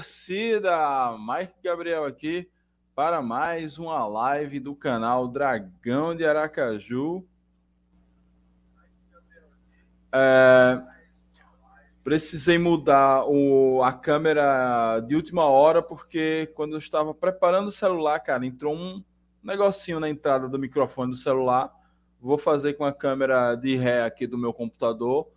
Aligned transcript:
Torcida! 0.00 1.14
Mike 1.18 1.56
Gabriel 1.62 2.06
aqui 2.06 2.48
para 2.94 3.20
mais 3.20 3.76
uma 3.76 4.06
live 4.06 4.58
do 4.58 4.74
canal 4.74 5.28
Dragão 5.28 6.16
de 6.16 6.24
Aracaju. 6.24 7.22
É, 10.10 10.82
precisei 12.02 12.56
mudar 12.56 13.26
o, 13.26 13.82
a 13.82 13.92
câmera 13.92 15.00
de 15.00 15.14
última 15.14 15.44
hora 15.44 15.82
porque 15.82 16.50
quando 16.54 16.72
eu 16.72 16.78
estava 16.78 17.12
preparando 17.12 17.68
o 17.68 17.72
celular, 17.72 18.20
cara, 18.20 18.46
entrou 18.46 18.74
um 18.74 19.04
negocinho 19.44 20.00
na 20.00 20.08
entrada 20.08 20.48
do 20.48 20.58
microfone 20.58 21.10
do 21.10 21.16
celular. 21.16 21.70
Vou 22.18 22.38
fazer 22.38 22.72
com 22.72 22.86
a 22.86 22.92
câmera 22.92 23.54
de 23.54 23.76
ré 23.76 24.02
aqui 24.02 24.26
do 24.26 24.38
meu 24.38 24.54
computador 24.54 25.30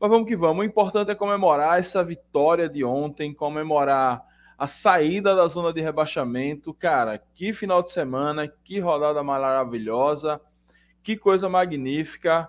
mas 0.00 0.10
vamos 0.10 0.28
que 0.28 0.36
vamos. 0.36 0.62
O 0.62 0.66
importante 0.66 1.10
é 1.10 1.14
comemorar 1.14 1.78
essa 1.78 2.04
vitória 2.04 2.68
de 2.68 2.84
ontem, 2.84 3.34
comemorar 3.34 4.24
a 4.56 4.66
saída 4.66 5.34
da 5.34 5.46
zona 5.48 5.72
de 5.72 5.80
rebaixamento. 5.80 6.72
Cara, 6.72 7.22
que 7.34 7.52
final 7.52 7.82
de 7.82 7.90
semana, 7.90 8.48
que 8.48 8.78
rodada 8.78 9.22
maravilhosa, 9.22 10.40
que 11.02 11.16
coisa 11.16 11.48
magnífica. 11.48 12.48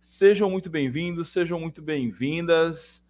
Sejam 0.00 0.48
muito 0.48 0.70
bem-vindos, 0.70 1.32
sejam 1.32 1.58
muito 1.58 1.82
bem-vindas. 1.82 3.04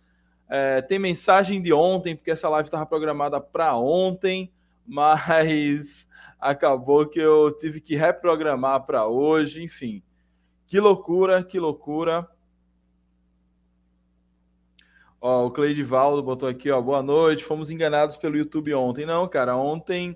É, 0.49 0.81
tem 0.81 0.99
mensagem 0.99 1.61
de 1.61 1.73
ontem, 1.73 2.15
porque 2.15 2.31
essa 2.31 2.49
live 2.49 2.67
estava 2.67 2.87
programada 2.87 3.41
para 3.41 3.77
ontem, 3.77 4.53
mas 4.87 6.09
acabou 6.41 7.07
que 7.07 7.19
eu 7.19 7.55
tive 7.57 7.81
que 7.81 7.97
reprogramar 7.97 8.85
para 8.87 9.07
hoje. 9.07 9.62
Enfim, 9.62 10.03
que 10.67 10.81
loucura, 10.81 11.43
que 11.43 11.59
loucura. 11.59 12.29
Ó, 15.27 15.47
o 15.47 15.50
Cleidivaldo 15.50 16.22
botou 16.22 16.47
aqui, 16.47 16.70
ó, 16.70 16.83
boa 16.83 17.03
noite. 17.03 17.42
Fomos 17.42 17.70
enganados 17.70 18.14
pelo 18.14 18.36
YouTube 18.36 18.75
ontem. 18.75 19.06
Não, 19.06 19.27
cara, 19.27 19.56
ontem 19.56 20.14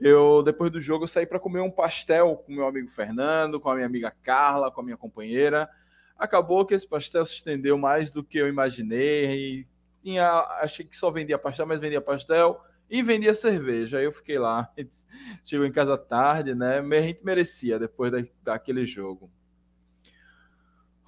eu 0.00 0.42
depois 0.42 0.72
do 0.72 0.80
jogo 0.80 1.04
eu 1.04 1.08
saí 1.08 1.24
para 1.24 1.38
comer 1.38 1.60
um 1.60 1.70
pastel 1.70 2.34
com 2.38 2.50
meu 2.52 2.66
amigo 2.66 2.88
Fernando, 2.88 3.60
com 3.60 3.70
a 3.70 3.76
minha 3.76 3.86
amiga 3.86 4.10
Carla, 4.10 4.72
com 4.72 4.80
a 4.80 4.84
minha 4.84 4.96
companheira. 4.96 5.70
Acabou 6.18 6.66
que 6.66 6.74
esse 6.74 6.84
pastel 6.84 7.24
se 7.24 7.34
estendeu 7.34 7.78
mais 7.78 8.12
do 8.12 8.24
que 8.24 8.38
eu 8.38 8.48
imaginei. 8.48 9.68
Tinha, 10.02 10.28
achei 10.62 10.84
que 10.84 10.96
só 10.96 11.12
vendia 11.12 11.38
pastel, 11.38 11.68
mas 11.68 11.78
vendia 11.78 12.00
pastel 12.00 12.60
e 12.90 13.04
vendia 13.04 13.36
cerveja. 13.36 13.98
Aí 13.98 14.04
eu 14.04 14.10
fiquei 14.10 14.36
lá, 14.36 14.68
chegou 15.46 15.64
em 15.64 15.70
casa 15.70 15.96
tarde, 15.96 16.56
né? 16.56 16.80
A 16.80 17.02
gente 17.02 17.24
merecia 17.24 17.78
depois 17.78 18.10
da, 18.10 18.18
daquele 18.42 18.84
jogo. 18.84 19.30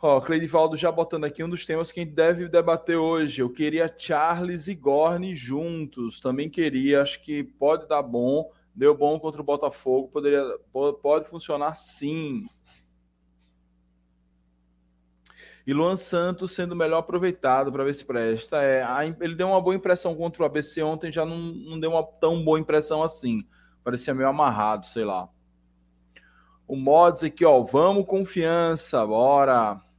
Ó, 0.02 0.18
Cleidivaldo 0.18 0.78
já 0.78 0.90
botando 0.90 1.24
aqui 1.24 1.44
um 1.44 1.48
dos 1.48 1.66
temas 1.66 1.92
que 1.92 2.00
a 2.00 2.02
gente 2.02 2.14
deve 2.14 2.48
debater 2.48 2.96
hoje. 2.96 3.42
Eu 3.42 3.50
queria 3.50 3.94
Charles 3.98 4.66
e 4.66 4.74
Gorne 4.74 5.34
juntos. 5.34 6.20
Também 6.20 6.48
queria, 6.48 7.02
acho 7.02 7.22
que 7.22 7.44
pode 7.44 7.86
dar 7.86 8.02
bom. 8.02 8.50
Deu 8.74 8.96
bom 8.96 9.20
contra 9.20 9.42
o 9.42 9.44
Botafogo, 9.44 10.08
poderia, 10.08 10.42
pode 11.02 11.28
funcionar 11.28 11.74
sim. 11.74 12.46
E 15.66 15.74
Luan 15.74 15.96
Santos 15.96 16.52
sendo 16.52 16.74
melhor 16.74 16.98
aproveitado 16.98 17.70
para 17.70 17.84
ver 17.84 17.92
se 17.92 18.04
presta. 18.04 18.62
É, 18.62 18.82
ele 19.20 19.34
deu 19.34 19.48
uma 19.48 19.60
boa 19.60 19.74
impressão 19.74 20.14
contra 20.14 20.42
o 20.42 20.46
ABC 20.46 20.82
ontem, 20.82 21.12
já 21.12 21.26
não, 21.26 21.36
não 21.36 21.78
deu 21.78 21.90
uma 21.90 22.02
tão 22.02 22.42
boa 22.42 22.58
impressão 22.58 23.02
assim. 23.02 23.46
Parecia 23.84 24.14
meio 24.14 24.28
amarrado, 24.28 24.86
sei 24.86 25.04
lá. 25.04 25.28
O 26.66 26.74
Mods 26.74 27.22
aqui, 27.22 27.44
ó. 27.44 27.60
Vamos 27.62 28.06
confiança, 28.06 29.04
bora. 29.06 29.89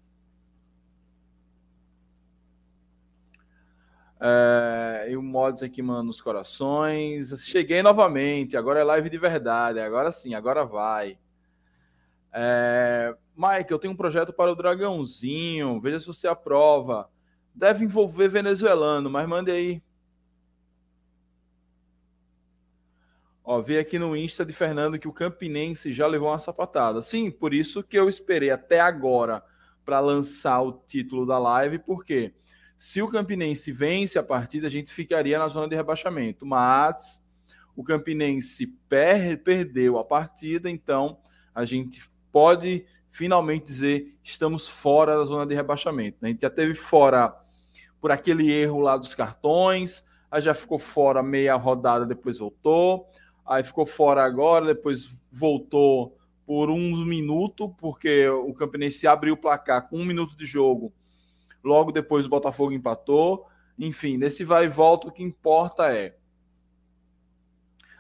É, 4.24 5.08
e 5.10 5.18
o 5.18 5.24
Mods 5.24 5.64
aqui, 5.64 5.82
mano, 5.82 6.04
nos 6.04 6.22
corações. 6.22 7.34
Cheguei 7.42 7.82
novamente, 7.82 8.56
agora 8.56 8.80
é 8.80 8.84
live 8.84 9.10
de 9.10 9.18
verdade. 9.18 9.80
Agora 9.80 10.12
sim, 10.12 10.36
agora 10.36 10.64
vai. 10.64 11.18
É, 12.32 13.18
Mike, 13.36 13.72
eu 13.72 13.80
tenho 13.80 13.94
um 13.94 13.98
projeto 13.98 14.32
para 14.32 14.52
o 14.52 14.56
Dragãozinho. 14.56 15.82
Veja 15.82 16.00
se 16.00 16.06
você 16.06 16.28
aprova. 16.28 17.10
Deve 17.54 17.84
envolver 17.84 18.28
venezuelano, 18.30 19.10
mas 19.10 19.28
mande 19.28 19.50
aí. 19.50 19.82
Ó, 23.44 23.60
vi 23.60 23.80
aqui 23.80 23.98
no 23.98 24.16
Insta 24.16 24.46
de 24.46 24.54
Fernando 24.54 25.00
que 25.00 25.08
o 25.08 25.14
Campinense 25.14 25.92
já 25.92 26.06
levou 26.06 26.30
uma 26.30 26.38
sapatada. 26.38 27.02
Sim, 27.02 27.32
por 27.32 27.56
isso 27.56 27.82
que 27.82 27.98
eu 27.98 28.08
esperei 28.08 28.52
até 28.52 28.80
agora 28.80 29.44
para 29.84 30.00
lançar 30.00 30.62
o 30.62 30.74
título 30.74 31.26
da 31.26 31.40
live, 31.40 31.80
porque 31.80 32.30
quê? 32.30 32.36
Se 32.84 33.00
o 33.00 33.08
Campinense 33.08 33.72
vence 33.72 34.18
a 34.18 34.24
partida, 34.24 34.66
a 34.66 34.70
gente 34.70 34.92
ficaria 34.92 35.38
na 35.38 35.48
zona 35.48 35.68
de 35.68 35.76
rebaixamento. 35.76 36.48
Mas 36.48 37.24
o 37.76 37.84
Campinense 37.84 38.76
per 38.90 39.38
perdeu 39.44 40.00
a 40.00 40.04
partida, 40.04 40.68
então 40.68 41.20
a 41.54 41.64
gente 41.64 42.02
pode 42.32 42.84
finalmente 43.12 43.66
dizer 43.66 44.18
estamos 44.24 44.68
fora 44.68 45.16
da 45.16 45.24
zona 45.26 45.46
de 45.46 45.54
rebaixamento. 45.54 46.26
A 46.26 46.28
gente 46.28 46.42
já 46.42 46.50
teve 46.50 46.74
fora 46.74 47.32
por 48.02 48.10
aquele 48.12 48.52
erro 48.52 48.80
lá 48.80 48.98
dos 48.98 49.14
cartões, 49.14 50.04
aí 50.32 50.42
já 50.42 50.56
ficou 50.56 50.80
fora 50.80 51.22
meia 51.22 51.56
rodada, 51.58 52.04
depois 52.04 52.40
voltou, 52.40 53.08
aí 53.46 53.64
ficou 53.64 53.86
fora 53.86 54.24
agora, 54.24 54.66
depois 54.66 55.16
voltou 55.32 56.18
por 56.48 56.72
um 56.72 57.06
minuto, 57.06 57.70
porque 57.78 58.28
o 58.28 58.56
Campinense 58.56 59.06
abriu 59.06 59.36
o 59.36 59.38
placar 59.38 59.88
com 59.88 60.00
um 60.00 60.06
minuto 60.06 60.36
de 60.36 60.46
jogo 60.46 60.92
Logo 61.64 61.92
depois 61.92 62.26
o 62.26 62.30
Botafogo 62.30 62.72
empatou. 62.72 63.48
Enfim, 63.78 64.18
nesse 64.18 64.44
vai 64.44 64.66
e 64.66 64.70
volta, 64.70 65.08
o 65.08 65.12
que 65.12 65.24
importa 65.24 65.94
é. 65.94 66.18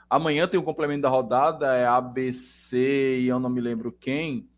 Amanhã 0.10 0.48
tem 0.48 0.60
o 0.60 0.64
complemento 0.64 1.04
da 1.04 1.10
rodada, 1.10 1.76
é 1.76 1.86
ABC 1.86 3.20
e 3.20 3.28
eu 3.28 3.40
não 3.40 3.50
me 3.50 3.62
lembro 3.62 3.92
quem. 3.92 4.50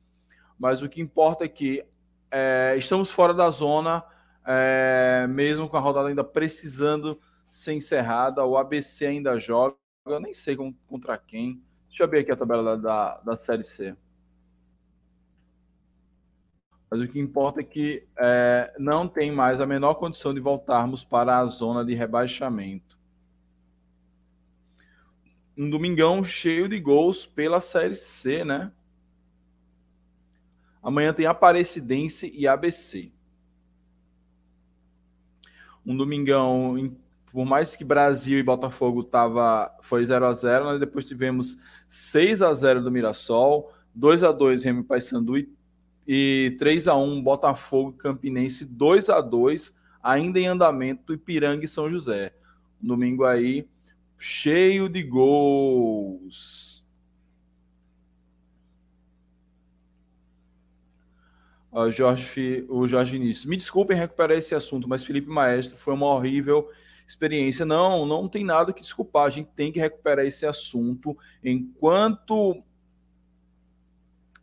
Mas 0.58 0.82
o 0.82 0.90
que 0.90 1.02
importa 1.02 1.46
é 1.46 1.48
que 1.48 1.86
é, 2.32 2.76
estamos 2.78 3.12
fora 3.12 3.34
da 3.34 3.50
zona, 3.52 4.04
é, 4.46 5.28
mesmo 5.30 5.70
com 5.70 5.78
a 5.78 5.80
rodada 5.80 6.10
ainda 6.10 6.24
precisando 6.24 7.20
ser 7.46 7.74
encerrada. 7.74 8.44
O 8.44 8.58
ABC 8.58 9.06
ainda 9.06 9.40
joga, 9.40 9.76
eu 10.08 10.20
nem 10.20 10.34
sei 10.34 10.58
contra 10.88 11.18
quem. 11.18 11.62
Deixa 11.88 12.04
eu 12.04 12.10
ver 12.10 12.22
aqui 12.22 12.32
a 12.32 12.36
tabela 12.36 12.76
da, 12.76 13.20
da 13.20 13.38
Série 13.38 13.64
C. 13.64 13.96
Mas 16.94 17.02
o 17.02 17.08
que 17.08 17.20
importa 17.20 17.60
é 17.60 17.64
que 17.64 18.06
é, 18.16 18.72
não 18.78 19.08
tem 19.08 19.32
mais 19.32 19.60
a 19.60 19.66
menor 19.66 19.96
condição 19.96 20.32
de 20.32 20.40
voltarmos 20.40 21.04
para 21.04 21.40
a 21.40 21.46
zona 21.48 21.84
de 21.84 21.96
rebaixamento. 21.96 23.00
Um 25.58 25.68
domingão 25.68 26.24
cheio 26.24 26.70
de 26.70 26.80
gols 26.80 27.26
pela 27.26 27.60
Série 27.60 27.96
C, 27.96 28.46
né? 28.46 28.72
Amanhã 30.84 31.12
tem 31.12 31.26
Aparecidense 31.26 32.32
e 32.38 32.48
ABC. 32.48 33.12
Um 35.84 35.98
domingão, 35.98 36.96
por 37.32 37.44
mais 37.44 37.76
que 37.76 37.84
Brasil 37.84 38.38
e 38.38 38.44
Botafogo 38.44 39.04
tava, 39.04 39.76
foi 39.82 40.06
0 40.06 40.28
a 40.28 40.34
0 40.36 40.66
nós 40.66 40.80
depois 40.80 41.08
tivemos 41.08 41.58
6 41.90 42.44
a 42.44 42.54
0 42.54 42.84
do 42.84 42.92
Mirassol, 42.92 43.74
2 43.96 44.24
a 44.24 44.32
2 44.32 44.64
Remy 44.64 44.84
Paysandu 44.84 45.40
e 45.40 45.63
e 46.08 46.56
3 46.60 46.88
a 46.88 46.96
1 46.96 47.22
Botafogo 47.22 47.94
Campinense 47.94 48.66
2 48.66 49.10
a 49.10 49.22
2 49.22 49.74
ainda 50.02 50.40
em 50.40 50.48
andamento 50.48 51.04
do 51.08 51.14
Ipiranga 51.14 51.64
e 51.64 51.68
São 51.68 51.90
José. 51.90 52.34
Domingo 52.80 53.24
aí 53.24 53.68
cheio 54.18 54.90
de 54.90 55.04
gols. 55.04 56.86
O 61.72 61.90
Jorge, 61.90 62.66
o 62.70 62.88
Jorge 62.88 63.12
Vinícius. 63.14 63.46
Me 63.46 63.58
desculpem 63.58 63.98
recuperar 63.98 64.38
esse 64.38 64.54
assunto, 64.54 64.88
mas 64.88 65.04
Felipe 65.04 65.28
Maestro 65.28 65.78
foi 65.78 65.94
uma 65.94 66.06
horrível 66.06 66.70
experiência. 67.08 67.66
Não, 67.66 68.06
não 68.06 68.30
tem 68.30 68.44
nada 68.44 68.72
que 68.72 68.82
desculpar. 68.82 69.26
A 69.26 69.30
gente 69.30 69.50
tem 69.56 69.72
que 69.72 69.80
recuperar 69.80 70.26
esse 70.26 70.46
assunto. 70.46 71.18
Enquanto 71.44 72.64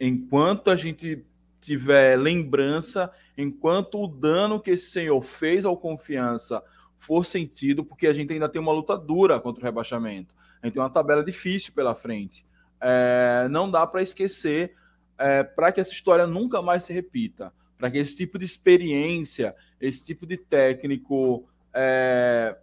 enquanto 0.01 0.71
a 0.71 0.77
gente 0.77 1.25
tiver 1.61 2.17
lembrança, 2.17 3.11
enquanto 3.37 4.03
o 4.03 4.07
dano 4.07 4.61
que 4.61 4.71
esse 4.71 4.91
senhor 4.91 5.23
fez 5.23 5.65
ao 5.65 5.77
confiança 5.77 6.63
for 6.97 7.25
sentido, 7.25 7.85
porque 7.85 8.07
a 8.07 8.13
gente 8.13 8.33
ainda 8.33 8.49
tem 8.49 8.61
uma 8.61 8.73
luta 8.73 8.97
dura 8.97 9.41
contra 9.41 9.63
o 9.63 9.65
rebaixamento. 9.65 10.35
A 10.63 10.67
gente 10.67 10.75
tem 10.75 10.83
uma 10.83 10.91
tabela 10.91 11.25
difícil 11.25 11.73
pela 11.73 11.95
frente. 11.95 12.45
É, 12.81 13.49
não 13.51 13.71
dá 13.71 13.87
para 13.87 14.03
esquecer 14.03 14.75
é, 15.19 15.43
para 15.43 15.71
que 15.71 15.81
essa 15.81 15.93
história 15.93 16.27
nunca 16.27 16.63
mais 16.63 16.85
se 16.85 16.93
repita, 16.93 17.53
para 17.79 17.91
que 17.91 17.99
esse 17.99 18.17
tipo 18.17 18.39
de 18.39 18.45
experiência, 18.45 19.55
esse 19.81 20.05
tipo 20.05 20.27
de 20.27 20.37
técnico, 20.37 21.47
é, 21.75 22.57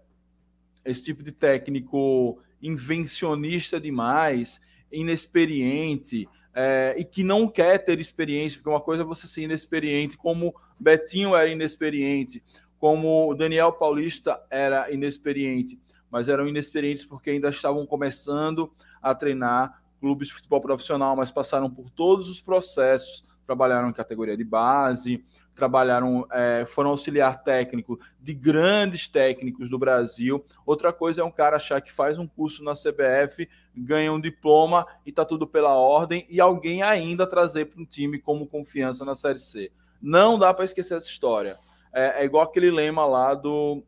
esse 0.86 1.06
tipo 1.06 1.24
de 1.24 1.32
técnico 1.32 2.40
invencionista 2.62 3.80
demais, 3.80 4.62
inexperiente, 4.92 6.28
é, 6.59 6.95
e 6.98 7.06
que 7.06 7.24
não 7.24 7.48
quer 7.48 7.77
ter 7.77 8.00
experiência, 8.00 8.57
porque 8.57 8.69
uma 8.69 8.81
coisa 8.81 9.04
é 9.04 9.06
você 9.06 9.27
ser 9.27 9.44
inexperiente, 9.44 10.18
como 10.18 10.56
Betinho 10.80 11.36
era 11.36 11.48
inexperiente, 11.48 12.44
como 12.80 13.36
Daniel 13.36 13.71
Paulista 13.71 14.44
era 14.50 14.92
inexperiente, 14.92 15.80
mas 16.09 16.27
eram 16.27 16.48
inexperientes 16.48 17.06
porque 17.06 17.30
ainda 17.30 17.50
estavam 17.50 17.86
começando 17.86 18.74
a 19.00 19.13
treinar 19.13 19.83
clubes 20.00 20.30
de 20.30 20.33
futebol 20.33 20.59
profissional, 20.59 21.15
mas 21.15 21.30
passaram 21.30 21.69
por 21.69 21.92
todos 21.92 22.27
os 22.27 22.42
processos, 22.42 23.24
trabalharam 23.48 23.90
em 23.90 23.94
categoria 23.94 24.36
de 24.36 24.44
base, 24.44 25.24
trabalharam, 25.56 26.28
é, 26.30 26.66
foram 26.68 26.90
auxiliar 26.90 27.42
técnico 27.42 27.98
de 28.20 28.34
grandes 28.34 29.08
técnicos 29.08 29.70
do 29.70 29.80
Brasil. 29.80 30.44
Outra 30.66 30.92
coisa 30.92 31.22
é 31.22 31.24
um 31.24 31.32
cara 31.32 31.56
achar 31.56 31.80
que 31.82 31.92
faz 31.92 32.20
um 32.20 32.28
curso 32.28 32.62
na 32.62 32.74
CBF, 32.74 33.50
ganha 33.74 34.12
um 34.12 34.20
diploma 34.20 34.86
e 35.06 35.14
tá 35.14 35.24
tudo 35.24 35.48
pela 35.48 35.74
ordem, 35.76 36.28
e 36.30 36.42
alguém 36.42 36.84
ainda 36.84 37.26
trazer 37.26 37.66
para 37.66 37.82
um 37.82 37.86
time 37.86 38.20
como 38.20 38.46
confiança 38.46 39.06
na 39.06 39.16
Série 39.16 39.40
C. 39.40 39.72
Não 40.02 40.38
dá 40.38 40.54
para 40.54 40.66
esquecer 40.66 40.98
essa 40.98 41.10
história. 41.10 41.56
É, 41.94 42.22
é, 42.22 42.26
igual 42.26 42.44
aquele 42.44 42.70
lema 42.70 43.06
lá 43.06 43.34
do, 43.34 43.82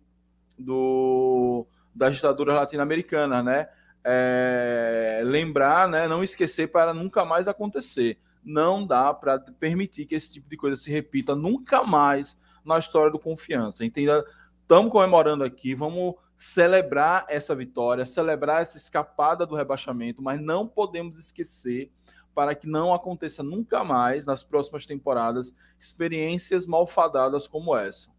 do 0.58 1.68
da 1.94 2.10
ditadura 2.10 2.54
latino-americana, 2.54 3.44
né? 3.44 3.68
É, 4.06 5.22
lembrar, 5.26 5.88
né? 5.90 6.08
Não 6.08 6.24
esquecer 6.24 6.72
para 6.72 6.94
nunca 6.94 7.26
mais 7.26 7.50
acontecer 7.50 8.18
não 8.44 8.86
dá 8.86 9.14
para 9.14 9.40
permitir 9.40 10.06
que 10.06 10.16
esse 10.16 10.34
tipo 10.34 10.50
de 10.50 10.58
coisa 10.58 10.78
se 10.78 10.90
repita 10.90 11.36
nunca 11.36 11.84
mais 11.84 12.40
na 12.64 12.78
história 12.78 13.12
do 13.12 13.20
confiança. 13.20 13.86
Entenda? 13.86 14.26
Estamos 14.62 14.92
comemorando 14.92 15.44
aqui, 15.44 15.74
vamos 15.74 16.16
celebrar 16.36 17.26
essa 17.28 17.54
vitória, 17.56 18.06
celebrar 18.06 18.62
essa 18.62 18.78
escapada 18.78 19.46
do 19.46 19.56
rebaixamento, 19.56 20.22
mas 20.22 20.40
não 20.40 20.68
podemos 20.68 21.18
esquecer 21.18 21.92
para 22.34 22.56
que 22.56 22.68
não 22.68 22.94
aconteça 22.94 23.44
nunca 23.44 23.84
mais 23.84 24.26
nas 24.26 24.44
próximas 24.44 24.86
temporadas 24.86 25.54
experiências 25.78 26.66
malfadadas 26.66 27.48
como 27.48 27.76
essa. 27.76 28.10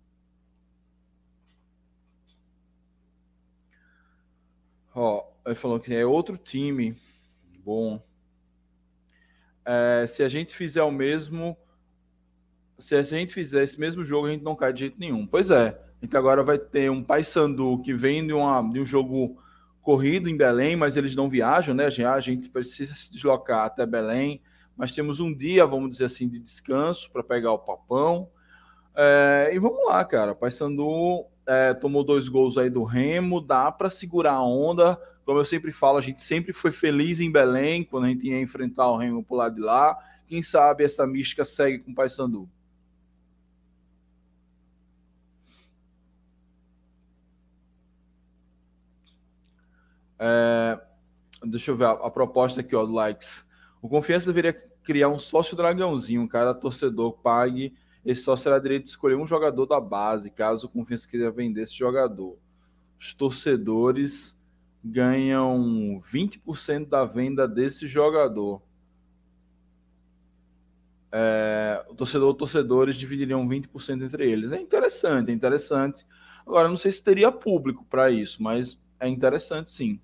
Ó, 4.94 5.24
ele 5.46 5.54
falou 5.54 5.80
que 5.80 5.94
é 5.94 6.04
outro 6.04 6.36
time. 6.36 6.94
Bom, 7.64 8.02
é, 9.64 10.06
se 10.06 10.22
a 10.22 10.28
gente 10.28 10.54
fizer 10.54 10.82
o 10.82 10.90
mesmo. 10.90 11.56
Se 12.78 12.94
a 12.94 13.02
gente 13.02 13.32
fizer 13.32 13.62
esse 13.62 13.78
mesmo 13.78 14.04
jogo, 14.04 14.26
a 14.26 14.30
gente 14.30 14.42
não 14.42 14.56
cai 14.56 14.72
de 14.72 14.80
jeito 14.80 14.98
nenhum. 14.98 15.26
Pois 15.26 15.50
é. 15.50 15.78
A 16.00 16.04
gente 16.04 16.16
agora 16.16 16.42
vai 16.42 16.58
ter 16.58 16.90
um 16.90 17.04
Paysandu 17.04 17.82
que 17.82 17.92
vem 17.92 18.26
de, 18.26 18.32
uma, 18.32 18.62
de 18.62 18.80
um 18.80 18.86
jogo 18.86 19.36
corrido 19.82 20.30
em 20.30 20.36
Belém, 20.36 20.74
mas 20.74 20.96
eles 20.96 21.14
não 21.14 21.28
viajam, 21.28 21.74
né? 21.74 21.86
A 21.86 22.20
gente 22.20 22.48
precisa 22.48 22.94
se 22.94 23.12
deslocar 23.12 23.66
até 23.66 23.84
Belém, 23.84 24.40
mas 24.74 24.92
temos 24.92 25.20
um 25.20 25.34
dia, 25.34 25.66
vamos 25.66 25.90
dizer 25.90 26.06
assim, 26.06 26.26
de 26.26 26.38
descanso 26.38 27.12
para 27.12 27.22
pegar 27.22 27.52
o 27.52 27.58
papão. 27.58 28.30
É, 28.96 29.50
e 29.52 29.58
vamos 29.58 29.84
lá, 29.86 30.02
cara. 30.04 30.34
Paysandu 30.34 31.26
é, 31.50 31.74
tomou 31.74 32.04
dois 32.04 32.28
gols 32.28 32.56
aí 32.56 32.70
do 32.70 32.84
Remo, 32.84 33.40
dá 33.40 33.72
para 33.72 33.90
segurar 33.90 34.34
a 34.34 34.42
onda. 34.44 34.96
Como 35.24 35.36
eu 35.36 35.44
sempre 35.44 35.72
falo, 35.72 35.98
a 35.98 36.00
gente 36.00 36.20
sempre 36.20 36.52
foi 36.52 36.70
feliz 36.70 37.18
em 37.18 37.28
Belém 37.28 37.82
quando 37.82 38.04
a 38.04 38.08
gente 38.08 38.28
ia 38.28 38.40
enfrentar 38.40 38.88
o 38.88 38.96
Remo 38.96 39.24
por 39.24 39.34
lado 39.34 39.56
de 39.56 39.60
lá. 39.60 39.98
Quem 40.28 40.42
sabe 40.42 40.84
essa 40.84 41.04
mística 41.08 41.44
segue 41.44 41.80
com 41.80 41.90
o 41.90 41.94
Paysandu. 41.94 42.48
É, 50.20 50.80
deixa 51.46 51.72
eu 51.72 51.76
ver 51.76 51.86
a, 51.86 51.90
a, 51.90 52.10
proposta 52.12 52.60
aqui, 52.60 52.76
ó, 52.76 52.86
do 52.86 52.92
likes. 52.92 53.44
O 53.82 53.88
Confiança 53.88 54.26
deveria 54.26 54.52
criar 54.84 55.08
um 55.08 55.18
sócio 55.18 55.56
dragãozinho, 55.56 56.28
cada 56.28 56.54
torcedor 56.54 57.14
pague 57.14 57.74
esse 58.04 58.22
só 58.22 58.34
será 58.36 58.58
direito 58.58 58.84
de 58.84 58.90
escolher 58.90 59.16
um 59.16 59.26
jogador 59.26 59.66
da 59.66 59.80
base, 59.80 60.30
caso 60.30 60.66
o 60.66 60.70
Confiança 60.70 61.08
queira 61.08 61.30
vender 61.30 61.62
esse 61.62 61.76
jogador. 61.76 62.38
Os 62.98 63.12
torcedores 63.14 64.40
ganham 64.84 66.02
20% 66.10 66.88
da 66.88 67.04
venda 67.04 67.46
desse 67.46 67.86
jogador. 67.86 68.62
É, 71.12 71.84
o 71.88 71.94
torcedor, 71.94 72.34
torcedores 72.34 72.96
dividiriam 72.96 73.46
20% 73.48 74.02
entre 74.02 74.30
eles. 74.30 74.52
É 74.52 74.60
interessante, 74.60 75.30
é 75.30 75.34
interessante. 75.34 76.06
Agora, 76.46 76.68
não 76.68 76.76
sei 76.76 76.92
se 76.92 77.02
teria 77.02 77.30
público 77.30 77.84
para 77.84 78.10
isso, 78.10 78.42
mas 78.42 78.82
é 78.98 79.08
interessante 79.08 79.70
sim. 79.70 80.00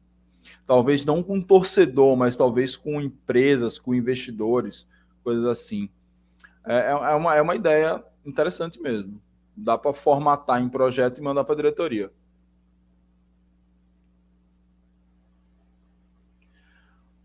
Talvez 0.67 1.05
não 1.05 1.23
com 1.23 1.41
torcedor, 1.41 2.17
mas 2.17 2.37
talvez 2.37 2.77
com 2.77 3.01
empresas, 3.01 3.79
com 3.79 3.95
investidores, 3.95 4.89
coisas 5.23 5.45
assim. 5.47 5.89
É, 6.67 6.77
é, 6.77 6.91
é, 6.91 7.15
uma, 7.15 7.35
é 7.37 7.41
uma 7.41 7.55
ideia 7.55 8.05
interessante 8.25 8.81
mesmo. 8.81 9.23
Dá 9.57 9.79
para 9.79 9.93
formatar 9.93 10.61
em 10.61 10.69
projeto 10.69 11.19
e 11.19 11.23
mandar 11.23 11.45
para 11.45 11.55
a 11.55 11.57
diretoria. 11.57 12.13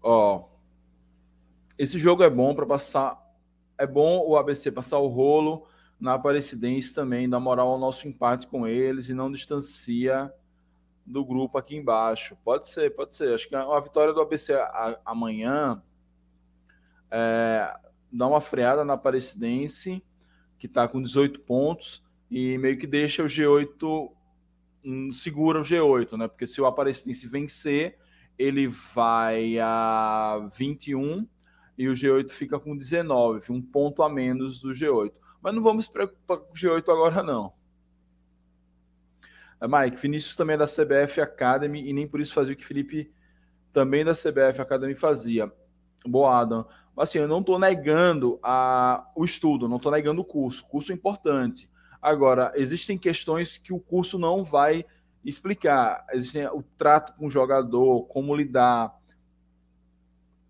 Ó, 0.01 0.47
esse 1.77 1.99
jogo 1.99 2.23
é 2.23 2.29
bom 2.29 2.53
para 2.53 2.65
passar. 2.65 3.19
É 3.77 3.87
bom 3.87 4.23
o 4.27 4.37
ABC 4.37 4.71
passar 4.71 4.99
o 4.99 5.07
rolo 5.07 5.65
na 5.99 6.13
Aparecidense 6.13 6.93
também, 6.95 7.29
dar 7.29 7.39
moral 7.39 7.69
ao 7.69 7.79
nosso 7.79 8.07
empate 8.07 8.47
com 8.47 8.67
eles 8.67 9.09
e 9.09 9.13
não 9.13 9.31
distancia 9.31 10.31
do 11.05 11.25
grupo 11.25 11.57
aqui 11.57 11.75
embaixo. 11.75 12.37
Pode 12.43 12.67
ser, 12.67 12.95
pode 12.95 13.15
ser. 13.15 13.33
Acho 13.33 13.49
que 13.49 13.55
a 13.55 13.79
vitória 13.79 14.13
do 14.13 14.21
ABC 14.21 14.53
amanhã 15.05 15.81
é, 17.09 17.75
dá 18.11 18.27
uma 18.27 18.41
freada 18.41 18.83
na 18.83 18.93
Aparecidense, 18.93 20.03
que 20.59 20.67
está 20.67 20.87
com 20.87 21.01
18 21.01 21.39
pontos, 21.41 22.03
e 22.29 22.57
meio 22.57 22.77
que 22.77 22.87
deixa 22.87 23.23
o 23.23 23.27
G8, 23.27 24.11
um, 24.85 25.11
segura 25.11 25.59
o 25.59 25.63
G8, 25.63 26.17
né? 26.17 26.27
Porque 26.27 26.47
se 26.47 26.61
o 26.61 26.65
Aparecidense 26.65 27.27
vencer, 27.27 27.97
ele 28.37 28.67
vai 28.67 29.59
a 29.59 30.47
21 30.57 31.27
e 31.77 31.87
o 31.87 31.93
G8 31.93 32.29
fica 32.31 32.59
com 32.59 32.75
19, 32.75 33.51
um 33.51 33.61
ponto 33.61 34.03
a 34.03 34.09
menos 34.09 34.61
do 34.61 34.69
G8. 34.69 35.13
Mas 35.41 35.53
não 35.53 35.63
vamos 35.63 35.85
se 35.85 35.91
preocupar 35.91 36.37
com 36.37 36.51
o 36.51 36.55
G8 36.55 36.89
agora, 36.89 37.23
não. 37.23 37.53
É, 39.59 39.67
Mike, 39.67 40.01
Vinícius 40.01 40.35
também 40.35 40.55
é 40.55 40.57
da 40.57 40.65
CBF 40.65 41.21
Academy 41.21 41.87
e 41.87 41.93
nem 41.93 42.07
por 42.07 42.19
isso 42.19 42.33
fazia 42.33 42.53
o 42.53 42.57
que 42.57 42.65
Felipe 42.65 43.11
também 43.71 44.03
da 44.03 44.13
CBF 44.13 44.59
Academy 44.61 44.95
fazia. 44.95 45.51
Boa, 46.05 46.39
Adam. 46.39 46.65
Assim, 46.97 47.19
eu 47.19 47.27
não 47.27 47.39
estou 47.39 47.57
negando 47.57 48.39
a, 48.43 49.09
o 49.15 49.23
estudo, 49.23 49.67
não 49.67 49.77
estou 49.77 49.91
negando 49.91 50.21
o 50.21 50.25
curso. 50.25 50.63
O 50.65 50.69
curso 50.69 50.91
é 50.91 50.95
importante. 50.95 51.69
Agora, 52.01 52.51
existem 52.55 52.97
questões 52.97 53.57
que 53.57 53.73
o 53.73 53.79
curso 53.79 54.17
não 54.17 54.43
vai 54.43 54.85
explicar. 55.23 56.05
Existem 56.11 56.47
o 56.47 56.63
trato 56.77 57.13
com 57.13 57.27
o 57.27 57.29
jogador, 57.29 58.05
como 58.05 58.35
lidar 58.35 58.99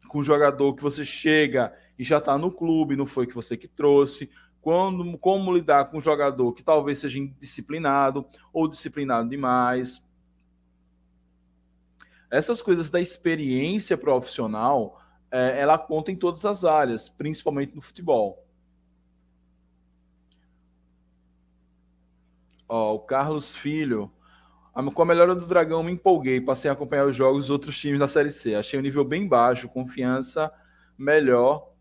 com 0.07 0.19
o 0.19 0.23
jogador 0.23 0.75
que 0.75 0.83
você 0.83 1.05
chega 1.05 1.73
e 1.97 2.03
já 2.03 2.17
está 2.17 2.37
no 2.37 2.51
clube, 2.51 2.97
não 2.97 3.05
foi 3.05 3.25
que 3.25 3.33
você 3.33 3.55
que 3.55 3.67
trouxe. 3.67 4.29
Quando, 4.61 5.17
como 5.17 5.53
lidar 5.53 5.85
com 5.85 5.99
um 5.99 6.01
jogador 6.01 6.51
que 6.51 6.61
talvez 6.61 6.99
seja 6.99 7.17
indisciplinado 7.17 8.25
ou 8.51 8.67
disciplinado 8.67 9.29
demais. 9.29 10.05
Essas 12.29 12.61
coisas 12.61 12.89
da 12.89 12.99
experiência 12.99 13.97
profissional 13.97 14.99
é, 15.31 15.59
ela 15.59 15.77
conta 15.77 16.11
em 16.11 16.15
todas 16.15 16.45
as 16.45 16.65
áreas, 16.65 17.07
principalmente 17.07 17.73
no 17.73 17.81
futebol. 17.81 18.45
Ó, 22.67 22.95
o 22.95 22.99
Carlos 22.99 23.55
Filho. 23.55 24.11
Com 24.93 25.01
a 25.01 25.05
melhora 25.05 25.35
do 25.35 25.45
Dragão, 25.45 25.83
me 25.83 25.91
empolguei. 25.91 26.39
Passei 26.39 26.69
a 26.69 26.73
acompanhar 26.73 27.05
os 27.05 27.15
jogos 27.15 27.41
dos 27.41 27.49
outros 27.49 27.77
times 27.77 27.99
da 27.99 28.07
Série 28.07 28.31
C. 28.31 28.55
Achei 28.55 28.79
o 28.79 28.81
nível 28.81 29.03
bem 29.03 29.27
baixo, 29.27 29.67
confiança 29.67 30.51
melhor 30.97 31.71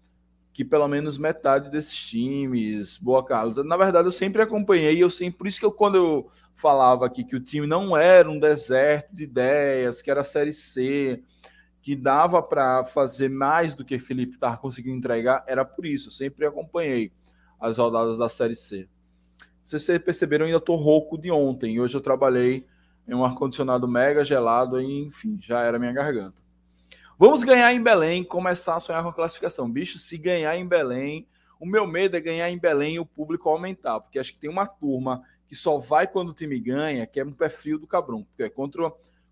que 0.52 0.64
pelo 0.64 0.88
menos 0.88 1.16
metade 1.16 1.70
desses 1.70 1.96
times, 1.96 2.98
boa 2.98 3.24
Carlos. 3.24 3.56
Na 3.64 3.76
verdade, 3.76 4.08
eu 4.08 4.12
sempre 4.12 4.42
acompanhei, 4.42 5.02
eu 5.02 5.08
sempre, 5.08 5.38
por 5.38 5.46
isso 5.46 5.60
que 5.60 5.64
eu, 5.64 5.72
quando 5.72 5.96
eu 5.96 6.30
falava 6.56 7.06
aqui 7.06 7.24
que 7.24 7.36
o 7.36 7.40
time 7.40 7.66
não 7.66 7.96
era 7.96 8.28
um 8.28 8.38
deserto 8.38 9.14
de 9.14 9.24
ideias, 9.24 10.02
que 10.02 10.10
era 10.10 10.22
a 10.22 10.24
Série 10.24 10.52
C, 10.52 11.22
que 11.82 11.96
dava 11.96 12.42
para 12.42 12.84
fazer 12.84 13.28
mais 13.28 13.74
do 13.74 13.84
que 13.84 13.98
Felipe 13.98 14.34
estava 14.34 14.56
conseguindo 14.56 14.96
entregar, 14.96 15.44
era 15.46 15.64
por 15.64 15.86
isso. 15.86 16.08
Eu 16.08 16.12
sempre 16.12 16.46
acompanhei 16.46 17.12
as 17.58 17.78
rodadas 17.78 18.18
da 18.18 18.28
Série 18.28 18.54
C. 18.54 18.88
Se 19.62 19.78
vocês 19.78 19.98
perceberam, 19.98 20.44
eu 20.44 20.48
ainda 20.48 20.58
estou 20.58 20.76
rouco 20.76 21.16
de 21.16 21.30
ontem. 21.30 21.80
Hoje 21.80 21.94
eu 21.94 22.00
trabalhei 22.00 22.66
em 23.06 23.14
um 23.14 23.24
ar-condicionado 23.24 23.88
mega 23.88 24.24
gelado 24.24 24.80
e, 24.80 25.04
enfim, 25.06 25.38
já 25.40 25.62
era 25.62 25.78
minha 25.78 25.92
garganta. 25.92 26.40
Vamos 27.18 27.44
ganhar 27.44 27.72
em 27.72 27.82
Belém, 27.82 28.24
começar 28.24 28.76
a 28.76 28.80
sonhar 28.80 29.02
com 29.02 29.10
a 29.10 29.12
classificação. 29.12 29.70
Bicho, 29.70 29.98
se 29.98 30.16
ganhar 30.16 30.56
em 30.56 30.66
Belém, 30.66 31.26
o 31.58 31.66
meu 31.66 31.86
medo 31.86 32.16
é 32.16 32.20
ganhar 32.20 32.50
em 32.50 32.58
Belém 32.58 32.94
e 32.94 32.98
o 32.98 33.04
público 33.04 33.48
aumentar, 33.48 34.00
porque 34.00 34.18
acho 34.18 34.32
que 34.32 34.38
tem 34.38 34.48
uma 34.48 34.66
turma 34.66 35.22
que 35.46 35.54
só 35.54 35.76
vai 35.76 36.06
quando 36.06 36.30
o 36.30 36.32
time 36.32 36.58
ganha, 36.58 37.06
que 37.06 37.20
é 37.20 37.24
um 37.24 37.32
pé 37.32 37.50
frio 37.50 37.78
do 37.78 37.86
cabrão. 37.86 38.24
Porque 38.24 38.48
contra, 38.48 38.90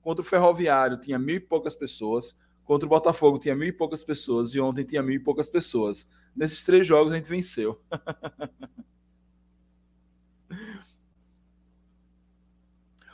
contra 0.08 0.22
o 0.22 0.24
Ferroviário 0.24 0.96
tinha 0.96 1.18
mil 1.18 1.36
e 1.36 1.40
poucas 1.40 1.74
pessoas, 1.74 2.34
contra 2.64 2.86
o 2.86 2.88
Botafogo 2.88 3.38
tinha 3.38 3.54
mil 3.54 3.68
e 3.68 3.72
poucas 3.72 4.02
pessoas, 4.02 4.54
e 4.54 4.60
ontem 4.60 4.82
tinha 4.82 5.02
mil 5.02 5.16
e 5.16 5.18
poucas 5.18 5.50
pessoas. 5.50 6.08
Nesses 6.34 6.64
três 6.64 6.86
jogos 6.86 7.12
a 7.12 7.16
gente 7.16 7.28
venceu. 7.28 7.78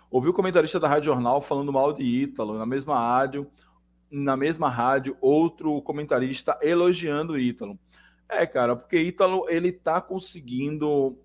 Ouvi 0.08 0.28
o 0.28 0.32
comentarista 0.32 0.78
da 0.78 0.86
Rádio 0.86 1.06
Jornal 1.06 1.42
falando 1.42 1.72
mal 1.72 1.92
de 1.92 2.04
Ítalo 2.04 2.56
na 2.56 2.64
mesma 2.64 2.96
rádio 2.96 3.50
na 4.08 4.36
mesma 4.36 4.68
rádio 4.68 5.16
outro 5.20 5.82
comentarista 5.82 6.56
elogiando 6.62 7.36
Ítalo. 7.36 7.76
É, 8.28 8.46
cara, 8.46 8.76
porque 8.76 9.02
Ítalo 9.02 9.46
ele 9.48 9.72
tá 9.72 10.00
conseguindo. 10.00 11.18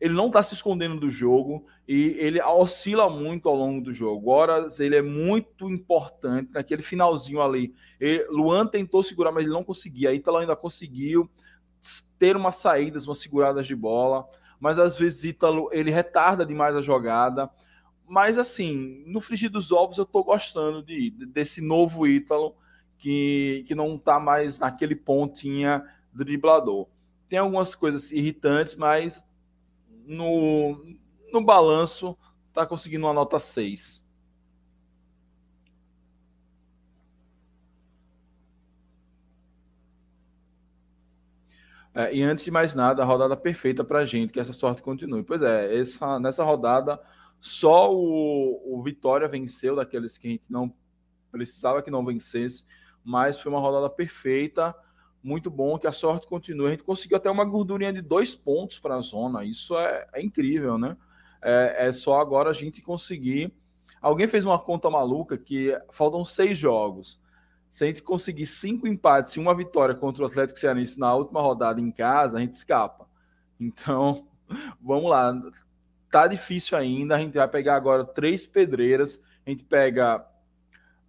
Ele 0.00 0.14
não 0.14 0.30
tá 0.30 0.42
se 0.42 0.54
escondendo 0.54 0.98
do 0.98 1.10
jogo 1.10 1.64
e 1.86 2.16
ele 2.18 2.40
oscila 2.40 3.10
muito 3.10 3.48
ao 3.48 3.56
longo 3.56 3.82
do 3.82 3.92
jogo. 3.92 4.30
Horas 4.30 4.78
ele 4.78 4.94
é 4.94 5.02
muito 5.02 5.68
importante 5.68 6.52
naquele 6.52 6.82
finalzinho 6.82 7.42
ali. 7.42 7.74
Ele, 7.98 8.24
Luan 8.30 8.66
tentou 8.66 9.02
segurar, 9.02 9.32
mas 9.32 9.44
ele 9.44 9.52
não 9.52 9.64
conseguia. 9.64 10.14
Ítalo 10.14 10.38
ainda 10.38 10.54
conseguiu 10.54 11.28
ter 12.18 12.36
umas 12.36 12.56
saídas, 12.56 13.06
umas 13.06 13.18
seguradas 13.18 13.66
de 13.66 13.74
bola, 13.74 14.28
mas 14.60 14.78
às 14.78 14.96
vezes 14.96 15.24
Ítalo 15.24 15.68
ele 15.72 15.90
retarda 15.90 16.46
demais 16.46 16.76
a 16.76 16.82
jogada. 16.82 17.50
Mas, 18.08 18.38
assim, 18.38 19.04
no 19.06 19.20
frigir 19.20 19.50
dos 19.50 19.70
ovos, 19.70 19.98
eu 19.98 20.06
tô 20.06 20.24
gostando 20.24 20.82
de, 20.82 21.10
desse 21.10 21.60
novo 21.60 22.06
Ítalo 22.06 22.56
que, 22.96 23.64
que 23.68 23.74
não 23.74 23.98
tá 23.98 24.18
mais 24.18 24.58
naquele 24.58 24.96
pontinha 24.96 25.84
driblador. 26.12 26.88
Tem 27.28 27.38
algumas 27.38 27.74
coisas 27.74 28.10
irritantes, 28.10 28.74
mas 28.74 29.24
no, 30.08 30.82
no 31.32 31.44
balanço 31.44 32.16
tá 32.52 32.66
conseguindo 32.66 33.06
uma 33.06 33.12
nota 33.12 33.38
6. 33.38 34.06
É, 41.94 42.14
e 42.14 42.22
antes 42.22 42.44
de 42.44 42.50
mais 42.50 42.74
nada, 42.74 43.02
a 43.02 43.04
rodada 43.04 43.36
perfeita 43.36 43.84
para 43.84 44.00
a 44.00 44.04
gente, 44.06 44.32
que 44.32 44.40
essa 44.40 44.52
sorte 44.52 44.82
continue. 44.82 45.22
Pois 45.22 45.42
é, 45.42 45.76
essa, 45.76 46.18
nessa 46.18 46.44
rodada 46.44 47.00
só 47.40 47.92
o, 47.92 48.78
o 48.78 48.82
Vitória 48.82 49.28
venceu 49.28 49.76
daqueles 49.76 50.16
que 50.16 50.26
a 50.28 50.30
gente 50.30 50.50
não 50.50 50.72
precisava 51.30 51.82
que 51.82 51.90
não 51.90 52.04
vencesse, 52.04 52.64
mas 53.04 53.38
foi 53.38 53.50
uma 53.52 53.60
rodada 53.60 53.90
perfeita. 53.90 54.74
Muito 55.22 55.50
bom 55.50 55.78
que 55.78 55.86
a 55.86 55.92
sorte 55.92 56.26
continue. 56.26 56.68
A 56.68 56.70
gente 56.70 56.84
conseguiu 56.84 57.16
até 57.16 57.30
uma 57.30 57.44
gordurinha 57.44 57.92
de 57.92 58.00
dois 58.00 58.34
pontos 58.34 58.78
para 58.78 58.96
a 58.96 59.00
zona. 59.00 59.44
Isso 59.44 59.76
é, 59.76 60.06
é 60.14 60.22
incrível, 60.22 60.78
né? 60.78 60.96
É, 61.42 61.86
é, 61.86 61.92
só 61.92 62.20
agora 62.20 62.50
a 62.50 62.54
gente 62.54 62.80
conseguir. 62.80 63.52
Alguém 64.00 64.28
fez 64.28 64.44
uma 64.44 64.58
conta 64.58 64.88
maluca 64.88 65.36
que 65.36 65.76
faltam 65.90 66.24
seis 66.24 66.56
jogos. 66.56 67.20
Se 67.70 67.84
a 67.84 67.86
gente 67.86 68.02
conseguir 68.02 68.46
cinco 68.46 68.86
empates 68.86 69.34
e 69.34 69.40
uma 69.40 69.54
vitória 69.54 69.94
contra 69.94 70.22
o 70.22 70.26
Atlético 70.26 70.58
Cearense 70.58 70.98
na 70.98 71.14
última 71.14 71.42
rodada 71.42 71.80
em 71.80 71.90
casa, 71.90 72.38
a 72.38 72.40
gente 72.40 72.54
escapa. 72.54 73.06
Então, 73.60 74.26
vamos 74.80 75.10
lá 75.10 75.34
tá 76.10 76.26
difícil 76.26 76.76
ainda. 76.76 77.16
A 77.16 77.18
gente 77.18 77.34
vai 77.34 77.48
pegar 77.48 77.76
agora 77.76 78.04
três 78.04 78.46
pedreiras. 78.46 79.22
A 79.46 79.50
gente 79.50 79.64
pega 79.64 80.26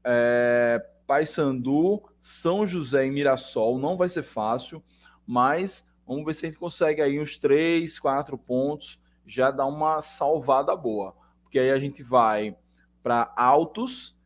é, 0.04 0.84
Paysandu, 1.08 2.01
São 2.19 2.65
José 2.65 3.05
e 3.05 3.11
Mirassol. 3.11 3.79
Não 3.79 3.97
vai 3.97 4.09
ser 4.09 4.23
fácil, 4.23 4.83
mas 5.25 5.85
vamos 6.05 6.25
ver 6.25 6.33
se 6.33 6.45
a 6.45 6.49
gente 6.49 6.59
consegue 6.59 7.01
aí 7.01 7.19
uns 7.19 7.38
três, 7.38 7.99
quatro 7.99 8.38
pontos. 8.38 8.99
Já 9.25 9.51
dá 9.51 9.65
uma 9.65 10.01
salvada 10.01 10.75
boa. 10.75 11.15
Porque 11.43 11.59
aí 11.59 11.71
a 11.71 11.79
gente 11.79 12.03
vai 12.03 12.55
para 13.01 13.33
Altos, 13.35 14.17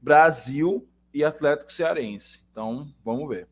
Brasil 0.00 0.88
e 1.12 1.24
Atlético 1.24 1.72
Cearense. 1.72 2.44
Então, 2.50 2.88
vamos 3.04 3.28
ver. 3.28 3.48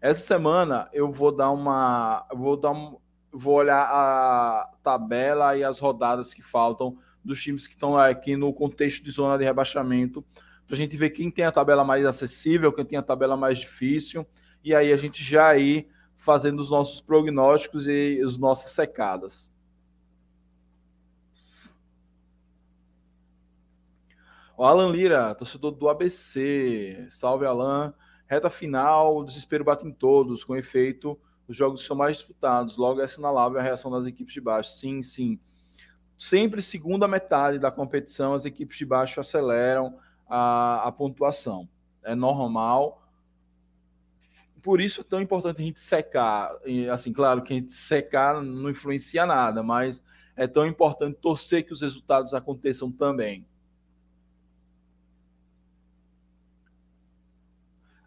Essa 0.00 0.20
semana 0.20 0.88
eu 0.92 1.12
vou 1.12 1.32
dar 1.32 1.50
uma. 1.50 2.26
vou 2.34 2.56
dar 2.56 2.70
um, 2.70 2.98
vou 3.32 3.54
olhar 3.54 3.82
a 3.82 4.70
tabela 4.82 5.56
e 5.56 5.64
as 5.64 5.78
rodadas 5.78 6.32
que 6.32 6.42
faltam 6.42 6.96
dos 7.24 7.42
times 7.42 7.66
que 7.66 7.74
estão 7.74 7.98
aqui 7.98 8.36
no 8.36 8.52
contexto 8.52 9.04
de 9.04 9.10
zona 9.10 9.36
de 9.36 9.44
rebaixamento, 9.44 10.24
para 10.66 10.74
a 10.74 10.76
gente 10.76 10.96
ver 10.96 11.10
quem 11.10 11.30
tem 11.30 11.44
a 11.44 11.52
tabela 11.52 11.84
mais 11.84 12.04
acessível, 12.04 12.72
quem 12.72 12.84
tem 12.84 12.98
a 12.98 13.02
tabela 13.02 13.36
mais 13.36 13.58
difícil, 13.58 14.26
e 14.62 14.74
aí 14.74 14.92
a 14.92 14.96
gente 14.96 15.22
já 15.22 15.56
ir 15.56 15.88
fazendo 16.16 16.60
os 16.60 16.70
nossos 16.70 17.00
prognósticos 17.00 17.86
e 17.86 18.20
as 18.24 18.36
nossas 18.36 18.72
secadas. 18.72 19.50
O 24.56 24.64
Alan 24.64 24.90
Lira, 24.90 25.34
torcedor 25.34 25.72
do 25.72 25.88
ABC. 25.88 27.06
Salve, 27.10 27.44
Alan. 27.44 27.94
Reta 28.26 28.48
final, 28.48 29.18
o 29.18 29.24
desespero 29.24 29.62
bate 29.62 29.86
em 29.86 29.92
todos, 29.92 30.42
com 30.42 30.56
efeito 30.56 31.16
os 31.48 31.56
jogos 31.56 31.84
são 31.84 31.96
mais 31.96 32.16
disputados. 32.16 32.76
Logo, 32.76 33.00
é 33.00 33.04
assinalável 33.04 33.58
a 33.58 33.62
reação 33.62 33.90
das 33.90 34.06
equipes 34.06 34.34
de 34.34 34.40
baixo. 34.40 34.72
Sim, 34.72 35.02
sim. 35.02 35.38
Sempre 36.18 36.62
segunda 36.62 37.06
metade 37.06 37.58
da 37.58 37.70
competição, 37.70 38.34
as 38.34 38.44
equipes 38.44 38.78
de 38.78 38.86
baixo 38.86 39.20
aceleram 39.20 39.98
a, 40.28 40.86
a 40.86 40.92
pontuação. 40.92 41.68
É 42.02 42.14
normal. 42.14 43.02
Por 44.62 44.80
isso 44.80 45.00
é 45.00 45.04
tão 45.04 45.20
importante 45.20 45.60
a 45.60 45.64
gente 45.64 45.80
secar. 45.80 46.50
E, 46.64 46.88
assim, 46.88 47.12
claro 47.12 47.42
que 47.42 47.52
a 47.52 47.56
gente 47.56 47.72
secar 47.72 48.42
não 48.42 48.70
influencia 48.70 49.24
nada, 49.24 49.62
mas 49.62 50.02
é 50.36 50.46
tão 50.46 50.66
importante 50.66 51.18
torcer 51.20 51.64
que 51.64 51.72
os 51.72 51.80
resultados 51.80 52.34
aconteçam 52.34 52.90
também. 52.90 53.46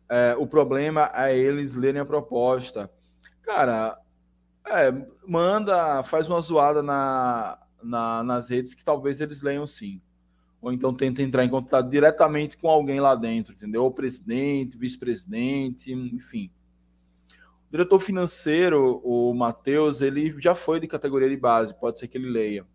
É, 0.10 0.36
o 0.38 0.48
problema 0.48 1.12
é 1.14 1.38
eles 1.38 1.76
lerem 1.76 2.02
a 2.02 2.06
proposta. 2.06 2.92
Cara, 3.44 4.00
é, 4.66 4.92
manda, 5.28 6.04
faz 6.04 6.28
uma 6.28 6.42
zoada 6.42 6.82
na, 6.82 7.60
na, 7.82 8.24
nas 8.24 8.50
redes 8.50 8.74
que 8.74 8.84
talvez 8.84 9.22
eles 9.22 9.42
leiam 9.42 9.66
sim. 9.66 10.02
Ou 10.62 10.74
então 10.74 10.94
tenta 10.94 11.22
entrar 11.22 11.46
em 11.46 11.50
contato 11.50 11.90
diretamente 11.90 12.58
com 12.58 12.68
alguém 12.70 13.00
lá 13.00 13.16
dentro, 13.16 13.54
entendeu? 13.54 13.86
O 13.86 13.92
presidente, 13.92 14.78
vice-presidente, 14.78 15.94
enfim. 15.94 16.52
O 17.68 17.72
diretor 17.72 18.00
financeiro, 18.00 19.00
o 19.04 19.34
Matheus, 19.34 20.02
ele 20.02 20.36
já 20.40 20.54
foi 20.54 20.80
de 20.80 20.88
categoria 20.88 21.30
de 21.30 21.38
base, 21.38 21.74
pode 21.74 22.00
ser 22.00 22.08
que 22.08 22.18
ele 22.18 22.30
leia. 22.30 22.66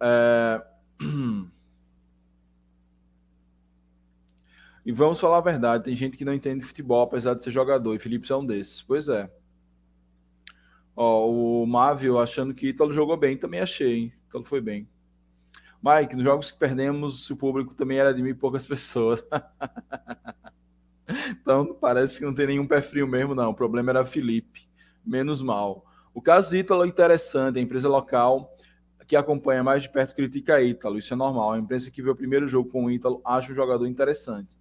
É... 0.00 0.62
E 4.84 4.90
vamos 4.90 5.20
falar 5.20 5.38
a 5.38 5.40
verdade, 5.40 5.84
tem 5.84 5.94
gente 5.94 6.16
que 6.16 6.24
não 6.24 6.34
entende 6.34 6.64
futebol, 6.64 7.02
apesar 7.02 7.34
de 7.34 7.44
ser 7.44 7.52
jogador, 7.52 7.94
e 7.94 8.00
Felipe 8.00 8.30
é 8.32 8.36
um 8.36 8.44
desses. 8.44 8.82
Pois 8.82 9.08
é. 9.08 9.30
Ó, 10.94 11.30
o 11.30 11.66
Mávio 11.66 12.18
achando 12.18 12.54
que 12.54 12.68
Ítalo 12.68 12.92
jogou 12.92 13.16
bem, 13.16 13.36
também 13.36 13.60
achei, 13.60 13.94
hein? 13.94 14.12
Ítalo 14.28 14.44
foi 14.44 14.60
bem. 14.60 14.88
Mike, 15.82 16.14
nos 16.14 16.24
jogos 16.24 16.50
que 16.52 16.58
perdemos, 16.58 17.28
o 17.30 17.36
público 17.36 17.74
também 17.74 17.98
era 17.98 18.14
de 18.14 18.22
mil 18.22 18.32
e 18.32 18.34
poucas 18.34 18.64
pessoas. 18.66 19.26
então 21.30 21.74
parece 21.74 22.18
que 22.18 22.24
não 22.24 22.34
tem 22.34 22.46
nenhum 22.46 22.66
pé 22.66 22.80
frio 22.80 23.06
mesmo, 23.08 23.34
não. 23.34 23.50
O 23.50 23.54
problema 23.54 23.90
era 23.90 24.04
Felipe. 24.04 24.68
Menos 25.04 25.42
mal. 25.42 25.84
O 26.14 26.20
caso 26.22 26.54
Ítalo 26.54 26.84
é 26.84 26.86
interessante, 26.86 27.58
a 27.58 27.62
empresa 27.62 27.88
local 27.88 28.54
que 29.06 29.16
acompanha 29.16 29.62
mais 29.62 29.82
de 29.82 29.90
perto 29.90 30.14
critica 30.14 30.62
Ítalo, 30.62 30.98
isso 30.98 31.12
é 31.12 31.16
normal. 31.16 31.52
A 31.52 31.58
imprensa 31.58 31.90
que 31.90 32.00
vê 32.00 32.10
o 32.10 32.16
primeiro 32.16 32.46
jogo 32.46 32.70
com 32.70 32.84
o 32.84 32.90
Ítalo 32.90 33.20
acha 33.24 33.50
um 33.50 33.54
jogador 33.54 33.86
interessante. 33.86 34.56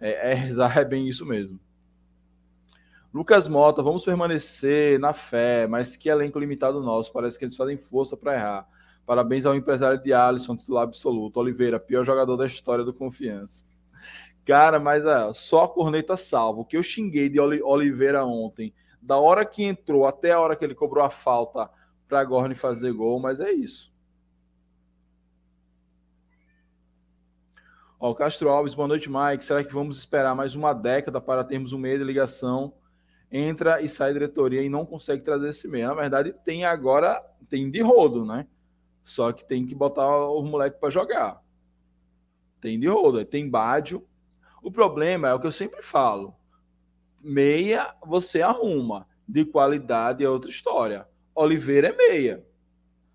É, 0.00 0.32
é, 0.32 0.50
é 0.80 0.84
bem 0.84 1.06
isso 1.06 1.26
mesmo. 1.26 1.60
Lucas 3.12 3.46
Mota, 3.46 3.82
vamos 3.82 4.04
permanecer 4.04 4.98
na 4.98 5.12
fé, 5.12 5.66
mas 5.66 5.96
que 5.96 6.08
elenco 6.08 6.38
limitado 6.38 6.82
nosso. 6.82 7.12
Parece 7.12 7.38
que 7.38 7.44
eles 7.44 7.54
fazem 7.54 7.76
força 7.76 8.16
para 8.16 8.34
errar. 8.34 8.68
Parabéns 9.04 9.44
ao 9.44 9.54
empresário 9.54 10.02
de 10.02 10.14
Alisson, 10.14 10.56
titular 10.56 10.84
absoluto. 10.84 11.38
Oliveira, 11.38 11.78
pior 11.78 12.04
jogador 12.04 12.38
da 12.38 12.46
história 12.46 12.84
do 12.84 12.94
Confiança. 12.94 13.66
Cara, 14.46 14.80
mas 14.80 15.04
é, 15.04 15.32
só 15.34 15.64
a 15.64 15.68
corneta 15.68 16.16
salva. 16.16 16.60
O 16.60 16.64
que 16.64 16.76
eu 16.76 16.82
xinguei 16.82 17.28
de 17.28 17.38
Oliveira 17.38 18.24
ontem, 18.24 18.72
da 19.00 19.18
hora 19.18 19.44
que 19.44 19.62
entrou 19.62 20.06
até 20.06 20.32
a 20.32 20.40
hora 20.40 20.56
que 20.56 20.64
ele 20.64 20.74
cobrou 20.74 21.04
a 21.04 21.10
falta 21.10 21.68
para 22.08 22.24
Gorne 22.24 22.54
fazer 22.54 22.92
gol, 22.92 23.20
mas 23.20 23.40
é 23.40 23.52
isso. 23.52 23.92
Ó, 28.00 28.14
Castro 28.14 28.48
Alves, 28.48 28.74
boa 28.74 28.88
noite, 28.88 29.10
Mike. 29.10 29.44
Será 29.44 29.62
que 29.62 29.72
vamos 29.72 29.98
esperar 29.98 30.34
mais 30.34 30.54
uma 30.54 30.72
década 30.72 31.20
para 31.20 31.44
termos 31.44 31.72
um 31.72 31.78
meio 31.78 31.98
de 31.98 32.04
ligação? 32.04 32.72
Entra 33.34 33.80
e 33.80 33.88
sai 33.88 34.12
diretoria 34.12 34.62
e 34.62 34.68
não 34.68 34.84
consegue 34.84 35.22
trazer 35.22 35.48
esse 35.48 35.66
meio. 35.66 35.88
Na 35.88 35.94
verdade, 35.94 36.34
tem 36.44 36.66
agora, 36.66 37.18
tem 37.48 37.70
de 37.70 37.80
rodo, 37.80 38.26
né? 38.26 38.46
Só 39.02 39.32
que 39.32 39.42
tem 39.42 39.66
que 39.66 39.74
botar 39.74 40.06
o 40.28 40.42
moleque 40.42 40.78
para 40.78 40.90
jogar. 40.90 41.42
Tem 42.60 42.78
de 42.78 42.86
rodo, 42.86 43.24
tem 43.24 43.48
Bádio. 43.48 44.06
O 44.62 44.70
problema 44.70 45.28
é 45.28 45.34
o 45.34 45.40
que 45.40 45.46
eu 45.46 45.52
sempre 45.52 45.82
falo. 45.82 46.36
Meia 47.22 47.94
você 48.06 48.42
arruma. 48.42 49.08
De 49.26 49.46
qualidade 49.46 50.22
é 50.22 50.28
outra 50.28 50.50
história. 50.50 51.08
Oliveira 51.34 51.88
é 51.88 51.96
meia. 51.96 52.46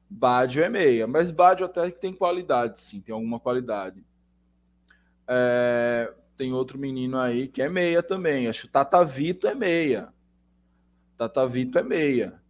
Bádio 0.10 0.64
é 0.64 0.70
meia. 0.70 1.06
Mas 1.06 1.30
Bádio 1.30 1.66
até 1.66 1.92
que 1.92 2.02
tem 2.02 2.12
qualidade, 2.12 2.80
sim. 2.80 3.00
Tem 3.00 3.14
alguma 3.14 3.40
qualidade. 3.40 4.04
É, 5.28 6.12
tem 6.38 6.53
outro 6.53 6.77
menino 6.77 7.17
aí 7.17 7.48
que 7.48 7.62
é 7.62 7.67
meia 7.67 8.03
também. 8.03 8.48
Acho 8.48 8.67
que 8.67 8.72
Tata 8.72 9.03
Vito 9.03 9.48
é 9.48 9.56
meia. 9.56 10.13
Tata 11.17 11.46
Vito 11.48 11.79
é 11.79 11.84
meia. 11.84 12.41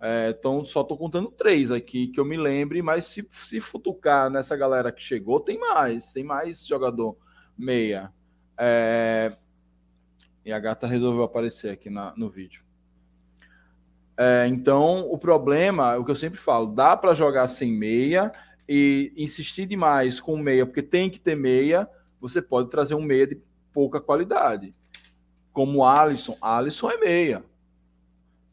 É, 0.00 0.34
então, 0.36 0.64
só 0.64 0.80
estou 0.80 0.96
contando 0.96 1.30
três 1.30 1.70
aqui 1.70 2.08
que 2.08 2.18
eu 2.18 2.24
me 2.24 2.36
lembre, 2.36 2.82
mas 2.82 3.04
se, 3.04 3.26
se 3.30 3.60
futucar 3.60 4.30
nessa 4.30 4.56
galera 4.56 4.90
que 4.90 5.02
chegou, 5.02 5.38
tem 5.38 5.58
mais. 5.58 6.12
Tem 6.12 6.24
mais 6.24 6.66
jogador 6.66 7.16
meia. 7.56 8.12
É, 8.58 9.30
e 10.44 10.52
a 10.52 10.58
gata 10.58 10.86
resolveu 10.86 11.22
aparecer 11.22 11.70
aqui 11.70 11.88
na, 11.88 12.12
no 12.16 12.28
vídeo. 12.28 12.64
É, 14.16 14.46
então, 14.48 15.08
o 15.10 15.16
problema, 15.16 15.96
o 15.96 16.04
que 16.04 16.10
eu 16.10 16.16
sempre 16.16 16.38
falo, 16.38 16.66
dá 16.66 16.96
para 16.96 17.14
jogar 17.14 17.46
sem 17.46 17.72
meia 17.72 18.32
e 18.68 19.12
insistir 19.16 19.66
demais 19.66 20.20
com 20.20 20.36
meia, 20.36 20.66
porque 20.66 20.82
tem 20.82 21.08
que 21.08 21.18
ter 21.18 21.36
meia, 21.36 21.88
você 22.20 22.42
pode 22.42 22.70
trazer 22.70 22.94
um 22.94 23.02
meia 23.02 23.26
de 23.26 23.40
pouca 23.72 24.00
qualidade. 24.00 24.72
Como 25.52 25.84
Alisson. 25.84 26.36
Alisson 26.40 26.90
é 26.90 26.96
meia. 26.98 27.44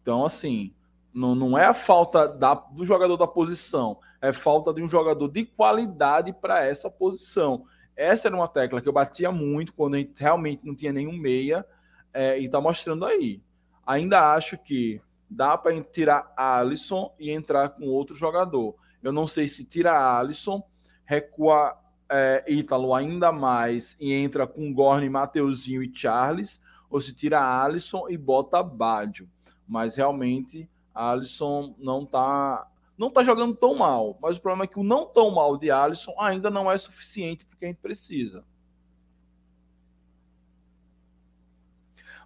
Então, 0.01 0.25
assim, 0.25 0.73
não, 1.13 1.33
não 1.33 1.57
é 1.57 1.65
a 1.65 1.73
falta 1.73 2.27
da, 2.27 2.53
do 2.53 2.85
jogador 2.85 3.17
da 3.17 3.27
posição, 3.27 3.99
é 4.21 4.31
falta 4.31 4.71
de 4.73 4.83
um 4.83 4.87
jogador 4.87 5.27
de 5.27 5.45
qualidade 5.45 6.31
para 6.31 6.63
essa 6.63 6.89
posição. 6.89 7.65
Essa 7.95 8.27
era 8.27 8.35
uma 8.35 8.47
tecla 8.47 8.79
que 8.79 8.87
eu 8.87 8.93
batia 8.93 9.31
muito 9.31 9.73
quando 9.73 9.95
a 9.95 9.97
gente 9.97 10.21
realmente 10.21 10.63
não 10.63 10.75
tinha 10.75 10.93
nenhum 10.93 11.17
meia 11.17 11.65
é, 12.13 12.39
e 12.39 12.45
está 12.45 12.61
mostrando 12.61 13.03
aí. 13.05 13.41
Ainda 13.85 14.31
acho 14.33 14.57
que 14.59 15.01
dá 15.27 15.57
para 15.57 15.81
tirar 15.81 16.31
Alisson 16.37 17.13
e 17.19 17.31
entrar 17.31 17.69
com 17.69 17.87
outro 17.87 18.15
jogador. 18.15 18.75
Eu 19.01 19.11
não 19.11 19.27
sei 19.27 19.47
se 19.47 19.65
tira 19.65 20.17
Alisson, 20.19 20.63
recua 21.03 21.75
é, 22.09 22.43
Ítalo 22.47 22.93
ainda 22.93 23.31
mais 23.31 23.97
e 23.99 24.13
entra 24.13 24.47
com 24.47 24.73
Gorne, 24.73 25.09
Mateuzinho 25.09 25.83
e 25.83 25.91
Charles, 25.93 26.61
ou 26.89 27.01
se 27.01 27.13
tira 27.13 27.41
Alisson 27.41 28.07
e 28.09 28.17
bota 28.17 28.63
Bádio. 28.63 29.29
Mas 29.67 29.95
realmente 29.95 30.69
Alisson 30.93 31.75
não 31.77 32.03
está 32.03 32.67
não 32.97 33.11
tá 33.11 33.23
jogando 33.23 33.53
tão 33.55 33.75
mal, 33.75 34.17
mas 34.19 34.37
o 34.37 34.41
problema 34.41 34.63
é 34.63 34.67
que 34.67 34.79
o 34.79 34.83
não 34.83 35.05
tão 35.05 35.29
mal 35.29 35.55
de 35.55 35.69
Alisson 35.69 36.15
ainda 36.19 36.49
não 36.49 36.71
é 36.71 36.75
suficiente 36.75 37.45
porque 37.45 37.65
a 37.65 37.67
gente 37.67 37.77
precisa. 37.77 38.43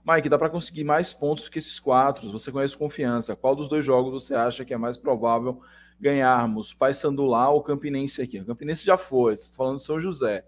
Mike, 0.04 0.30
dá 0.30 0.38
para 0.38 0.50
conseguir 0.50 0.84
mais 0.84 1.14
pontos 1.14 1.48
que 1.48 1.60
esses 1.60 1.80
quatro. 1.80 2.28
Você 2.30 2.52
conhece 2.52 2.76
confiança. 2.76 3.36
Qual 3.36 3.56
dos 3.56 3.70
dois 3.70 3.86
jogos 3.86 4.24
você 4.24 4.34
acha 4.34 4.66
que 4.66 4.74
é 4.74 4.78
mais 4.78 4.98
provável 4.98 5.62
ganharmos 6.02 6.74
Paysandu 6.74 7.26
lá 7.26 7.50
ou 7.50 7.62
Campinense 7.62 8.22
aqui. 8.22 8.40
O 8.40 8.46
Campinense 8.46 8.84
já 8.84 8.98
foi, 8.98 9.36
você 9.36 9.44
está 9.44 9.58
falando 9.58 9.78
de 9.78 9.84
São 9.84 10.02
José. 10.02 10.44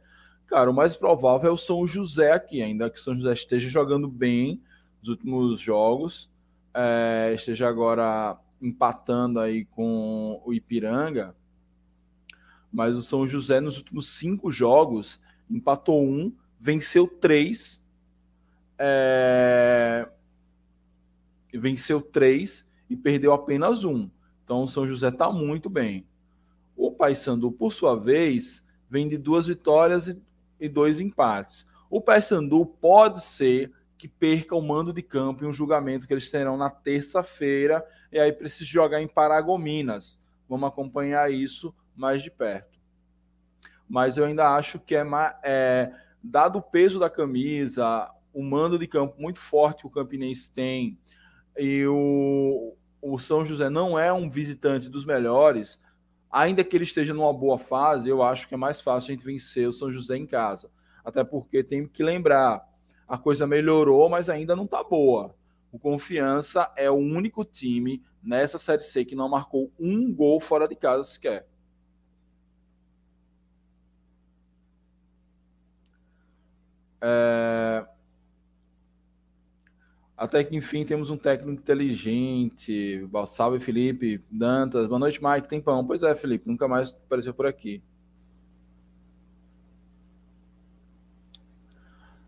Cara, 0.48 0.70
o 0.70 0.74
mais 0.74 0.96
provável 0.96 1.50
é 1.50 1.54
o 1.54 1.58
São 1.58 1.86
José 1.86 2.32
aqui, 2.32 2.62
ainda 2.62 2.90
que 2.90 3.00
o 3.00 3.02
São 3.02 3.16
José 3.16 3.34
esteja 3.34 3.70
jogando 3.70 4.08
bem 4.08 4.62
nos 5.00 5.10
últimos 5.10 5.60
jogos, 5.60 6.32
é, 6.74 7.32
esteja 7.36 7.70
agora 7.70 8.38
empatando 8.60 9.40
aí 9.40 9.66
com 9.66 10.42
o 10.44 10.54
Ipiranga, 10.54 11.36
mas 12.72 12.96
o 12.96 13.02
São 13.02 13.28
José 13.28 13.62
nos 13.62 13.78
últimos 13.78 14.08
cinco 14.08 14.52
jogos 14.52 15.22
empatou 15.50 16.04
um, 16.04 16.36
venceu 16.60 17.06
três, 17.06 17.86
é, 18.80 20.10
venceu 21.54 22.02
três 22.02 22.68
e 22.90 22.96
perdeu 22.96 23.34
apenas 23.34 23.84
um. 23.84 24.10
Então 24.44 24.64
o 24.64 24.68
São 24.68 24.86
José 24.86 25.10
está 25.10 25.32
muito 25.32 25.70
bem. 25.70 26.06
O 26.76 26.92
Paysandu, 26.92 27.52
por 27.52 27.72
sua 27.72 27.96
vez, 27.96 28.66
vem 28.90 29.08
de 29.08 29.18
duas 29.18 29.48
vitórias 29.48 30.16
e 30.60 30.70
dois 30.70 31.00
empates. 31.00 31.70
O 31.90 32.02
Paysandu 32.02 32.66
pode 32.66 33.22
ser 33.22 33.72
que 33.98 34.08
perca 34.08 34.56
o 34.56 34.62
mando 34.62 34.92
de 34.92 35.02
campo 35.02 35.44
em 35.44 35.48
um 35.48 35.54
julgamento 35.54 36.06
que 36.06 36.14
eles 36.14 36.30
terão 36.30 36.58
na 36.58 36.70
terça-feira 36.70 37.86
e 38.12 38.20
aí 38.20 38.34
precisa 38.34 38.70
jogar 38.70 39.02
em 39.02 39.08
Paragominas. 39.08 40.20
Vamos 40.50 40.68
acompanhar 40.68 41.32
isso 41.32 41.74
mais 41.96 42.22
de 42.22 42.30
perto. 42.30 42.80
Mas 43.88 44.18
eu 44.18 44.26
ainda 44.26 44.56
acho 44.56 44.80
que 44.80 44.96
é, 44.96 45.06
é 45.44 45.94
dado 46.22 46.60
o 46.60 46.62
peso 46.62 47.00
da 47.00 47.10
camisa, 47.10 48.12
o 48.34 48.44
mando 48.44 48.78
de 48.78 48.88
campo 48.88 49.22
muito 49.22 49.40
forte 49.40 49.82
que 49.82 49.88
o 49.88 49.92
Campinense 49.92 50.52
tem 50.52 50.98
e 51.58 51.86
o, 51.86 52.76
o 53.04 53.18
São 53.18 53.44
José 53.44 53.70
não 53.70 54.00
é 54.00 54.14
um 54.14 54.30
visitante 54.30 54.90
dos 54.90 55.04
melhores, 55.04 55.80
ainda 56.32 56.64
que 56.64 56.78
ele 56.78 56.86
esteja 56.86 57.14
numa 57.14 57.34
boa 57.34 57.58
fase, 57.58 58.08
eu 58.08 58.24
acho 58.24 58.48
que 58.48 58.54
é 58.54 58.58
mais 58.58 58.80
fácil 58.80 59.12
a 59.12 59.14
gente 59.14 59.26
vencer 59.26 59.68
o 59.68 59.74
São 59.74 59.92
José 59.92 60.16
em 60.16 60.26
casa. 60.26 60.72
Até 61.04 61.24
porque 61.24 61.64
tem 61.64 61.86
que 61.86 62.02
lembrar, 62.02 62.66
a 63.06 63.18
coisa 63.18 63.46
melhorou, 63.46 64.08
mas 64.08 64.30
ainda 64.30 64.56
não 64.56 64.64
está 64.64 64.82
boa. 64.82 65.36
O 65.70 65.78
Confiança 65.78 66.72
é 66.78 66.90
o 66.90 66.96
único 66.96 67.44
time 67.44 68.02
nessa 68.24 68.58
Série 68.58 68.84
C 68.84 69.04
que 69.04 69.16
não 69.16 69.28
marcou 69.28 69.70
um 69.78 70.14
gol 70.14 70.40
fora 70.40 70.66
de 70.66 70.76
casa 70.76 71.04
sequer. 71.04 71.46
É... 77.02 77.86
Até 80.24 80.42
que 80.42 80.56
enfim 80.56 80.86
temos 80.86 81.10
um 81.10 81.18
técnico 81.18 81.52
inteligente. 81.52 83.06
Salve 83.28 83.60
Felipe 83.60 84.24
Dantas. 84.32 84.88
Boa 84.88 84.98
noite, 84.98 85.22
Mike. 85.22 85.50
Tem 85.50 85.60
pão? 85.60 85.86
Pois 85.86 86.02
é, 86.02 86.16
Felipe. 86.16 86.48
Nunca 86.48 86.66
mais 86.66 86.92
apareceu 86.94 87.34
por 87.34 87.46
aqui. 87.46 87.84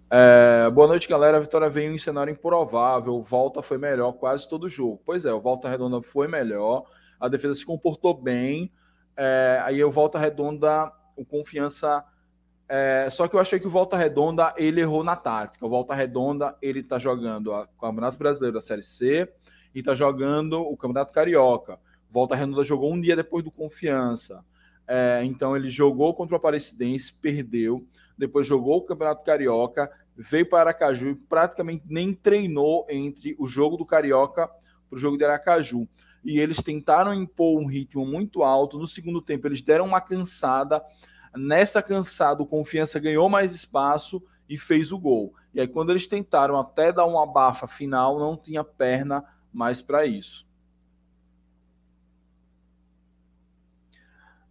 É, 0.10 0.69
boa 0.71 0.88
noite, 0.88 1.08
galera. 1.08 1.38
A 1.38 1.39
vitória 1.39 1.69
veio 1.69 1.93
em 1.93 1.97
cenário 1.97 2.34
improvável. 2.34 3.21
Volta 3.21 3.62
foi 3.62 3.77
melhor 3.77 4.12
quase 4.12 4.49
todo 4.49 4.65
o 4.65 4.69
jogo. 4.69 5.01
Pois 5.05 5.23
é, 5.23 5.31
o 5.31 5.39
Volta 5.39 5.69
Redonda 5.69 6.01
foi 6.01 6.27
melhor. 6.27 6.84
A 7.17 7.29
defesa 7.29 7.53
se 7.53 7.65
comportou 7.65 8.13
bem. 8.13 8.73
É, 9.15 9.62
aí 9.63 9.81
o 9.81 9.89
Volta 9.89 10.19
Redonda, 10.19 10.91
o 11.15 11.23
confiança 11.23 12.03
é, 12.67 13.08
só 13.12 13.28
que 13.28 13.36
eu 13.36 13.39
achei 13.39 13.60
que 13.60 13.67
o 13.67 13.71
Volta 13.71 13.95
Redonda 13.95 14.54
ele 14.58 14.82
errou 14.82 15.04
na 15.04 15.15
tática. 15.15 15.65
O 15.65 15.69
Volta 15.69 15.93
Redonda 15.93 16.58
ele 16.62 16.80
está 16.80 16.97
jogando 16.97 17.51
o 17.51 17.67
Campeonato 17.80 18.17
Brasileiro 18.17 18.56
da 18.56 18.62
Série 18.62 18.82
C 18.82 19.32
e 19.73 19.80
está 19.80 19.93
jogando 19.93 20.62
o 20.62 20.75
Campeonato 20.75 21.13
Carioca. 21.13 21.80
Volta 22.10 22.36
Redonda 22.36 22.63
jogou 22.63 22.91
um 22.91 22.99
dia 22.99 23.15
depois 23.15 23.43
do 23.43 23.51
Confiança. 23.51 24.43
É, 24.88 25.21
então 25.23 25.56
ele 25.56 25.69
jogou 25.69 26.13
contra 26.13 26.36
o 26.36 26.38
Aparecidense, 26.38 27.13
perdeu. 27.13 27.86
Depois 28.17 28.47
jogou 28.47 28.78
o 28.78 28.86
Campeonato 28.86 29.23
Carioca, 29.23 29.91
veio 30.15 30.47
para 30.47 30.69
Aracaju 30.69 31.10
e 31.10 31.15
praticamente 31.15 31.84
nem 31.88 32.13
treinou 32.13 32.86
entre 32.89 33.36
o 33.38 33.47
jogo 33.47 33.78
do 33.78 33.86
Carioca 33.86 34.47
para 34.47 34.95
o 34.95 34.99
jogo 34.99 35.17
de 35.17 35.25
Aracaju. 35.25 35.88
E 36.23 36.39
eles 36.39 36.58
tentaram 36.58 37.13
impor 37.13 37.62
um 37.62 37.67
ritmo 37.67 38.06
muito 38.06 38.41
alto. 38.43 38.80
No 38.80 38.88
segundo 38.88 39.21
tempo, 39.21 39.47
eles 39.47 39.62
deram 39.62 39.86
uma 39.86 40.01
cansada 40.01 40.82
Nessa 41.36 41.82
cansada, 41.82 42.41
o 42.41 42.45
Confiança 42.45 43.00
ganhou 43.00 43.28
mais 43.30 43.54
espaço 43.54 44.24
e 44.48 44.58
fez 44.58 44.91
o 44.91 45.00
gol. 45.00 45.34
E 45.54 45.60
aí, 45.60 45.67
quando 45.67 45.91
eles 45.91 46.08
tentaram 46.08 46.60
até 46.60 46.91
dar 46.91 47.06
uma 47.06 47.26
bafa 47.26 47.67
final, 47.67 48.19
não 48.19 48.38
tinha 48.38 48.63
perna 48.63 49.24
mais 49.52 49.82
para 49.82 50.06
isso. 50.06 50.48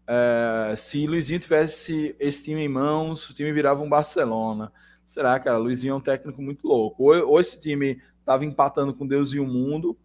É, 0.06 0.74
se 0.76 1.06
Luizinho 1.06 1.40
tivesse 1.40 2.14
esse 2.18 2.44
time 2.44 2.62
em 2.62 2.68
mãos, 2.68 3.28
o 3.28 3.34
time 3.34 3.52
virava 3.52 3.82
um 3.82 3.88
Barcelona. 3.88 4.72
Será, 5.04 5.38
cara? 5.38 5.58
Luizinho 5.58 5.92
é 5.92 5.96
um 5.96 6.00
técnico 6.00 6.42
muito 6.42 6.66
louco. 6.66 7.04
Ou, 7.04 7.28
ou 7.28 7.40
esse 7.40 7.58
time 7.58 8.00
estava 8.18 8.44
empatando 8.44 8.94
com 8.94 9.06
Deus 9.06 9.32
e 9.32 9.40
o 9.40 9.46
mundo, 9.46 9.96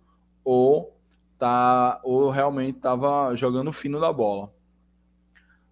ou, 0.44 0.98
tá, 1.38 2.00
ou 2.04 2.30
realmente 2.30 2.78
estava 2.78 3.36
jogando 3.36 3.72
fino 3.72 4.00
da 4.00 4.12
bola. 4.12 4.54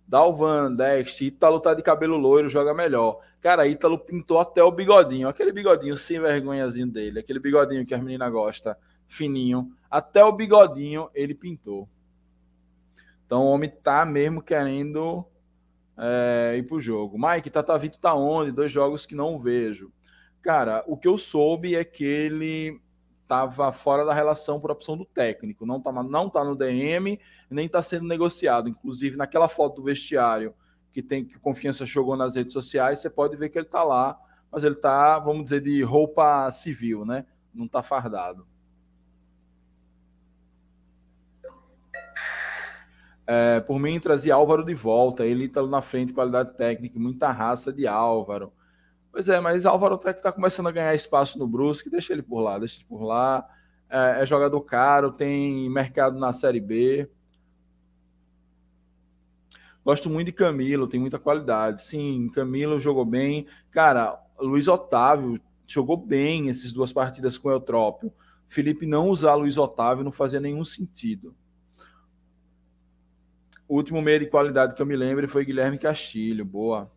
Dalvan, 0.07 0.73
Dex, 0.73 1.19
Ítalo 1.19 1.59
tá 1.59 1.73
de 1.73 1.83
cabelo 1.83 2.15
loiro, 2.15 2.47
joga 2.47 2.73
melhor. 2.73 3.19
Cara, 3.41 3.67
Ítalo 3.67 3.99
pintou 3.99 4.39
até 4.39 4.63
o 4.63 4.71
bigodinho, 4.71 5.27
aquele 5.27 5.51
bigodinho 5.51 5.97
sem 5.97 6.19
vergonhazinho 6.19 6.87
dele, 6.87 7.19
aquele 7.19 7.39
bigodinho 7.39 7.85
que 7.85 7.93
as 7.93 8.01
meninas 8.01 8.31
gostam, 8.31 8.73
fininho. 9.05 9.69
Até 9.91 10.23
o 10.23 10.31
bigodinho 10.31 11.09
ele 11.13 11.35
pintou. 11.35 11.89
Então 13.25 13.41
o 13.43 13.47
homem 13.47 13.69
tá 13.69 14.05
mesmo 14.05 14.41
querendo 14.41 15.25
é, 15.97 16.55
ir 16.57 16.63
pro 16.63 16.79
jogo. 16.79 17.17
Mike, 17.19 17.49
Tatavito 17.49 17.99
tá 17.99 18.13
onde? 18.13 18.53
Dois 18.53 18.71
jogos 18.71 19.05
que 19.05 19.13
não 19.13 19.37
vejo. 19.37 19.91
Cara, 20.41 20.83
o 20.87 20.95
que 20.95 21.09
eu 21.09 21.17
soube 21.17 21.75
é 21.75 21.83
que 21.83 22.05
ele 22.05 22.79
estava 23.27 23.73
fora 23.73 24.05
da 24.05 24.13
relação 24.13 24.57
por 24.57 24.71
opção 24.71 24.95
do 24.97 25.03
técnico. 25.03 25.65
Não 25.65 25.77
está 25.77 25.91
não 25.91 26.29
tá 26.29 26.43
no 26.45 26.55
DM, 26.55 27.19
nem 27.49 27.65
está 27.65 27.81
sendo 27.81 28.07
negociado. 28.07 28.69
Inclusive, 28.69 29.17
naquela 29.17 29.49
foto 29.49 29.75
do 29.75 29.83
vestiário 29.83 30.55
que 30.93 31.03
tem 31.03 31.25
que 31.25 31.37
Confiança 31.37 31.85
jogou 31.85 32.15
nas 32.15 32.35
redes 32.35 32.53
sociais, 32.53 32.99
você 32.99 33.09
pode 33.09 33.35
ver 33.35 33.49
que 33.49 33.57
ele 33.57 33.67
está 33.67 33.83
lá, 33.83 34.17
mas 34.49 34.63
ele 34.63 34.75
está, 34.75 35.19
vamos 35.19 35.43
dizer, 35.43 35.61
de 35.61 35.83
roupa 35.83 36.49
civil, 36.49 37.05
né? 37.05 37.25
Não 37.53 37.65
está 37.65 37.83
fardado. 37.83 38.47
É, 43.27 43.59
por 43.59 43.77
mim, 43.77 43.99
trazia 43.99 44.35
Álvaro 44.35 44.63
de 44.63 44.73
volta. 44.73 45.25
Ele 45.25 45.45
está 45.45 45.61
na 45.67 45.81
frente, 45.81 46.13
qualidade 46.13 46.55
técnica, 46.55 46.97
muita 46.97 47.29
raça 47.29 47.73
de 47.73 47.85
Álvaro. 47.85 48.53
Pois 49.17 49.29
é, 49.29 49.39
mas 49.39 49.65
Álvaro 49.65 49.95
até 49.95 50.13
que 50.13 50.19
está 50.19 50.31
começando 50.31 50.67
a 50.67 50.71
ganhar 50.71 50.93
espaço 50.93 51.39
no 51.39 51.47
Brusque, 51.47 51.89
deixa 51.89 52.13
ele 52.13 52.21
por 52.21 52.39
lá, 52.39 52.59
deixa 52.59 52.77
ele 52.77 52.85
por 52.85 53.01
lá. 53.01 53.49
É, 53.89 54.21
é, 54.21 54.25
jogador 54.27 54.61
caro, 54.61 55.11
tem 55.11 55.67
mercado 55.71 56.19
na 56.19 56.31
Série 56.31 56.59
B. 56.59 57.09
Gosto 59.83 60.07
muito 60.07 60.27
de 60.27 60.33
Camilo, 60.33 60.87
tem 60.87 60.99
muita 60.99 61.17
qualidade. 61.17 61.81
Sim, 61.81 62.29
Camilo 62.31 62.79
jogou 62.79 63.03
bem. 63.03 63.47
Cara, 63.71 64.23
Luiz 64.39 64.67
Otávio 64.67 65.41
jogou 65.65 65.97
bem 65.97 66.51
essas 66.51 66.71
duas 66.71 66.93
partidas 66.93 67.39
com 67.39 67.49
o 67.49 67.53
Eutrópio. 67.53 68.13
Felipe 68.47 68.85
não 68.85 69.09
usar 69.09 69.33
Luiz 69.33 69.57
Otávio 69.57 70.03
não 70.03 70.11
fazia 70.11 70.39
nenhum 70.39 70.63
sentido. 70.63 71.35
O 73.67 73.77
último 73.77 73.99
meio 73.99 74.19
de 74.19 74.27
qualidade 74.27 74.75
que 74.75 74.81
eu 74.83 74.85
me 74.85 74.95
lembro 74.95 75.27
foi 75.27 75.43
Guilherme 75.43 75.79
Castilho. 75.79 76.45
Boa. 76.45 76.95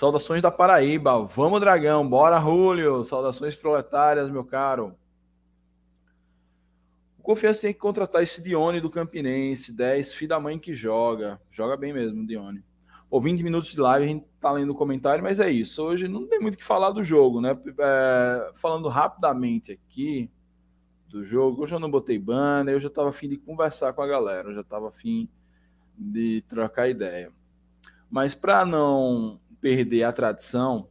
Saudações 0.00 0.40
da 0.40 0.50
Paraíba. 0.50 1.26
Vamos, 1.26 1.60
Dragão. 1.60 2.08
Bora, 2.08 2.40
Julio. 2.40 3.04
Saudações 3.04 3.54
proletárias, 3.54 4.30
meu 4.30 4.42
caro. 4.42 4.96
O 7.18 7.22
Confiança 7.22 7.60
tem 7.60 7.74
que 7.74 7.78
contratar 7.78 8.22
esse 8.22 8.42
Dione 8.42 8.80
do 8.80 8.88
Campinense. 8.88 9.76
10, 9.76 10.14
filho 10.14 10.30
da 10.30 10.40
mãe 10.40 10.58
que 10.58 10.72
joga. 10.72 11.38
Joga 11.50 11.76
bem 11.76 11.92
mesmo, 11.92 12.26
Dione. 12.26 12.64
Ou 13.10 13.20
20 13.20 13.42
minutos 13.42 13.72
de 13.72 13.78
live, 13.78 14.06
a 14.06 14.08
gente 14.08 14.24
tá 14.40 14.50
lendo 14.50 14.70
o 14.70 14.74
comentário, 14.74 15.22
mas 15.22 15.38
é 15.38 15.50
isso. 15.50 15.84
Hoje 15.84 16.08
não 16.08 16.26
tem 16.26 16.40
muito 16.40 16.54
o 16.54 16.58
que 16.58 16.64
falar 16.64 16.92
do 16.92 17.02
jogo, 17.02 17.42
né? 17.42 17.50
É, 17.78 18.52
falando 18.54 18.88
rapidamente 18.88 19.70
aqui 19.70 20.30
do 21.10 21.22
jogo, 21.22 21.62
hoje 21.62 21.74
eu 21.74 21.80
não 21.80 21.90
botei 21.90 22.18
banner, 22.18 22.74
eu 22.74 22.80
já 22.80 22.88
tava 22.88 23.10
afim 23.10 23.28
de 23.28 23.36
conversar 23.36 23.92
com 23.92 24.00
a 24.00 24.06
galera, 24.06 24.48
eu 24.48 24.54
já 24.54 24.64
tava 24.64 24.88
afim 24.88 25.28
de 25.94 26.42
trocar 26.48 26.88
ideia. 26.88 27.30
Mas 28.10 28.34
para 28.34 28.64
não 28.64 29.38
perder 29.60 30.04
a 30.04 30.12
tradição, 30.12 30.88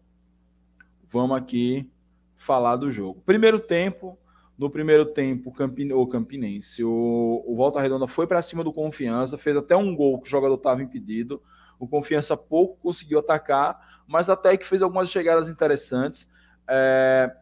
vamos 1.08 1.38
aqui 1.38 1.90
falar 2.36 2.76
do 2.76 2.92
jogo. 2.92 3.22
Primeiro 3.26 3.60
tempo, 3.60 4.18
no 4.58 4.70
primeiro 4.70 5.06
tempo, 5.06 5.54
o 5.96 6.08
Campinense, 6.08 6.84
o, 6.84 7.44
o 7.48 7.56
Volta 7.56 7.80
Redonda 7.80 8.08
foi 8.08 8.28
para 8.28 8.42
cima 8.42 8.64
do 8.64 8.74
Confiança, 8.74 9.38
fez 9.38 9.56
até 9.56 9.76
um 9.76 9.96
gol 9.96 10.20
que 10.20 10.28
o 10.28 10.30
jogador 10.30 10.56
estava 10.56 10.84
impedido. 10.84 11.42
O 11.80 11.88
Confiança 11.88 12.36
pouco 12.36 12.78
conseguiu 12.82 13.20
atacar, 13.20 14.04
mas 14.06 14.30
até 14.30 14.58
que 14.58 14.66
fez 14.66 14.82
algumas 14.82 15.10
chegadas 15.10 15.48
interessantes. 15.48 16.30
É, 16.68 17.34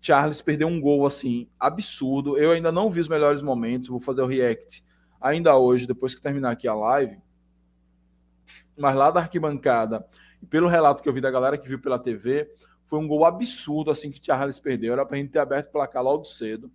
Charles 0.00 0.42
perdeu 0.42 0.66
um 0.66 0.80
gol 0.80 1.06
assim 1.06 1.48
absurdo. 1.58 2.36
Eu 2.36 2.50
ainda 2.50 2.72
não 2.72 2.90
vi 2.90 3.00
os 3.00 3.08
melhores 3.08 3.40
momentos, 3.40 3.88
vou 3.88 4.00
fazer 4.00 4.22
o 4.22 4.26
react 4.26 4.84
ainda 5.20 5.56
hoje, 5.56 5.86
depois 5.86 6.14
que 6.14 6.20
terminar 6.20 6.50
aqui 6.50 6.68
a 6.68 6.74
live. 6.74 7.18
Mas 8.76 8.94
lá 8.94 9.10
da 9.10 9.20
arquibancada, 9.20 10.06
pelo 10.50 10.68
relato 10.68 11.02
que 11.02 11.08
eu 11.08 11.12
vi 11.12 11.20
da 11.20 11.30
galera 11.30 11.58
que 11.58 11.68
viu 11.68 11.80
pela 11.80 11.98
TV, 11.98 12.50
foi 12.84 12.98
um 12.98 13.08
gol 13.08 13.24
absurdo 13.24 13.90
assim 13.90 14.10
que 14.10 14.24
Charles 14.24 14.58
perdeu. 14.58 14.92
Era 14.92 15.06
para 15.06 15.16
a 15.16 15.20
gente 15.20 15.30
ter 15.30 15.38
aberto 15.38 15.68
o 15.68 15.72
placar 15.72 16.02
logo 16.02 16.24
cedo. 16.24 16.70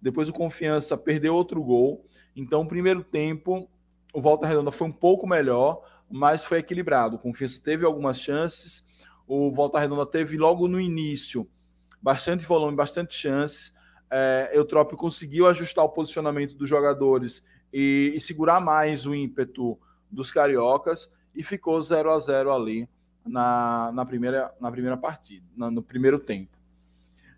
Depois 0.00 0.28
o 0.28 0.32
Confiança 0.32 0.96
perdeu 0.96 1.34
outro 1.34 1.62
gol. 1.62 2.04
Então, 2.36 2.62
o 2.62 2.68
primeiro 2.68 3.02
tempo, 3.02 3.68
o 4.12 4.20
Volta 4.20 4.46
Redonda 4.46 4.70
foi 4.70 4.86
um 4.86 4.92
pouco 4.92 5.26
melhor, 5.26 5.82
mas 6.10 6.44
foi 6.44 6.58
equilibrado. 6.58 7.16
O 7.16 7.18
Confiança 7.18 7.60
teve 7.62 7.84
algumas 7.84 8.20
chances. 8.20 8.84
O 9.26 9.50
Volta 9.50 9.78
Redonda 9.78 10.06
teve 10.06 10.36
logo 10.36 10.68
no 10.68 10.80
início 10.80 11.48
bastante 12.00 12.44
volume, 12.44 12.76
bastante 12.76 13.14
chances. 13.14 13.74
É, 14.10 14.50
Eutrópio 14.52 14.96
conseguiu 14.96 15.46
ajustar 15.48 15.84
o 15.84 15.88
posicionamento 15.88 16.54
dos 16.54 16.68
jogadores 16.68 17.44
e, 17.72 18.12
e 18.14 18.20
segurar 18.20 18.60
mais 18.60 19.06
o 19.06 19.14
ímpeto 19.14 19.78
dos 20.10 20.30
cariocas 20.30 21.10
e 21.34 21.42
ficou 21.42 21.80
0 21.80 22.10
a 22.10 22.18
0 22.18 22.52
ali 22.52 22.88
na, 23.24 23.90
na, 23.92 24.04
primeira, 24.04 24.54
na 24.60 24.70
primeira 24.70 24.96
partida, 24.96 25.46
na, 25.56 25.70
no 25.70 25.82
primeiro 25.82 26.18
tempo. 26.18 26.56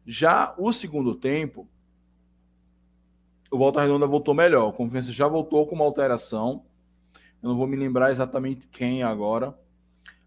Já 0.04 0.54
o 0.56 0.72
segundo 0.72 1.14
tempo, 1.14 1.68
o 3.50 3.58
Volta 3.58 3.80
Redonda 3.80 4.06
voltou 4.06 4.34
melhor. 4.34 4.68
O 4.68 4.72
Confiança 4.72 5.12
já 5.12 5.26
voltou 5.26 5.66
com 5.66 5.74
uma 5.74 5.84
alteração. 5.84 6.64
Eu 7.42 7.50
não 7.50 7.56
vou 7.56 7.66
me 7.66 7.76
lembrar 7.76 8.10
exatamente 8.10 8.68
quem 8.68 9.02
agora, 9.02 9.56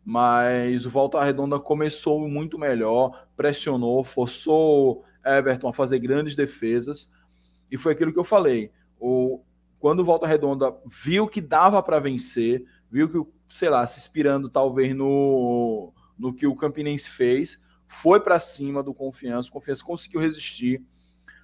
mas 0.04 0.86
o 0.86 0.90
Volta 0.90 1.24
Redonda 1.24 1.60
começou 1.60 2.28
muito 2.28 2.58
melhor, 2.58 3.28
pressionou, 3.36 4.04
forçou 4.04 5.04
Everton 5.26 5.70
a 5.70 5.74
fazer 5.74 6.00
grandes 6.00 6.36
defesas. 6.36 7.12
E 7.72 7.78
foi 7.78 7.94
aquilo 7.94 8.12
que 8.12 8.20
eu 8.20 8.24
falei. 8.24 8.72
O, 9.00 9.42
quando 9.80 10.00
o 10.00 10.06
Volta 10.06 10.28
Redonda 10.28 10.76
viu 10.86 11.28
que 11.28 11.42
dava 11.42 11.82
para 11.84 12.00
vencer, 12.00 12.66
viu 12.92 13.10
que 13.10 13.18
o 13.18 13.26
sei 13.50 13.70
lá, 13.70 13.86
se 13.86 14.00
inspirando 14.00 14.50
talvez 14.50 14.96
no, 14.96 15.92
no 16.18 16.34
que 16.34 16.48
o 16.48 16.56
Campinense 16.56 17.10
fez, 17.10 17.66
foi 17.88 18.20
para 18.20 18.40
cima 18.40 18.84
do 18.84 18.94
Confiança, 18.94 19.50
o 19.50 19.52
Confiança 19.52 19.84
conseguiu 19.84 20.22
resistir, 20.22 20.86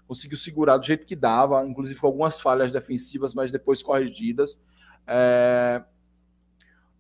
conseguiu 0.08 0.38
segurar 0.38 0.78
do 0.78 0.86
jeito 0.86 1.06
que 1.06 1.15
dava, 1.15 1.65
inclusive 1.65 2.00
com 2.00 2.08
algumas 2.08 2.39
falhas 2.39 2.72
defensivas, 2.72 3.34
mas 3.34 3.52
depois 3.52 3.82
corrigidas. 3.82 4.62
É... 5.08 5.84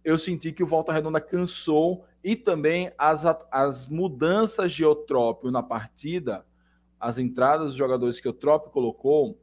Eu 0.03 0.17
senti 0.17 0.51
que 0.51 0.63
o 0.63 0.67
Volta 0.67 0.91
Redonda 0.91 1.21
cansou 1.21 2.05
e 2.23 2.35
também 2.35 2.91
as, 2.97 3.23
as 3.51 3.87
mudanças 3.87 4.71
de 4.71 4.83
Eutrópio 4.83 5.51
na 5.51 5.63
partida, 5.63 6.45
as 6.99 7.17
entradas 7.17 7.69
dos 7.69 7.77
jogadores 7.77 8.19
que 8.19 8.27
o 8.27 8.29
Eutrópio 8.29 8.71
colocou, 8.71 9.39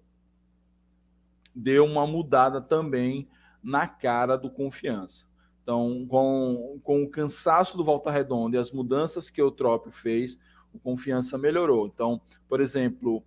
deu 1.54 1.84
uma 1.84 2.06
mudada 2.06 2.60
também 2.60 3.28
na 3.62 3.86
cara 3.86 4.36
do 4.36 4.50
Confiança. 4.50 5.31
Então, 5.62 6.04
com, 6.08 6.80
com 6.82 7.04
o 7.04 7.08
cansaço 7.08 7.76
do 7.76 7.84
Volta 7.84 8.10
Redonda 8.10 8.56
e 8.56 8.60
as 8.60 8.72
mudanças 8.72 9.30
que 9.30 9.40
o 9.40 9.50
Trópio 9.50 9.92
fez, 9.92 10.38
o 10.72 10.78
confiança 10.78 11.38
melhorou. 11.38 11.86
Então, 11.86 12.20
por 12.48 12.60
exemplo, 12.60 13.22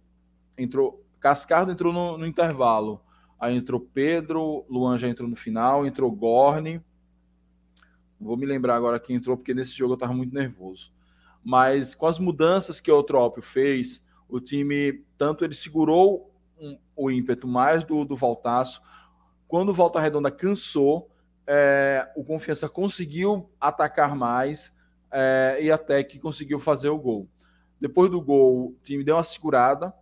entrou 0.57 1.05
Cascardo 1.25 1.71
entrou 1.71 1.91
no, 1.91 2.19
no, 2.19 2.27
intervalo, 2.27 3.01
aí 3.39 3.55
entrou 3.55 3.79
Pedro, 3.79 4.63
Luan 4.69 4.95
já 4.95 5.07
entrou 5.07 5.27
no 5.27 5.35
final, 5.35 5.83
entrou 5.83 6.11
Gorne. 6.11 6.79
Vou 8.19 8.37
me 8.37 8.45
lembrar 8.45 8.75
agora 8.75 8.99
quem 8.99 9.15
entrou, 9.15 9.35
porque 9.35 9.51
nesse 9.51 9.71
jogo 9.71 9.93
eu 9.93 9.95
estava 9.95 10.13
muito 10.13 10.35
nervoso. 10.35 10.93
Mas 11.43 11.95
com 11.95 12.05
as 12.05 12.19
mudanças 12.19 12.79
que 12.79 12.91
o 12.91 13.01
Trópio 13.01 13.41
fez, 13.41 14.05
o 14.29 14.39
time, 14.39 15.03
tanto 15.17 15.43
ele 15.43 15.55
segurou 15.55 16.31
um, 16.59 16.77
o 16.95 17.09
ímpeto 17.09 17.47
mais 17.47 17.83
do, 17.83 18.05
do 18.05 18.15
Voltaço, 18.15 18.83
quando 19.47 19.69
o 19.69 19.73
Volta 19.73 19.99
Redonda 19.99 20.29
cansou, 20.29 21.09
é, 21.47 22.11
o 22.15 22.23
Confiança 22.23 22.67
conseguiu 22.67 23.49
atacar 23.59 24.15
mais 24.15 24.75
é, 25.11 25.57
e 25.61 25.71
até 25.71 26.03
que 26.03 26.19
conseguiu 26.19 26.59
fazer 26.59 26.89
o 26.89 26.97
gol. 26.97 27.27
Depois 27.79 28.09
do 28.09 28.21
gol, 28.21 28.67
o 28.67 28.75
time 28.81 29.03
deu 29.03 29.15
uma 29.15 29.23
segurada. 29.23 29.93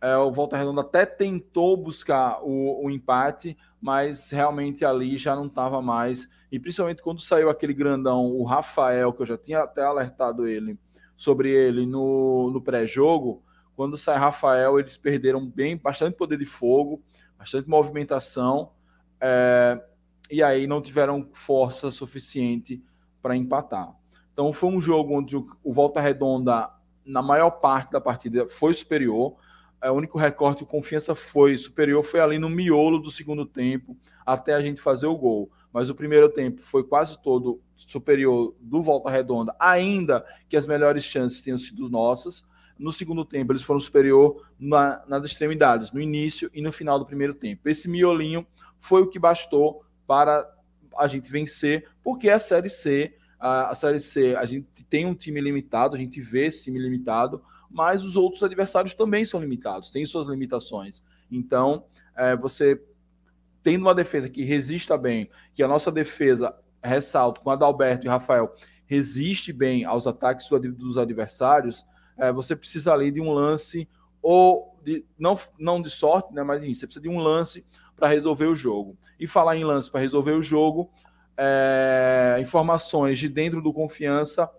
É, 0.00 0.16
o 0.16 0.30
Volta 0.30 0.56
Redonda 0.56 0.82
até 0.82 1.06
tentou 1.06 1.76
buscar 1.76 2.42
o, 2.42 2.84
o, 2.84 2.90
empate, 2.90 3.56
mas 3.80 4.30
realmente 4.30 4.84
ali 4.84 5.16
já 5.16 5.34
não 5.34 5.46
estava 5.46 5.80
mais. 5.80 6.28
E 6.52 6.58
principalmente 6.58 7.02
quando 7.02 7.20
saiu 7.20 7.48
aquele 7.48 7.72
grandão, 7.72 8.26
o 8.26 8.44
Rafael, 8.44 9.12
que 9.12 9.22
eu 9.22 9.26
já 9.26 9.38
tinha 9.38 9.60
até 9.60 9.82
alertado 9.82 10.46
ele 10.46 10.78
sobre 11.16 11.50
ele 11.50 11.86
no, 11.86 12.50
no 12.50 12.60
pré-jogo. 12.60 13.42
Quando 13.74 13.96
sai 13.96 14.18
Rafael, 14.18 14.78
eles 14.78 14.96
perderam 14.96 15.44
bem, 15.48 15.76
bastante 15.76 16.16
poder 16.16 16.38
de 16.38 16.44
fogo, 16.44 17.02
bastante 17.38 17.68
movimentação. 17.68 18.72
É, 19.20 19.82
e 20.30 20.42
aí 20.42 20.66
não 20.66 20.80
tiveram 20.80 21.28
força 21.32 21.90
suficiente 21.90 22.82
para 23.20 23.36
empatar. 23.36 23.94
Então 24.32 24.52
foi 24.52 24.70
um 24.70 24.80
jogo 24.80 25.18
onde 25.18 25.36
o 25.36 25.72
Volta 25.72 26.00
Redonda 26.00 26.70
na 27.04 27.22
maior 27.22 27.50
parte 27.50 27.92
da 27.92 28.00
partida 28.00 28.48
foi 28.48 28.72
superior. 28.72 29.36
É, 29.80 29.90
o 29.90 29.94
único 29.94 30.18
recorte 30.18 30.64
de 30.64 30.70
confiança 30.70 31.14
foi 31.14 31.56
superior, 31.58 32.02
foi 32.02 32.18
ali 32.18 32.38
no 32.38 32.48
miolo 32.48 32.98
do 32.98 33.10
segundo 33.10 33.44
tempo, 33.44 33.96
até 34.24 34.54
a 34.54 34.60
gente 34.60 34.80
fazer 34.80 35.06
o 35.06 35.16
gol. 35.16 35.50
Mas 35.72 35.90
o 35.90 35.94
primeiro 35.94 36.28
tempo 36.28 36.62
foi 36.62 36.82
quase 36.82 37.22
todo 37.22 37.60
superior 37.76 38.54
do 38.58 38.82
Volta 38.82 39.10
Redonda, 39.10 39.54
ainda 39.58 40.24
que 40.48 40.56
as 40.56 40.66
melhores 40.66 41.04
chances 41.04 41.42
tenham 41.42 41.58
sido 41.58 41.88
nossas. 41.88 42.44
No 42.78 42.90
segundo 42.90 43.24
tempo, 43.24 43.52
eles 43.52 43.62
foram 43.62 43.78
superior 43.78 44.42
na, 44.58 45.04
nas 45.06 45.24
extremidades, 45.26 45.92
no 45.92 46.00
início 46.00 46.50
e 46.52 46.60
no 46.60 46.72
final 46.72 46.98
do 46.98 47.06
primeiro 47.06 47.34
tempo. 47.34 47.68
Esse 47.68 47.88
miolinho 47.88 48.44
foi 48.80 49.02
o 49.02 49.08
que 49.08 49.18
bastou 49.18 49.84
para 50.06 50.48
a 50.96 51.06
gente 51.06 51.30
vencer, 51.30 51.88
porque 52.02 52.30
a 52.30 52.38
Série 52.38 52.70
C, 52.70 53.14
a, 53.38 53.68
a 53.68 53.74
Série 53.74 54.00
C, 54.00 54.36
a 54.36 54.44
gente 54.44 54.84
tem 54.88 55.06
um 55.06 55.14
time 55.14 55.40
limitado, 55.40 55.94
a 55.94 55.98
gente 55.98 56.20
vê 56.20 56.46
esse 56.46 56.64
time 56.64 56.78
limitado, 56.78 57.42
mas 57.70 58.04
os 58.04 58.16
outros 58.16 58.42
adversários 58.42 58.94
também 58.94 59.24
são 59.24 59.40
limitados, 59.40 59.90
têm 59.90 60.06
suas 60.06 60.28
limitações. 60.28 61.02
Então, 61.30 61.86
é, 62.16 62.36
você 62.36 62.80
tendo 63.62 63.82
uma 63.82 63.94
defesa 63.94 64.28
que 64.28 64.44
resista 64.44 64.96
bem, 64.96 65.30
que 65.54 65.62
a 65.62 65.68
nossa 65.68 65.90
defesa, 65.90 66.54
ressalto, 66.82 67.40
com 67.40 67.50
Adalberto 67.50 68.06
e 68.06 68.10
Rafael, 68.10 68.54
resiste 68.86 69.52
bem 69.52 69.84
aos 69.84 70.06
ataques 70.06 70.46
dos 70.50 70.98
adversários, 70.98 71.84
é, 72.16 72.30
você 72.30 72.54
precisa 72.54 72.92
ali 72.92 73.10
de 73.10 73.20
um 73.20 73.32
lance, 73.32 73.88
ou 74.22 74.78
de, 74.84 75.04
não, 75.18 75.38
não 75.58 75.80
de 75.80 75.90
sorte, 75.90 76.32
né, 76.32 76.42
mas 76.42 76.60
você 76.60 76.86
precisa 76.86 77.02
de 77.02 77.08
um 77.08 77.18
lance 77.18 77.66
para 77.96 78.08
resolver 78.08 78.46
o 78.46 78.54
jogo. 78.54 78.96
E 79.18 79.26
falar 79.26 79.56
em 79.56 79.64
lance 79.64 79.90
para 79.90 80.00
resolver 80.00 80.32
o 80.32 80.42
jogo, 80.42 80.90
é, 81.36 82.36
informações 82.40 83.18
de 83.18 83.28
dentro 83.28 83.60
do 83.60 83.72
Confiança 83.72 84.50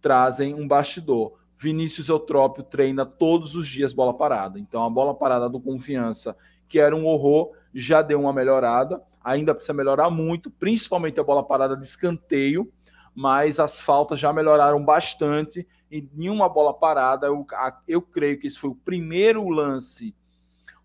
trazem 0.00 0.54
um 0.54 0.66
bastidor. 0.66 1.38
Vinícius 1.56 2.08
Eutrópio 2.08 2.64
treina 2.64 3.06
todos 3.06 3.54
os 3.54 3.68
dias 3.68 3.92
bola 3.92 4.12
parada. 4.12 4.58
Então 4.58 4.84
a 4.84 4.90
bola 4.90 5.14
parada 5.14 5.48
do 5.48 5.60
Confiança, 5.60 6.36
que 6.68 6.78
era 6.78 6.94
um 6.94 7.06
horror, 7.06 7.52
já 7.72 8.02
deu 8.02 8.20
uma 8.20 8.32
melhorada. 8.32 9.00
Ainda 9.22 9.54
precisa 9.54 9.72
melhorar 9.72 10.10
muito, 10.10 10.50
principalmente 10.50 11.20
a 11.20 11.24
bola 11.24 11.44
parada 11.44 11.76
de 11.76 11.86
escanteio, 11.86 12.72
mas 13.14 13.60
as 13.60 13.80
faltas 13.80 14.18
já 14.18 14.32
melhoraram 14.32 14.84
bastante. 14.84 15.66
E 15.88 16.08
nenhuma 16.12 16.48
bola 16.48 16.74
parada, 16.74 17.28
eu, 17.28 17.46
eu 17.86 18.02
creio 18.02 18.40
que 18.40 18.48
esse 18.48 18.58
foi 18.58 18.70
o 18.70 18.74
primeiro 18.74 19.48
lance, 19.48 20.12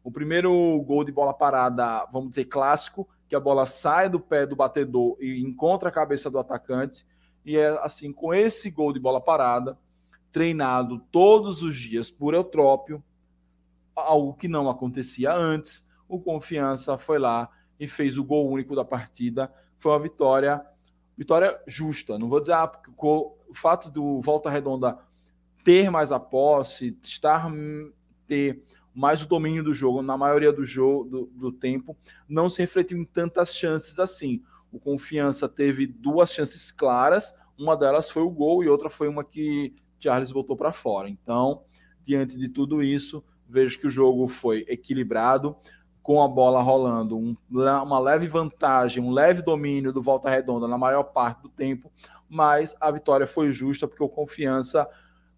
o 0.08 0.12
primeiro 0.12 0.82
gol 0.84 1.04
de 1.04 1.12
bola 1.12 1.34
parada, 1.34 2.06
vamos 2.10 2.30
dizer, 2.30 2.46
clássico, 2.46 3.06
que 3.28 3.36
a 3.36 3.42
bola 3.42 3.66
sai 3.66 4.08
do 4.08 4.22
pé 4.22 4.46
do 4.46 4.56
batedor 4.56 5.18
e 5.20 5.42
encontra 5.42 5.90
a 5.90 5.92
cabeça 5.92 6.32
do 6.32 6.40
atacante. 6.40 7.06
E 7.44 7.58
é 7.58 7.68
assim, 7.84 8.14
com 8.14 8.34
esse 8.34 8.72
gol 8.72 8.94
de 8.94 9.02
bola 9.02 9.20
parada, 9.20 9.78
treinado 10.32 11.00
todos 11.12 11.62
os 11.62 11.76
dias 11.76 12.10
por 12.10 12.34
Eutrópio, 12.34 13.04
algo 13.94 14.34
que 14.34 14.48
não 14.48 14.70
acontecia 14.70 15.34
antes. 15.34 15.86
O 16.08 16.22
Confiança 16.22 16.98
foi 16.98 17.20
lá 17.20 17.50
e 17.78 17.86
fez 17.86 18.18
o 18.18 18.24
gol 18.24 18.50
único 18.50 18.78
da 18.78 18.86
partida. 18.86 19.54
Foi 19.78 19.92
uma 19.92 20.00
vitória, 20.00 20.66
vitória 21.18 21.62
justa. 21.68 22.18
Não 22.18 22.30
vou 22.30 22.40
dizer 22.40 22.54
ah, 22.54 22.66
porque 22.66 22.92
o 22.98 23.54
fato 23.54 23.92
do 23.92 24.22
Volta 24.22 24.50
Redonda 24.50 25.00
ter 25.66 25.90
mais 25.92 26.14
a 26.14 26.20
posse, 26.20 26.98
estar 27.04 27.52
ter 28.26 28.64
mais 28.98 29.22
o 29.22 29.28
domínio 29.28 29.64
do 29.64 29.76
jogo 29.76 30.02
na 30.02 30.18
maioria 30.18 30.52
do 30.52 30.64
jogo 30.64 31.04
do, 31.08 31.26
do 31.28 31.52
tempo, 31.52 31.96
não 32.28 32.50
se 32.50 32.60
refletiu 32.60 32.98
em 32.98 33.06
tantas 33.06 33.56
chances 33.56 34.00
assim. 34.00 34.42
O 34.72 34.80
Confiança 34.80 35.48
teve 35.48 35.86
duas 35.86 36.34
chances 36.34 36.72
claras, 36.72 37.38
uma 37.56 37.78
delas 37.78 38.10
foi 38.10 38.24
o 38.24 38.32
gol 38.32 38.64
e 38.64 38.68
outra 38.68 38.90
foi 38.90 39.08
uma 39.08 39.24
que 39.24 39.76
Charles 40.00 40.32
voltou 40.32 40.58
para 40.58 40.72
fora. 40.72 41.08
Então, 41.08 41.62
diante 42.02 42.36
de 42.40 42.50
tudo 42.50 42.82
isso, 42.82 43.24
vejo 43.48 43.80
que 43.80 43.86
o 43.86 43.92
jogo 43.92 44.28
foi 44.28 44.66
equilibrado, 44.68 45.56
com 46.02 46.24
a 46.24 46.28
bola 46.28 46.60
rolando, 46.62 47.18
um, 47.18 47.36
uma 47.52 48.00
leve 48.00 48.28
vantagem, 48.28 49.04
um 49.04 49.12
leve 49.12 49.44
domínio 49.44 49.94
do 49.94 50.02
Volta 50.02 50.28
Redonda 50.28 50.68
na 50.68 50.78
maior 50.78 51.04
parte 51.04 51.44
do 51.44 51.50
tempo, 51.50 51.92
mas 52.28 52.76
a 52.82 52.90
vitória 52.90 53.28
foi 53.28 53.52
justa 53.52 53.88
porque 53.88 54.04
o 54.04 54.10
Confiança 54.10 54.90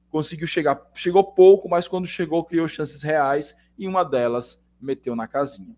conseguiu 0.10 0.48
chegar, 0.48 0.89
chegou 0.93 1.24
pouco, 1.24 1.69
mas 1.69 1.88
quando 1.88 2.08
chegou 2.08 2.43
criou 2.43 2.67
chances 2.67 3.02
reais 3.04 3.56
e 3.78 3.88
uma 3.88 4.04
delas 4.04 4.63
meteu 4.82 5.15
na 5.15 5.28
casinha. 5.28 5.76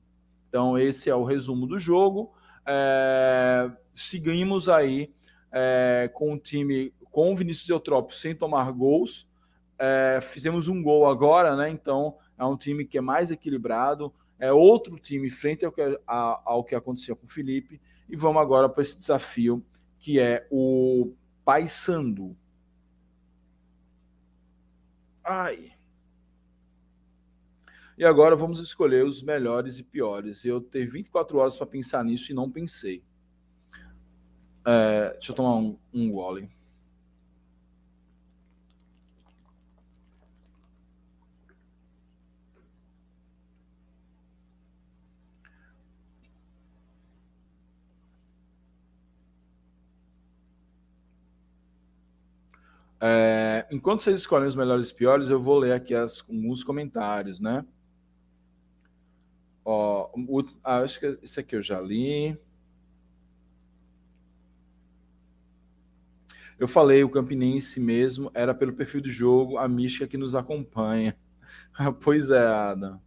Então 0.47 0.77
esse 0.77 1.09
é 1.09 1.15
o 1.15 1.23
resumo 1.23 1.65
do 1.65 1.77
jogo. 1.77 2.31
É, 2.65 3.71
seguimos 3.93 4.69
aí 4.69 5.13
é, 5.51 6.09
com 6.13 6.33
o 6.33 6.37
time 6.37 6.93
com 7.11 7.31
o 7.31 7.35
Vinícius 7.35 7.67
Eutrópio 7.67 8.15
sem 8.15 8.33
tomar 8.33 8.71
gols. 8.71 9.27
É, 9.77 10.19
fizemos 10.21 10.67
um 10.67 10.81
gol 10.81 11.07
agora, 11.07 11.55
né? 11.55 11.69
Então 11.69 12.15
é 12.37 12.45
um 12.45 12.55
time 12.55 12.85
que 12.85 12.97
é 12.97 13.01
mais 13.01 13.31
equilibrado, 13.31 14.13
é 14.39 14.51
outro 14.51 14.97
time 14.97 15.29
frente 15.29 15.65
ao 15.65 15.71
que, 15.71 15.81
a, 16.07 16.41
ao 16.45 16.63
que 16.63 16.73
aconteceu 16.73 17.15
com 17.15 17.25
o 17.25 17.29
Felipe. 17.29 17.81
E 18.09 18.15
vamos 18.15 18.41
agora 18.41 18.69
para 18.69 18.81
esse 18.81 18.97
desafio 18.97 19.63
que 19.99 20.19
é 20.19 20.47
o 20.49 21.13
Paysandu. 21.45 22.35
Ai. 25.23 25.73
E 27.97 28.05
agora 28.05 28.35
vamos 28.35 28.59
escolher 28.59 29.05
os 29.05 29.21
melhores 29.21 29.77
e 29.77 29.83
piores. 29.83 30.43
Eu 30.43 30.59
tenho 30.59 30.89
24 30.89 31.37
horas 31.37 31.57
para 31.57 31.67
pensar 31.67 32.03
nisso 32.03 32.31
e 32.31 32.35
não 32.35 32.49
pensei. 32.49 33.03
É, 34.65 35.11
deixa 35.11 35.31
eu 35.31 35.35
tomar 35.35 35.55
um, 35.55 35.77
um 35.93 36.11
gole. 36.11 36.49
É, 53.03 53.65
enquanto 53.71 54.03
vocês 54.03 54.19
escolhem 54.19 54.47
os 54.47 54.55
melhores 54.55 54.91
e 54.91 54.93
piores, 54.93 55.29
eu 55.29 55.41
vou 55.41 55.57
ler 55.57 55.73
aqui 55.73 55.95
as, 55.95 56.23
alguns 56.29 56.63
comentários, 56.63 57.39
né? 57.39 57.65
Ó, 59.65 60.11
o, 60.15 60.43
ah, 60.63 60.77
acho 60.77 60.99
que 60.99 61.17
esse 61.23 61.39
aqui 61.39 61.55
eu 61.55 61.63
já 61.63 61.81
li. 61.81 62.37
Eu 66.59 66.67
falei, 66.67 67.03
o 67.03 67.09
Campinense 67.09 67.79
mesmo 67.79 68.29
era 68.35 68.53
pelo 68.53 68.73
perfil 68.73 69.01
do 69.01 69.09
jogo, 69.09 69.57
a 69.57 69.67
mística 69.67 70.07
que 70.07 70.17
nos 70.17 70.35
acompanha. 70.35 71.17
pois 72.03 72.29
é, 72.29 72.45
Adam. 72.45 73.01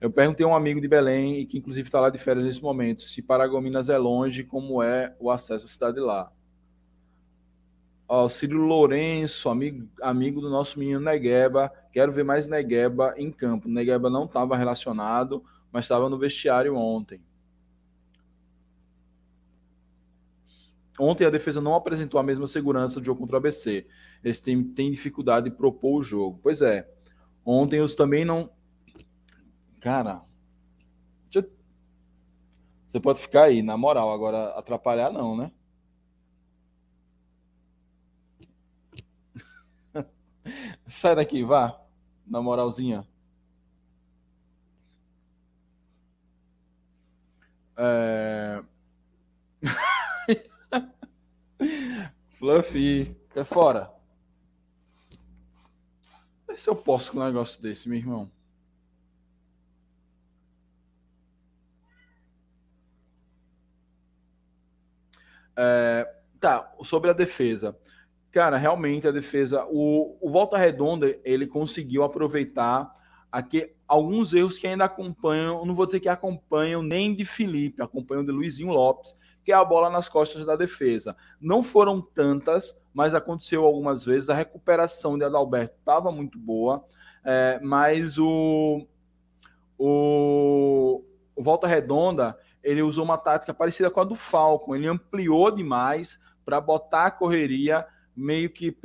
Eu 0.00 0.10
perguntei 0.10 0.46
a 0.46 0.48
um 0.48 0.54
amigo 0.54 0.80
de 0.80 0.88
Belém, 0.88 1.40
e 1.40 1.46
que 1.46 1.58
inclusive 1.58 1.86
está 1.86 2.00
lá 2.00 2.08
de 2.08 2.16
férias 2.16 2.46
nesse 2.46 2.62
momento, 2.62 3.02
se 3.02 3.20
Paragominas 3.20 3.90
é 3.90 3.98
longe, 3.98 4.44
como 4.44 4.82
é 4.82 5.14
o 5.18 5.30
acesso 5.30 5.66
à 5.66 5.68
cidade 5.68 6.00
lá. 6.00 6.32
Ó, 8.08 8.26
Ciro 8.26 8.64
Lourenço, 8.64 9.50
amigo, 9.50 9.86
amigo 10.00 10.40
do 10.40 10.48
nosso 10.48 10.78
menino 10.78 10.98
Negueba. 10.98 11.70
Quero 11.92 12.10
ver 12.10 12.24
mais 12.24 12.46
Negueba 12.46 13.14
em 13.18 13.30
campo. 13.30 13.68
Negueba 13.68 14.08
não 14.08 14.24
estava 14.24 14.56
relacionado, 14.56 15.44
mas 15.70 15.84
estava 15.84 16.08
no 16.08 16.18
vestiário 16.18 16.74
ontem. 16.74 17.20
Ontem 20.98 21.26
a 21.26 21.30
defesa 21.30 21.60
não 21.60 21.74
apresentou 21.74 22.18
a 22.18 22.22
mesma 22.22 22.46
segurança 22.46 22.98
do 22.98 23.04
jogo 23.04 23.20
contra 23.20 23.36
o 23.36 23.38
ABC. 23.38 23.86
Esse 24.24 24.42
time 24.42 24.64
tem 24.64 24.90
dificuldade 24.90 25.50
de 25.50 25.56
propor 25.56 25.98
o 25.98 26.02
jogo. 26.02 26.40
Pois 26.42 26.62
é. 26.62 26.90
Ontem 27.44 27.80
os 27.80 27.94
também 27.94 28.24
não. 28.24 28.50
Cara. 29.80 30.22
Você 32.88 32.98
pode 32.98 33.20
ficar 33.20 33.44
aí, 33.44 33.62
na 33.62 33.76
moral. 33.76 34.10
Agora, 34.10 34.48
atrapalhar 34.58 35.12
não, 35.12 35.36
né? 35.36 35.52
Sai 40.86 41.14
daqui, 41.14 41.42
vá. 41.42 41.80
Na 42.26 42.42
moralzinha. 42.42 43.06
É... 47.76 48.62
Fluffy, 52.30 53.16
é 53.34 53.44
fora. 53.44 53.90
Se 56.56 56.68
eu 56.68 56.76
posso 56.76 57.12
com 57.12 57.18
um 57.18 57.24
negócio 57.24 57.60
desse, 57.62 57.88
meu 57.88 57.98
irmão. 57.98 58.30
É, 65.56 66.04
tá, 66.40 66.72
sobre 66.82 67.10
a 67.10 67.12
defesa. 67.12 67.76
Cara, 68.30 68.58
realmente 68.58 69.08
a 69.08 69.10
defesa, 69.10 69.66
o, 69.70 70.16
o 70.20 70.30
Volta 70.30 70.58
Redonda, 70.58 71.18
ele 71.24 71.46
conseguiu 71.46 72.02
aproveitar 72.02 72.92
aqui 73.32 73.72
alguns 73.86 74.34
erros 74.34 74.58
que 74.58 74.66
ainda 74.66 74.84
acompanham, 74.84 75.64
não 75.64 75.74
vou 75.74 75.86
dizer 75.86 76.00
que 76.00 76.08
acompanham 76.08 76.82
nem 76.82 77.14
de 77.14 77.24
Felipe, 77.24 77.82
acompanham 77.82 78.24
de 78.24 78.30
Luizinho 78.30 78.70
Lopes, 78.70 79.16
que 79.42 79.52
é 79.52 79.54
a 79.54 79.64
bola 79.64 79.88
nas 79.88 80.10
costas 80.10 80.44
da 80.44 80.56
defesa. 80.56 81.16
Não 81.40 81.62
foram 81.62 82.02
tantas, 82.02 82.78
mas 82.92 83.14
aconteceu 83.14 83.64
algumas 83.64 84.04
vezes. 84.04 84.28
A 84.28 84.34
recuperação 84.34 85.16
de 85.16 85.24
Adalberto 85.24 85.76
estava 85.78 86.12
muito 86.12 86.38
boa, 86.38 86.84
é, 87.24 87.58
mas 87.62 88.18
o, 88.18 88.86
o, 89.78 91.02
o 91.34 91.42
Volta 91.42 91.66
Redonda 91.66 92.36
ele 92.62 92.82
usou 92.82 93.04
uma 93.04 93.16
tática 93.16 93.54
parecida 93.54 93.90
com 93.90 94.00
a 94.00 94.04
do 94.04 94.14
Falcon. 94.14 94.76
Ele 94.76 94.86
ampliou 94.86 95.50
demais 95.50 96.20
para 96.44 96.60
botar 96.60 97.06
a 97.06 97.10
correria 97.10 97.86
meio 98.18 98.50
que 98.50 98.76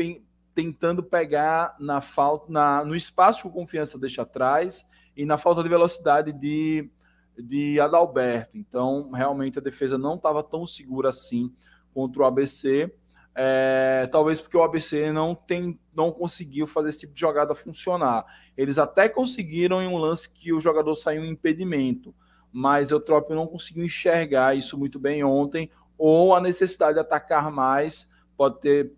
tentando 0.54 1.02
pegar 1.02 1.76
na 1.80 2.00
falta 2.02 2.52
na, 2.52 2.86
no 2.86 2.96
espaço 2.96 3.42
que 3.42 3.48
o 3.48 3.52
confiança 3.52 3.98
deixa 3.98 4.22
atrás 4.22 4.88
e 5.18 5.26
na 5.26 5.40
falta 5.40 5.64
de 5.64 5.70
velocidade 5.70 6.32
de, 6.32 6.90
de 7.36 7.80
Adalberto. 7.80 8.56
Então, 8.56 9.12
realmente 9.12 9.58
a 9.58 9.62
defesa 9.62 9.98
não 9.98 10.16
estava 10.16 10.44
tão 10.44 10.68
segura 10.68 11.10
assim 11.10 11.52
contra 11.92 12.22
o 12.22 12.26
ABC. 12.26 12.94
É, 13.36 14.08
talvez 14.12 14.40
porque 14.40 14.56
o 14.56 14.62
ABC 14.62 15.12
não 15.12 15.34
tem, 15.34 15.80
não 15.96 16.12
conseguiu 16.12 16.68
fazer 16.68 16.90
esse 16.90 17.00
tipo 17.00 17.16
de 17.16 17.20
jogada 17.20 17.56
funcionar. 17.56 18.24
Eles 18.56 18.78
até 18.78 19.10
conseguiram 19.10 19.82
em 19.82 19.88
um 19.88 19.98
lance 19.98 20.30
que 20.32 20.54
o 20.54 20.62
jogador 20.62 20.94
saiu 20.94 21.26
em 21.26 21.32
impedimento, 21.32 22.14
mas 22.52 22.92
o 22.92 22.96
Eutrópio 22.96 23.36
não 23.36 23.48
conseguiu 23.48 23.84
enxergar 23.84 24.56
isso 24.56 24.78
muito 24.78 25.00
bem 25.00 25.24
ontem, 25.24 25.72
ou 25.98 26.36
a 26.36 26.40
necessidade 26.40 26.94
de 26.94 27.00
atacar 27.00 27.52
mais 27.52 28.12
pode 28.38 28.60
ter 28.60 28.94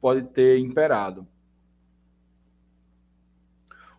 pode 0.00 0.22
ter 0.22 0.58
imperado. 0.58 1.26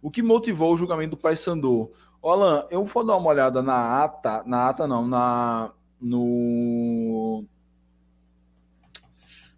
O 0.01 0.09
que 0.09 0.21
motivou 0.21 0.73
o 0.73 0.77
julgamento 0.77 1.15
do 1.15 1.21
Paysandu? 1.21 1.89
Alan, 2.23 2.65
eu 2.69 2.83
vou 2.85 3.03
dar 3.03 3.17
uma 3.17 3.29
olhada 3.29 3.61
na 3.61 4.03
ata, 4.03 4.43
na 4.45 4.69
ata 4.69 4.87
não, 4.87 5.07
na 5.07 5.71
no 5.99 7.45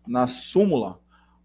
na 0.05 0.27
súmula 0.27 0.99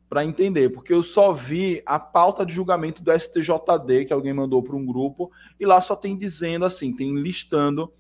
para 0.09 0.25
entender, 0.25 0.71
porque 0.71 0.93
eu 0.93 1.03
só 1.03 1.33
vi 1.33 1.83
a 1.85 2.01
pauta 2.01 2.45
de 2.45 2.53
julgamento 2.53 3.03
do 3.03 3.13
STJD 3.13 4.07
que 4.07 4.13
alguém 4.13 4.33
mandou 4.33 4.63
para 4.63 4.75
um 4.75 4.85
grupo 4.85 5.31
e 5.61 5.67
lá 5.67 5.81
só 5.81 5.95
tem 5.95 6.17
dizendo 6.17 6.65
assim, 6.65 6.97
tem 6.97 7.15
listando 7.15 7.93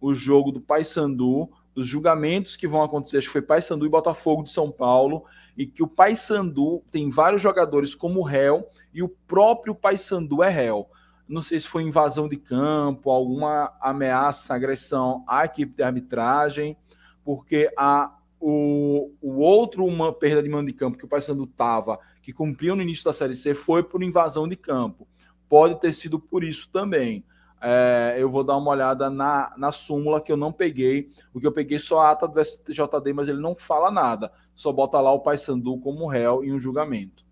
o 0.00 0.12
jogo 0.12 0.50
do 0.50 0.60
Paysandu, 0.60 1.48
os 1.76 1.86
julgamentos 1.86 2.56
que 2.56 2.66
vão 2.66 2.82
acontecer, 2.82 3.18
acho 3.18 3.26
que 3.26 3.32
foi 3.32 3.42
Paysandu 3.42 3.84
e 3.84 3.90
Botafogo 3.90 4.42
de 4.42 4.50
São 4.50 4.72
Paulo 4.72 5.24
e 5.56 5.66
que 5.66 5.82
o 5.82 5.86
Paysandu 5.86 6.82
tem 6.90 7.10
vários 7.10 7.42
jogadores 7.42 7.94
como 7.94 8.22
réu 8.22 8.66
e 8.94 9.02
o 9.02 9.08
próprio 9.08 9.74
Paysandu 9.74 10.42
é 10.42 10.48
réu. 10.48 10.88
Não 11.28 11.42
sei 11.42 11.60
se 11.60 11.66
foi 11.66 11.82
invasão 11.82 12.28
de 12.28 12.36
campo, 12.36 13.10
alguma 13.10 13.76
ameaça, 13.80 14.54
agressão 14.54 15.22
à 15.28 15.44
equipe 15.44 15.76
de 15.76 15.82
arbitragem, 15.82 16.76
porque 17.22 17.70
a, 17.76 18.16
o, 18.40 19.12
o 19.20 19.40
outro, 19.40 19.84
uma 19.84 20.12
perda 20.12 20.42
de 20.42 20.48
mando 20.48 20.70
de 20.70 20.72
campo 20.72 20.96
que 20.96 21.04
o 21.04 21.08
Paysandu 21.08 21.44
estava, 21.44 21.98
que 22.22 22.32
cumpriu 22.32 22.74
no 22.74 22.82
início 22.82 23.04
da 23.04 23.12
Série 23.12 23.34
C, 23.34 23.54
foi 23.54 23.82
por 23.82 24.02
invasão 24.02 24.48
de 24.48 24.56
campo. 24.56 25.06
Pode 25.48 25.78
ter 25.80 25.92
sido 25.92 26.18
por 26.18 26.42
isso 26.42 26.70
também. 26.70 27.24
É, 27.60 28.16
eu 28.18 28.30
vou 28.30 28.44
dar 28.44 28.56
uma 28.56 28.70
olhada 28.70 29.08
na, 29.08 29.54
na 29.56 29.72
súmula 29.72 30.20
que 30.20 30.30
eu 30.30 30.36
não 30.36 30.52
peguei. 30.52 31.08
O 31.32 31.40
que 31.40 31.46
eu 31.46 31.52
peguei 31.52 31.78
só 31.78 32.00
a 32.00 32.10
ata 32.10 32.28
do 32.28 32.42
STJD, 32.42 33.12
mas 33.14 33.28
ele 33.28 33.40
não 33.40 33.54
fala 33.54 33.90
nada. 33.90 34.30
Só 34.54 34.72
bota 34.72 35.00
lá 35.00 35.12
o 35.12 35.20
Paysandu 35.20 35.78
como 35.78 36.06
réu 36.06 36.44
em 36.44 36.52
um 36.52 36.60
julgamento. 36.60 37.24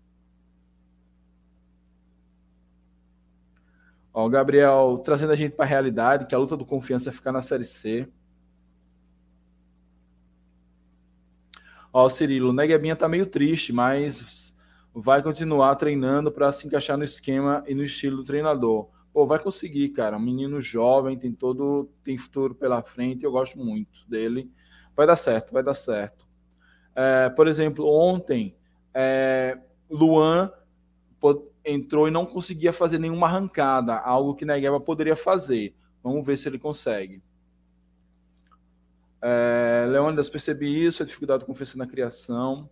Ó, 4.13 4.25
o 4.25 4.29
Gabriel 4.29 4.97
trazendo 5.03 5.33
a 5.33 5.35
gente 5.35 5.53
para 5.53 5.65
a 5.65 5.67
realidade, 5.67 6.25
que 6.25 6.33
a 6.33 6.37
luta 6.37 6.55
do 6.55 6.65
confiança 6.65 7.09
é 7.09 7.13
ficar 7.13 7.31
na 7.31 7.41
Série 7.41 7.65
C. 7.65 8.07
Ó, 11.91 12.05
o 12.05 12.09
Cirilo, 12.09 12.49
o 12.49 12.53
Neguebinha 12.53 12.95
tá 12.95 13.07
meio 13.07 13.25
triste, 13.25 13.71
mas 13.71 14.57
vai 14.93 15.21
continuar 15.21 15.75
treinando 15.75 16.31
para 16.31 16.51
se 16.53 16.65
encaixar 16.65 16.97
no 16.97 17.03
esquema 17.03 17.63
e 17.67 17.75
no 17.75 17.83
estilo 17.83 18.17
do 18.17 18.23
treinador. 18.23 18.89
Pô, 19.15 19.25
vai 19.25 19.39
conseguir, 19.39 19.87
cara. 19.91 20.17
Um 20.17 20.19
menino 20.19 20.59
jovem, 20.59 21.17
tem 21.17 21.31
todo, 21.31 21.89
tem 22.03 22.17
futuro 22.17 22.53
pela 22.53 22.83
frente. 22.83 23.23
Eu 23.23 23.31
gosto 23.31 23.57
muito 23.57 24.05
dele. 24.09 24.51
Vai 24.93 25.07
dar 25.07 25.15
certo, 25.15 25.53
vai 25.53 25.63
dar 25.63 25.73
certo. 25.73 26.27
É, 26.93 27.29
por 27.29 27.47
exemplo, 27.47 27.87
ontem, 27.87 28.57
é, 28.93 29.57
Luan 29.89 30.51
entrou 31.63 32.09
e 32.09 32.11
não 32.11 32.25
conseguia 32.25 32.73
fazer 32.73 32.99
nenhuma 32.99 33.27
arrancada, 33.27 33.95
algo 33.99 34.35
que 34.35 34.43
Negueba 34.43 34.81
poderia 34.81 35.15
fazer. 35.15 35.73
Vamos 36.03 36.25
ver 36.25 36.35
se 36.35 36.49
ele 36.49 36.59
consegue. 36.59 37.23
É, 39.21 39.85
Leônidas, 39.87 40.29
percebi 40.29 40.85
isso, 40.85 41.01
a 41.01 41.05
dificuldade 41.05 41.45
com 41.45 41.53
confiança 41.53 41.77
na 41.77 41.87
criação. 41.87 42.69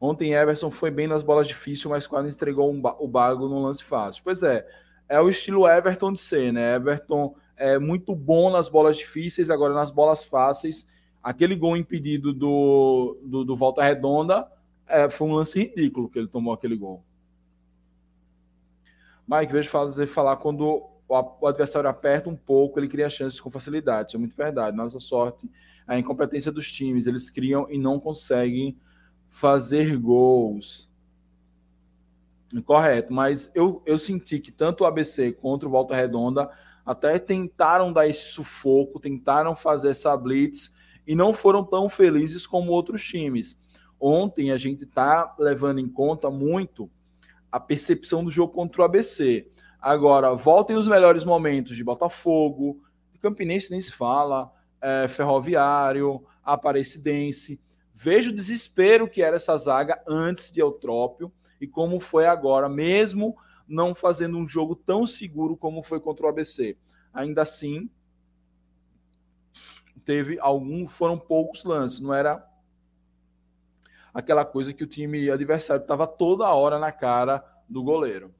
Ontem 0.00 0.34
Everson 0.34 0.70
foi 0.70 0.90
bem 0.90 1.06
nas 1.06 1.22
bolas 1.22 1.48
difíceis, 1.48 1.86
mas 1.86 2.06
quase 2.06 2.28
entregou 2.28 2.70
um 2.70 2.82
o 2.98 3.08
bago 3.08 3.48
no 3.48 3.62
lance 3.62 3.82
fácil. 3.82 4.22
Pois 4.22 4.42
é, 4.42 4.66
é 5.08 5.20
o 5.20 5.28
estilo 5.28 5.66
Everton 5.68 6.12
de 6.12 6.20
ser, 6.20 6.52
né? 6.52 6.76
Everton 6.76 7.34
é 7.56 7.78
muito 7.78 8.14
bom 8.14 8.50
nas 8.50 8.68
bolas 8.68 8.98
difíceis, 8.98 9.50
agora 9.50 9.72
nas 9.72 9.90
bolas 9.90 10.22
fáceis. 10.22 10.86
Aquele 11.22 11.56
gol 11.56 11.76
impedido 11.76 12.32
do, 12.32 13.18
do, 13.24 13.44
do 13.44 13.56
Volta 13.56 13.82
Redonda 13.82 14.46
é, 14.86 15.08
foi 15.08 15.26
um 15.26 15.34
lance 15.34 15.58
ridículo 15.58 16.08
que 16.08 16.18
ele 16.18 16.28
tomou 16.28 16.52
aquele 16.52 16.76
gol. 16.76 17.02
Mike, 19.26 19.52
vejo 19.52 19.68
fazer 19.68 20.06
falar 20.06 20.36
quando 20.36 20.88
o 21.08 21.46
adversário 21.46 21.88
aperta 21.88 22.28
um 22.28 22.36
pouco, 22.36 22.78
ele 22.78 22.88
cria 22.88 23.08
chances 23.08 23.40
com 23.40 23.50
facilidade. 23.50 24.08
Isso 24.08 24.16
é 24.16 24.20
muito 24.20 24.36
verdade. 24.36 24.76
Nossa 24.76 25.00
sorte, 25.00 25.50
a 25.86 25.98
incompetência 25.98 26.52
dos 26.52 26.70
times. 26.70 27.06
Eles 27.06 27.30
criam 27.30 27.66
e 27.70 27.78
não 27.78 27.98
conseguem 27.98 28.76
fazer 29.36 29.98
gols. 29.98 30.90
Correto, 32.64 33.12
mas 33.12 33.50
eu, 33.54 33.82
eu 33.84 33.98
senti 33.98 34.40
que 34.40 34.50
tanto 34.50 34.82
o 34.82 34.86
ABC 34.86 35.30
quanto 35.32 35.66
o 35.66 35.68
Volta 35.70 35.94
Redonda 35.94 36.50
até 36.86 37.18
tentaram 37.18 37.92
dar 37.92 38.08
esse 38.08 38.32
sufoco, 38.32 38.98
tentaram 38.98 39.54
fazer 39.54 39.90
essa 39.90 40.16
blitz 40.16 40.74
e 41.06 41.14
não 41.14 41.34
foram 41.34 41.62
tão 41.62 41.86
felizes 41.86 42.46
como 42.46 42.72
outros 42.72 43.04
times. 43.04 43.58
Ontem 44.00 44.52
a 44.52 44.56
gente 44.56 44.84
está 44.84 45.34
levando 45.38 45.80
em 45.80 45.88
conta 45.88 46.30
muito 46.30 46.90
a 47.52 47.60
percepção 47.60 48.24
do 48.24 48.30
jogo 48.30 48.54
contra 48.54 48.80
o 48.80 48.84
ABC. 48.86 49.50
Agora, 49.78 50.34
voltem 50.34 50.76
os 50.76 50.88
melhores 50.88 51.26
momentos 51.26 51.76
de 51.76 51.84
Botafogo, 51.84 52.82
Campinense 53.20 53.70
nem 53.70 53.82
se 53.82 53.92
fala, 53.92 54.50
é, 54.80 55.06
Ferroviário, 55.08 56.24
Aparecidense. 56.42 57.60
Veja 57.98 58.28
o 58.28 58.34
desespero 58.34 59.08
que 59.08 59.22
era 59.22 59.36
essa 59.36 59.56
zaga 59.56 60.02
antes 60.06 60.50
de 60.50 60.60
Eutrópio 60.60 61.32
e 61.58 61.66
como 61.66 61.98
foi 61.98 62.26
agora, 62.26 62.68
mesmo 62.68 63.34
não 63.66 63.94
fazendo 63.94 64.36
um 64.36 64.46
jogo 64.46 64.76
tão 64.76 65.06
seguro 65.06 65.56
como 65.56 65.82
foi 65.82 65.98
contra 65.98 66.26
o 66.26 66.28
ABC. 66.28 66.76
Ainda 67.10 67.40
assim, 67.40 67.88
teve 70.04 70.38
algum, 70.40 70.86
foram 70.86 71.18
poucos 71.18 71.64
lances, 71.64 71.98
não 71.98 72.12
era 72.12 72.46
aquela 74.12 74.44
coisa 74.44 74.74
que 74.74 74.84
o 74.84 74.86
time 74.86 75.30
adversário 75.30 75.80
estava 75.80 76.06
toda 76.06 76.52
hora 76.52 76.78
na 76.78 76.92
cara 76.92 77.42
do 77.66 77.82
goleiro. 77.82 78.30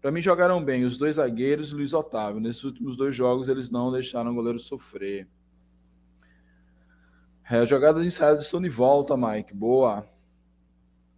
Para 0.00 0.12
mim, 0.12 0.20
jogaram 0.20 0.64
bem 0.64 0.84
os 0.84 0.96
dois 0.96 1.16
zagueiros 1.16 1.72
e 1.72 1.74
Luiz 1.74 1.92
Otávio. 1.92 2.40
Nesses 2.40 2.62
últimos 2.62 2.96
dois 2.96 3.16
jogos, 3.16 3.48
eles 3.48 3.68
não 3.68 3.90
deixaram 3.90 4.30
o 4.30 4.34
goleiro 4.34 4.60
sofrer. 4.60 5.28
É, 7.52 7.66
jogadas 7.66 8.02
ensaiadas 8.02 8.44
estão 8.44 8.62
de 8.62 8.70
volta, 8.70 9.14
Mike. 9.14 9.52
Boa. 9.52 10.06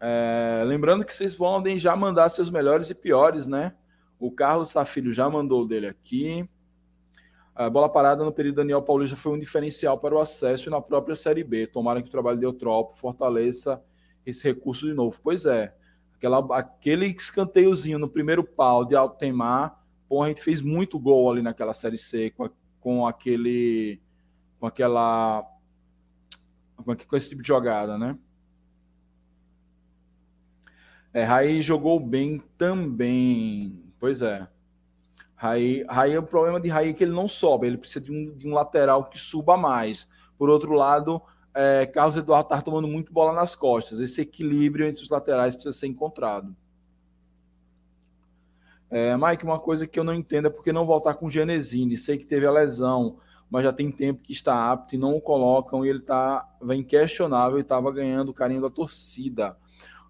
É, 0.01 0.65
lembrando 0.67 1.05
que 1.05 1.15
vocês 1.15 1.33
podem 1.33 1.79
já 1.79 1.95
mandar 1.95 2.29
seus 2.29 2.51
melhores 2.51 2.91
e 2.91 2.95
piores, 2.97 3.47
né? 3.47 3.73
O 4.19 4.33
Carlos 4.33 4.71
Safilho 4.71 5.13
já 5.13 5.31
mandou 5.31 5.65
dele 5.65 5.87
aqui. 5.87 6.45
A 7.55 7.71
bola 7.71 7.89
parada 7.89 8.25
no 8.25 8.33
período 8.33 8.57
Daniel 8.57 8.83
Paulista 8.83 9.17
foi 9.17 9.31
um 9.31 9.39
diferencial 9.39 9.97
para 9.97 10.13
o 10.13 10.19
acesso 10.19 10.69
e 10.69 10.73
na 10.73 10.81
própria 10.81 11.15
Série 11.15 11.45
B. 11.45 11.69
Tomara 11.69 12.03
que 12.03 12.09
o 12.09 12.11
trabalho 12.11 12.41
de 12.41 12.45
Eutropo 12.45 12.97
fortaleça 12.97 13.81
esse 14.27 14.43
recurso 14.43 14.89
de 14.89 14.93
novo. 14.93 15.21
Pois 15.23 15.47
é, 15.47 15.73
aquela, 16.17 16.45
aquele 16.59 17.07
escanteiozinho 17.07 17.97
no 17.97 18.09
primeiro 18.09 18.43
pau 18.43 18.85
de 18.85 18.97
Altemar, 18.97 19.81
pô, 20.09 20.21
a 20.21 20.27
gente 20.27 20.43
fez 20.43 20.61
muito 20.61 20.99
gol 20.99 21.31
ali 21.31 21.43
naquela 21.43 21.73
Série 21.73 21.97
C 21.97 22.31
com, 22.31 22.47
a, 22.47 22.51
com 22.81 23.07
aquele. 23.07 24.03
com 24.59 24.67
aquela 24.67 25.54
com 26.85 27.17
esse 27.17 27.31
tipo 27.31 27.43
de 27.43 27.49
jogada, 27.49 27.99
né? 27.99 28.19
É, 31.13 31.23
Raí 31.23 31.63
jogou 31.63 32.01
bem 32.01 32.43
também. 32.59 33.81
Pois 34.01 34.21
é. 34.21 34.49
Raí, 35.37 35.85
Raí, 35.89 36.19
o 36.19 36.23
problema 36.23 36.61
de 36.61 36.69
Raí 36.69 36.91
é 36.91 36.93
que 36.93 37.05
ele 37.05 37.13
não 37.13 37.29
sobe, 37.29 37.67
ele 37.67 37.79
precisa 37.79 38.01
de 38.01 38.11
um, 38.11 38.37
de 38.37 38.49
um 38.49 38.55
lateral 38.55 39.05
que 39.05 39.19
suba 39.19 39.57
mais. 39.57 40.09
Por 40.37 40.51
outro 40.51 40.73
lado, 40.73 41.23
é, 41.55 41.87
Carlos 41.87 42.17
Eduardo 42.17 42.49
está 42.49 42.61
tomando 42.61 42.89
muito 42.89 43.13
bola 43.13 43.33
nas 43.33 43.55
costas. 43.55 44.01
Esse 44.01 44.23
equilíbrio 44.23 44.87
entre 44.87 45.03
os 45.03 45.09
laterais 45.09 45.55
precisa 45.55 45.77
ser 45.77 45.87
encontrado. 45.87 46.55
É, 48.91 49.17
Mike, 49.17 49.45
uma 49.45 49.59
coisa 49.59 49.87
que 49.87 49.99
eu 49.99 50.05
não 50.05 50.15
entendo 50.15 50.47
é 50.47 50.51
porque 50.51 50.73
não 50.73 50.87
voltar 50.87 51.15
com 51.15 51.31
Genesini. 51.31 51.97
Sei 51.97 52.19
que 52.19 52.27
teve 52.27 52.47
a 52.47 52.51
lesão, 52.51 53.19
mas 53.51 53.65
já 53.65 53.73
tem 53.73 53.91
tempo 53.91 54.23
que 54.23 54.33
está 54.33 54.71
apto 54.71 54.95
e 54.95 54.99
não 54.99 55.15
o 55.15 55.21
colocam 55.21 55.85
e 55.85 55.89
ele 55.89 56.01
tá 56.01 56.49
vem 56.63 56.83
questionável 56.83 57.59
e 57.59 57.63
estava 57.63 57.93
ganhando 57.93 58.31
o 58.31 58.35
carinho 58.35 58.63
da 58.63 58.71
torcida. 58.71 59.57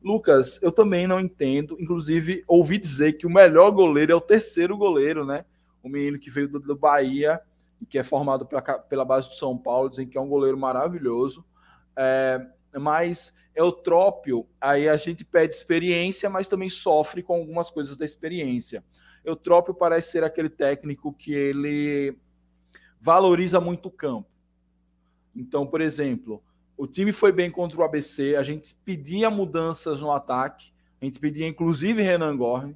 Lucas, 0.03 0.63
eu 0.63 0.71
também 0.71 1.07
não 1.07 1.19
entendo. 1.19 1.77
Inclusive, 1.81 2.45
ouvi 2.47 2.77
dizer 2.77 3.15
que 3.15 3.27
o 3.27 3.31
melhor 3.31 3.71
goleiro 3.71 4.13
é 4.13 4.15
o 4.15 4.21
terceiro 4.21 4.77
goleiro, 4.77 5.25
né? 5.25 5.47
O 5.83 5.89
menino 5.89 6.19
que 6.19 6.31
veio 6.31 6.49
do, 6.49 6.61
do 6.61 6.77
Bahia 6.77 7.41
e 7.81 7.87
que 7.87 7.99
é 7.99 8.03
formado 8.03 8.47
pra, 8.47 8.61
pela 8.79 9.05
base 9.05 9.29
do 9.29 9.35
São 9.35 9.57
Paulo, 9.57 9.89
dizem 9.89 10.07
que 10.07 10.19
é 10.19 10.21
um 10.21 10.29
goleiro 10.29 10.59
maravilhoso. 10.59 11.45
É, 11.97 12.47
mas 12.79 13.35
Eutrópio, 13.55 14.47
aí 14.61 14.89
a 14.89 14.97
gente 14.97 15.25
pede 15.25 15.55
experiência, 15.55 16.29
mas 16.29 16.49
também 16.49 16.69
sofre 16.69 17.23
com 17.23 17.35
algumas 17.35 17.71
coisas 17.71 17.97
da 17.97 18.05
experiência. 18.05 18.85
Eutrópio 19.25 19.73
parece 19.73 20.11
ser 20.11 20.25
aquele 20.25 20.51
técnico 20.51 21.15
que 21.15 21.33
ele 21.33 22.19
valoriza 23.05 23.61
muito 23.61 23.89
o 23.89 23.91
campo. 23.91 24.27
Então, 25.37 25.67
por 25.67 25.83
exemplo, 25.83 26.43
o 26.75 26.87
time 26.87 27.13
foi 27.13 27.33
bem 27.33 27.51
contra 27.51 27.79
o 27.79 27.85
ABC, 27.85 28.35
a 28.35 28.43
gente 28.43 28.75
pedia 28.77 29.29
mudanças 29.29 30.01
no 30.01 30.11
ataque, 30.11 30.73
a 31.03 31.05
gente 31.05 31.21
pedia 31.21 31.47
inclusive 31.47 32.01
Renan 32.01 32.35
Gorne, 32.35 32.75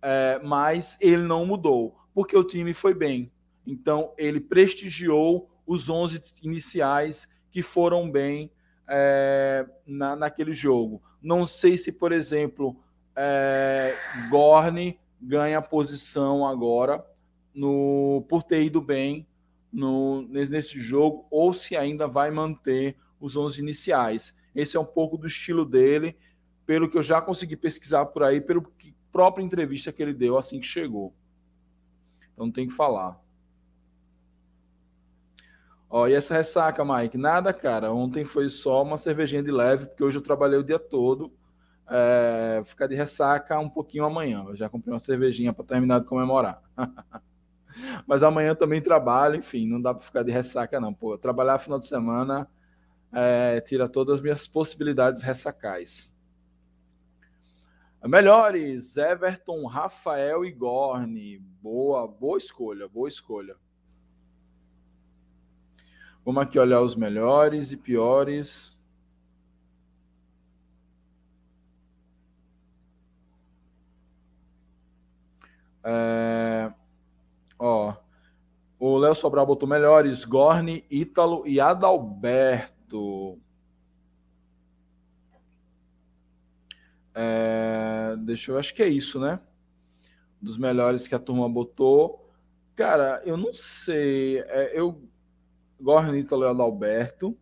é, 0.00 0.40
mas 0.42 0.96
ele 0.98 1.24
não 1.24 1.44
mudou, 1.44 1.94
porque 2.14 2.34
o 2.34 2.42
time 2.42 2.72
foi 2.72 2.94
bem. 2.94 3.30
Então, 3.66 4.14
ele 4.16 4.40
prestigiou 4.40 5.50
os 5.66 5.90
11 5.90 6.22
iniciais 6.42 7.28
que 7.50 7.60
foram 7.60 8.10
bem 8.10 8.50
é, 8.88 9.68
na, 9.86 10.16
naquele 10.16 10.54
jogo. 10.54 11.02
Não 11.20 11.44
sei 11.44 11.76
se, 11.76 11.92
por 11.92 12.12
exemplo, 12.12 12.82
é, 13.14 13.94
Gorne 14.30 14.98
ganha 15.20 15.60
posição 15.60 16.46
agora 16.46 17.04
no 17.58 18.24
por 18.28 18.44
ter 18.44 18.62
ido 18.62 18.80
bem 18.80 19.26
no, 19.72 20.22
nesse 20.28 20.78
jogo 20.78 21.26
ou 21.28 21.52
se 21.52 21.76
ainda 21.76 22.06
vai 22.06 22.30
manter 22.30 22.96
os 23.20 23.36
11 23.36 23.60
iniciais. 23.60 24.34
Esse 24.54 24.76
é 24.76 24.80
um 24.80 24.84
pouco 24.84 25.18
do 25.18 25.26
estilo 25.26 25.64
dele, 25.64 26.16
pelo 26.64 26.88
que 26.88 26.96
eu 26.96 27.02
já 27.02 27.20
consegui 27.20 27.56
pesquisar 27.56 28.06
por 28.06 28.22
aí, 28.22 28.40
pelo 28.40 28.62
que 28.62 28.94
própria 29.10 29.42
entrevista 29.42 29.92
que 29.92 30.00
ele 30.00 30.14
deu 30.14 30.38
assim 30.38 30.60
que 30.60 30.66
chegou. 30.66 31.12
Então 32.32 32.50
tem 32.50 32.68
que 32.68 32.74
falar. 32.74 33.20
Ó, 35.90 36.06
e 36.06 36.12
essa 36.12 36.34
ressaca, 36.34 36.84
Mike? 36.84 37.16
Nada, 37.18 37.52
cara. 37.52 37.92
Ontem 37.92 38.24
foi 38.24 38.48
só 38.48 38.82
uma 38.82 38.98
cervejinha 38.98 39.42
de 39.42 39.50
leve, 39.50 39.86
porque 39.86 40.04
hoje 40.04 40.18
eu 40.18 40.22
trabalhei 40.22 40.58
o 40.58 40.62
dia 40.62 40.78
todo. 40.78 41.32
É, 41.90 42.62
ficar 42.64 42.86
de 42.86 42.94
ressaca 42.94 43.58
um 43.58 43.70
pouquinho 43.70 44.04
amanhã. 44.04 44.44
Eu 44.46 44.54
já 44.54 44.68
comprei 44.68 44.92
uma 44.92 45.00
cervejinha 45.00 45.52
para 45.52 45.64
terminar 45.64 46.00
de 46.00 46.06
comemorar. 46.06 46.62
Mas 48.06 48.22
amanhã 48.22 48.54
também 48.54 48.80
trabalho, 48.80 49.36
enfim, 49.36 49.66
não 49.66 49.80
dá 49.80 49.94
para 49.94 50.02
ficar 50.02 50.22
de 50.22 50.32
ressaca, 50.32 50.80
não. 50.80 50.92
Pô, 50.92 51.16
trabalhar 51.16 51.58
final 51.58 51.78
de 51.78 51.86
semana 51.86 52.48
é, 53.12 53.60
tira 53.60 53.88
todas 53.88 54.16
as 54.16 54.20
minhas 54.20 54.46
possibilidades 54.46 55.22
ressacais. 55.22 56.14
Melhores, 58.04 58.96
Everton, 58.96 59.66
Rafael 59.66 60.44
e 60.44 60.52
Gorne. 60.52 61.38
Boa, 61.60 62.06
boa 62.06 62.38
escolha, 62.38 62.88
boa 62.88 63.08
escolha. 63.08 63.56
Vamos 66.24 66.42
aqui 66.42 66.58
olhar 66.58 66.80
os 66.80 66.94
melhores 66.94 67.72
e 67.72 67.76
piores. 67.76 68.78
É, 75.82 76.72
ó, 77.58 77.94
o 78.78 78.96
Léo 78.96 79.14
Sobral 79.14 79.46
botou 79.46 79.68
melhores, 79.68 80.24
Gorne, 80.24 80.84
Ítalo 80.90 81.46
e 81.46 81.60
Adalberto. 81.60 83.38
É, 87.14 88.16
deixa 88.18 88.52
eu, 88.52 88.58
acho 88.58 88.74
que 88.74 88.82
é 88.82 88.88
isso, 88.88 89.18
né? 89.18 89.40
Dos 90.40 90.56
melhores 90.56 91.08
que 91.08 91.14
a 91.14 91.18
turma 91.18 91.48
botou. 91.48 92.30
Cara, 92.76 93.20
eu 93.24 93.36
não 93.36 93.52
sei. 93.52 94.38
É, 94.38 94.78
eu 94.78 95.02
Gorni, 95.80 96.18
Ítalo 96.18 96.44
Alberto, 96.44 97.36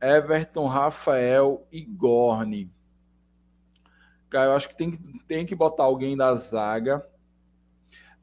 Everton, 0.00 0.66
Rafael 0.66 1.66
e 1.70 1.82
Gorni. 1.84 2.72
Cara, 4.28 4.50
eu 4.50 4.56
acho 4.56 4.68
que 4.68 4.76
tem, 4.76 4.92
tem 5.26 5.44
que 5.44 5.54
botar 5.54 5.84
alguém 5.84 6.16
da 6.16 6.34
zaga. 6.36 7.04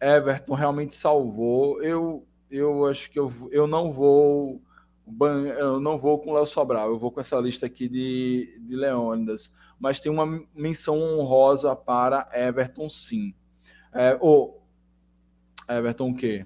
Everton 0.02 0.54
realmente 0.54 0.94
salvou. 0.96 1.82
Eu, 1.82 2.26
eu 2.50 2.86
acho 2.86 3.10
que 3.12 3.20
eu, 3.20 3.32
eu 3.52 3.68
não 3.68 3.92
vou 3.92 4.62
eu 5.58 5.80
não 5.80 5.98
vou 5.98 6.20
com 6.20 6.34
Léo 6.34 6.46
Sobral, 6.46 6.90
eu 6.90 7.00
vou 7.00 7.10
com 7.10 7.22
essa 7.22 7.40
lista 7.40 7.66
aqui 7.66 7.88
de, 7.88 8.60
de 8.62 8.76
Leônidas. 8.76 9.54
Mas 9.80 10.00
tem 10.02 10.12
uma 10.12 10.26
menção 10.54 11.00
honrosa 11.02 11.76
para 11.76 12.28
Everton, 12.34 12.90
sim. 12.90 13.34
É, 13.94 14.18
o 14.20 14.58
Everton 15.70 16.10
o 16.10 16.16
quê? 16.16 16.46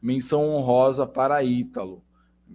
Menção 0.00 0.44
honrosa 0.50 1.06
para 1.06 1.42
Ítalo. 1.42 2.02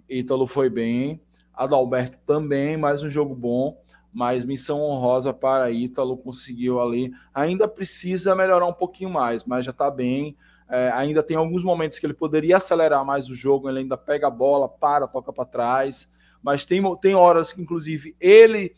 Ítalo 0.08 0.46
foi 0.46 0.70
bem, 0.70 1.20
Adalberto 1.52 2.18
também, 2.24 2.76
mais 2.76 3.02
um 3.02 3.08
jogo 3.08 3.34
bom, 3.34 3.82
mas 4.18 4.44
missão 4.44 4.80
honrosa 4.80 5.32
para 5.32 5.70
Ítalo, 5.70 6.16
conseguiu 6.16 6.80
ali. 6.80 7.12
Ainda 7.32 7.68
precisa 7.68 8.34
melhorar 8.34 8.66
um 8.66 8.72
pouquinho 8.72 9.10
mais, 9.10 9.44
mas 9.44 9.64
já 9.64 9.70
está 9.70 9.88
bem. 9.88 10.36
É, 10.68 10.90
ainda 10.90 11.22
tem 11.22 11.36
alguns 11.36 11.62
momentos 11.62 12.00
que 12.00 12.04
ele 12.04 12.14
poderia 12.14 12.56
acelerar 12.56 13.04
mais 13.04 13.28
o 13.28 13.34
jogo, 13.36 13.68
ele 13.68 13.78
ainda 13.78 13.96
pega 13.96 14.26
a 14.26 14.30
bola, 14.30 14.68
para, 14.68 15.06
toca 15.06 15.32
para 15.32 15.44
trás. 15.44 16.12
Mas 16.42 16.64
tem, 16.64 16.82
tem 16.96 17.14
horas 17.14 17.52
que, 17.52 17.62
inclusive, 17.62 18.16
ele 18.18 18.74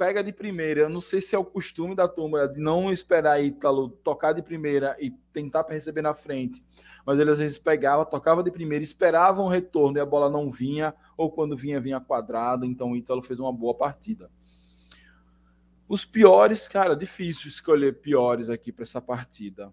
pega 0.00 0.24
de 0.24 0.32
primeira. 0.32 0.80
Eu 0.80 0.88
não 0.88 0.98
sei 0.98 1.20
se 1.20 1.36
é 1.36 1.38
o 1.38 1.44
costume 1.44 1.94
da 1.94 2.08
turma 2.08 2.48
de 2.48 2.58
não 2.58 2.90
esperar 2.90 3.38
Ítalo 3.44 3.90
tocar 3.90 4.32
de 4.32 4.40
primeira 4.40 4.96
e 4.98 5.10
tentar 5.30 5.66
receber 5.68 6.00
na 6.00 6.14
frente. 6.14 6.64
Mas 7.04 7.18
ele 7.18 7.30
às 7.30 7.38
vezes 7.38 7.58
pegava, 7.58 8.06
tocava 8.06 8.42
de 8.42 8.50
primeira, 8.50 8.82
esperava 8.82 9.42
um 9.42 9.48
retorno 9.48 9.98
e 9.98 10.00
a 10.00 10.06
bola 10.06 10.30
não 10.30 10.50
vinha, 10.50 10.94
ou 11.18 11.30
quando 11.30 11.54
vinha, 11.54 11.78
vinha 11.78 12.00
quadrada. 12.00 12.64
Então 12.64 12.92
o 12.92 12.96
Ítalo 12.96 13.20
fez 13.20 13.38
uma 13.38 13.52
boa 13.52 13.74
partida. 13.74 14.30
Os 15.86 16.06
piores, 16.06 16.66
cara, 16.66 16.96
difícil 16.96 17.48
escolher 17.48 18.00
piores 18.00 18.48
aqui 18.48 18.72
para 18.72 18.84
essa 18.84 19.02
partida. 19.02 19.70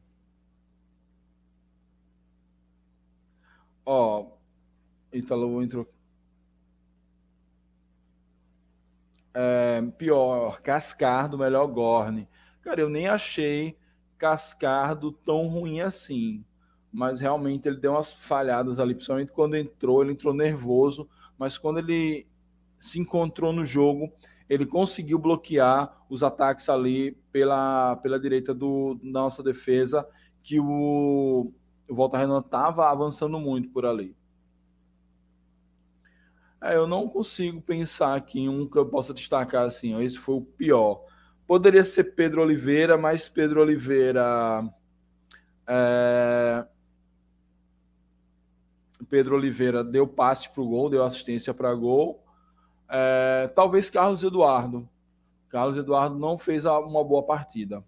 Ó, 3.85 4.27
Ítalo 5.13 5.63
entrou 5.63 5.87
é, 9.39 9.81
pior, 9.99 10.59
Cascardo, 10.63 11.37
melhor 11.37 11.67
Gorne. 11.67 12.27
Cara, 12.61 12.81
eu 12.81 12.89
nem 12.89 13.07
achei 13.07 13.77
Cascardo 14.17 15.11
tão 15.11 15.47
ruim 15.47 15.79
assim. 15.79 16.43
Mas 16.91 17.19
realmente 17.19 17.67
ele 17.67 17.77
deu 17.77 17.91
umas 17.91 18.11
falhadas 18.11 18.79
ali, 18.79 18.95
principalmente 18.95 19.31
quando 19.31 19.55
entrou, 19.55 20.01
ele 20.01 20.13
entrou 20.13 20.33
nervoso, 20.33 21.07
mas 21.37 21.55
quando 21.55 21.77
ele 21.77 22.25
se 22.79 22.99
encontrou 22.99 23.53
no 23.53 23.63
jogo, 23.63 24.11
ele 24.49 24.65
conseguiu 24.65 25.19
bloquear 25.19 26.03
os 26.09 26.23
ataques 26.23 26.67
ali 26.67 27.11
pela, 27.31 27.95
pela 27.97 28.19
direita 28.19 28.55
do, 28.55 28.95
da 29.03 29.21
nossa 29.21 29.43
defesa, 29.43 30.07
que 30.41 30.59
o, 30.59 31.53
o 31.87 31.93
Volta 31.95 32.17
Renan 32.17 32.39
estava 32.39 32.89
avançando 32.89 33.39
muito 33.39 33.69
por 33.69 33.85
ali. 33.85 34.16
É, 36.61 36.75
eu 36.75 36.87
não 36.87 37.07
consigo 37.07 37.61
pensar 37.61 38.15
aqui 38.15 38.39
em 38.39 38.49
um 38.49 38.67
que 38.67 38.77
eu 38.77 38.85
possa 38.87 39.13
destacar 39.13 39.65
assim, 39.65 39.93
ó, 39.95 40.01
esse 40.01 40.17
foi 40.17 40.35
o 40.35 40.41
pior. 40.41 41.03
Poderia 41.45 41.83
ser 41.83 42.15
Pedro 42.15 42.41
Oliveira, 42.41 42.97
mas 42.97 43.29
Pedro 43.29 43.61
Oliveira. 43.61 44.67
É... 45.67 46.65
Pedro 49.07 49.35
Oliveira 49.35 49.83
deu 49.83 50.07
passe 50.07 50.49
para 50.49 50.61
o 50.61 50.67
gol, 50.67 50.89
deu 50.89 51.03
assistência 51.05 51.53
para 51.53 51.73
gol. 51.73 52.23
É... 52.89 53.47
Talvez 53.55 53.89
Carlos 53.89 54.23
Eduardo. 54.23 54.89
Carlos 55.47 55.77
Eduardo 55.77 56.17
não 56.17 56.37
fez 56.37 56.65
uma 56.65 57.03
boa 57.03 57.23
partida. 57.23 57.83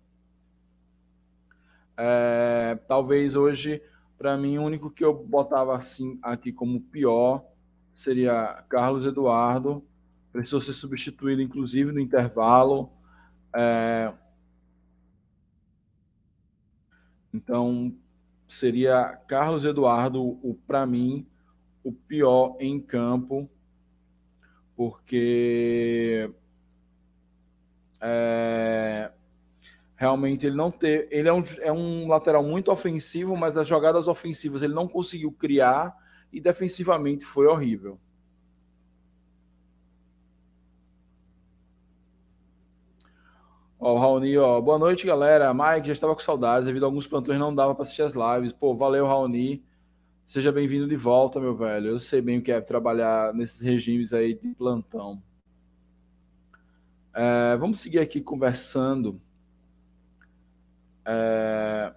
É... 1.98 2.80
Talvez 2.88 3.36
hoje, 3.36 3.82
para 4.16 4.38
mim, 4.38 4.58
o 4.60 4.64
único 4.64 4.92
que 4.92 5.04
eu 5.04 5.14
botava 5.14 5.76
assim 5.76 6.20
aqui 6.22 6.54
como 6.54 6.80
pior 6.80 7.49
seria 8.00 8.64
Carlos 8.70 9.06
Eduardo, 9.06 9.86
precisou 10.32 10.62
ser 10.62 10.72
substituído, 10.72 11.42
inclusive, 11.42 11.92
no 11.92 12.00
intervalo. 12.00 12.90
É... 13.54 14.14
Então, 17.34 17.94
seria 18.48 19.20
Carlos 19.28 19.66
Eduardo, 19.66 20.22
o 20.24 20.58
para 20.66 20.86
mim, 20.86 21.28
o 21.84 21.92
pior 21.92 22.56
em 22.58 22.80
campo, 22.80 23.50
porque 24.78 26.34
é... 28.00 29.12
Realmente 29.98 30.48
ele 30.48 30.56
não 30.56 30.72
ter. 30.72 31.10
Ele 31.12 31.28
é 31.28 31.34
um, 31.34 31.44
é 31.60 31.72
um 31.74 32.08
lateral 32.08 32.42
muito 32.42 32.72
ofensivo, 32.72 33.36
mas 33.36 33.58
as 33.58 33.68
jogadas 33.68 34.08
ofensivas 34.08 34.64
ele 34.64 34.74
não 34.74 34.88
conseguiu 34.88 35.30
criar 35.34 35.94
e 36.32 36.40
defensivamente 36.40 37.26
foi 37.26 37.48
horrível. 37.48 38.00
Ó, 43.80 43.96
o 43.96 43.98
Raoni, 43.98 44.38
ó, 44.38 44.60
boa 44.60 44.78
noite, 44.78 45.08
galera. 45.08 45.54
Mike, 45.54 45.88
já 45.88 45.94
estava 45.94 46.14
com 46.14 46.22
saudades, 46.22 46.66
devido 46.68 46.84
a 46.84 46.88
alguns 46.88 47.08
plantões 47.08 47.40
não 47.40 47.56
dava 47.56 47.74
para 47.74 47.84
assistir 47.84 48.02
as 48.02 48.14
lives. 48.14 48.52
Pô, 48.52 48.76
valeu, 48.76 49.06
Raoni. 49.06 49.64
Seja 50.26 50.52
bem-vindo 50.52 50.88
de 50.88 50.96
volta, 50.96 51.40
meu 51.40 51.56
velho. 51.56 51.88
Eu 51.88 52.00
sei 52.00 52.22
bem 52.22 52.40
o 52.40 52.42
que 52.42 52.52
é 52.52 52.60
trabalhar 52.62 53.34
nesses 53.34 53.62
regimes 53.62 54.14
aí 54.14 54.34
de 54.34 54.54
plantão. 54.54 55.24
É, 57.14 57.58
vamos 57.58 57.80
seguir 57.80 58.00
aqui 58.00 58.22
conversando. 58.22 59.20
É... 61.06 61.94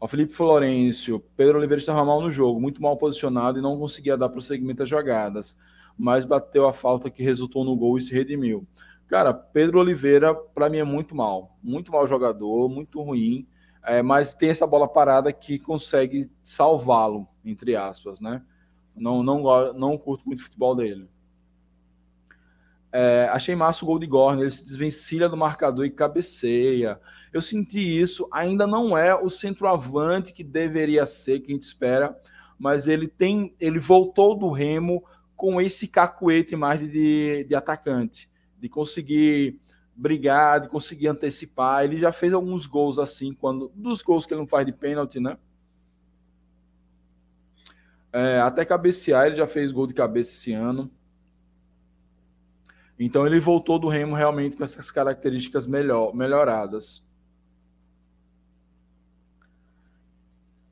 O 0.00 0.08
Felipe 0.08 0.32
Florencio, 0.32 1.20
Pedro 1.36 1.58
Oliveira 1.58 1.78
estava 1.78 2.02
mal 2.02 2.22
no 2.22 2.30
jogo, 2.30 2.58
muito 2.58 2.80
mal 2.80 2.96
posicionado 2.96 3.58
e 3.58 3.62
não 3.62 3.78
conseguia 3.78 4.16
dar 4.16 4.30
prosseguimento 4.30 4.82
às 4.82 4.88
jogadas, 4.88 5.54
mas 5.96 6.24
bateu 6.24 6.66
a 6.66 6.72
falta 6.72 7.10
que 7.10 7.22
resultou 7.22 7.66
no 7.66 7.76
gol 7.76 7.98
e 7.98 8.00
se 8.00 8.14
redimiu. 8.14 8.66
Cara, 9.06 9.34
Pedro 9.34 9.78
Oliveira, 9.78 10.34
para 10.34 10.70
mim, 10.70 10.78
é 10.78 10.84
muito 10.84 11.14
mal. 11.14 11.58
Muito 11.62 11.92
mal 11.92 12.06
jogador, 12.06 12.70
muito 12.70 13.02
ruim. 13.02 13.46
É, 13.84 14.02
mas 14.02 14.32
tem 14.32 14.48
essa 14.48 14.66
bola 14.66 14.88
parada 14.88 15.32
que 15.34 15.58
consegue 15.58 16.30
salvá-lo, 16.42 17.28
entre 17.44 17.76
aspas, 17.76 18.20
né? 18.20 18.42
Não, 18.96 19.22
não, 19.22 19.72
não 19.74 19.98
curto 19.98 20.24
muito 20.26 20.40
o 20.40 20.44
futebol 20.44 20.74
dele. 20.74 21.10
É, 22.92 23.28
achei 23.30 23.54
massa 23.54 23.84
o 23.84 23.86
gol 23.86 23.98
de 23.98 24.06
Gorne, 24.06 24.42
ele 24.42 24.50
se 24.50 24.64
desvencilha 24.64 25.28
do 25.28 25.36
marcador 25.36 25.84
e 25.84 25.90
cabeceia. 25.90 27.00
Eu 27.32 27.40
senti 27.40 27.80
isso, 27.80 28.28
ainda 28.32 28.66
não 28.66 28.98
é 28.98 29.14
o 29.14 29.30
centroavante 29.30 30.32
que 30.32 30.42
deveria 30.42 31.06
ser, 31.06 31.40
que 31.40 31.52
a 31.52 31.54
gente 31.54 31.62
espera, 31.62 32.18
mas 32.58 32.88
ele 32.88 33.06
tem, 33.06 33.54
ele 33.60 33.78
voltou 33.78 34.36
do 34.36 34.50
Remo 34.50 35.04
com 35.36 35.60
esse 35.60 35.86
cacuete 35.86 36.56
mais 36.56 36.80
de, 36.80 37.44
de 37.44 37.54
atacante 37.54 38.28
de 38.60 38.68
conseguir 38.68 39.58
brigar, 39.96 40.60
de 40.60 40.68
conseguir 40.68 41.08
antecipar. 41.08 41.84
Ele 41.84 41.98
já 41.98 42.12
fez 42.12 42.32
alguns 42.32 42.66
gols 42.66 42.98
assim, 42.98 43.32
quando 43.32 43.72
dos 43.74 44.02
gols 44.02 44.26
que 44.26 44.34
ele 44.34 44.40
não 44.40 44.46
faz 44.46 44.66
de 44.66 44.72
pênalti, 44.72 45.18
né? 45.18 45.38
É, 48.12 48.40
até 48.40 48.64
cabecear, 48.64 49.26
ele 49.26 49.36
já 49.36 49.46
fez 49.46 49.72
gol 49.72 49.86
de 49.86 49.94
cabeça 49.94 50.30
esse 50.30 50.52
ano. 50.52 50.90
Então 53.02 53.26
ele 53.26 53.40
voltou 53.40 53.78
do 53.78 53.88
Remo 53.88 54.14
realmente 54.14 54.58
com 54.58 54.62
essas 54.62 54.90
características 54.90 55.66
melhor, 55.66 56.14
melhoradas. 56.14 57.02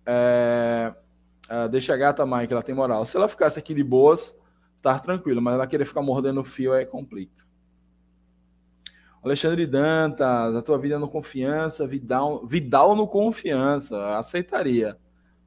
É, 0.04 0.94
é, 1.48 1.68
deixa 1.68 1.94
a 1.94 1.96
gata 1.96 2.26
Mike, 2.26 2.52
ela 2.52 2.62
tem 2.62 2.74
moral. 2.74 3.06
Se 3.06 3.16
ela 3.16 3.28
ficasse 3.28 3.58
aqui 3.58 3.72
de 3.72 3.82
boas, 3.82 4.36
tá 4.82 4.98
tranquilo, 4.98 5.40
mas 5.40 5.54
ela 5.54 5.66
querer 5.66 5.86
ficar 5.86 6.02
mordendo 6.02 6.40
o 6.40 6.44
fio 6.44 6.74
é 6.74 6.84
complica. 6.84 7.48
Alexandre 9.24 9.66
Dantas, 9.66 10.54
a 10.54 10.60
tua 10.60 10.78
vida 10.78 10.98
no 10.98 11.08
confiança, 11.08 11.86
Vidal, 11.86 12.46
Vidal 12.46 12.94
no 12.94 13.08
confiança, 13.08 14.16
aceitaria, 14.16 14.98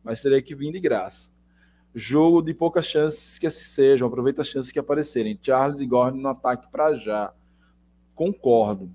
mas 0.03 0.21
teria 0.21 0.41
que 0.41 0.55
vir 0.55 0.71
de 0.71 0.79
graça. 0.79 1.30
Jogo 1.93 2.41
de 2.41 2.53
poucas 2.53 2.85
chances 2.85 3.37
que 3.37 3.47
assim 3.47 3.63
sejam, 3.63 4.07
aproveita 4.07 4.41
as 4.41 4.47
chances 4.47 4.71
que 4.71 4.79
aparecerem. 4.79 5.37
Charles 5.41 5.81
e 5.81 5.85
Gordon 5.85 6.19
no 6.19 6.29
ataque 6.29 6.71
para 6.71 6.95
já. 6.95 7.33
Concordo. 8.15 8.89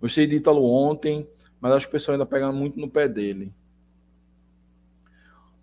Gostei 0.00 0.26
de 0.26 0.36
Ítalo 0.36 0.64
ontem, 0.64 1.28
mas 1.60 1.72
acho 1.72 1.86
que 1.86 1.90
o 1.90 1.92
pessoal 1.92 2.14
ainda 2.14 2.26
pega 2.26 2.50
muito 2.52 2.78
no 2.78 2.88
pé 2.88 3.08
dele. 3.08 3.52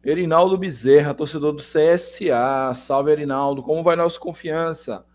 Erinaldo 0.03 0.57
Bezerra, 0.57 1.13
torcedor 1.13 1.51
do 1.51 1.61
CSA. 1.61 2.73
Salve, 2.73 3.11
Erinaldo. 3.11 3.61
Como 3.61 3.83
vai 3.83 3.95
nossa 3.95 4.19
confiança? 4.19 5.05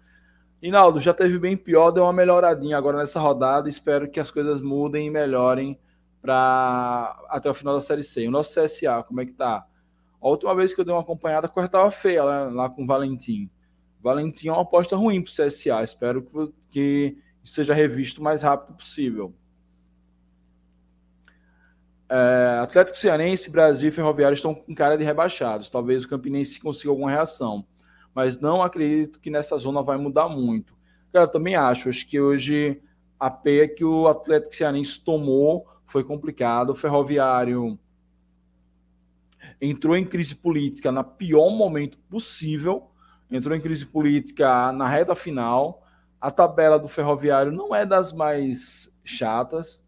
Inaldo, 0.61 1.01
já 1.01 1.15
teve 1.15 1.39
bem 1.39 1.57
pior, 1.57 1.91
deu 1.91 2.05
uma 2.05 2.13
melhoradinha 2.13 2.77
agora 2.77 2.99
nessa 2.99 3.19
rodada. 3.19 3.69
Espero 3.69 4.11
que 4.11 4.21
as 4.21 4.31
coisas 4.31 4.61
mudem 4.61 5.07
e 5.07 5.11
melhorem 5.11 5.81
para 6.21 7.21
até 7.29 7.51
o 7.51 7.55
final 7.55 7.75
da 7.75 7.81
Série 7.81 8.05
C. 8.05 8.29
O 8.29 8.31
nosso 8.31 8.61
CSA, 8.61 9.03
como 9.03 9.21
é 9.21 9.27
que 9.27 9.33
tá? 9.33 9.67
A 10.23 10.29
última 10.29 10.55
vez 10.55 10.73
que 10.73 10.81
eu 10.81 10.85
dei 10.85 10.95
uma 10.95 11.01
acompanhada, 11.01 11.47
a 11.47 11.51
coisa 11.51 11.67
estava 11.67 11.91
feia 11.91 12.23
lá, 12.23 12.43
lá, 12.49 12.71
com 12.71 12.85
o 12.85 12.87
Valentim. 12.87 13.51
Valentim 14.01 14.49
é 14.49 14.53
uma 14.53 14.63
aposta 14.63 14.97
ruim 14.97 15.21
para 15.21 15.31
o 15.31 15.33
CSA. 15.33 15.83
Espero 15.83 16.23
que, 16.23 16.53
que 16.71 17.19
seja 17.45 17.75
revisto 17.75 18.21
o 18.21 18.25
mais 18.25 18.43
rápido 18.43 18.77
possível. 18.77 19.35
É, 22.09 22.59
Atlético 22.63 22.97
Cearense, 22.97 23.51
Brasil 23.51 23.89
e 23.89 23.93
Ferroviário 23.93 24.35
estão 24.35 24.55
com 24.55 24.75
cara 24.75 24.97
de 24.97 25.05
rebaixados. 25.05 25.69
Talvez 25.69 26.05
o 26.05 26.09
Campinense 26.09 26.61
consiga 26.61 26.91
alguma 26.91 27.11
reação 27.11 27.67
mas 28.15 28.39
não 28.39 28.63
acredito 28.63 29.21
que 29.21 29.31
nessa 29.31 29.57
zona 29.57 29.83
vai 29.83 29.97
mudar 29.97 30.29
muito. 30.29 30.75
Cara, 31.13 31.27
também 31.27 31.55
acho, 31.55 31.89
acho 31.89 32.07
que 32.07 32.21
hoje 32.21 32.81
a 33.19 33.31
peia 33.31 33.69
que 33.69 33.85
o 33.85 34.09
Atlético 34.09 34.55
Cearense 34.55 35.03
tomou 35.03 35.67
foi 35.87 36.05
complicado, 36.05 36.71
o 36.71 36.75
Ferroviário 36.75 37.79
entrou 39.63 39.97
em 39.97 40.05
crise 40.05 40.35
política 40.35 40.91
na 40.91 41.05
pior 41.05 41.49
momento 41.51 41.97
possível, 42.11 42.91
entrou 43.31 43.57
em 43.57 43.61
crise 43.61 43.87
política 43.87 44.73
na 44.73 44.89
reta 44.89 45.15
final. 45.15 45.87
A 46.21 46.33
tabela 46.33 46.81
do 46.81 46.89
Ferroviário 46.89 47.53
não 47.53 47.73
é 47.73 47.87
das 47.87 48.13
mais 48.13 48.93
chatas. 49.05 49.81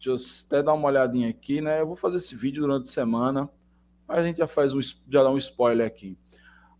Deixa 0.00 0.10
eu 0.10 0.16
até 0.46 0.62
dar 0.64 0.74
uma 0.74 0.88
olhadinha 0.88 1.28
aqui, 1.28 1.60
né? 1.60 1.80
Eu 1.80 1.86
vou 1.86 1.96
fazer 1.96 2.16
esse 2.16 2.34
vídeo 2.34 2.62
durante 2.62 2.88
a 2.88 2.92
semana, 2.92 3.48
mas 4.06 4.18
a 4.18 4.22
gente 4.24 4.38
já 4.38 4.48
faz 4.48 4.74
um, 4.74 4.80
já 4.80 5.22
dá 5.22 5.30
um 5.30 5.38
spoiler 5.38 5.86
aqui. 5.86 6.18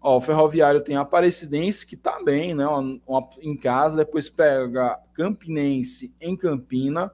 Ó, 0.00 0.16
o 0.16 0.20
Ferroviário 0.20 0.80
tem 0.80 0.96
a 0.96 1.02
Aparecidense, 1.02 1.86
que 1.86 1.96
tá 1.96 2.22
bem, 2.22 2.52
né? 2.52 2.66
Uma, 2.66 3.00
uma, 3.06 3.30
em 3.40 3.56
casa, 3.56 3.96
depois 3.96 4.28
pega 4.28 5.00
Campinense 5.14 6.14
em 6.20 6.36
Campina, 6.36 7.12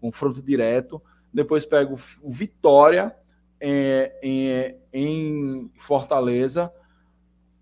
confronto 0.00 0.42
direto. 0.42 1.00
Depois 1.32 1.64
pega 1.64 1.92
o, 1.92 1.98
o 2.22 2.30
Vitória 2.30 3.14
é, 3.60 4.18
em, 4.22 4.76
em 4.92 5.72
Fortaleza. 5.76 6.72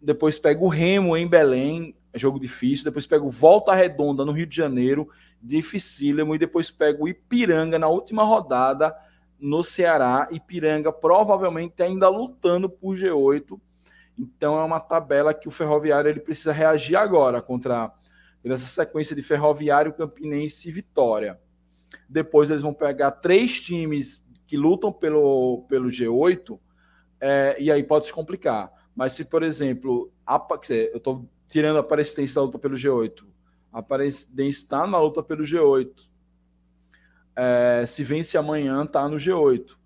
Depois 0.01 0.38
pega 0.38 0.62
o 0.62 0.68
Remo 0.68 1.16
em 1.16 1.26
Belém, 1.26 1.94
jogo 2.14 2.38
difícil. 2.38 2.84
Depois 2.84 3.07
pega 3.07 3.24
o 3.24 3.30
Volta 3.30 3.74
Redonda 3.74 4.24
no 4.24 4.32
Rio 4.32 4.46
de 4.46 4.57
Janeiro, 4.57 5.09
dificílimo. 5.42 6.34
E 6.34 6.38
depois 6.38 6.70
pega 6.70 7.03
o 7.03 7.09
Ipiranga 7.09 7.78
na 7.78 7.88
última 7.88 8.22
rodada 8.22 8.94
no 9.38 9.62
Ceará. 9.62 10.28
Ipiranga 10.30 10.92
provavelmente 10.92 11.82
ainda 11.82 12.09
lutando 12.09 12.68
por 12.70 12.96
G8 12.96 13.59
então 14.18 14.59
é 14.59 14.64
uma 14.64 14.80
tabela 14.80 15.32
que 15.32 15.46
o 15.46 15.51
Ferroviário 15.51 16.11
ele 16.11 16.18
precisa 16.18 16.53
reagir 16.53 16.96
agora 16.96 17.40
contra 17.40 17.92
essa 18.44 18.66
sequência 18.66 19.14
de 19.14 19.22
Ferroviário, 19.22 19.92
Campinense 19.92 20.68
e 20.68 20.72
Vitória. 20.72 21.38
Depois 22.09 22.51
eles 22.51 22.62
vão 22.62 22.74
pegar 22.74 23.12
três 23.12 23.61
times 23.61 24.27
que 24.49 24.57
lutam 24.57 24.90
pelo, 24.90 25.66
pelo 25.68 25.88
G8 25.88 26.59
é, 27.20 27.57
e 27.61 27.70
aí 27.70 27.84
pode 27.84 28.07
se 28.07 28.12
complicar. 28.12 28.72
Mas 28.96 29.12
se, 29.12 29.26
por 29.26 29.42
exemplo, 29.42 30.11
a, 30.26 30.44
eu 30.92 30.96
estou 30.96 31.28
tirando 31.46 31.76
a 31.76 31.80
Aparecidense 31.80 32.34
da 32.34 32.42
luta 32.42 32.59
pelo 32.59 32.74
G8, 32.74 33.24
a 33.72 33.78
Aparecidense 33.78 34.59
está 34.59 34.86
na 34.86 34.99
luta 34.99 35.22
pelo 35.22 35.44
G8. 35.44 36.09
É, 37.36 37.84
se 37.86 38.03
vence 38.03 38.36
amanhã, 38.38 38.82
está 38.82 39.07
no 39.07 39.16
G8. 39.16 39.76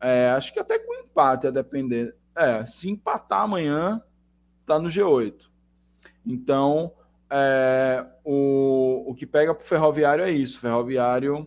É, 0.00 0.30
acho 0.30 0.52
que 0.52 0.58
até 0.58 0.78
com 0.78 0.94
empate, 0.94 1.46
a 1.46 1.50
depender. 1.50 2.16
É, 2.34 2.64
se 2.64 2.90
empatar 2.90 3.42
amanhã, 3.42 4.02
tá 4.64 4.78
no 4.78 4.88
G8. 4.88 5.48
Então, 6.24 6.92
é, 7.30 8.04
o, 8.24 9.04
o 9.10 9.14
que 9.14 9.26
pega 9.26 9.54
para 9.54 9.62
o 9.62 9.66
Ferroviário 9.66 10.24
é 10.24 10.30
isso. 10.30 10.58
Ferroviário. 10.58 11.46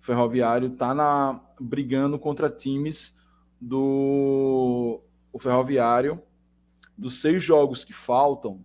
Ferroviário 0.00 0.70
tá 0.70 0.94
na, 0.94 1.40
brigando 1.60 2.18
contra 2.18 2.48
times 2.48 3.14
do 3.60 5.00
o 5.32 5.38
Ferroviário. 5.38 6.20
Dos 6.96 7.20
seis 7.20 7.42
jogos 7.42 7.84
que 7.84 7.92
faltam, 7.92 8.64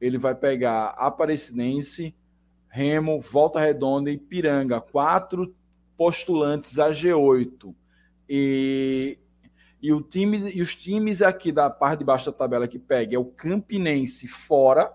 ele 0.00 0.16
vai 0.16 0.34
pegar 0.34 0.88
Aparecidense, 0.90 2.14
Remo, 2.68 3.20
Volta 3.20 3.58
Redonda 3.58 4.10
e 4.10 4.16
Piranga. 4.16 4.80
Quatro 4.80 5.54
postulantes 5.96 6.78
a 6.78 6.90
G8. 6.90 7.74
E, 8.28 9.18
e, 9.82 9.92
o 9.92 10.00
time, 10.00 10.50
e 10.54 10.62
os 10.62 10.74
times 10.74 11.22
aqui 11.22 11.50
da 11.50 11.68
parte 11.68 12.00
de 12.00 12.04
baixo 12.04 12.30
da 12.30 12.36
tabela 12.36 12.68
que 12.68 12.78
pega 12.78 13.16
é 13.16 13.18
o 13.18 13.24
Campinense 13.24 14.28
fora, 14.28 14.92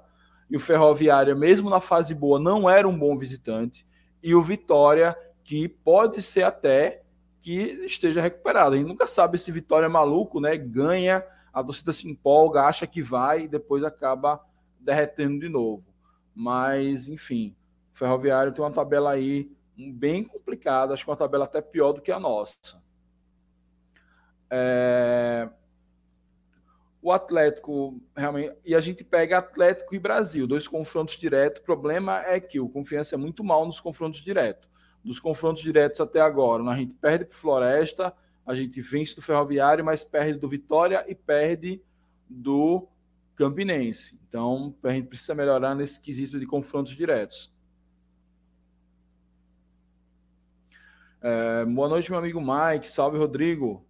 e 0.50 0.56
o 0.56 0.60
Ferroviária, 0.60 1.34
mesmo 1.34 1.70
na 1.70 1.80
fase 1.80 2.14
boa, 2.14 2.40
não 2.40 2.70
era 2.70 2.88
um 2.88 2.98
bom 2.98 3.18
visitante, 3.18 3.86
e 4.24 4.34
o 4.34 4.42
Vitória, 4.42 5.16
que 5.44 5.68
pode 5.68 6.22
ser 6.22 6.44
até 6.44 7.04
que 7.42 7.86
esteja 7.86 8.22
recuperado. 8.22 8.74
A 8.74 8.78
gente 8.78 8.88
nunca 8.88 9.06
sabe 9.06 9.38
se 9.38 9.52
Vitória 9.52 9.86
é 9.86 9.90
maluco, 9.90 10.40
né? 10.40 10.56
Ganha, 10.56 11.26
a 11.52 11.62
torcida 11.62 11.92
se 11.92 12.10
empolga, 12.10 12.64
acha 12.64 12.88
que 12.88 13.04
vai 13.04 13.44
e 13.44 13.48
depois 13.50 13.84
acaba 13.84 14.42
derretendo 14.80 15.42
de 15.42 15.50
novo. 15.50 15.84
Mas, 16.34 17.10
enfim, 17.10 17.54
o 17.94 17.98
Ferroviário 17.98 18.54
tem 18.54 18.64
uma 18.64 18.72
tabela 18.72 19.12
aí 19.12 19.52
bem 19.78 20.24
complicada, 20.24 20.94
acho 20.94 21.04
que 21.04 21.12
uma 21.12 21.18
tabela 21.18 21.44
até 21.44 21.62
pior 21.62 21.92
do 21.92 22.02
que 22.02 22.12
a 22.12 22.20
nossa. 22.20 22.82
É... 24.50 25.50
O 27.04 27.12
Atlético, 27.12 28.02
realmente. 28.16 28.56
E 28.66 28.74
a 28.74 28.80
gente 28.80 29.04
pega 29.04 29.40
Atlético 29.40 29.94
e 29.94 30.00
Brasil, 30.00 30.48
dois 30.48 30.70
confrontos 30.70 31.18
diretos. 31.18 31.62
O 31.62 31.66
problema 31.66 32.24
é 32.26 32.40
que 32.40 32.62
o 32.62 32.70
Confiança 32.70 33.16
é 33.16 33.18
muito 33.18 33.44
mal 33.44 33.66
nos 33.66 33.82
confrontos 33.82 34.22
diretos. 34.22 34.70
Dos 35.04 35.20
confrontos 35.20 35.62
diretos 35.62 36.00
até 36.00 36.22
agora, 36.22 36.64
a 36.64 36.78
gente 36.78 36.96
perde 36.96 37.26
para 37.26 37.36
Floresta, 37.36 38.14
a 38.46 38.56
gente 38.56 38.82
vence 38.82 39.18
do 39.18 39.22
Ferroviário, 39.22 39.84
mas 39.84 40.06
perde 40.06 40.40
do 40.40 40.48
Vitória 40.48 41.04
e 41.06 41.14
perde 41.14 41.84
do 42.30 42.88
Campinense. 43.36 44.18
Então, 44.26 44.74
a 44.82 44.92
gente 44.92 45.10
precisa 45.10 45.36
melhorar 45.36 45.76
nesse 45.76 46.00
quesito 46.00 46.40
de 46.40 46.46
confrontos 46.46 46.96
diretos. 46.96 47.54
É, 51.22 51.66
boa 51.66 51.90
noite, 51.90 52.10
meu 52.10 52.20
amigo 52.20 52.40
Mike. 52.40 52.88
Salve, 52.90 53.18
Rodrigo. 53.18 53.86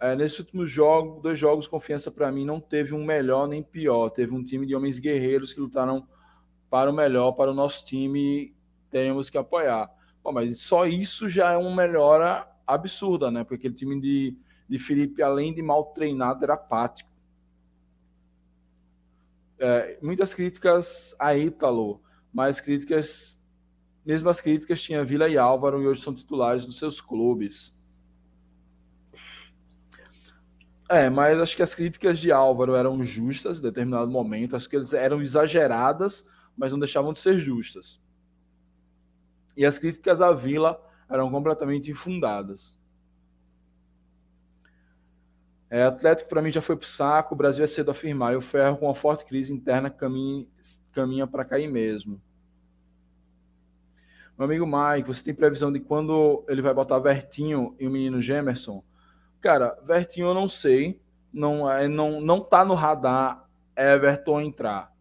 É, 0.00 0.16
nesse 0.16 0.40
último 0.40 0.66
jogo, 0.66 1.20
dois 1.20 1.38
jogos, 1.38 1.68
confiança 1.68 2.10
para 2.10 2.32
mim 2.32 2.46
não 2.46 2.58
teve 2.58 2.94
um 2.94 3.04
melhor 3.04 3.46
nem 3.46 3.62
pior. 3.62 4.08
Teve 4.08 4.34
um 4.34 4.42
time 4.42 4.66
de 4.66 4.74
homens 4.74 4.98
guerreiros 4.98 5.52
que 5.52 5.60
lutaram 5.60 6.08
para 6.70 6.90
o 6.90 6.94
melhor, 6.94 7.32
para 7.32 7.50
o 7.50 7.54
nosso 7.54 7.84
time. 7.84 8.56
Teremos 8.90 9.28
que 9.28 9.36
apoiar. 9.36 9.90
Bom, 10.24 10.32
mas 10.32 10.58
só 10.60 10.86
isso 10.86 11.28
já 11.28 11.52
é 11.52 11.56
uma 11.58 11.74
melhora 11.76 12.50
absurda, 12.66 13.30
né? 13.30 13.44
Porque 13.44 13.56
aquele 13.56 13.74
time 13.74 14.00
de, 14.00 14.38
de 14.66 14.78
Felipe, 14.78 15.22
além 15.22 15.52
de 15.52 15.60
mal 15.60 15.92
treinado, 15.92 16.44
era 16.44 16.54
apático. 16.54 17.10
É, 19.58 19.98
muitas 20.00 20.32
críticas 20.32 21.14
a 21.18 21.36
Ítalo, 21.36 22.00
mas 22.32 22.58
críticas, 22.58 23.38
mesmo 24.06 24.30
as 24.30 24.40
críticas 24.40 24.80
tinha 24.82 25.04
Vila 25.04 25.28
e 25.28 25.36
Álvaro 25.36 25.82
e 25.82 25.86
hoje 25.86 26.00
são 26.00 26.14
titulares 26.14 26.64
dos 26.64 26.78
seus 26.78 27.02
clubes. 27.02 27.78
É, 30.90 31.08
mas 31.08 31.38
acho 31.38 31.54
que 31.54 31.62
as 31.62 31.72
críticas 31.72 32.18
de 32.18 32.32
Álvaro 32.32 32.74
eram 32.74 33.04
justas 33.04 33.58
em 33.58 33.62
determinado 33.62 34.10
momento, 34.10 34.56
acho 34.56 34.68
que 34.68 34.74
eles 34.74 34.92
eram 34.92 35.22
exageradas, 35.22 36.26
mas 36.56 36.72
não 36.72 36.80
deixavam 36.80 37.12
de 37.12 37.20
ser 37.20 37.38
justas. 37.38 38.00
E 39.56 39.64
as 39.64 39.78
críticas 39.78 40.20
à 40.20 40.32
Vila 40.32 40.84
eram 41.08 41.30
completamente 41.30 41.92
infundadas. 41.92 42.76
É, 45.70 45.84
Atlético 45.84 46.28
para 46.28 46.42
mim 46.42 46.50
já 46.50 46.60
foi 46.60 46.76
para 46.76 46.84
o 46.84 46.88
saco, 46.88 47.34
o 47.34 47.38
Brasil 47.38 47.62
é 47.62 47.68
cedo 47.68 47.92
afirmar, 47.92 48.32
e 48.32 48.36
o 48.36 48.40
Ferro 48.40 48.76
com 48.78 48.86
uma 48.86 48.94
forte 48.94 49.24
crise 49.24 49.52
interna 49.52 49.90
caminha, 49.90 50.44
caminha 50.90 51.24
para 51.24 51.44
cair 51.44 51.70
mesmo. 51.70 52.20
Meu 54.36 54.46
amigo 54.46 54.66
Mike, 54.66 55.06
você 55.06 55.22
tem 55.22 55.34
previsão 55.34 55.70
de 55.70 55.78
quando 55.78 56.44
ele 56.48 56.60
vai 56.60 56.74
botar 56.74 56.98
Vertinho 56.98 57.76
e 57.78 57.86
o 57.86 57.90
menino 57.92 58.20
Gemerson? 58.20 58.82
Cara, 59.40 59.78
Vertinho 59.84 60.28
eu 60.28 60.34
não 60.34 60.46
sei, 60.46 61.00
não 61.32 61.70
é, 61.70 61.88
não 61.88 62.20
não 62.20 62.40
tá 62.40 62.64
no 62.64 62.74
radar 62.74 63.48
Everton 63.76 64.40
entrar. 64.40 64.92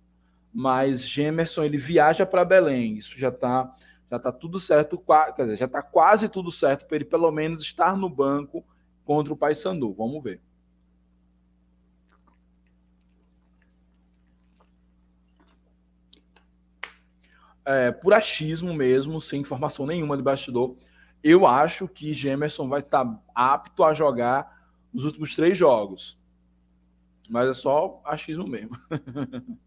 Mas 0.53 1.05
Gemerson 1.05 1.63
ele 1.63 1.77
viaja 1.77 2.25
para 2.25 2.45
Belém, 2.45 2.97
isso 2.97 3.19
já 3.19 3.31
tá 3.31 3.73
já 4.11 4.17
tá 4.17 4.31
tudo 4.31 4.59
certo, 4.59 4.97
quer 5.35 5.43
dizer, 5.43 5.55
já 5.57 5.67
tá 5.67 5.83
quase 5.83 6.27
tudo 6.27 6.51
certo 6.51 6.87
para 6.87 6.95
ele 6.95 7.05
pelo 7.05 7.31
menos 7.31 7.61
estar 7.63 7.95
no 7.95 8.09
banco 8.09 8.65
contra 9.05 9.33
o 9.33 9.37
Paysandu. 9.37 9.93
Vamos 9.93 10.23
ver. 10.23 10.41
É, 17.65 17.91
por 17.91 18.13
achismo 18.13 18.73
mesmo, 18.73 19.21
sem 19.21 19.41
informação 19.41 19.85
nenhuma 19.85 20.17
de 20.17 20.23
bastidor, 20.23 20.75
eu 21.23 21.45
acho 21.45 21.87
que 21.87 22.13
Gemerson 22.13 22.67
vai 22.67 22.79
estar 22.81 23.05
tá 23.05 23.19
apto 23.33 23.83
a 23.83 23.93
jogar 23.93 24.59
os 24.93 25.05
últimos 25.05 25.35
três 25.35 25.57
jogos. 25.57 26.17
Mas 27.29 27.47
é 27.49 27.53
só 27.53 28.01
achismo 28.03 28.47
mesmo. 28.47 28.75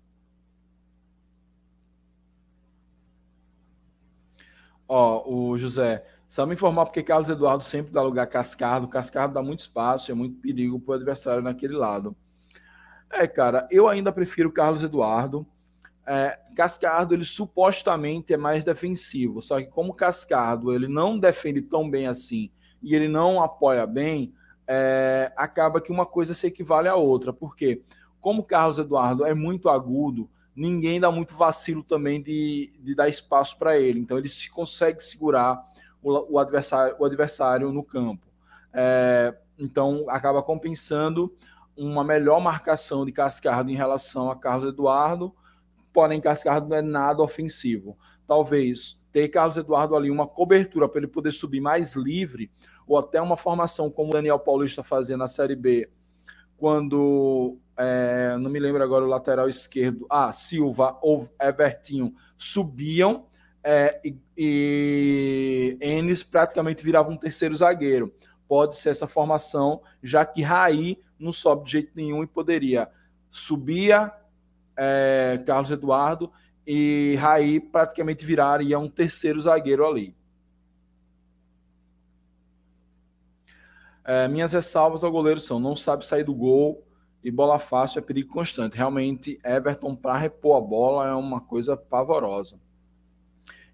Ó, 4.88 5.30
o 5.30 5.57
José, 5.57 6.05
só 6.28 6.44
me 6.44 6.55
informar 6.55 6.84
porque 6.86 7.03
Carlos 7.03 7.28
Eduardo 7.28 7.64
sempre 7.64 7.92
dá 7.92 8.03
lugar 8.03 8.24
a 8.24 8.26
Cascardo. 8.26 8.88
Cascardo 8.88 9.32
dá 9.34 9.42
muito 9.42 9.61
espaço, 9.61 10.11
é 10.11 10.14
muito 10.14 10.40
perigo 10.40 10.78
para 10.80 10.92
o 10.92 10.94
adversário 10.94 11.42
naquele 11.42 11.74
lado. 11.74 12.16
É, 13.11 13.26
cara, 13.26 13.66
eu 13.70 13.88
ainda 13.88 14.12
prefiro 14.12 14.50
Carlos 14.50 14.82
Eduardo. 14.82 15.46
É, 16.07 16.38
Cascardo, 16.57 17.14
ele 17.14 17.24
supostamente 17.24 18.32
é 18.32 18.36
mais 18.36 18.64
defensivo, 18.64 19.40
só 19.40 19.59
que 19.61 19.66
como 19.66 19.94
Cascardo 19.94 20.72
ele 20.72 20.88
não 20.88 21.18
defende 21.18 21.62
tão 21.62 21.88
bem 21.88 22.09
assim 22.09 22.50
e 22.82 22.94
ele 22.94 23.07
não 23.07 23.40
apoia 23.40 23.86
bem, 23.86 24.34
é, 24.66 25.32
acaba 25.36 25.80
que 25.80 25.92
uma 25.92 26.05
coisa 26.05 26.34
se 26.34 26.46
equivale 26.46 26.88
à 26.88 26.96
outra. 26.96 27.32
Porque 27.32 27.82
como 28.20 28.42
Carlos 28.42 28.78
Eduardo 28.78 29.24
é 29.24 29.34
muito 29.34 29.68
agudo, 29.68 30.28
ninguém 30.55 31.00
dá 31.00 31.11
muito 31.11 31.34
vacilo 31.34 31.82
também 31.82 32.20
de, 32.20 32.72
de 32.80 32.94
dar 32.94 33.09
espaço 33.09 33.59
para 33.59 33.78
ele. 33.78 34.00
Então 34.00 34.18
ele 34.18 34.28
se 34.28 34.50
consegue 34.50 35.03
segurar 35.03 35.64
o, 36.03 36.34
o, 36.34 36.38
adversário, 36.38 36.96
o 36.98 37.05
adversário 37.05 37.72
no 37.72 37.84
campo. 37.84 38.26
É, 38.72 39.36
então 39.59 40.07
acaba 40.09 40.42
compensando 40.42 41.34
uma 41.76 42.05
melhor 42.05 42.40
marcação 42.40 43.05
de 43.05 43.12
Cascardo 43.12 43.70
em 43.70 43.76
relação 43.76 44.30
a 44.30 44.36
Carlos 44.36 44.72
Eduardo, 44.72 45.34
porém 45.93 46.20
Cascardo 46.20 46.68
não 46.68 46.76
é 46.76 46.82
nada 46.82 47.22
ofensivo. 47.22 47.97
Talvez 48.26 49.01
ter 49.11 49.28
Carlos 49.28 49.57
Eduardo 49.57 49.95
ali 49.95 50.11
uma 50.11 50.26
cobertura 50.26 50.88
para 50.88 50.99
ele 50.99 51.07
poder 51.07 51.32
subir 51.32 51.61
mais 51.61 51.95
livre, 51.95 52.51
ou 52.86 52.97
até 52.99 53.20
uma 53.20 53.36
formação 53.36 53.90
como 53.90 54.11
o 54.11 54.12
Daniel 54.12 54.38
Paulista 54.38 54.82
fazia 54.82 55.16
na 55.16 55.28
Série 55.28 55.55
B, 55.55 55.90
quando 56.57 57.59
é, 57.76 58.36
não 58.38 58.51
me 58.51 58.59
lembro 58.59 58.82
agora 58.82 59.05
o 59.05 59.09
lateral 59.09 59.49
esquerdo, 59.49 60.07
ah, 60.09 60.32
Silva 60.32 60.99
ou 61.03 61.28
Evertinho 61.40 62.14
subiam 62.36 63.26
é, 63.62 64.01
e, 64.05 64.16
e 64.36 65.76
Enes 65.80 66.22
praticamente 66.22 66.84
virava 66.84 67.11
um 67.11 67.16
terceiro 67.16 67.57
zagueiro. 67.57 68.12
Pode 68.49 68.76
ser 68.76 68.90
essa 68.90 69.07
formação, 69.07 69.82
já 70.03 70.24
que 70.24 70.43
Raí 70.43 70.99
não 71.18 71.32
sobe 71.32 71.64
de 71.64 71.72
jeito 71.72 71.93
nenhum 71.95 72.22
e 72.22 72.26
poderia 72.26 72.88
subia 73.30 74.12
é, 74.76 75.42
Carlos 75.46 75.70
Eduardo 75.70 76.32
e 76.66 77.16
Raí 77.18 77.60
praticamente 77.60 78.24
viraria 78.24 78.78
um 78.78 78.88
terceiro 78.88 79.40
zagueiro 79.40 79.86
ali. 79.86 80.14
É, 84.04 84.26
minhas 84.28 84.52
ressalvas 84.52 85.04
ao 85.04 85.12
goleiro 85.12 85.40
são: 85.40 85.60
não 85.60 85.76
sabe 85.76 86.06
sair 86.06 86.24
do 86.24 86.34
gol, 86.34 86.84
e 87.22 87.30
bola 87.30 87.58
fácil 87.58 88.00
é 88.00 88.02
perigo 88.02 88.32
constante. 88.32 88.76
Realmente, 88.76 89.38
Everton, 89.44 89.94
para 89.94 90.18
repor 90.18 90.56
a 90.56 90.60
bola, 90.60 91.08
é 91.08 91.14
uma 91.14 91.40
coisa 91.40 91.76
pavorosa. 91.76 92.60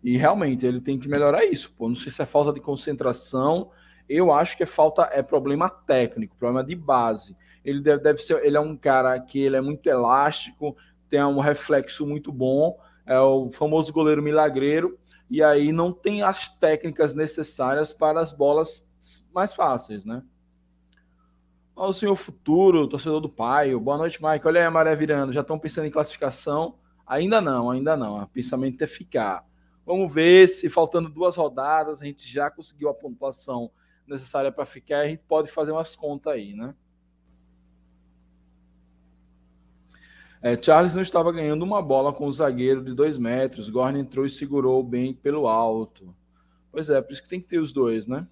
E 0.05 0.17
realmente, 0.17 0.67
ele 0.67 0.81
tem 0.81 0.99
que 0.99 1.09
melhorar 1.09 1.45
isso. 1.45 1.75
Pô. 1.77 1.89
Não 1.89 1.97
sei 1.97 2.13
se 2.13 2.23
é 2.23 2.27
falta 2.27 2.53
de 2.53 2.61
concentração. 2.61 3.71
Eu 4.09 4.33
acho 4.33 4.57
que 4.57 4.63
é 4.63 4.67
falta, 4.67 5.09
é 5.13 5.23
problema 5.23 5.69
técnico, 5.69 6.37
problema 6.37 6.63
de 6.63 6.75
base. 6.75 7.37
Ele 7.65 7.81
deve, 7.81 8.03
deve 8.03 8.23
ser, 8.23 8.45
ele 8.45 8.57
é 8.57 8.61
um 8.61 8.77
cara 8.77 9.19
que 9.21 9.41
ele 9.41 9.57
é 9.57 9.61
muito 9.61 9.87
elástico, 9.89 10.77
tem 11.09 11.23
um 11.23 11.41
reflexo 11.41 12.07
muito 12.07 12.33
bom, 12.33 12.79
é 13.07 13.19
o 13.19 13.51
famoso 13.51 13.93
goleiro 13.93 14.23
milagreiro, 14.23 14.99
e 15.31 15.43
aí 15.43 15.73
não 15.73 15.93
tem 15.93 16.23
as 16.23 16.49
técnicas 16.49 17.15
necessárias 17.15 17.93
para 17.93 18.21
as 18.21 18.33
bolas 18.33 18.91
mais 19.33 19.53
fáceis, 19.53 20.05
né? 20.05 20.23
o 21.87 21.93
senhor 21.93 22.17
futuro, 22.17 22.89
torcedor 22.89 23.21
do 23.21 23.29
pai. 23.29 23.75
Boa 23.77 23.97
noite, 23.97 24.19
Mike. 24.23 24.47
Olha 24.47 24.61
aí 24.61 24.67
a 24.67 24.71
maré 24.71 24.97
virando. 24.97 25.33
Já 25.33 25.43
estão 25.43 25.59
pensando 25.59 25.87
em 25.87 25.91
classificação? 25.91 26.77
Ainda 27.07 27.41
não, 27.41 27.71
ainda 27.71 27.97
não. 27.97 28.21
O 28.21 28.27
pensamento 28.27 28.83
é 28.83 28.87
ficar. 28.87 29.47
Vamos 29.87 30.13
ver 30.13 30.49
se 30.49 30.69
faltando 30.69 31.09
duas 31.09 31.37
rodadas 31.37 32.03
a 32.03 32.05
gente 32.05 32.29
já 32.29 32.51
conseguiu 32.51 32.89
a 32.89 32.95
pontuação 32.95 33.71
necessária 34.07 34.51
para 34.51 34.67
ficar. 34.67 35.01
A 35.01 35.09
gente 35.09 35.23
pode 35.27 35.51
fazer 35.51 35.71
umas 35.71 35.95
contas 35.95 36.33
aí, 36.33 36.53
né? 36.53 36.75
É, 40.41 40.57
Charles 40.61 40.95
não 40.95 41.03
estava 41.03 41.33
ganhando 41.33 41.65
uma 41.65 41.83
bola 41.83 42.13
com 42.13 42.27
o 42.27 42.33
zagueiro 42.33 42.85
de 42.85 42.95
dois 42.95 43.19
metros. 43.19 43.69
Gordon 43.69 43.99
entrou 43.99 44.25
e 44.25 44.31
segurou 44.31 44.83
bem 44.83 45.13
pelo 45.15 45.49
alto. 45.49 46.15
Pois 46.71 46.91
é, 46.91 47.01
por 47.03 47.13
isso 47.13 47.23
que 47.23 47.29
tem 47.29 47.41
que 47.41 47.47
ter 47.49 47.59
os 47.59 47.73
dois, 47.73 48.07
né? 48.07 48.27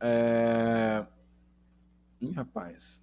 É... 0.00 1.06
Ih, 2.20 2.32
rapaz. 2.32 3.02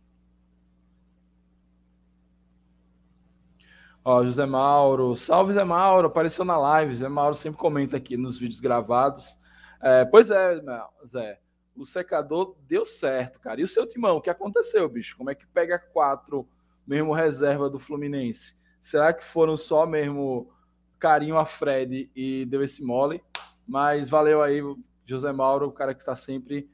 Ó, 4.04 4.24
José 4.24 4.46
Mauro. 4.46 5.16
Salve, 5.16 5.54
José 5.54 5.64
Mauro. 5.64 6.08
Apareceu 6.08 6.44
na 6.44 6.58
live. 6.58 6.94
José 6.94 7.08
Mauro 7.10 7.36
sempre 7.36 7.60
comenta 7.60 7.98
aqui 7.98 8.18
nos 8.18 8.38
vídeos 8.38 8.60
gravados. 8.60 9.38
É, 9.82 10.06
pois 10.06 10.30
é, 10.30 10.62
Zé. 11.06 11.43
O 11.76 11.86
secador 11.86 12.56
deu 12.68 12.86
certo, 12.86 13.40
cara. 13.40 13.60
E 13.60 13.64
o 13.64 13.68
seu 13.68 13.88
timão? 13.88 14.18
O 14.18 14.22
que 14.22 14.30
aconteceu, 14.30 14.88
bicho? 14.88 15.18
Como 15.18 15.30
é 15.30 15.36
que 15.36 15.48
pega 15.48 15.80
quatro 15.80 16.48
mesmo 16.86 17.14
reserva 17.14 17.70
do 17.70 17.80
Fluminense? 17.80 18.56
Será 18.82 19.14
que 19.14 19.24
foram 19.24 19.58
só 19.58 19.86
mesmo 19.86 20.52
carinho 21.00 21.38
a 21.38 21.46
Fred 21.46 22.12
e 22.16 22.46
deu 22.46 22.64
esse 22.64 22.84
mole? 22.84 23.24
Mas 23.68 24.10
valeu 24.10 24.42
aí, 24.42 24.62
José 25.06 25.32
Mauro, 25.32 25.68
o 25.68 25.72
cara 25.72 25.94
que 25.94 26.02
está 26.02 26.16
sempre 26.16 26.70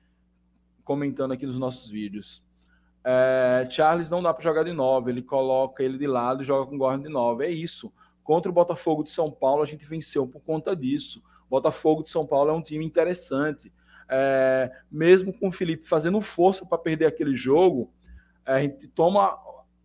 comentando 0.83 1.33
aqui 1.33 1.45
nos 1.45 1.59
nossos 1.59 1.89
vídeos. 1.89 2.43
É, 3.03 3.67
Charles 3.69 4.09
não 4.09 4.21
dá 4.21 4.33
para 4.33 4.43
jogar 4.43 4.63
de 4.63 4.73
9, 4.73 5.11
ele 5.11 5.21
coloca 5.21 5.83
ele 5.83 5.97
de 5.97 6.07
lado 6.07 6.41
e 6.41 6.45
joga 6.45 6.69
com 6.69 6.77
Gordon 6.77 7.03
de 7.03 7.09
9. 7.09 7.45
É 7.45 7.49
isso. 7.49 7.93
Contra 8.23 8.51
o 8.51 8.53
Botafogo 8.53 9.03
de 9.03 9.09
São 9.09 9.31
Paulo, 9.31 9.61
a 9.61 9.65
gente 9.65 9.85
venceu 9.85 10.27
por 10.27 10.41
conta 10.41 10.75
disso. 10.75 11.23
Botafogo 11.49 12.03
de 12.03 12.09
São 12.09 12.25
Paulo 12.25 12.51
é 12.51 12.53
um 12.53 12.61
time 12.61 12.85
interessante. 12.85 13.73
É, 14.10 14.72
mesmo 14.91 15.32
com 15.32 15.49
o 15.49 15.51
Felipe 15.51 15.86
fazendo 15.86 16.20
força 16.20 16.66
para 16.66 16.78
perder 16.78 17.05
aquele 17.05 17.36
jogo, 17.36 17.93
a 18.45 18.60
gente 18.60 18.88
toma, 18.88 19.38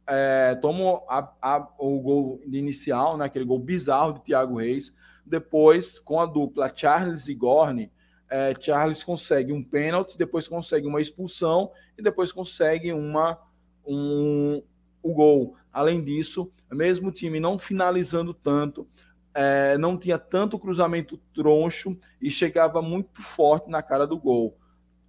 é, 0.07 0.55
toma 0.55 1.03
a, 1.09 1.31
a, 1.43 1.69
o 1.79 2.01
gol 2.01 2.41
inicial, 2.47 3.19
né, 3.19 3.27
aquele 3.27 3.45
gol 3.45 3.59
bizarro 3.59 4.15
de 4.15 4.23
Thiago 4.23 4.57
Reis. 4.57 4.97
Depois, 5.27 5.99
com 5.99 6.21
a 6.21 6.27
dupla 6.27 6.73
Charles 6.75 7.29
e 7.29 7.35
Gorne, 7.35 7.91
é, 8.29 8.55
Charles 8.59 9.05
consegue 9.05 9.53
um 9.53 9.63
pênalti, 9.63 10.19
depois 10.19 10.49
consegue 10.49 10.87
uma 10.87 11.01
expulsão 11.01 11.71
e 11.97 12.03
depois 12.03 12.33
consegue 12.33 12.93
uma, 12.93 13.39
um, 13.87 14.63
o 15.03 15.13
gol. 15.13 15.57
Além 15.73 16.03
disso, 16.03 16.51
mesmo 16.71 17.09
o 17.09 17.13
time 17.13 17.39
não 17.39 17.59
finalizando 17.59 18.33
tanto, 18.33 18.89
é, 19.35 19.77
não 19.77 19.99
tinha 19.99 20.19
tanto 20.19 20.59
cruzamento 20.59 21.19
troncho 21.35 21.99
e 22.21 22.31
chegava 22.31 22.81
muito 22.81 23.21
forte 23.21 23.69
na 23.69 23.83
cara 23.83 24.07
do 24.07 24.19
gol. 24.19 24.57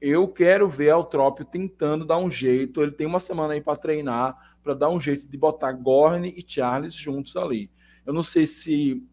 Eu 0.02 0.28
quero 0.28 0.68
ver 0.68 0.90
Altrópio 0.90 1.46
tentando 1.46 2.06
dar 2.06 2.18
um 2.18 2.30
jeito. 2.30 2.82
Ele 2.82 2.92
tem 2.92 3.08
uma 3.08 3.20
semana 3.20 3.54
aí 3.54 3.62
para 3.62 3.78
treinar, 3.78 4.58
para 4.62 4.74
dar 4.74 4.90
um 4.90 5.00
jeito 5.00 5.28
de 5.28 5.38
botar 5.38 5.72
Gorne 5.72 6.34
e 6.36 6.44
Charles 6.46 6.94
juntos 6.94 7.36
ali. 7.38 7.72
Eu 8.06 8.14
não 8.14 8.24
sei 8.24 8.46
se. 8.46 9.04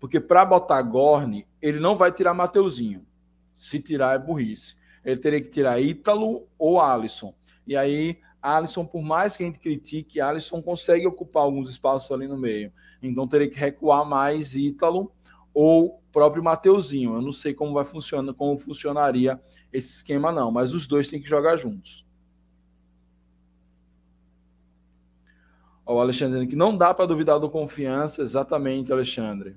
Porque 0.00 0.20
para 0.20 0.44
botar 0.44 0.82
Gorne, 0.82 1.46
ele 1.62 1.78
não 1.78 1.96
vai 1.96 2.12
tirar 2.12 2.34
Mateuzinho. 2.34 3.06
Se 3.54 3.78
tirar, 3.78 4.14
é 4.14 4.18
burrice. 4.18 4.76
Ele 5.04 5.16
teria 5.16 5.40
que 5.40 5.48
tirar 5.48 5.80
Ítalo 5.80 6.48
ou 6.58 6.80
Alisson. 6.80 7.34
E 7.66 7.76
aí 7.76 8.18
Alisson, 8.44 8.84
por 8.84 9.00
mais 9.00 9.38
que 9.38 9.42
a 9.42 9.46
gente 9.46 9.58
critique, 9.58 10.20
Alisson 10.20 10.60
consegue 10.60 11.06
ocupar 11.06 11.44
alguns 11.44 11.70
espaços 11.70 12.12
ali 12.12 12.28
no 12.28 12.36
meio. 12.36 12.70
Então 13.02 13.26
teria 13.26 13.48
que 13.48 13.58
recuar 13.58 14.04
mais 14.04 14.54
Ítalo 14.54 15.10
ou 15.54 16.02
próprio 16.12 16.44
Mateuzinho. 16.44 17.14
Eu 17.14 17.22
não 17.22 17.32
sei 17.32 17.54
como 17.54 17.72
vai 17.72 17.86
funcionar, 17.86 18.34
como 18.34 18.58
funcionaria 18.58 19.40
esse 19.72 19.94
esquema 19.94 20.30
não, 20.30 20.52
mas 20.52 20.74
os 20.74 20.86
dois 20.86 21.08
têm 21.08 21.22
que 21.22 21.28
jogar 21.28 21.56
juntos. 21.56 22.04
o 25.86 25.98
Alexandre 25.98 26.34
dizendo 26.34 26.50
que 26.50 26.56
não 26.56 26.76
dá 26.76 26.92
para 26.92 27.06
duvidar 27.06 27.38
do 27.38 27.48
confiança, 27.48 28.22
exatamente, 28.22 28.92
Alexandre. 28.92 29.56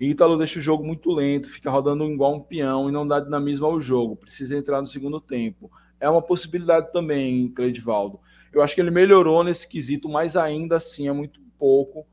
Ítalo 0.00 0.36
deixa 0.36 0.58
o 0.58 0.62
jogo 0.62 0.84
muito 0.84 1.12
lento, 1.12 1.48
fica 1.48 1.70
rodando 1.70 2.04
igual 2.04 2.34
um 2.34 2.40
peão 2.40 2.88
e 2.88 2.92
não 2.92 3.06
dá 3.06 3.20
dinamismo 3.20 3.66
ao 3.66 3.80
jogo. 3.80 4.16
Precisa 4.16 4.56
entrar 4.56 4.80
no 4.80 4.86
segundo 4.86 5.20
tempo 5.20 5.70
é 6.04 6.10
uma 6.10 6.20
possibilidade 6.20 6.92
também, 6.92 7.48
Cleidivaldo. 7.48 8.20
Eu 8.52 8.60
acho 8.60 8.74
que 8.74 8.80
ele 8.80 8.90
melhorou 8.90 9.42
nesse 9.42 9.66
quesito, 9.66 10.06
mas 10.06 10.36
ainda 10.36 10.76
assim 10.76 11.08
é 11.08 11.12
muito 11.12 11.40
pouco 11.58 12.06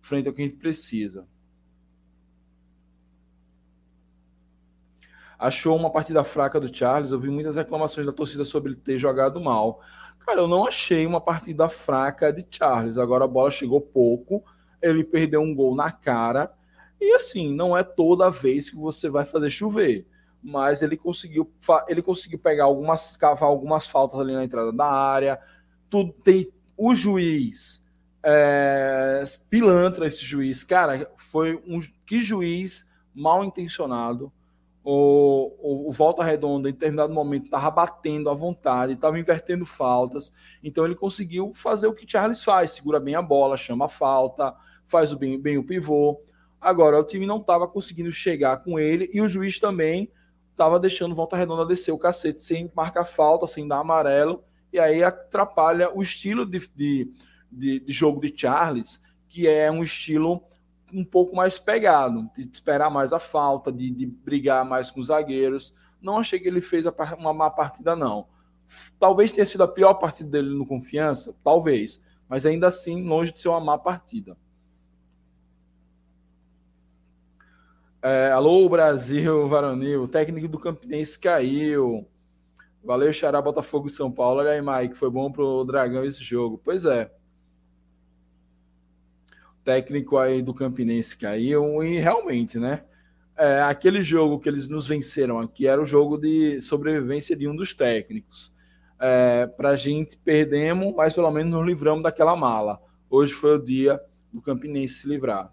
frente 0.00 0.26
ao 0.26 0.34
que 0.34 0.40
a 0.40 0.44
gente 0.46 0.56
precisa. 0.56 1.28
Achou 5.38 5.76
uma 5.76 5.90
partida 5.90 6.24
fraca 6.24 6.58
do 6.58 6.74
Charles. 6.74 7.12
Ouvi 7.12 7.28
muitas 7.28 7.56
reclamações 7.56 8.06
da 8.06 8.12
torcida 8.12 8.46
sobre 8.46 8.72
ele 8.72 8.80
ter 8.80 8.98
jogado 8.98 9.38
mal. 9.40 9.82
Cara, 10.20 10.40
eu 10.40 10.48
não 10.48 10.66
achei 10.66 11.04
uma 11.04 11.20
partida 11.20 11.68
fraca 11.68 12.32
de 12.32 12.46
Charles. 12.50 12.96
Agora 12.96 13.24
a 13.24 13.28
bola 13.28 13.50
chegou 13.50 13.80
pouco, 13.80 14.42
ele 14.80 15.04
perdeu 15.04 15.42
um 15.42 15.54
gol 15.54 15.74
na 15.74 15.92
cara. 15.92 16.50
E 16.98 17.12
assim, 17.14 17.54
não 17.54 17.76
é 17.76 17.82
toda 17.82 18.30
vez 18.30 18.70
que 18.70 18.76
você 18.76 19.10
vai 19.10 19.26
fazer 19.26 19.50
chover 19.50 20.06
mas 20.42 20.82
ele 20.82 20.96
conseguiu 20.96 21.50
ele 21.88 22.02
conseguiu 22.02 22.38
pegar 22.38 22.64
algumas 22.64 23.16
cavar 23.16 23.48
algumas 23.48 23.86
faltas 23.86 24.18
ali 24.20 24.32
na 24.32 24.44
entrada 24.44 24.72
da 24.72 24.86
área. 24.86 25.38
Tudo 25.88 26.12
tem 26.12 26.52
o 26.76 26.94
juiz 26.94 27.82
é, 28.22 29.24
pilantra 29.50 30.06
esse 30.06 30.24
juiz, 30.24 30.62
cara, 30.62 31.10
foi 31.16 31.60
um 31.66 31.80
que 32.06 32.20
juiz 32.20 32.88
mal 33.14 33.44
intencionado. 33.44 34.32
O, 34.84 35.52
o, 35.60 35.88
o, 35.88 35.92
Volta 35.92 36.24
Redonda, 36.24 36.68
em 36.68 36.72
determinado 36.72 37.14
momento, 37.14 37.44
estava 37.44 37.70
batendo 37.70 38.28
à 38.28 38.34
vontade, 38.34 38.94
estava 38.94 39.18
invertendo 39.18 39.64
faltas. 39.64 40.32
Então 40.62 40.84
ele 40.84 40.96
conseguiu 40.96 41.52
fazer 41.54 41.86
o 41.86 41.92
que 41.92 42.10
Charles 42.10 42.42
faz: 42.42 42.72
segura 42.72 42.98
bem 42.98 43.14
a 43.14 43.22
bola, 43.22 43.56
chama 43.56 43.84
a 43.84 43.88
falta, 43.88 44.54
faz 44.84 45.12
o 45.12 45.18
bem, 45.18 45.40
bem 45.40 45.56
o 45.56 45.64
pivô. 45.64 46.20
Agora, 46.60 46.98
o 46.98 47.04
time 47.04 47.26
não 47.26 47.36
estava 47.36 47.68
conseguindo 47.68 48.10
chegar 48.10 48.56
com 48.62 48.78
ele 48.78 49.08
e 49.12 49.20
o 49.20 49.28
juiz 49.28 49.58
também 49.60 50.10
estava 50.52 50.78
deixando 50.78 51.14
Volta 51.14 51.36
Redonda 51.36 51.66
descer 51.66 51.92
o 51.92 51.98
cacete 51.98 52.40
sem 52.40 52.70
marcar 52.74 53.04
falta, 53.04 53.46
sem 53.46 53.66
dar 53.66 53.78
amarelo, 53.78 54.44
e 54.72 54.78
aí 54.78 55.02
atrapalha 55.02 55.90
o 55.94 56.00
estilo 56.00 56.46
de, 56.46 56.66
de, 56.74 57.12
de, 57.50 57.80
de 57.80 57.92
jogo 57.92 58.20
de 58.20 58.32
Charles, 58.34 59.02
que 59.28 59.48
é 59.48 59.70
um 59.70 59.82
estilo 59.82 60.42
um 60.92 61.04
pouco 61.04 61.34
mais 61.34 61.58
pegado, 61.58 62.30
de 62.36 62.48
esperar 62.52 62.90
mais 62.90 63.12
a 63.12 63.18
falta, 63.18 63.72
de, 63.72 63.90
de 63.90 64.06
brigar 64.06 64.64
mais 64.64 64.90
com 64.90 65.00
os 65.00 65.06
zagueiros. 65.06 65.74
Não 66.00 66.18
achei 66.18 66.38
que 66.38 66.46
ele 66.46 66.60
fez 66.60 66.84
uma 67.18 67.32
má 67.32 67.50
partida, 67.50 67.96
não. 67.96 68.28
Talvez 68.98 69.32
tenha 69.32 69.46
sido 69.46 69.62
a 69.62 69.68
pior 69.68 69.94
partida 69.94 70.28
dele 70.30 70.50
no 70.50 70.66
Confiança, 70.66 71.34
talvez, 71.42 72.04
mas 72.28 72.44
ainda 72.44 72.68
assim 72.68 73.02
longe 73.06 73.32
de 73.32 73.40
ser 73.40 73.48
uma 73.48 73.60
má 73.60 73.78
partida. 73.78 74.36
É, 78.04 78.32
alô, 78.32 78.68
Brasil, 78.68 79.46
Varonil. 79.46 80.02
O 80.02 80.08
técnico 80.08 80.48
do 80.48 80.58
Campinense 80.58 81.16
caiu. 81.16 82.04
Valeu, 82.82 83.12
Xará, 83.12 83.40
Botafogo 83.40 83.86
e 83.86 83.90
São 83.90 84.10
Paulo. 84.10 84.40
Olha 84.40 84.50
aí, 84.50 84.60
Mike. 84.60 84.96
Foi 84.96 85.08
bom 85.08 85.30
pro 85.30 85.62
Dragão 85.62 86.04
esse 86.04 86.22
jogo. 86.24 86.60
Pois 86.64 86.84
é. 86.84 87.12
O 89.60 89.62
técnico 89.62 90.18
aí 90.18 90.42
do 90.42 90.52
Campinense 90.52 91.16
caiu 91.16 91.80
e 91.84 91.98
realmente, 92.00 92.58
né? 92.58 92.84
É, 93.36 93.62
aquele 93.62 94.02
jogo 94.02 94.40
que 94.40 94.48
eles 94.48 94.66
nos 94.66 94.88
venceram 94.88 95.38
aqui 95.38 95.68
era 95.68 95.80
o 95.80 95.86
jogo 95.86 96.18
de 96.18 96.60
sobrevivência 96.60 97.36
de 97.36 97.46
um 97.46 97.54
dos 97.54 97.72
técnicos. 97.72 98.52
É, 98.98 99.46
Para 99.46 99.76
gente, 99.76 100.16
perdemos, 100.18 100.92
mas 100.96 101.12
pelo 101.12 101.30
menos 101.30 101.52
nos 101.52 101.64
livramos 101.64 102.02
daquela 102.02 102.34
mala. 102.34 102.80
Hoje 103.08 103.32
foi 103.32 103.54
o 103.54 103.64
dia 103.64 104.00
do 104.32 104.42
Campinense 104.42 104.94
se 104.94 105.08
livrar. 105.08 105.52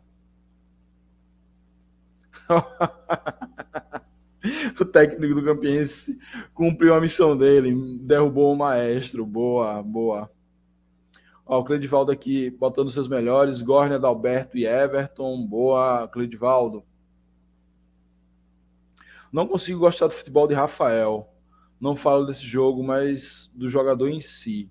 o 4.79 4.85
técnico 4.85 5.35
do 5.35 5.43
Campiense 5.43 6.17
cumpriu 6.53 6.93
a 6.93 7.01
missão 7.01 7.37
dele, 7.37 7.75
derrubou 8.01 8.53
o 8.53 8.57
maestro. 8.57 9.25
Boa, 9.25 9.81
boa. 9.83 10.31
Ó, 11.45 11.59
o 11.59 11.63
Cleidivaldo 11.63 12.11
aqui 12.11 12.49
botando 12.51 12.89
seus 12.89 13.07
melhores. 13.07 13.61
Gornia, 13.61 13.97
Adalberto 13.97 14.57
e 14.57 14.65
Everton. 14.65 15.45
Boa, 15.47 16.07
Cleidivaldo. 16.07 16.83
Não 19.31 19.47
consigo 19.47 19.79
gostar 19.79 20.07
do 20.07 20.13
futebol 20.13 20.47
de 20.47 20.53
Rafael. 20.53 21.29
Não 21.79 21.95
falo 21.95 22.25
desse 22.25 22.45
jogo, 22.45 22.83
mas 22.83 23.51
do 23.53 23.69
jogador 23.69 24.09
em 24.09 24.19
si. 24.19 24.69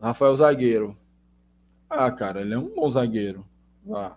Rafael 0.00 0.34
zagueiro. 0.36 0.96
Ah, 1.88 2.10
cara, 2.10 2.40
ele 2.40 2.54
é 2.54 2.58
um 2.58 2.74
bom 2.74 2.88
zagueiro. 2.88 3.46
Ah. 3.94 4.16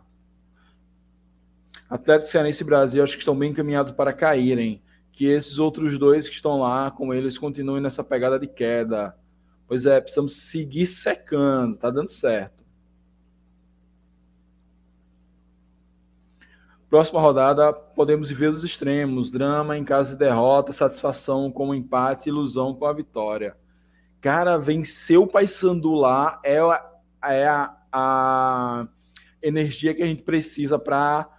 Atlético 1.90 2.30
Cearense 2.30 2.62
e 2.62 2.66
Brasil 2.66 3.04
acho 3.04 3.14
que 3.14 3.20
estão 3.20 3.38
bem 3.38 3.52
encaminhados 3.52 3.92
para 3.94 4.14
caírem. 4.14 4.82
Que 5.12 5.26
esses 5.26 5.58
outros 5.58 5.98
dois 5.98 6.30
que 6.30 6.36
estão 6.36 6.60
lá, 6.60 6.92
como 6.92 7.14
eles, 7.14 7.38
continuem 7.38 7.82
nessa 7.82 8.04
pegada 8.04 8.40
de 8.40 8.48
queda. 8.48 9.18
Pois 9.68 9.86
é, 9.86 10.00
precisamos 10.00 10.34
seguir 10.50 10.88
secando, 10.88 11.78
tá 11.78 11.90
dando 11.90 12.10
certo. 12.10 12.64
Próxima 16.90 17.20
rodada, 17.20 17.72
podemos 17.72 18.32
ver 18.32 18.50
os 18.50 18.64
extremos: 18.64 19.30
drama 19.30 19.78
em 19.78 19.84
caso 19.84 20.14
de 20.14 20.20
derrota, 20.20 20.72
satisfação 20.72 21.52
com 21.52 21.70
o 21.70 21.76
empate, 21.76 22.30
ilusão 22.30 22.74
com 22.74 22.86
a 22.86 22.94
vitória. 22.94 23.56
Cara, 24.22 24.58
vencer 24.58 25.18
o 25.18 25.28
Paysandu 25.28 25.94
lá 25.94 26.42
é, 26.44 26.60
a, 26.60 26.92
é 27.24 27.48
a, 27.48 27.78
a 27.92 28.88
energia 29.42 29.94
que 29.94 30.04
a 30.04 30.08
gente 30.08 30.24
precisa 30.24 30.80
para 30.80 31.30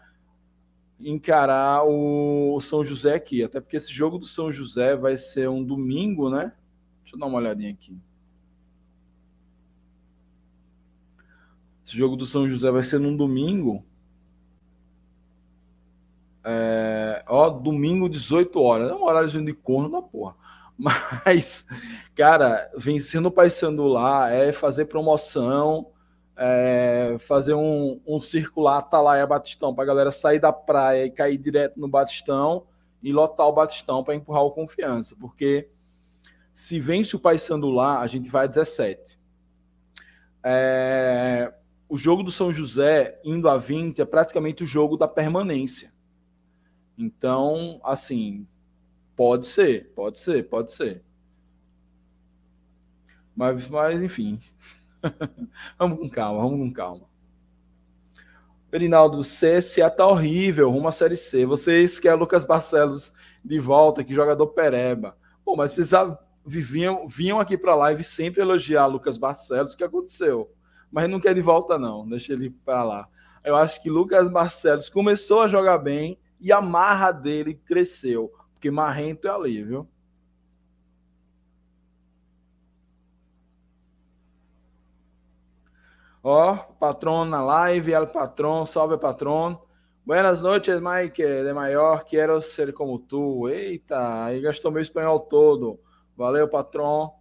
encarar 1.02 1.84
o 1.84 2.60
São 2.60 2.84
José 2.84 3.14
aqui, 3.14 3.42
até 3.42 3.60
porque 3.60 3.76
esse 3.76 3.92
jogo 3.92 4.18
do 4.18 4.26
São 4.26 4.52
José 4.52 4.96
vai 4.96 5.16
ser 5.16 5.48
um 5.48 5.64
domingo, 5.64 6.30
né? 6.30 6.52
Deixa 7.02 7.16
eu 7.16 7.20
dar 7.20 7.26
uma 7.26 7.38
olhadinha 7.38 7.72
aqui. 7.72 7.96
Esse 11.84 11.96
jogo 11.96 12.16
do 12.16 12.26
São 12.26 12.48
José 12.48 12.70
vai 12.70 12.82
ser 12.82 13.00
num 13.00 13.16
domingo. 13.16 13.84
É, 16.44 17.24
ó, 17.26 17.50
domingo, 17.50 18.08
18 18.08 18.60
horas. 18.60 18.90
É 18.90 18.94
um 18.94 19.04
horário 19.04 19.28
de 19.28 19.52
corno 19.54 19.90
da 19.90 20.00
porra. 20.00 20.36
Mas, 20.78 21.66
cara, 22.14 22.70
vencendo 22.76 23.26
o 23.26 23.30
Paysandu 23.30 23.86
lá 23.86 24.30
é 24.30 24.52
fazer 24.52 24.86
promoção, 24.86 25.90
é 26.42 27.18
fazer 27.18 27.52
um, 27.52 28.00
um 28.06 28.18
circular 28.18 28.78
Atalaia 28.78 29.26
Batistão 29.26 29.74
para 29.74 29.84
a 29.84 29.86
galera 29.86 30.10
sair 30.10 30.38
da 30.38 30.50
praia 30.50 31.04
e 31.04 31.10
cair 31.10 31.36
direto 31.36 31.78
no 31.78 31.86
Batistão 31.86 32.66
e 33.02 33.12
lotar 33.12 33.46
o 33.46 33.52
Batistão 33.52 34.02
para 34.02 34.14
empurrar 34.14 34.44
o 34.44 34.50
confiança, 34.50 35.14
porque 35.20 35.68
se 36.54 36.80
vence 36.80 37.14
o 37.14 37.18
Paysandu 37.20 37.68
lá, 37.68 38.00
a 38.00 38.06
gente 38.06 38.30
vai 38.30 38.44
a 38.44 38.48
17. 38.48 39.18
É, 40.42 41.52
o 41.86 41.98
jogo 41.98 42.22
do 42.22 42.32
São 42.32 42.50
José 42.50 43.20
indo 43.22 43.46
a 43.46 43.58
20 43.58 44.00
é 44.00 44.04
praticamente 44.06 44.64
o 44.64 44.66
jogo 44.66 44.96
da 44.96 45.06
permanência. 45.06 45.92
Então, 46.96 47.78
assim, 47.84 48.46
pode 49.14 49.46
ser, 49.46 49.92
pode 49.94 50.18
ser, 50.18 50.48
pode 50.48 50.72
ser. 50.72 51.04
Mas, 53.36 53.68
mas 53.68 54.02
enfim. 54.02 54.38
vamos 55.78 55.98
com 55.98 56.08
calma, 56.08 56.42
vamos 56.42 56.58
com 56.58 56.72
calma. 56.72 57.10
Perinaldo, 58.70 59.20
CSA 59.20 59.90
tá 59.90 60.06
horrível, 60.06 60.70
rumo 60.70 60.86
à 60.86 60.92
Série 60.92 61.16
C. 61.16 61.44
Vocês 61.44 61.98
querem 61.98 62.18
Lucas 62.18 62.44
Barcelos 62.44 63.12
de 63.44 63.58
volta, 63.58 64.04
que 64.04 64.14
jogador 64.14 64.46
pereba. 64.48 65.16
Pô, 65.44 65.56
mas 65.56 65.72
vocês 65.72 65.90
viviam, 66.46 67.08
vinham 67.08 67.40
aqui 67.40 67.58
para 67.58 67.74
live 67.74 68.04
sempre 68.04 68.40
elogiar 68.40 68.86
Lucas 68.86 69.18
Barcelos, 69.18 69.74
o 69.74 69.76
que 69.76 69.82
aconteceu? 69.82 70.52
Mas 70.90 71.08
não 71.08 71.20
quer 71.20 71.34
de 71.34 71.40
volta, 71.40 71.78
não. 71.78 72.08
Deixa 72.08 72.32
ele 72.32 72.50
para 72.50 72.84
lá. 72.84 73.08
Eu 73.44 73.56
acho 73.56 73.82
que 73.82 73.90
Lucas 73.90 74.28
Barcelos 74.28 74.88
começou 74.88 75.40
a 75.40 75.48
jogar 75.48 75.78
bem 75.78 76.18
e 76.40 76.52
a 76.52 76.60
marra 76.60 77.10
dele 77.10 77.54
cresceu. 77.54 78.32
Porque 78.52 78.70
marrento 78.70 79.26
é 79.26 79.30
ali, 79.30 79.64
viu? 79.64 79.88
Ó, 86.22 86.54
patrão 86.78 87.24
na 87.24 87.42
live, 87.42 87.92
el 87.92 88.06
patrão, 88.06 88.66
salve 88.66 88.98
patrão. 88.98 89.62
Buenas 90.04 90.42
noches, 90.42 90.78
Mike, 90.78 91.22
de 91.22 91.52
maior, 91.54 92.04
quero 92.04 92.42
ser 92.42 92.74
como 92.74 92.98
tu. 92.98 93.48
Eita, 93.48 94.24
aí 94.24 94.40
gastou 94.40 94.70
meu 94.70 94.82
espanhol 94.82 95.20
todo. 95.20 95.80
Valeu, 96.14 96.46
patrão. 96.46 97.14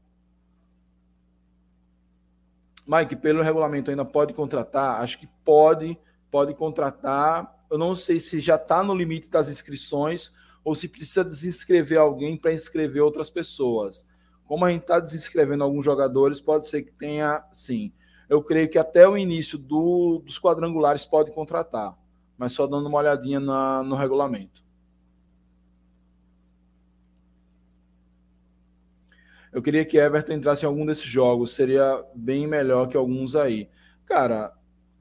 Mike, 2.85 3.15
pelo 3.15 3.41
regulamento 3.41 3.89
ainda 3.89 4.03
pode 4.03 4.33
contratar? 4.33 4.99
Acho 5.01 5.19
que 5.19 5.29
pode, 5.45 5.97
pode 6.29 6.53
contratar. 6.53 7.55
Eu 7.71 7.77
não 7.77 7.95
sei 7.95 8.19
se 8.19 8.41
já 8.41 8.55
está 8.55 8.83
no 8.83 8.93
limite 8.93 9.29
das 9.29 9.47
inscrições 9.47 10.35
ou 10.61 10.75
se 10.75 10.89
precisa 10.89 11.23
desinscrever 11.23 11.99
alguém 11.99 12.35
para 12.35 12.51
inscrever 12.51 13.01
outras 13.01 13.29
pessoas. 13.29 14.05
Como 14.43 14.65
a 14.65 14.71
gente 14.71 14.81
está 14.81 14.99
desinscrevendo 14.99 15.63
alguns 15.63 15.85
jogadores, 15.85 16.41
pode 16.41 16.67
ser 16.67 16.81
que 16.81 16.91
tenha, 16.91 17.45
sim. 17.53 17.93
Eu 18.29 18.43
creio 18.43 18.69
que 18.69 18.77
até 18.77 19.07
o 19.07 19.17
início 19.17 19.57
do, 19.57 20.21
dos 20.23 20.39
quadrangulares 20.39 21.03
pode 21.03 21.31
contratar, 21.31 21.97
mas 22.37 22.53
só 22.53 22.67
dando 22.67 22.87
uma 22.87 22.99
olhadinha 22.99 23.39
na, 23.39 23.81
no 23.81 23.95
regulamento. 23.95 24.63
Eu 29.51 29.63
queria 29.63 29.83
que 29.83 29.97
Everton 29.97 30.33
entrasse 30.33 30.63
em 30.63 30.67
algum 30.67 30.85
desses 30.85 31.05
jogos, 31.05 31.53
seria 31.53 32.05
bem 32.13 32.45
melhor 32.45 32.87
que 32.87 32.95
alguns 32.95 33.35
aí. 33.35 33.67
Cara, 34.05 34.53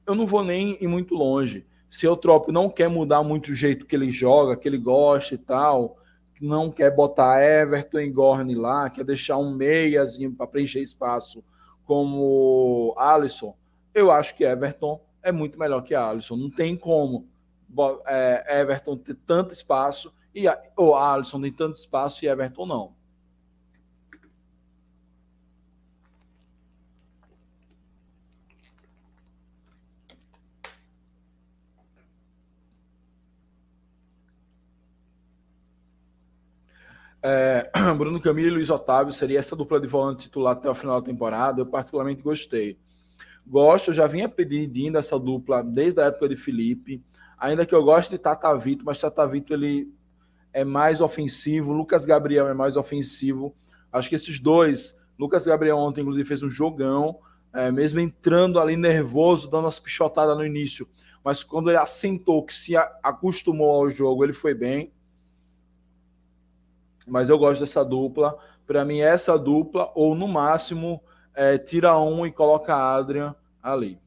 eu 0.07 0.15
não 0.15 0.25
vou 0.25 0.43
nem 0.43 0.75
ir 0.83 0.87
muito 0.87 1.13
longe. 1.13 1.67
Se 1.87 2.07
o 2.07 2.17
Trop 2.17 2.51
não 2.51 2.67
quer 2.67 2.87
mudar 2.87 3.21
muito 3.21 3.51
o 3.51 3.55
jeito 3.55 3.85
que 3.85 3.95
ele 3.95 4.09
joga, 4.09 4.57
que 4.57 4.67
ele 4.67 4.79
gosta 4.79 5.35
e 5.35 5.37
tal, 5.37 5.97
não 6.41 6.71
quer 6.71 6.95
botar 6.95 7.43
Everton 7.43 7.99
e 7.99 8.09
Gorne 8.09 8.55
lá, 8.55 8.89
quer 8.89 9.03
deixar 9.03 9.37
um 9.37 9.53
meiazinho 9.53 10.33
para 10.33 10.47
preencher 10.47 10.79
espaço 10.79 11.43
como 11.89 12.93
Alisson, 12.95 13.57
eu 13.95 14.11
acho 14.11 14.35
que 14.35 14.43
Everton 14.43 15.03
é 15.23 15.31
muito 15.31 15.57
melhor 15.57 15.81
que 15.81 15.95
Alisson. 15.95 16.35
Não 16.35 16.47
tem 16.47 16.77
como 16.77 17.27
é, 18.05 18.61
Everton 18.61 18.95
ter 18.95 19.15
tanto 19.15 19.55
espaço 19.55 20.13
e 20.35 20.45
ou 20.77 20.95
Alisson 20.95 21.41
tem 21.41 21.51
tanto 21.51 21.77
espaço 21.77 22.23
e 22.23 22.27
Everton 22.27 22.67
não. 22.67 22.93
É, 37.21 37.69
Bruno 37.97 38.19
Camilo 38.19 38.47
e 38.47 38.51
Luiz 38.51 38.69
Otávio 38.69 39.11
seria 39.11 39.39
essa 39.39 39.55
dupla 39.55 39.79
de 39.79 39.87
volante 39.87 40.23
titular 40.23 40.53
até 40.53 40.69
o 40.69 40.75
final 40.75 40.99
da 41.01 41.05
temporada. 41.05 41.61
Eu 41.61 41.65
particularmente 41.65 42.21
gostei. 42.21 42.77
Gosto, 43.45 43.91
já 43.91 44.07
vinha 44.07 44.29
pedindo 44.29 44.97
essa 44.97 45.17
dupla 45.19 45.63
desde 45.63 46.01
a 46.01 46.05
época 46.05 46.29
de 46.29 46.35
Felipe. 46.35 47.03
Ainda 47.37 47.65
que 47.65 47.73
eu 47.73 47.83
goste 47.83 48.11
de 48.11 48.17
Tatavito, 48.17 48.85
mas 48.85 48.99
Tatavito 48.99 49.53
ele 49.53 49.91
é 50.53 50.63
mais 50.63 51.01
ofensivo, 51.01 51.73
Lucas 51.73 52.05
Gabriel 52.05 52.47
é 52.47 52.53
mais 52.53 52.75
ofensivo. 52.75 53.55
Acho 53.91 54.09
que 54.09 54.15
esses 54.15 54.39
dois, 54.39 54.99
Lucas 55.17 55.45
Gabriel 55.45 55.77
ontem 55.77 56.01
inclusive 56.01 56.27
fez 56.27 56.43
um 56.43 56.49
jogão, 56.49 57.19
é, 57.53 57.71
mesmo 57.71 57.99
entrando 57.99 58.59
ali 58.59 58.75
nervoso, 58.75 59.49
dando 59.49 59.67
as 59.67 59.79
pichotadas 59.79 60.37
no 60.37 60.45
início, 60.45 60.87
mas 61.23 61.43
quando 61.43 61.69
ele 61.69 61.77
assentou, 61.77 62.45
que 62.45 62.53
se 62.53 62.77
acostumou 62.77 63.71
ao 63.71 63.89
jogo, 63.89 64.23
ele 64.23 64.33
foi 64.33 64.53
bem 64.53 64.91
mas 67.09 67.29
eu 67.29 67.37
gosto 67.37 67.61
dessa 67.61 67.83
dupla. 67.83 68.37
Para 68.65 68.85
mim, 68.85 68.99
essa 68.99 69.37
dupla, 69.37 69.91
ou 69.95 70.15
no 70.15 70.27
máximo, 70.27 71.01
é, 71.33 71.57
tira 71.57 71.97
um 71.99 72.25
e 72.25 72.31
coloca 72.31 72.73
a 72.73 72.95
Adrian 72.95 73.35
ali. 73.61 73.99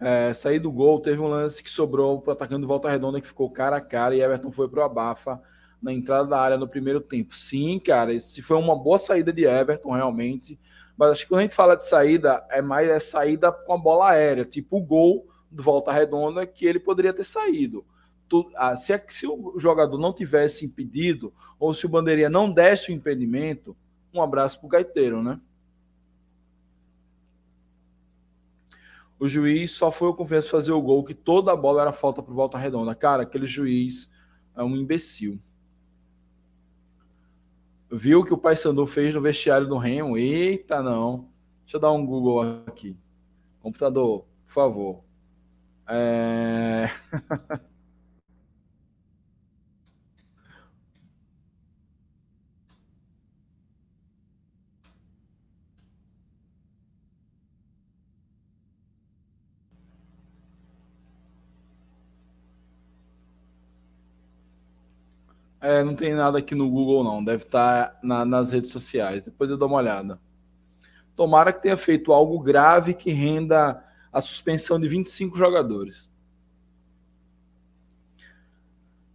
É, 0.00 0.34
sair 0.34 0.58
do 0.58 0.72
gol, 0.72 0.98
teve 1.00 1.20
um 1.20 1.28
lance 1.28 1.62
que 1.62 1.70
sobrou 1.70 2.20
para 2.20 2.30
o 2.30 2.32
atacante 2.32 2.66
volta 2.66 2.90
redonda 2.90 3.20
que 3.20 3.26
ficou 3.26 3.48
cara 3.48 3.76
a 3.76 3.80
cara 3.80 4.16
e 4.16 4.20
Everton 4.20 4.50
foi 4.50 4.68
para 4.68 4.80
o 4.80 4.82
abafa 4.82 5.40
na 5.80 5.92
entrada 5.92 6.28
da 6.28 6.40
área 6.40 6.56
no 6.58 6.66
primeiro 6.66 7.00
tempo. 7.00 7.36
Sim, 7.36 7.78
cara, 7.78 8.18
se 8.20 8.42
foi 8.42 8.56
uma 8.56 8.76
boa 8.76 8.98
saída 8.98 9.32
de 9.32 9.44
Everton 9.44 9.92
realmente, 9.92 10.58
mas 10.96 11.12
acho 11.12 11.22
que 11.22 11.28
quando 11.28 11.40
a 11.40 11.42
gente 11.42 11.54
fala 11.54 11.76
de 11.76 11.84
saída, 11.84 12.44
é 12.50 12.60
mais 12.60 12.88
é 12.88 12.98
saída 12.98 13.52
com 13.52 13.72
a 13.72 13.78
bola 13.78 14.10
aérea, 14.10 14.44
tipo 14.44 14.78
o 14.78 14.82
gol 14.82 15.31
do 15.52 15.62
Volta 15.62 15.92
Redonda 15.92 16.46
que 16.46 16.66
ele 16.66 16.80
poderia 16.80 17.12
ter 17.12 17.24
saído. 17.24 17.84
Ah, 18.56 18.74
se, 18.76 18.98
se 19.08 19.26
o 19.26 19.58
jogador 19.58 19.98
não 19.98 20.12
tivesse 20.12 20.64
impedido, 20.64 21.32
ou 21.58 21.74
se 21.74 21.84
o 21.84 21.88
bandeirinha 21.88 22.30
não 22.30 22.50
desse 22.50 22.90
o 22.90 22.94
impedimento, 22.94 23.76
um 24.12 24.22
abraço 24.22 24.58
para 24.58 24.66
o 24.66 24.70
gaiteiro, 24.70 25.22
né? 25.22 25.38
O 29.18 29.28
juiz 29.28 29.70
só 29.70 29.92
foi 29.92 30.08
o 30.08 30.14
confiança 30.14 30.48
fazer 30.48 30.72
o 30.72 30.82
gol, 30.82 31.04
que 31.04 31.14
toda 31.14 31.52
a 31.52 31.56
bola 31.56 31.82
era 31.82 31.92
falta 31.92 32.22
para 32.22 32.34
Volta 32.34 32.58
Redonda. 32.58 32.94
Cara, 32.94 33.22
aquele 33.22 33.46
juiz 33.46 34.12
é 34.56 34.64
um 34.64 34.74
imbecil. 34.74 35.38
Viu 37.88 38.20
o 38.20 38.24
que 38.24 38.32
o 38.32 38.38
Paysandu 38.38 38.86
fez 38.86 39.14
no 39.14 39.20
vestiário 39.20 39.68
do 39.68 39.76
Remo? 39.76 40.16
Eita, 40.16 40.82
não. 40.82 41.28
Deixa 41.60 41.76
eu 41.76 41.80
dar 41.80 41.92
um 41.92 42.04
Google 42.04 42.64
aqui. 42.66 42.96
Computador, 43.60 44.24
por 44.46 44.52
favor. 44.52 45.04
É... 45.88 46.88
É, 65.62 65.84
não 65.84 65.94
tem 65.94 66.12
nada 66.12 66.38
aqui 66.38 66.56
no 66.56 66.68
Google, 66.68 67.04
não. 67.04 67.24
Deve 67.24 67.44
estar 67.44 67.96
na, 68.02 68.24
nas 68.24 68.50
redes 68.50 68.72
sociais. 68.72 69.24
Depois 69.24 69.48
eu 69.48 69.56
dou 69.56 69.68
uma 69.68 69.78
olhada. 69.78 70.20
Tomara 71.14 71.52
que 71.52 71.62
tenha 71.62 71.76
feito 71.76 72.12
algo 72.12 72.38
grave 72.40 72.94
que 72.94 73.12
renda 73.12 73.82
a 74.12 74.20
suspensão 74.20 74.78
de 74.78 74.86
25 74.88 75.36
jogadores. 75.36 76.10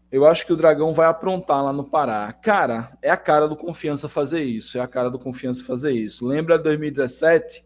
Eu 0.09 0.25
acho 0.25 0.45
que 0.45 0.53
o 0.53 0.55
Dragão 0.55 0.93
vai 0.93 1.07
aprontar 1.07 1.63
lá 1.63 1.73
no 1.73 1.83
Pará. 1.83 2.31
Cara, 2.31 2.97
é 3.01 3.09
a 3.09 3.17
cara 3.17 3.47
do 3.47 3.57
Confiança 3.57 4.07
fazer 4.07 4.43
isso. 4.43 4.77
É 4.77 4.81
a 4.81 4.87
cara 4.87 5.09
do 5.09 5.19
Confiança 5.19 5.65
fazer 5.65 5.91
isso. 5.91 6.25
Lembra 6.25 6.57
2017? 6.57 7.65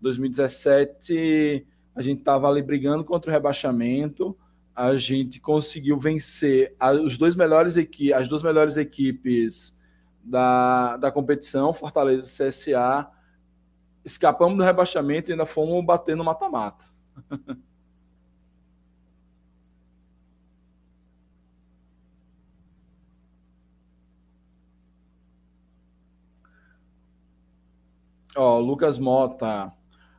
2017 0.00 1.66
a 1.94 2.02
gente 2.02 2.18
estava 2.18 2.46
ali 2.46 2.60
brigando 2.60 3.02
contra 3.02 3.30
o 3.30 3.32
rebaixamento. 3.32 4.36
A 4.74 4.94
gente 4.96 5.40
conseguiu 5.40 5.98
vencer 5.98 6.76
os 7.02 7.16
dois 7.16 7.34
melhores 7.34 7.78
equi 7.78 8.12
as 8.12 8.28
duas 8.28 8.42
melhores 8.42 8.76
equipes 8.76 9.80
da, 10.22 10.98
da 10.98 11.10
competição, 11.10 11.72
Fortaleza 11.72 12.22
e 12.22 12.48
CSA 12.48 13.08
escapamos 14.06 14.56
do 14.56 14.62
rebaixamento 14.62 15.30
e 15.30 15.32
ainda 15.32 15.44
fomos 15.44 15.84
bater 15.84 16.16
no 16.16 16.24
mata-mata. 16.24 16.84
Ó, 28.36 28.58
Lucas 28.60 28.98
Mota. 28.98 29.72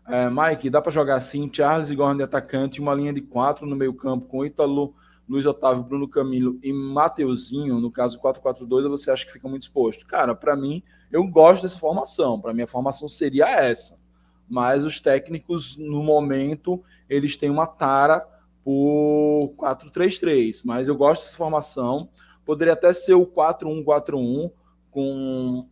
É, 0.08 0.30
Mike, 0.30 0.70
dá 0.70 0.82
para 0.82 0.92
jogar 0.92 1.16
assim, 1.16 1.50
Charles 1.54 1.90
e 1.90 1.96
Gordon 1.96 2.18
de 2.18 2.24
atacante, 2.24 2.82
uma 2.82 2.94
linha 2.94 3.14
de 3.14 3.22
quatro 3.22 3.66
no 3.66 3.76
meio 3.76 3.94
campo 3.94 4.26
com 4.28 4.46
Ítalo, 4.46 4.96
Luiz 5.28 5.46
Otávio, 5.46 5.84
Bruno 5.84 6.08
Camilo 6.08 6.58
e 6.64 6.72
Mateuzinho, 6.72 7.82
no 7.82 7.92
caso 7.92 8.20
4-4-2, 8.20 8.86
ou 8.86 8.90
você 8.90 9.12
acha 9.12 9.26
que 9.26 9.34
fica 9.34 9.48
muito 9.48 9.64
exposto? 9.64 10.06
Cara, 10.08 10.34
para 10.34 10.56
mim, 10.56 10.82
eu 11.12 11.26
gosto 11.28 11.64
dessa 11.64 11.78
formação. 11.78 12.40
Para 12.40 12.54
mim, 12.54 12.62
a 12.62 12.68
formação 12.68 13.10
seria 13.10 13.50
essa. 13.50 14.00
Mas 14.48 14.86
os 14.86 15.02
técnicos, 15.02 15.76
no 15.76 16.02
momento, 16.02 16.82
eles 17.10 17.36
têm 17.36 17.50
uma 17.50 17.68
tara 17.68 18.26
por 18.64 19.54
4-3-3. 19.58 20.62
Mas 20.64 20.88
eu 20.88 20.96
gosto 20.96 21.24
dessa 21.24 21.36
formação. 21.36 22.10
Poderia 22.46 22.74
até 22.74 22.94
ser 22.94 23.16
o 23.16 23.26
4-1-4-1, 23.26 24.50
com 24.90 25.68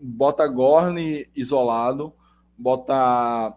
bota 0.00 0.46
Gorne 0.48 1.28
isolado, 1.34 2.12
bota 2.58 3.56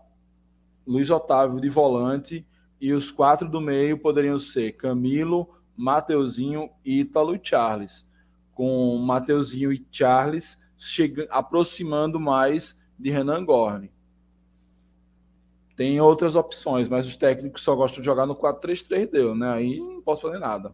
Luiz 0.86 1.10
Otávio 1.10 1.60
de 1.60 1.68
volante 1.68 2.46
e 2.80 2.94
os 2.94 3.10
quatro 3.12 3.50
do 3.50 3.60
meio 3.60 3.98
poderiam 3.98 4.38
ser 4.38 4.74
Camilo, 4.74 5.50
Mateuzinho, 5.76 6.70
Ítalo 6.84 7.36
e 7.36 7.40
Charles. 7.42 8.08
Com 8.54 8.98
Mateuzinho 8.98 9.72
e 9.72 9.86
Charles 9.92 10.66
aproximando 11.30 12.20
mais 12.20 12.84
de 12.98 13.10
Renan 13.10 13.44
Gorne. 13.44 13.92
Tem 15.76 16.02
outras 16.02 16.36
opções, 16.36 16.90
mas 16.90 17.06
os 17.06 17.16
técnicos 17.16 17.62
só 17.62 17.76
gostam 17.76 18.02
de 18.02 18.06
jogar 18.06 18.26
no 18.26 18.36
4-3-3 18.36 19.12
deu, 19.12 19.36
né? 19.36 19.52
Aí 19.52 19.78
não 19.78 20.02
posso 20.02 20.24
fazer 20.24 20.40
nada. 20.40 20.74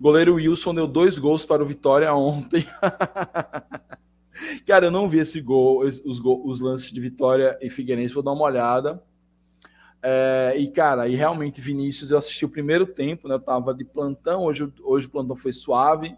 Goleiro 0.00 0.34
Wilson 0.34 0.74
deu 0.74 0.88
dois 0.88 1.18
gols 1.18 1.44
para 1.44 1.62
o 1.62 1.66
Vitória 1.66 2.12
ontem. 2.14 2.64
Cara, 4.66 4.86
eu 4.86 4.90
não 4.90 5.08
vi 5.08 5.18
esse 5.18 5.40
gol, 5.40 5.80
os, 5.80 6.00
os 6.04 6.60
lances 6.60 6.90
de 6.90 7.00
Vitória 7.00 7.58
e 7.60 7.68
Figueirense, 7.68 8.14
vou 8.14 8.22
dar 8.22 8.32
uma 8.32 8.44
olhada. 8.44 9.02
É, 10.02 10.54
e, 10.56 10.68
cara, 10.68 11.06
e 11.06 11.14
realmente, 11.14 11.60
Vinícius, 11.60 12.10
eu 12.10 12.18
assisti 12.18 12.44
o 12.44 12.48
primeiro 12.48 12.86
tempo, 12.86 13.28
né? 13.28 13.34
Eu 13.34 13.40
tava 13.40 13.72
de 13.72 13.84
plantão, 13.84 14.44
hoje, 14.44 14.70
hoje 14.82 15.06
o 15.06 15.10
plantão 15.10 15.36
foi 15.36 15.52
suave. 15.52 16.16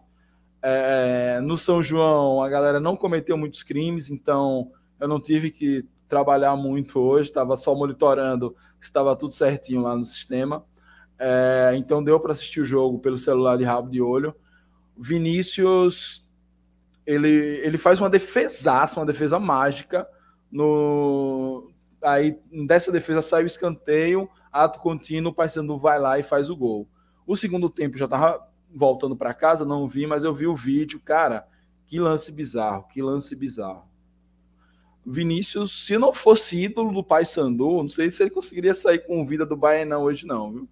É, 0.63 1.39
no 1.41 1.59
São 1.59 1.83
João, 1.83 2.43
a 2.43 2.49
galera 2.49 2.81
não 2.81 2.97
cometeu 2.97 3.37
muitos 3.37 3.63
crimes, 3.63 4.09
então 4.09 4.73
eu 4.99 5.07
não 5.07 5.21
tive 5.21 5.51
que 5.51 5.87
trabalhar 6.09 6.57
muito 6.57 6.99
hoje, 6.99 7.29
estava 7.29 7.57
só 7.57 7.75
monitorando 7.75 8.57
se 8.81 8.87
estava 8.87 9.15
tudo 9.15 9.33
certinho 9.33 9.83
lá 9.83 9.95
no 9.95 10.05
sistema. 10.05 10.65
É, 11.19 11.73
então 11.77 12.03
deu 12.03 12.19
para 12.19 12.33
assistir 12.33 12.61
o 12.61 12.65
jogo 12.65 12.99
pelo 12.99 13.19
celular 13.19 13.59
de 13.59 13.65
rabo 13.65 13.91
de 13.91 14.01
olho. 14.01 14.35
Vinícius 14.97 16.24
ele, 17.07 17.29
ele 17.29 17.79
faz 17.79 18.01
uma 18.01 18.11
defesaça, 18.11 19.01
uma 19.01 19.07
defesa 19.07 19.39
mágica. 19.39 20.07
No, 20.51 21.71
aí 22.03 22.39
dessa 22.67 22.93
defesa 22.93 23.23
sai 23.23 23.43
o 23.43 23.47
escanteio, 23.47 24.29
ato 24.53 24.81
contínuo, 24.81 25.33
o 25.33 25.35
Paysandu 25.35 25.79
vai 25.79 25.99
lá 25.99 26.19
e 26.19 26.23
faz 26.23 26.51
o 26.51 26.57
gol. 26.57 26.89
O 27.27 27.37
segundo 27.37 27.69
tempo 27.71 27.99
já 27.99 28.05
estava 28.05 28.47
voltando 28.75 29.17
para 29.17 29.35
casa, 29.35 29.65
não 29.65 29.89
vi, 29.89 30.07
mas 30.07 30.25
eu 30.25 30.35
vi 30.35 30.47
o 30.47 30.55
vídeo, 30.55 31.01
cara, 31.01 31.47
que 31.87 31.99
lance 31.99 32.33
bizarro, 32.33 32.87
que 32.89 33.01
lance 33.03 33.35
bizarro. 33.35 33.89
Vinícius, 35.07 35.85
se 35.85 35.99
não 35.99 36.13
fosse 36.13 36.63
ídolo 36.63 36.93
do 36.93 37.05
Paysandu, 37.05 37.83
não 37.83 37.89
sei 37.89 38.11
se 38.11 38.23
ele 38.23 38.31
conseguiria 38.31 38.75
sair 38.75 39.01
com 39.07 39.27
vida 39.27 39.45
do 39.45 39.57
Bahia 39.57 39.99
hoje 39.99 40.27
não, 40.27 40.53
viu? 40.53 40.69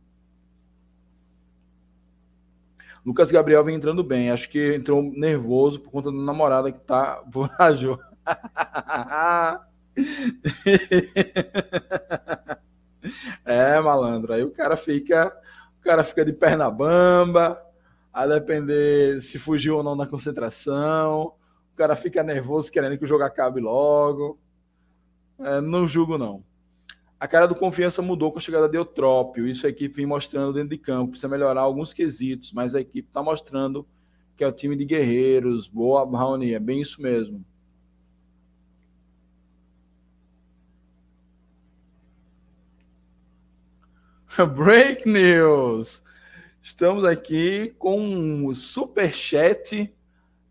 Lucas 3.05 3.32
Gabriel 3.32 3.64
vem 3.64 3.74
entrando 3.76 4.05
bem. 4.05 4.30
Acho 4.30 4.48
que 4.48 4.74
entrou 4.74 5.03
nervoso 5.03 5.80
por 5.80 5.90
conta 5.90 6.11
da 6.11 6.18
namorada 6.18 6.70
que 6.70 6.80
tá 6.80 7.22
vorajo. 7.28 7.98
é, 13.44 13.80
malandro. 13.80 14.32
Aí 14.32 14.44
o 14.44 14.50
cara 14.50 14.76
fica, 14.76 15.36
o 15.80 15.82
cara 15.82 16.05
fica 16.05 16.24
de 16.24 16.32
perna 16.32 16.70
bamba, 16.70 17.61
a 18.12 18.26
depender 18.26 19.20
se 19.20 19.38
fugiu 19.38 19.76
ou 19.76 19.82
não 19.82 19.96
da 19.96 20.07
concentração. 20.07 21.34
O 21.72 21.76
cara 21.76 21.96
fica 21.96 22.22
nervoso 22.22 22.70
querendo 22.70 22.96
que 22.98 23.05
o 23.05 23.09
jogo 23.09 23.24
acabe 23.24 23.61
logo. 23.61 24.38
É, 25.40 25.61
não 25.61 25.86
julgo 25.86 26.16
não. 26.16 26.44
A 27.22 27.28
cara 27.28 27.46
do 27.46 27.54
confiança 27.54 28.02
mudou 28.02 28.32
com 28.32 28.38
a 28.38 28.42
chegada 28.42 28.68
de 28.68 28.76
Eutrópio. 28.76 29.46
Isso 29.46 29.64
a 29.64 29.70
equipe 29.70 29.94
vem 29.94 30.04
mostrando 30.04 30.52
dentro 30.52 30.70
de 30.70 30.76
campo. 30.76 31.10
Precisa 31.10 31.28
melhorar 31.28 31.60
alguns 31.60 31.92
quesitos, 31.92 32.52
mas 32.52 32.74
a 32.74 32.80
equipe 32.80 33.06
está 33.06 33.22
mostrando 33.22 33.86
que 34.36 34.42
é 34.42 34.46
o 34.48 34.50
time 34.50 34.74
de 34.74 34.84
guerreiros. 34.84 35.68
Boa, 35.68 36.04
Raoni, 36.04 36.52
é 36.52 36.58
bem 36.58 36.80
isso 36.80 37.00
mesmo. 37.00 37.44
Break 44.56 45.08
News! 45.08 46.02
Estamos 46.60 47.04
aqui 47.04 47.72
com 47.78 48.00
um 48.00 48.52
super 48.52 49.14
chat, 49.14 49.94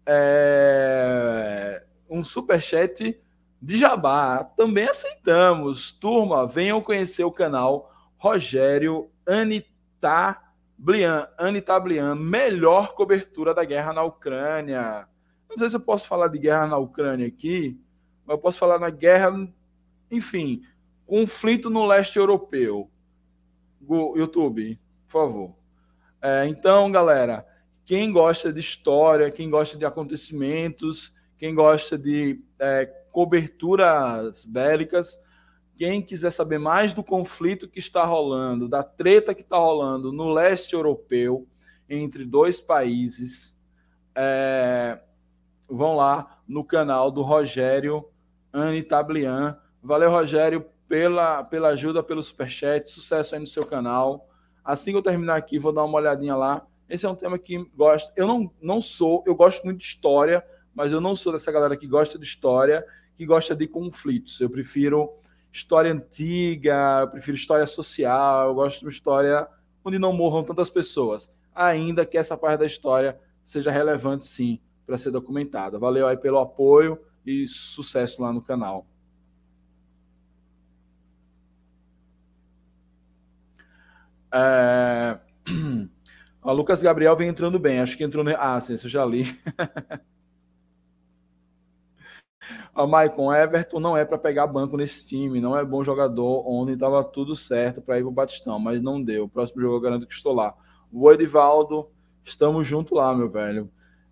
é, 0.06 1.86
um 2.10 2.24
super 2.24 2.62
chat 2.62 3.20
de 3.62 3.78
Jabá. 3.78 4.44
Também 4.44 4.88
aceitamos. 4.88 5.92
Turma, 5.92 6.48
venham 6.48 6.82
conhecer 6.82 7.24
o 7.24 7.32
canal 7.32 7.92
Rogério 8.18 9.10
Anitablian. 9.28 11.28
Anitablian, 11.38 12.16
melhor 12.16 12.94
cobertura 12.94 13.54
da 13.54 13.64
guerra 13.64 13.94
na 13.94 14.04
Ucrânia. 14.04 15.08
Não 15.50 15.58
sei 15.58 15.70
se 15.70 15.76
eu 15.76 15.82
posso 15.82 16.08
falar 16.08 16.30
de 16.30 16.40
guerra 16.40 16.66
na 16.66 16.78
Ucrânia 16.78 17.28
aqui, 17.28 17.80
mas 18.26 18.36
eu 18.36 18.42
posso 18.42 18.58
falar 18.58 18.80
na 18.80 18.90
guerra, 18.90 19.32
enfim, 20.10 20.64
conflito 21.06 21.70
no 21.70 21.86
leste 21.86 22.18
europeu. 22.18 22.90
YouTube, 24.16 24.80
por 25.08 25.12
favor. 25.12 25.56
É, 26.22 26.46
então, 26.48 26.92
galera, 26.92 27.46
quem 27.84 28.12
gosta 28.12 28.54
de 28.54 28.60
história, 28.60 29.32
quem 29.32 29.50
gosta 29.50 29.78
de 29.78 29.86
acontecimentos, 29.86 31.14
quem 31.38 31.54
gosta 31.54 31.98
de 31.98 32.40
é, 32.60 33.01
coberturas 33.12 34.46
bélicas. 34.46 35.20
Quem 35.78 36.02
quiser 36.02 36.32
saber 36.32 36.60
mais 36.60 36.94
do 36.94 37.04
conflito 37.04 37.68
que 37.68 37.80
está 37.80 38.06
rolando, 38.06 38.68
da 38.68 38.84
treta 38.84 39.34
que 39.34 39.42
está 39.42 39.58
rolando 39.58 40.12
no 40.12 40.30
leste 40.30 40.74
europeu 40.74 41.48
entre 41.90 42.24
dois 42.24 42.62
países, 42.62 43.58
é, 44.16 45.00
vão 45.70 45.96
lá 45.96 46.40
no 46.48 46.64
canal 46.64 47.12
do 47.12 47.22
Rogério 47.22 48.06
Anitablian. 48.54 49.58
Valeu, 49.82 50.12
Rogério, 50.12 50.66
pela, 50.88 51.44
pela 51.44 51.70
ajuda, 51.70 52.04
pelo 52.04 52.22
superchat. 52.22 52.90
Sucesso 52.90 53.34
aí 53.34 53.42
no 53.42 53.48
seu 53.48 53.66
canal. 53.66 54.28
Assim 54.64 54.92
que 54.92 54.98
eu 54.98 55.02
terminar 55.02 55.36
aqui, 55.36 55.58
vou 55.58 55.74
dar 55.74 55.84
uma 55.84 55.98
olhadinha 55.98 56.36
lá. 56.36 56.66
Esse 56.88 57.06
é 57.06 57.10
um 57.10 57.16
tema 57.16 57.40
que 57.40 57.58
gosto. 57.76 58.12
Eu 58.16 58.28
não, 58.28 58.52
não 58.62 58.82
sou, 58.82 59.24
eu 59.26 59.34
gosto 59.34 59.64
muito 59.64 59.80
de 59.80 59.86
história, 59.86 60.46
mas 60.76 60.92
eu 60.92 61.00
não 61.00 61.16
sou 61.16 61.32
dessa 61.32 61.52
galera 61.52 61.78
que 61.78 61.88
gosta 61.88 62.20
de 62.20 62.26
história 62.26 62.86
que 63.16 63.26
gosta 63.26 63.56
de 63.56 63.68
conflitos. 63.68 64.40
Eu 64.40 64.50
prefiro 64.50 65.12
história 65.52 65.92
antiga, 65.92 67.02
eu 67.02 67.08
prefiro 67.10 67.36
história 67.36 67.68
social, 67.68 68.50
eu 68.50 68.56
gosto 68.56 68.80
de 68.80 68.86
uma 68.86 68.92
história 68.92 69.48
onde 69.84 70.00
não 70.00 70.14
morram 70.14 70.44
tantas 70.44 70.70
pessoas, 70.70 71.34
ainda 71.54 72.06
que 72.06 72.18
essa 72.18 72.38
parte 72.38 72.60
da 72.60 72.66
história 72.66 73.20
seja 73.44 73.72
relevante 73.72 74.26
sim 74.26 74.60
para 74.86 74.98
ser 74.98 75.12
documentada. 75.12 75.80
Valeu 75.80 76.08
aí 76.08 76.18
pelo 76.18 76.40
apoio 76.40 77.00
e 77.26 77.48
sucesso 77.48 78.22
lá 78.22 78.32
no 78.32 78.42
canal. 78.42 78.86
É... 84.34 85.20
O 86.44 86.52
Lucas 86.54 86.82
Gabriel 86.82 87.16
vem 87.16 87.30
entrando 87.30 87.60
bem, 87.60 87.80
acho 87.82 87.96
que 87.96 88.04
entrou. 88.04 88.26
Ah, 88.36 88.60
sim, 88.60 88.74
eu 88.74 88.90
já 88.90 89.06
li. 89.06 89.26
A 92.74 92.88
Maicon 92.88 93.34
Everton 93.34 93.80
não 93.80 93.98
é 93.98 94.06
para 94.06 94.18
pegar 94.18 94.48
banco 94.48 94.78
nesse 94.78 95.08
time, 95.08 95.42
não 95.42 95.58
é 95.58 95.64
bom 95.64 95.84
jogador. 95.84 96.48
Ontem 96.48 96.74
estava 96.74 97.04
tudo 97.04 97.36
certo 97.36 97.82
para 97.82 97.98
ir 97.98 98.02
para 98.02 98.10
o 98.10 98.14
Batistão, 98.14 98.58
mas 98.60 98.82
não 98.82 99.02
deu. 99.02 99.26
O 99.26 99.30
próximo 99.30 99.62
jogo 99.62 99.76
eu 99.76 99.82
garanto 99.82 100.08
que 100.08 100.14
estou 100.14 100.34
lá. 100.34 100.56
O 100.92 101.12
Edivaldo, 101.12 101.90
estamos 102.24 102.68
junto 102.68 102.96
lá, 102.96 103.14
meu 103.14 103.30
velho. 103.30 103.70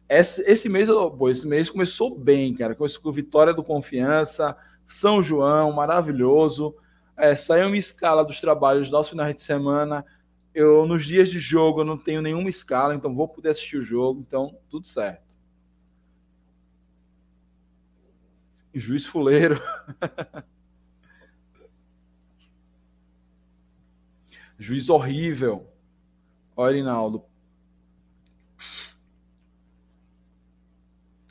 Esse, 0.09 0.41
esse 0.49 0.67
mês, 0.67 0.89
pô, 0.89 1.29
esse 1.29 1.47
mês 1.47 1.69
começou 1.69 2.17
bem, 2.17 2.53
cara. 2.53 2.73
Começou 2.73 3.01
com 3.01 3.11
vitória 3.11 3.53
do 3.53 3.63
Confiança, 3.63 4.57
São 4.85 5.21
João, 5.21 5.71
maravilhoso. 5.71 6.75
É, 7.15 7.35
saiu 7.35 7.67
uma 7.67 7.77
escala 7.77 8.23
dos 8.23 8.41
trabalhos 8.41 8.83
dos 8.83 8.91
nossos 8.91 9.11
finais 9.11 9.35
de 9.35 9.41
semana. 9.41 10.05
Eu, 10.53 10.85
nos 10.85 11.05
dias 11.05 11.29
de 11.29 11.37
jogo, 11.37 11.81
eu 11.81 11.85
não 11.85 11.97
tenho 11.97 12.21
nenhuma 12.21 12.49
escala, 12.49 12.95
então 12.95 13.13
vou 13.13 13.27
poder 13.27 13.49
assistir 13.49 13.77
o 13.77 13.81
jogo, 13.81 14.23
então 14.27 14.57
tudo 14.69 14.87
certo. 14.87 15.28
Juiz 18.79 19.05
Fuleiro. 19.05 19.61
Juiz 24.57 24.89
horrível. 24.89 25.67
Olha, 26.55 26.75
Rinaldo. 26.75 27.23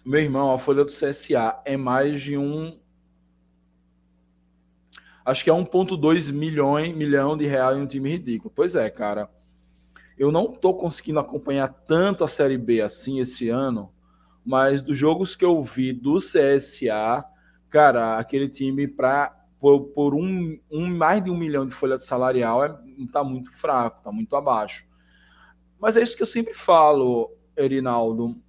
Meu 0.05 0.21
irmão, 0.21 0.53
a 0.53 0.59
folha 0.59 0.85
do 0.85 0.93
CSA 0.93 1.61
é 1.65 1.77
mais 1.77 2.21
de 2.23 2.37
um. 2.37 2.79
Acho 5.25 5.45
que 5.45 5.51
é 5.51 5.53
1,2 5.53 6.33
milhões 6.33 6.95
milhão 6.95 7.37
de 7.37 7.47
reais 7.47 7.77
em 7.77 7.83
um 7.83 7.87
time 7.87 8.11
ridículo. 8.11 8.53
Pois 8.55 8.75
é, 8.75 8.89
cara. 8.89 9.31
Eu 10.19 10.33
não 10.33 10.51
tô 10.53 10.75
conseguindo 10.75 11.21
acompanhar 11.21 11.69
tanto 11.69 12.25
a 12.25 12.29
Série 12.29 12.59
B 12.59 12.81
assim 12.81 13.21
esse 13.21 13.49
ano, 13.49 13.93
mas 14.45 14.83
dos 14.83 14.97
jogos 14.99 15.37
que 15.37 15.45
eu 15.45 15.63
vi 15.63 15.93
do 15.93 16.19
CSA, 16.19 17.25
cara, 17.71 18.19
aquele 18.19 18.49
time 18.49 18.87
para 18.87 19.35
por, 19.61 19.87
por 19.89 20.15
um, 20.15 20.59
um, 20.71 20.97
mais 20.97 21.23
de 21.23 21.31
um 21.31 21.37
milhão 21.37 21.67
de 21.67 21.73
folha 21.73 21.99
salarial 21.99 22.65
é, 22.65 22.79
tá 23.11 23.25
muito 23.25 23.53
fraco, 23.53 24.03
tá 24.03 24.13
muito 24.13 24.37
abaixo. 24.37 24.87
Mas 25.81 25.97
é 25.97 26.03
isso 26.03 26.17
que 26.17 26.23
eu 26.23 26.27
sempre 26.27 26.55
falo, 26.55 27.37
Erinaldo. 27.57 28.41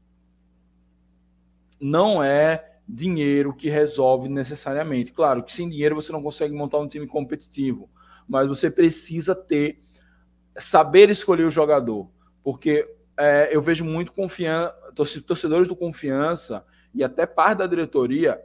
Não 1.80 2.24
é 2.24 2.78
dinheiro 2.88 3.53
que 3.53 3.70
resolve 3.70 4.28
necessariamente. 4.28 5.11
Claro 5.11 5.43
que 5.43 5.51
sem 5.51 5.70
dinheiro 5.70 5.95
você 5.95 6.11
não 6.11 6.24
consegue 6.24 6.55
montar 6.55 6.80
um 6.80 6.88
time 6.88 7.07
competitivo, 7.07 7.89
mas 8.28 8.47
você 8.47 8.70
precisa 8.70 9.36
ter 9.36 9.80
saber 10.57 11.09
escolher 11.09 11.45
o 11.45 11.51
jogador, 11.51 12.09
porque 12.43 12.86
é, 13.17 13.55
eu 13.55 13.61
vejo 13.61 13.86
muito 13.86 14.11
confiança, 14.11 14.74
torcedores 15.26 15.67
do 15.67 15.76
confiança 15.76 16.65
e 16.93 17.03
até 17.03 17.26
parte 17.26 17.59
da 17.59 17.67
diretoria 17.67 18.41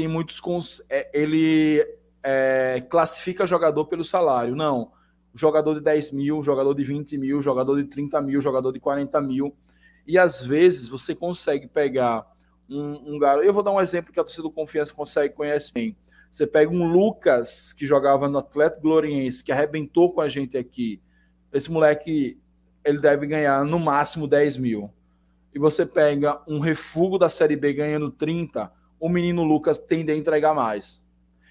tem 0.00 0.08
muitos 0.08 0.40
é, 0.88 1.10
ele 1.12 1.86
é, 2.22 2.82
classifica 2.88 3.46
jogador 3.46 3.84
pelo 3.84 4.02
salário. 4.02 4.56
Não. 4.56 4.92
Jogador 5.34 5.74
de 5.74 5.82
10 5.82 6.12
mil, 6.12 6.42
jogador 6.42 6.72
de 6.72 6.82
20 6.82 7.18
mil, 7.18 7.42
jogador 7.42 7.76
de 7.76 7.84
30 7.84 8.18
mil, 8.22 8.40
jogador 8.40 8.72
de 8.72 8.80
40 8.80 9.20
mil. 9.20 9.54
E 10.06 10.18
às 10.18 10.42
vezes 10.42 10.88
você 10.88 11.14
consegue 11.14 11.68
pegar 11.68 12.26
um, 12.66 13.14
um 13.14 13.18
garoto. 13.18 13.46
Eu 13.46 13.52
vou 13.52 13.62
dar 13.62 13.72
um 13.72 13.80
exemplo 13.80 14.10
que 14.10 14.18
a 14.18 14.24
torcida 14.24 14.42
do 14.42 14.50
Confiança 14.50 14.94
consegue 14.94 15.34
conhece 15.34 15.70
bem. 15.70 15.94
Você 16.30 16.46
pega 16.46 16.72
um 16.72 16.90
Lucas 16.90 17.74
que 17.74 17.86
jogava 17.86 18.26
no 18.26 18.38
Atlético 18.38 18.80
Gloriense, 18.80 19.44
que 19.44 19.52
arrebentou 19.52 20.14
com 20.14 20.22
a 20.22 20.30
gente 20.30 20.56
aqui. 20.56 20.98
Esse 21.52 21.70
moleque 21.70 22.40
ele 22.82 22.98
deve 22.98 23.26
ganhar 23.26 23.62
no 23.66 23.78
máximo 23.78 24.26
10 24.26 24.56
mil. 24.56 24.90
E 25.54 25.58
você 25.58 25.84
pega 25.84 26.40
um 26.48 26.58
refúgio 26.58 27.18
da 27.18 27.28
Série 27.28 27.56
B 27.56 27.74
ganhando 27.74 28.10
30, 28.10 28.72
o 29.00 29.08
menino 29.08 29.42
Lucas 29.42 29.78
tende 29.78 30.12
a 30.12 30.16
entregar 30.16 30.54
mais. 30.54 31.04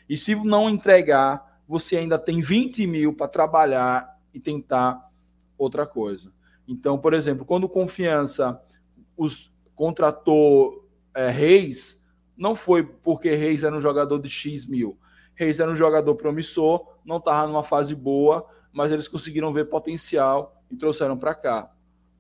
E 0.08 0.16
se 0.16 0.36
não 0.36 0.70
entregar, 0.70 1.62
você 1.68 1.98
ainda 1.98 2.18
tem 2.18 2.40
20 2.40 2.88
mil 2.88 3.14
para 3.14 3.28
trabalhar 3.28 4.18
e 4.34 4.40
tentar 4.40 5.10
outra 5.58 5.86
coisa. 5.86 6.32
Então, 6.68 6.98
por 6.98 7.14
exemplo, 7.14 7.44
quando 7.44 7.68
Confiança 7.68 8.62
os 9.18 9.52
contratou 9.76 10.88
é, 11.14 11.30
Reis, 11.30 12.06
não 12.38 12.56
foi 12.56 12.84
porque 12.84 13.36
Reis 13.36 13.64
era 13.64 13.76
um 13.76 13.82
jogador 13.82 14.20
de 14.20 14.30
X 14.30 14.66
mil. 14.66 14.98
Reis 15.36 15.60
era 15.60 15.72
um 15.72 15.76
jogador 15.76 16.16
promissor, 16.16 16.98
não 17.04 17.18
estava 17.18 17.48
numa 17.48 17.64
fase 17.64 17.96
boa, 17.96 18.46
mas 18.72 18.92
eles 18.92 19.08
conseguiram 19.08 19.52
ver 19.52 19.66
potencial 19.66 20.62
e 20.70 20.76
trouxeram 20.76 21.18
para 21.18 21.34
cá. 21.34 21.72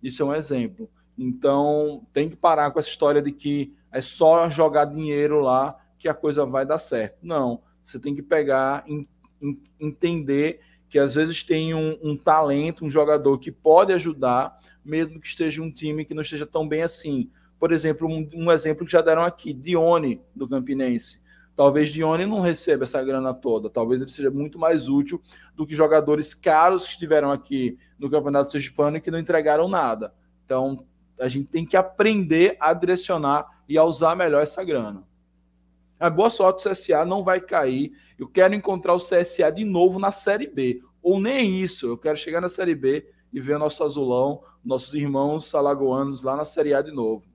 Isso 0.02 0.24
é 0.24 0.26
um 0.26 0.34
exemplo. 0.34 0.90
Então, 1.22 2.07
tem 2.13 2.30
que 2.30 2.38
parar 2.38 2.72
com 2.72 2.80
essa 2.80 2.88
história 2.88 3.22
de 3.22 3.34
que 3.34 3.76
é 3.91 3.99
só 3.99 4.49
jogar 4.49 4.86
dinheiro 4.86 5.41
lá 5.41 5.78
que 5.97 6.07
a 6.07 6.13
coisa 6.13 6.45
vai 6.45 6.65
dar 6.65 6.80
certo. 6.80 7.17
Não. 7.22 7.61
Você 7.84 7.99
tem 7.99 8.15
que 8.15 8.22
pegar, 8.22 8.86
entender 9.78 10.61
que 10.89 10.97
às 10.97 11.13
vezes 11.15 11.43
tem 11.43 11.74
um, 11.74 11.99
um, 12.01 12.15
talento, 12.15 12.86
um 12.86 12.89
jogador 12.89 13.38
que 13.38 13.51
pode 13.51 13.91
ajudar, 13.91 14.57
mesmo 14.84 15.20
que 15.20 15.28
esteja 15.28 15.61
um 15.61 15.70
time 15.70 16.05
que 16.05 16.13
não 16.13 16.22
esteja 16.22 16.45
tão 16.45 16.65
bem 16.65 16.84
assim. 16.84 17.30
Por 17.59 17.74
exemplo, 17.74 18.07
um, 18.07 18.30
um 18.34 18.49
exemplo 18.49 18.86
que 18.86 18.91
já 18.91 19.01
deram 19.01 19.24
aqui, 19.24 19.51
Dione, 19.51 20.22
do 20.34 20.47
Campinense. 20.47 21.22
Talvez 21.53 21.91
Dione 21.91 22.26
não 22.26 22.39
receba 22.39 22.86
essa 22.86 23.03
grana 23.03 23.34
toda, 23.34 23.70
talvez 23.70 24.01
ele 24.01 24.09
seja 24.09 24.32
muito 24.32 24.57
mais 24.57 24.88
útil 24.88 25.22
do 25.53 25.67
que 25.67 25.76
jogadores 25.76 26.34
caros 26.34 26.86
que 26.86 26.91
estiveram 26.91 27.30
aqui 27.30 27.78
no 27.99 28.09
Campeonato 28.09 28.53
Sergipano 28.53 28.95
e 28.95 29.01
que 29.01 29.11
não 29.11 29.20
entregaram 29.20 29.67
nada. 29.67 30.13
Então, 30.45 30.86
a 31.20 31.28
gente 31.28 31.47
tem 31.47 31.65
que 31.65 31.78
aprender 31.78 32.55
a 32.59 32.74
direcionar 32.74 33.63
e 33.67 33.78
a 33.78 33.84
usar 33.84 34.15
melhor 34.15 34.41
essa 34.41 34.63
grana. 34.63 35.07
A 35.99 36.09
boa 36.09 36.30
sorte, 36.30 36.65
o 36.65 36.72
CSA 36.72 37.03
não 37.03 37.24
vai 37.24 37.41
cair. 37.41 37.91
Eu 38.17 38.28
quero 38.28 38.55
encontrar 38.55 38.93
o 38.93 38.99
CSA 38.99 39.51
de 39.51 39.65
novo 39.65 39.99
na 39.99 40.11
Série 40.11 40.47
B. 40.47 40.82
Ou 41.01 41.20
nem 41.20 41.61
isso. 41.61 41.88
Eu 41.88 41.97
quero 41.97 42.17
chegar 42.17 42.39
na 42.39 42.47
Série 42.47 42.74
B 42.74 43.05
e 43.34 43.39
ver 43.41 43.59
nosso 43.59 43.84
azulão, 43.84 44.41
nossos 44.63 44.93
irmãos 44.93 45.53
alagoanos 45.53 46.24
lá 46.24 46.38
na 46.38 46.45
Série 46.45 46.74
A 46.74 46.82
de 46.82 46.91
novo. 46.91 47.26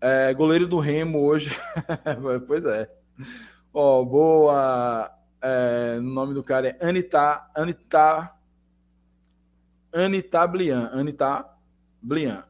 É, 0.00 0.32
goleiro 0.32 0.66
do 0.66 0.78
Remo 0.78 1.22
hoje. 1.22 1.50
pois 2.46 2.64
é. 2.64 2.88
Ó, 3.74 4.02
boa. 4.02 5.14
É, 5.42 5.96
o 5.98 6.02
nome 6.02 6.32
do 6.32 6.42
cara 6.42 6.68
é 6.68 6.88
Anita. 6.88 7.46
Anita. 7.54 8.39
Anita 9.92 10.46
Blian. 10.46 10.90
Anita 10.92 11.44
Blian. 12.00 12.44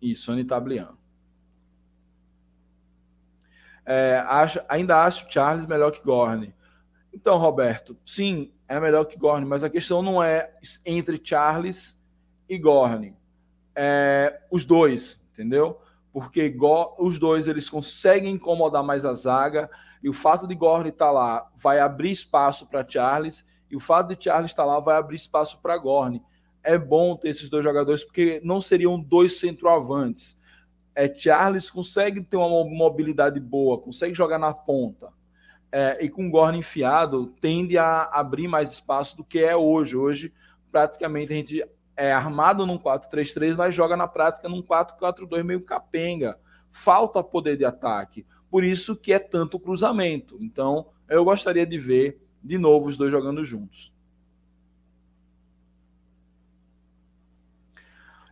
Isso, 0.00 0.30
Anitta 0.30 0.58
Blian. 0.60 0.96
É, 3.84 4.24
acho, 4.26 4.60
ainda 4.68 5.04
acho 5.04 5.26
Charles 5.30 5.66
melhor 5.66 5.90
que 5.90 6.02
Gorne. 6.02 6.54
Então, 7.12 7.38
Roberto, 7.38 7.96
sim, 8.04 8.52
é 8.68 8.78
melhor 8.80 9.04
que 9.04 9.16
Gorne, 9.16 9.46
mas 9.46 9.62
a 9.62 9.70
questão 9.70 10.02
não 10.02 10.22
é 10.22 10.52
entre 10.84 11.20
Charles 11.22 12.00
e 12.48 12.58
Gorne. 12.58 13.16
É 13.74 14.42
os 14.50 14.64
dois, 14.64 15.22
entendeu? 15.32 15.80
Porque 16.12 16.56
os 16.98 17.18
dois 17.18 17.46
eles 17.46 17.68
conseguem 17.68 18.34
incomodar 18.34 18.82
mais 18.82 19.04
a 19.04 19.14
zaga 19.14 19.70
e 20.02 20.08
o 20.08 20.12
fato 20.12 20.46
de 20.46 20.54
Gorne 20.54 20.88
estar 20.88 21.06
tá 21.06 21.10
lá 21.12 21.50
vai 21.54 21.78
abrir 21.78 22.10
espaço 22.10 22.66
para 22.66 22.86
Charles 22.86 23.46
e 23.70 23.76
o 23.76 23.80
fato 23.80 24.14
de 24.14 24.24
Charles 24.24 24.50
estar 24.50 24.64
tá 24.64 24.68
lá 24.68 24.80
vai 24.80 24.96
abrir 24.96 25.16
espaço 25.16 25.60
para 25.60 25.76
Gorne 25.76 26.22
é 26.66 26.76
bom 26.76 27.16
ter 27.16 27.28
esses 27.28 27.48
dois 27.48 27.62
jogadores, 27.62 28.02
porque 28.02 28.40
não 28.42 28.60
seriam 28.60 29.00
dois 29.00 29.38
centroavantes. 29.38 30.38
É, 30.94 31.12
Charles 31.14 31.70
consegue 31.70 32.20
ter 32.20 32.36
uma 32.36 32.64
mobilidade 32.64 33.38
boa, 33.38 33.80
consegue 33.80 34.14
jogar 34.14 34.38
na 34.38 34.52
ponta. 34.52 35.12
É, 35.70 36.04
e 36.04 36.08
com 36.08 36.26
o 36.26 36.30
Gorn 36.30 36.58
enfiado, 36.58 37.28
tende 37.40 37.78
a 37.78 38.02
abrir 38.04 38.48
mais 38.48 38.72
espaço 38.72 39.16
do 39.16 39.24
que 39.24 39.38
é 39.38 39.54
hoje. 39.54 39.96
Hoje, 39.96 40.32
praticamente, 40.72 41.32
a 41.32 41.36
gente 41.36 41.64
é 41.96 42.12
armado 42.12 42.66
num 42.66 42.78
4-3-3, 42.78 43.56
mas 43.56 43.74
joga 43.74 43.96
na 43.96 44.08
prática 44.08 44.48
num 44.48 44.62
4-4-2 44.62 45.44
meio 45.44 45.62
capenga. 45.62 46.38
Falta 46.72 47.22
poder 47.22 47.56
de 47.56 47.64
ataque. 47.64 48.26
Por 48.50 48.64
isso 48.64 48.96
que 48.96 49.12
é 49.12 49.18
tanto 49.18 49.60
cruzamento. 49.60 50.36
Então, 50.40 50.88
eu 51.08 51.24
gostaria 51.24 51.64
de 51.64 51.78
ver 51.78 52.20
de 52.42 52.58
novo 52.58 52.88
os 52.88 52.96
dois 52.96 53.10
jogando 53.10 53.44
juntos. 53.44 53.95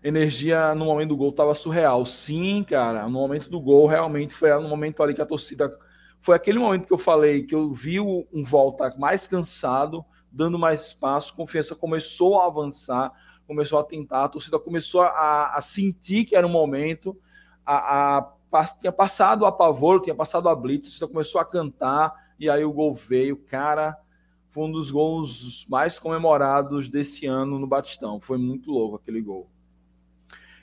Energia 0.04 0.74
no 0.74 0.84
momento 0.84 1.08
do 1.08 1.16
gol 1.16 1.30
estava 1.30 1.54
surreal. 1.54 2.04
Sim, 2.04 2.62
cara, 2.62 3.04
no 3.04 3.18
momento 3.18 3.48
do 3.48 3.58
gol, 3.58 3.86
realmente 3.86 4.34
foi 4.34 4.52
no 4.60 4.68
momento 4.68 5.02
ali 5.02 5.14
que 5.14 5.22
a 5.22 5.26
torcida. 5.26 5.76
Foi 6.20 6.36
aquele 6.36 6.58
momento 6.58 6.86
que 6.86 6.92
eu 6.92 6.98
falei 6.98 7.42
que 7.42 7.54
eu 7.54 7.72
vi 7.72 7.98
um 7.98 8.42
volta 8.42 8.94
mais 8.98 9.26
cansado, 9.26 10.04
dando 10.30 10.58
mais 10.58 10.86
espaço, 10.86 11.34
confiança 11.34 11.74
começou 11.74 12.40
a 12.40 12.46
avançar, 12.46 13.12
começou 13.46 13.78
a 13.78 13.84
tentar, 13.84 14.24
a 14.24 14.28
torcida 14.28 14.58
começou 14.58 15.02
a, 15.02 15.54
a 15.54 15.60
sentir 15.60 16.24
que 16.24 16.36
era 16.36 16.46
um 16.46 16.50
momento, 16.50 17.18
a, 17.64 18.18
a, 18.18 18.64
tinha 18.78 18.92
passado 18.92 19.44
a 19.44 19.52
pavor, 19.52 20.00
tinha 20.00 20.14
passado 20.14 20.48
a 20.48 20.54
blitz, 20.54 20.86
a 20.86 20.90
torcida 20.90 21.08
começou 21.08 21.40
a 21.40 21.44
cantar, 21.44 22.14
e 22.38 22.48
aí 22.48 22.64
o 22.64 22.72
gol 22.72 22.94
veio, 22.94 23.36
cara. 23.36 23.96
Foi 24.48 24.64
um 24.64 24.70
dos 24.70 24.90
gols 24.90 25.66
mais 25.68 25.98
comemorados 25.98 26.88
desse 26.88 27.26
ano 27.26 27.58
no 27.58 27.66
Batistão. 27.66 28.20
Foi 28.20 28.38
muito 28.38 28.70
louco 28.70 28.96
aquele 28.96 29.20
gol. 29.20 29.50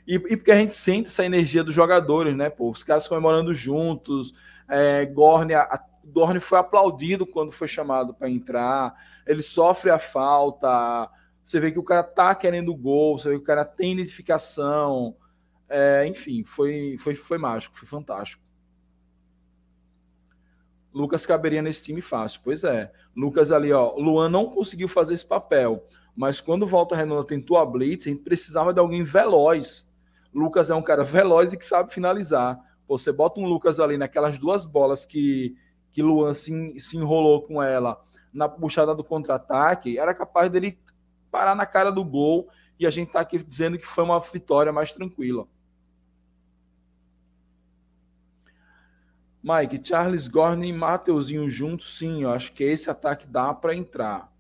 E, 0.08 0.16
e, 0.16 0.38
porque 0.38 0.52
a 0.52 0.58
gente 0.58 0.74
sente 0.74 1.08
essa 1.08 1.26
energia 1.26 1.64
dos 1.64 1.76
jogadores, 1.76 2.36
né? 2.36 2.50
Pô, 2.50 2.70
os 2.70 2.84
caras 2.84 3.08
comemorando 3.08 3.54
juntos. 3.54 4.34
É, 4.68 5.06
Gorne, 5.06 5.54
a, 5.54 5.62
a 5.62 5.84
Gorne 6.04 6.40
foi 6.40 6.60
aplaudido 6.60 7.26
quando 7.26 7.52
foi 7.52 7.68
chamado 7.68 8.14
para 8.14 8.30
entrar. 8.30 8.94
Ele 9.26 9.42
sofre 9.42 9.90
a 9.90 10.00
falta. 10.00 11.10
Você 11.44 11.60
vê 11.60 11.72
que 11.72 11.80
o 11.80 11.84
cara 11.84 12.04
tá 12.04 12.34
querendo 12.34 12.76
gol, 12.76 13.18
você 13.18 13.30
vê 13.30 13.36
que 13.36 13.42
o 13.42 13.46
cara 13.46 13.66
tem 13.66 13.94
identificação. 13.94 15.16
É, 15.70 16.06
enfim, 16.06 16.44
foi, 16.44 16.98
foi, 17.00 17.16
foi 17.16 17.38
mágico, 17.38 17.78
foi 17.78 17.88
fantástico. 17.88 18.44
Lucas 20.94 21.26
caberia 21.26 21.62
nesse 21.62 21.86
time 21.86 22.02
fácil. 22.02 22.42
Pois 22.44 22.64
é. 22.64 22.92
Lucas 23.16 23.52
ali, 23.52 23.72
ó. 23.72 23.96
Luan 23.96 24.30
não 24.30 24.48
conseguiu 24.48 24.88
fazer 24.88 25.14
esse 25.14 25.26
papel. 25.26 25.86
Mas 26.16 26.42
quando 26.42 26.68
Volta 26.68 26.96
Renata 26.96 27.26
tentou 27.26 27.58
a 27.58 27.66
Blitz, 27.66 28.06
a 28.06 28.10
gente 28.10 28.24
precisava 28.24 28.74
de 28.74 28.80
alguém 28.80 29.04
veloz 29.04 29.91
Lucas 30.34 30.70
é 30.70 30.76
um 30.76 30.82
cara 30.82 31.04
veloz 31.04 31.54
e 31.54 31.58
que 31.58 31.66
sabe 31.66 31.94
finalizar. 31.94 32.60
Você 32.88 33.12
bota 33.12 33.40
um 33.40 33.48
Lucas 33.48 33.80
ali 33.80 33.98
naquelas 33.98 34.38
duas 34.38 34.66
bolas 34.66 35.06
que, 35.06 35.56
que 35.92 36.02
Luan 36.02 36.34
se, 36.34 36.80
se 36.80 36.98
enrolou 36.98 37.42
com 37.44 37.62
ela 37.62 38.02
na 38.34 38.48
puxada 38.48 38.96
do 38.96 39.04
contra-ataque, 39.04 39.98
era 40.00 40.14
capaz 40.14 40.50
dele 40.50 40.80
parar 41.30 41.56
na 41.56 41.66
cara 41.66 41.92
do 41.92 42.04
gol 42.04 42.50
e 42.80 42.86
a 42.86 42.90
gente 42.90 43.08
está 43.08 43.22
aqui 43.22 43.38
dizendo 43.44 43.78
que 43.78 43.86
foi 43.86 44.04
uma 44.04 44.20
vitória 44.20 44.72
mais 44.72 44.94
tranquila. 44.94 45.48
Mike, 49.44 49.82
Charles 49.84 50.28
Gordon 50.28 50.64
e 50.64 50.74
Mateuzinho 50.74 51.50
juntos, 51.50 51.98
sim, 51.98 52.24
eu 52.24 52.32
acho 52.32 52.54
que 52.54 52.64
esse 52.64 52.90
ataque 52.90 53.26
dá 53.26 53.54
para 53.54 53.76
entrar. 53.76 54.32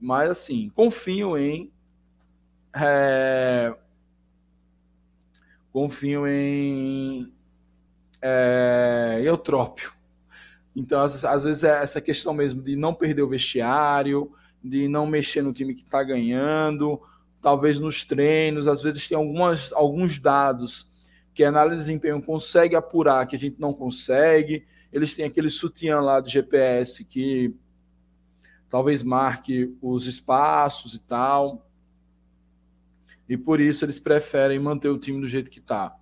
Mas 0.00 0.30
assim, 0.30 0.70
confio 0.70 1.36
em. 1.36 1.72
É, 2.74 3.76
confio 5.76 6.26
em 6.26 7.30
é, 8.22 9.20
Eutrópio. 9.22 9.92
Então, 10.74 11.02
às, 11.02 11.22
às, 11.22 11.44
vezes, 11.44 11.64
é 11.64 11.82
essa 11.82 12.00
questão 12.00 12.32
mesmo 12.32 12.62
de 12.62 12.74
não 12.74 12.94
perder 12.94 13.20
o 13.20 13.28
vestiário, 13.28 14.32
de 14.64 14.88
não 14.88 15.06
mexer 15.06 15.42
no 15.42 15.52
time 15.52 15.74
que 15.74 15.82
está 15.82 16.02
ganhando, 16.02 16.98
talvez 17.42 17.78
nos 17.78 18.04
treinos, 18.04 18.68
às 18.68 18.80
vezes 18.80 19.06
tem 19.06 19.18
algumas, 19.18 19.70
alguns 19.74 20.18
dados 20.18 20.88
que 21.34 21.44
a 21.44 21.50
análise 21.50 21.76
de 21.76 21.84
desempenho 21.84 22.22
consegue 22.22 22.74
apurar, 22.74 23.26
que 23.26 23.36
a 23.36 23.38
gente 23.38 23.60
não 23.60 23.74
consegue. 23.74 24.64
Eles 24.90 25.14
têm 25.14 25.26
aquele 25.26 25.50
sutiã 25.50 26.00
lá 26.00 26.22
de 26.22 26.32
GPS 26.32 27.04
que 27.04 27.54
talvez 28.70 29.02
marque 29.02 29.76
os 29.82 30.06
espaços 30.06 30.94
e 30.94 31.00
tal. 31.00 31.65
E 33.28 33.36
por 33.36 33.60
isso 33.60 33.84
eles 33.84 33.98
preferem 33.98 34.58
manter 34.58 34.88
o 34.88 34.98
time 34.98 35.20
do 35.20 35.26
jeito 35.26 35.50
que 35.50 35.58
está. 35.58 35.96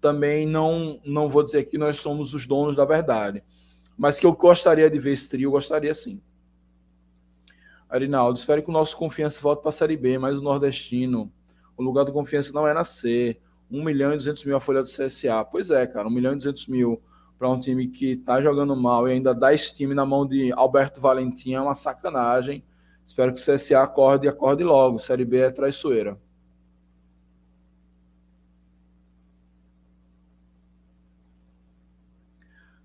Também 0.00 0.46
não, 0.46 1.00
não 1.04 1.28
vou 1.28 1.42
dizer 1.42 1.64
que 1.64 1.78
nós 1.78 1.98
somos 1.98 2.34
os 2.34 2.46
donos 2.46 2.76
da 2.76 2.84
verdade, 2.84 3.42
mas 3.96 4.20
que 4.20 4.26
eu 4.26 4.32
gostaria 4.32 4.88
de 4.88 4.98
ver 4.98 5.12
esse 5.12 5.28
trio, 5.28 5.50
gostaria 5.50 5.94
sim. 5.94 6.20
Arinaldo, 7.88 8.38
espero 8.38 8.62
que 8.62 8.68
o 8.68 8.72
nosso 8.72 8.96
confiança 8.96 9.40
volte 9.40 9.62
para 9.62 9.70
a 9.70 9.72
Série 9.72 9.96
B, 9.96 10.18
mas 10.18 10.38
o 10.38 10.42
nordestino, 10.42 11.32
o 11.76 11.82
lugar 11.82 12.04
do 12.04 12.12
confiança 12.12 12.52
não 12.52 12.68
é 12.68 12.74
nascer. 12.74 13.40
1 13.70 13.84
milhão 13.84 14.12
e 14.12 14.16
200 14.16 14.44
mil 14.44 14.56
a 14.56 14.60
folha 14.60 14.82
do 14.82 14.88
CSA. 14.88 15.44
Pois 15.44 15.70
é, 15.70 15.86
cara, 15.86 16.08
1 16.08 16.10
milhão 16.10 16.32
e 16.32 16.36
200 16.36 16.66
mil 16.68 17.02
para 17.38 17.48
um 17.48 17.58
time 17.58 17.88
que 17.88 18.12
está 18.12 18.42
jogando 18.42 18.74
mal 18.74 19.08
e 19.08 19.12
ainda 19.12 19.34
dá 19.34 19.54
esse 19.54 19.74
time 19.74 19.94
na 19.94 20.04
mão 20.04 20.26
de 20.26 20.52
Alberto 20.52 21.00
Valentim 21.00 21.54
é 21.54 21.60
uma 21.60 21.74
sacanagem. 21.74 22.64
Espero 23.06 23.32
que 23.32 23.40
o 23.40 23.44
CSA 23.44 23.80
acorde 23.80 24.26
e 24.26 24.28
acorde 24.28 24.64
logo. 24.64 24.98
Série 24.98 25.24
B 25.24 25.38
é 25.38 25.50
traiçoeira. 25.50 26.18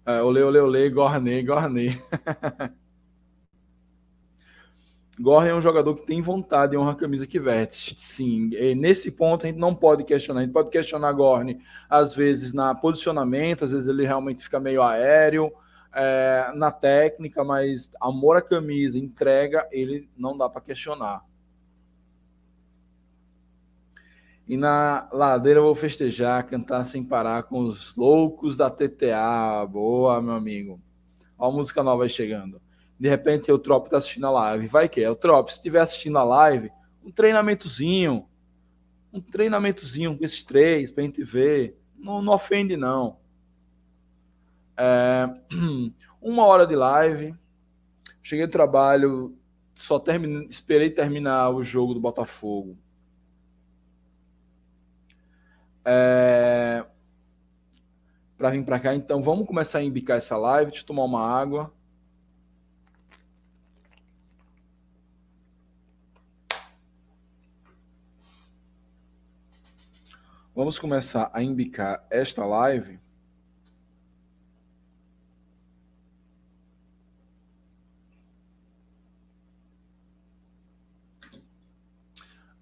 É, 0.06 0.22
olê, 0.22 0.44
olê, 0.44 0.60
olê, 0.60 0.90
Gornei. 0.90 1.44
Gorren 5.18 5.50
é 5.52 5.56
um 5.56 5.62
jogador 5.62 5.96
que 5.96 6.06
tem 6.06 6.22
vontade 6.22 6.76
e 6.76 6.78
honra 6.78 6.92
a 6.92 6.96
camisa 6.96 7.26
que 7.26 7.40
veste. 7.40 7.98
Sim, 7.98 8.50
e 8.54 8.76
nesse 8.76 9.12
ponto 9.12 9.46
a 9.46 9.48
gente 9.48 9.60
não 9.60 9.74
pode 9.74 10.04
questionar. 10.04 10.42
A 10.42 10.44
gente 10.44 10.52
pode 10.54 10.70
questionar 10.70 11.12
Gorne, 11.14 11.62
às 11.90 12.14
vezes, 12.14 12.54
na 12.54 12.76
posicionamento, 12.76 13.64
às 13.64 13.72
vezes 13.72 13.88
ele 13.88 14.06
realmente 14.06 14.44
fica 14.44 14.60
meio 14.60 14.84
aéreo, 14.84 15.54
é, 15.94 16.52
na 16.56 16.72
técnica, 16.72 17.44
mas 17.44 17.92
amor 18.02 18.36
à 18.36 18.42
camisa, 18.42 19.00
entrega, 19.00 19.68
ele 19.72 20.10
não 20.18 20.38
dá 20.38 20.50
para 20.50 20.60
questionar. 20.62 21.24
E 24.48 24.58
na 24.58 25.08
ladeira 25.12 25.60
eu 25.60 25.64
vou 25.64 25.76
festejar, 25.76 26.46
cantar 26.46 26.86
sem 26.86 27.04
parar 27.04 27.44
com 27.44 27.64
os 27.64 27.96
loucos 27.96 28.58
da 28.58 28.70
TTA. 28.70 29.66
Boa, 29.70 30.22
meu 30.22 30.34
amigo. 30.34 30.82
Olha 31.38 31.54
a 31.54 31.56
música 31.56 31.82
nova 31.82 32.04
aí 32.04 32.10
chegando 32.10 32.62
de 33.04 33.10
repente 33.10 33.52
o 33.52 33.60
Trop 33.60 33.86
está 33.86 33.98
assistindo 33.98 34.28
a 34.28 34.32
live. 34.32 34.68
Vai 34.68 34.88
que 34.88 35.02
é. 35.02 35.10
O 35.10 35.16
Trop, 35.16 35.50
se 35.50 35.58
estiver 35.58 35.82
assistindo 35.82 36.18
a 36.18 36.24
live, 36.24 36.72
um 37.04 37.12
treinamentozinho. 37.12 38.30
Um 39.12 39.20
treinamentozinho 39.20 40.18
com 40.18 40.24
esses 40.24 40.42
três 40.42 40.90
para 40.90 41.04
a 41.04 41.06
gente 41.06 41.22
ver. 41.22 41.78
Não, 41.98 42.22
não 42.22 42.32
ofende, 42.32 42.78
não. 42.78 43.20
É, 44.78 45.26
uma 46.22 46.46
hora 46.46 46.66
de 46.66 46.78
live. 46.78 47.36
Cheguei 48.22 48.48
do 48.48 48.52
trabalho, 48.52 49.38
só 49.76 50.00
termine, 50.00 50.48
esperei 50.48 50.90
terminar 50.90 51.50
o 51.50 51.62
jogo 51.62 51.94
do 51.94 52.00
Botafogo. 52.00 52.78
É, 55.86 56.86
para 58.38 58.50
vir 58.50 58.64
para 58.66 58.80
cá, 58.80 58.94
então 58.96 59.22
vamos 59.22 59.48
começar 59.48 59.80
a 59.80 59.84
embicar 59.84 60.18
essa 60.18 60.38
live. 60.38 60.72
Deixa 60.72 60.84
eu 60.84 60.88
tomar 60.88 61.04
uma 61.06 61.26
água. 61.26 61.74
Vamos 70.56 70.78
começar 70.78 71.32
a 71.34 71.42
embicar 71.42 72.06
esta 72.12 72.46
live. 72.46 73.00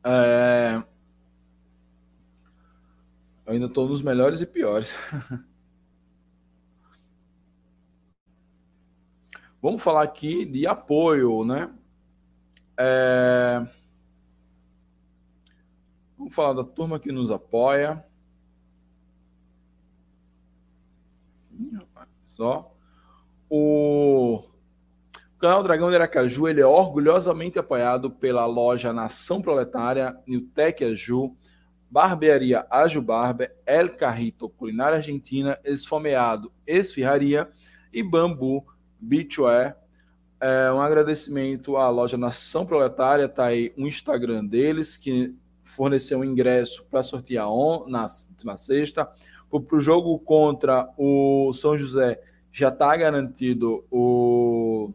É... 0.04 0.91
Eu 3.46 3.54
ainda 3.54 3.66
estou 3.66 3.88
nos 3.88 4.02
melhores 4.02 4.42
e 4.42 4.46
piores. 4.46 4.96
Vamos 9.62 9.84
falar 9.84 10.02
aqui 10.02 10.44
de 10.44 10.66
apoio, 10.66 11.46
né? 11.46 11.72
É... 12.78 13.64
Vamos 16.18 16.34
falar 16.34 16.54
da 16.54 16.64
turma 16.64 17.00
que 17.00 17.12
nos 17.12 17.30
apoia. 17.30 18.04
Só. 22.26 22.76
O... 23.50 24.38
o 25.36 25.38
canal 25.38 25.62
Dragão 25.62 25.90
de 25.90 25.96
Aracaju 25.96 26.48
ele 26.48 26.62
é 26.62 26.66
orgulhosamente 26.66 27.60
apoiado 27.60 28.10
pela 28.10 28.46
loja 28.46 28.92
Nação 28.92 29.42
Proletária, 29.42 30.20
Newtec 30.26 30.84
Aju, 30.84 31.36
Barbearia 31.92 32.66
Aju 32.70 33.02
Barber, 33.02 33.54
El 33.66 33.98
Carrito 33.98 34.48
Culinária 34.48 34.96
Argentina, 34.96 35.60
Esfomeado 35.66 36.50
Esfirraria 36.66 37.50
e 37.92 38.02
Bambu 38.02 38.66
Beachwear. 38.98 39.78
É, 40.40 40.72
um 40.72 40.80
agradecimento 40.80 41.76
à 41.76 41.90
loja 41.90 42.18
Nação 42.18 42.66
Proletária, 42.66 43.28
tá 43.28 43.48
aí 43.48 43.74
o 43.78 43.86
Instagram 43.86 44.46
deles, 44.46 44.96
que 44.96 45.36
forneceu 45.66 46.20
um 46.20 46.24
ingresso 46.24 46.86
para 46.90 47.04
sortear 47.04 47.52
on, 47.52 47.86
na, 47.90 48.08
na 48.46 48.56
sexta. 48.56 49.06
Para 49.50 49.78
o 49.78 49.82
jogo 49.82 50.18
contra 50.20 50.90
o 50.98 51.52
São 51.54 51.78
José 51.78 52.22
já 52.54 52.70
está 52.70 52.96
garantido 52.96 53.86
o, 53.92 54.94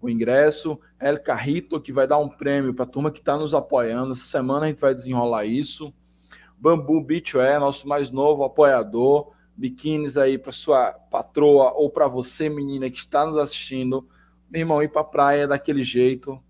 o 0.00 0.08
ingresso. 0.08 0.78
El 1.00 1.20
Carrito, 1.20 1.80
que 1.80 1.92
vai 1.92 2.06
dar 2.06 2.18
um 2.18 2.28
prêmio 2.28 2.72
para 2.72 2.84
a 2.84 2.88
turma 2.88 3.10
que 3.10 3.18
está 3.18 3.36
nos 3.36 3.54
apoiando. 3.54 4.12
Essa 4.12 4.24
semana 4.24 4.66
a 4.66 4.68
gente 4.68 4.80
vai 4.80 4.94
desenrolar 4.94 5.44
isso. 5.44 5.92
Bambu 6.60 7.02
Beachwear, 7.02 7.60
nosso 7.60 7.88
mais 7.88 8.10
novo 8.10 8.44
apoiador. 8.44 9.32
Biquínis 9.56 10.16
aí 10.16 10.38
para 10.38 10.52
sua 10.52 10.92
patroa 10.92 11.72
ou 11.72 11.90
para 11.90 12.06
você, 12.06 12.48
menina, 12.48 12.90
que 12.90 12.98
está 12.98 13.26
nos 13.26 13.36
assistindo. 13.36 14.06
Meu 14.50 14.60
irmão, 14.60 14.82
ir 14.82 14.88
para 14.88 15.00
a 15.00 15.04
praia 15.04 15.46
daquele 15.48 15.82
jeito 15.82 16.40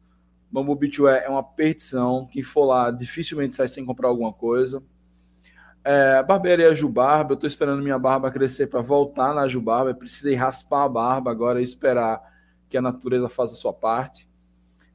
Bambu 0.50 0.74
Beachwear 0.74 1.22
é 1.24 1.28
uma 1.28 1.42
perdição. 1.42 2.26
Quem 2.26 2.42
for 2.42 2.64
lá 2.64 2.90
dificilmente 2.90 3.56
sai 3.56 3.68
sem 3.68 3.84
comprar 3.84 4.08
alguma 4.08 4.32
coisa. 4.32 4.82
É, 5.84 6.22
barbearia 6.22 6.74
Jubarba, 6.74 7.32
eu 7.32 7.34
estou 7.34 7.48
esperando 7.48 7.82
minha 7.82 7.98
barba 7.98 8.30
crescer 8.30 8.66
para 8.66 8.80
voltar 8.80 9.34
na 9.34 9.46
Jubarba. 9.46 9.90
Eu 9.90 9.94
precisei 9.94 10.34
raspar 10.34 10.84
a 10.84 10.88
barba 10.88 11.30
agora 11.30 11.60
e 11.60 11.64
esperar 11.64 12.20
que 12.68 12.76
a 12.76 12.82
natureza 12.82 13.28
faça 13.28 13.52
a 13.52 13.56
sua 13.56 13.72
parte. 13.72 14.28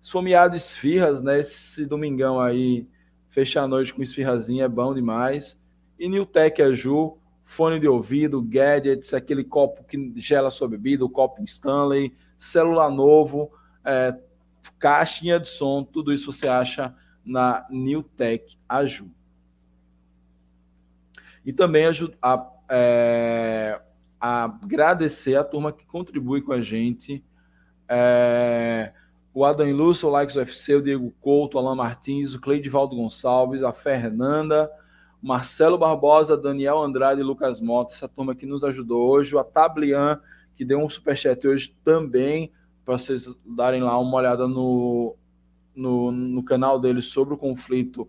Esfomeado 0.02 0.56
esfirras, 0.56 1.22
né? 1.22 1.40
Esse 1.40 1.86
domingão 1.86 2.40
aí, 2.40 2.88
fechar 3.34 3.64
a 3.64 3.68
noite 3.68 3.92
com 3.92 4.04
esfirrazinha 4.04 4.66
é 4.66 4.70
bom 4.70 4.94
demais. 4.94 5.60
E 5.98 6.08
Newtec 6.08 6.62
Aju, 6.62 7.18
fone 7.44 7.80
de 7.80 7.88
ouvido, 7.88 8.40
gadgets, 8.40 9.12
aquele 9.12 9.44
copo 9.44 9.84
que 9.84 10.14
gela 10.16 10.52
sua 10.52 10.68
bebida, 10.68 11.04
o 11.04 11.10
copo 11.10 11.44
Stanley, 11.44 12.14
celular 12.38 12.92
novo, 12.92 13.52
é, 13.84 14.16
caixinha 14.78 15.40
de 15.40 15.48
som, 15.48 15.84
tudo 15.84 16.14
isso 16.14 16.32
você 16.32 16.48
acha 16.48 16.96
na 17.26 17.66
Newtech 17.72 18.56
Aju. 18.70 19.10
E 21.44 21.52
também 21.52 21.86
a, 22.22 22.52
é, 22.70 23.82
agradecer 24.22 25.38
a 25.38 25.44
turma 25.44 25.74
que 25.74 25.88
contribui 25.88 26.44
com 26.44 26.54
a 26.54 26.62
gente. 26.62 27.26
É, 27.90 28.94
o 29.34 29.44
Adam 29.44 29.72
Lúcio, 29.76 30.08
o 30.08 30.12
Likes 30.12 30.36
UFC, 30.36 30.76
o 30.76 30.82
Diego 30.82 31.12
Couto, 31.20 31.58
o 31.58 31.60
Alan 31.60 31.76
Martins, 31.76 32.36
o 32.36 32.42
Cleidivaldo 32.42 32.96
Gonçalves, 32.96 33.64
a 33.64 33.74
Fernanda, 33.74 34.70
Marcelo 35.22 35.78
Barbosa, 35.78 36.38
Daniel 36.38 36.80
Andrade 36.80 37.22
e 37.22 37.24
Lucas 37.24 37.60
Mota, 37.60 37.94
essa 37.94 38.08
turma 38.08 38.36
que 38.36 38.46
nos 38.46 38.64
ajudou 38.64 39.10
hoje, 39.10 39.36
o 39.36 39.44
Tablian, 39.44 40.20
que 40.56 40.64
deu 40.64 40.80
um 40.80 40.90
superchat 40.90 41.48
hoje 41.48 41.76
também, 41.84 42.52
para 42.86 42.98
vocês 42.98 43.34
darem 43.46 43.82
lá 43.82 43.98
uma 43.98 44.18
olhada 44.18 44.48
no, 44.48 45.16
no, 45.76 46.12
no 46.12 46.44
canal 46.44 46.78
dele 46.78 47.02
sobre 47.02 47.34
o 47.34 47.38
conflito 47.38 48.08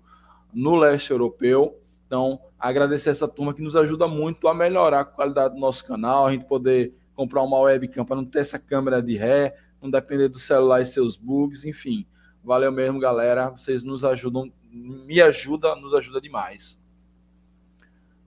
no 0.53 0.75
leste 0.77 1.11
europeu. 1.11 1.79
Então, 2.07 2.39
agradecer 2.59 3.11
essa 3.11 3.29
turma 3.29 3.55
que 3.55 3.63
nos 3.63 3.77
ajuda 3.77 4.07
muito 4.07 4.47
a 4.47 4.55
melhorar 4.55 5.01
a 5.01 5.05
qualidade 5.05 5.55
do 5.55 5.61
nosso 5.61 5.87
canal, 5.87 6.27
a 6.27 6.33
gente 6.33 6.45
poder 6.45 6.93
comprar 7.15 7.43
uma 7.43 7.61
webcam 7.61 8.05
para 8.05 8.17
não 8.17 8.25
ter 8.25 8.41
essa 8.41 8.59
câmera 8.59 9.01
de 9.01 9.17
ré, 9.17 9.55
não 9.85 9.91
depender 9.91 10.29
do 10.29 10.39
celular 10.39 10.81
e 10.81 10.87
seus 10.87 11.17
bugs, 11.17 11.65
enfim. 11.65 12.07
Valeu 12.43 12.73
mesmo, 12.73 12.99
galera. 12.99 13.51
Vocês 13.51 13.85
nos 13.85 14.03
ajudam, 14.03 14.51
me 14.71 15.21
ajuda, 15.21 15.77
nos 15.77 15.93
ajuda 15.93 16.21
demais. 16.21 16.83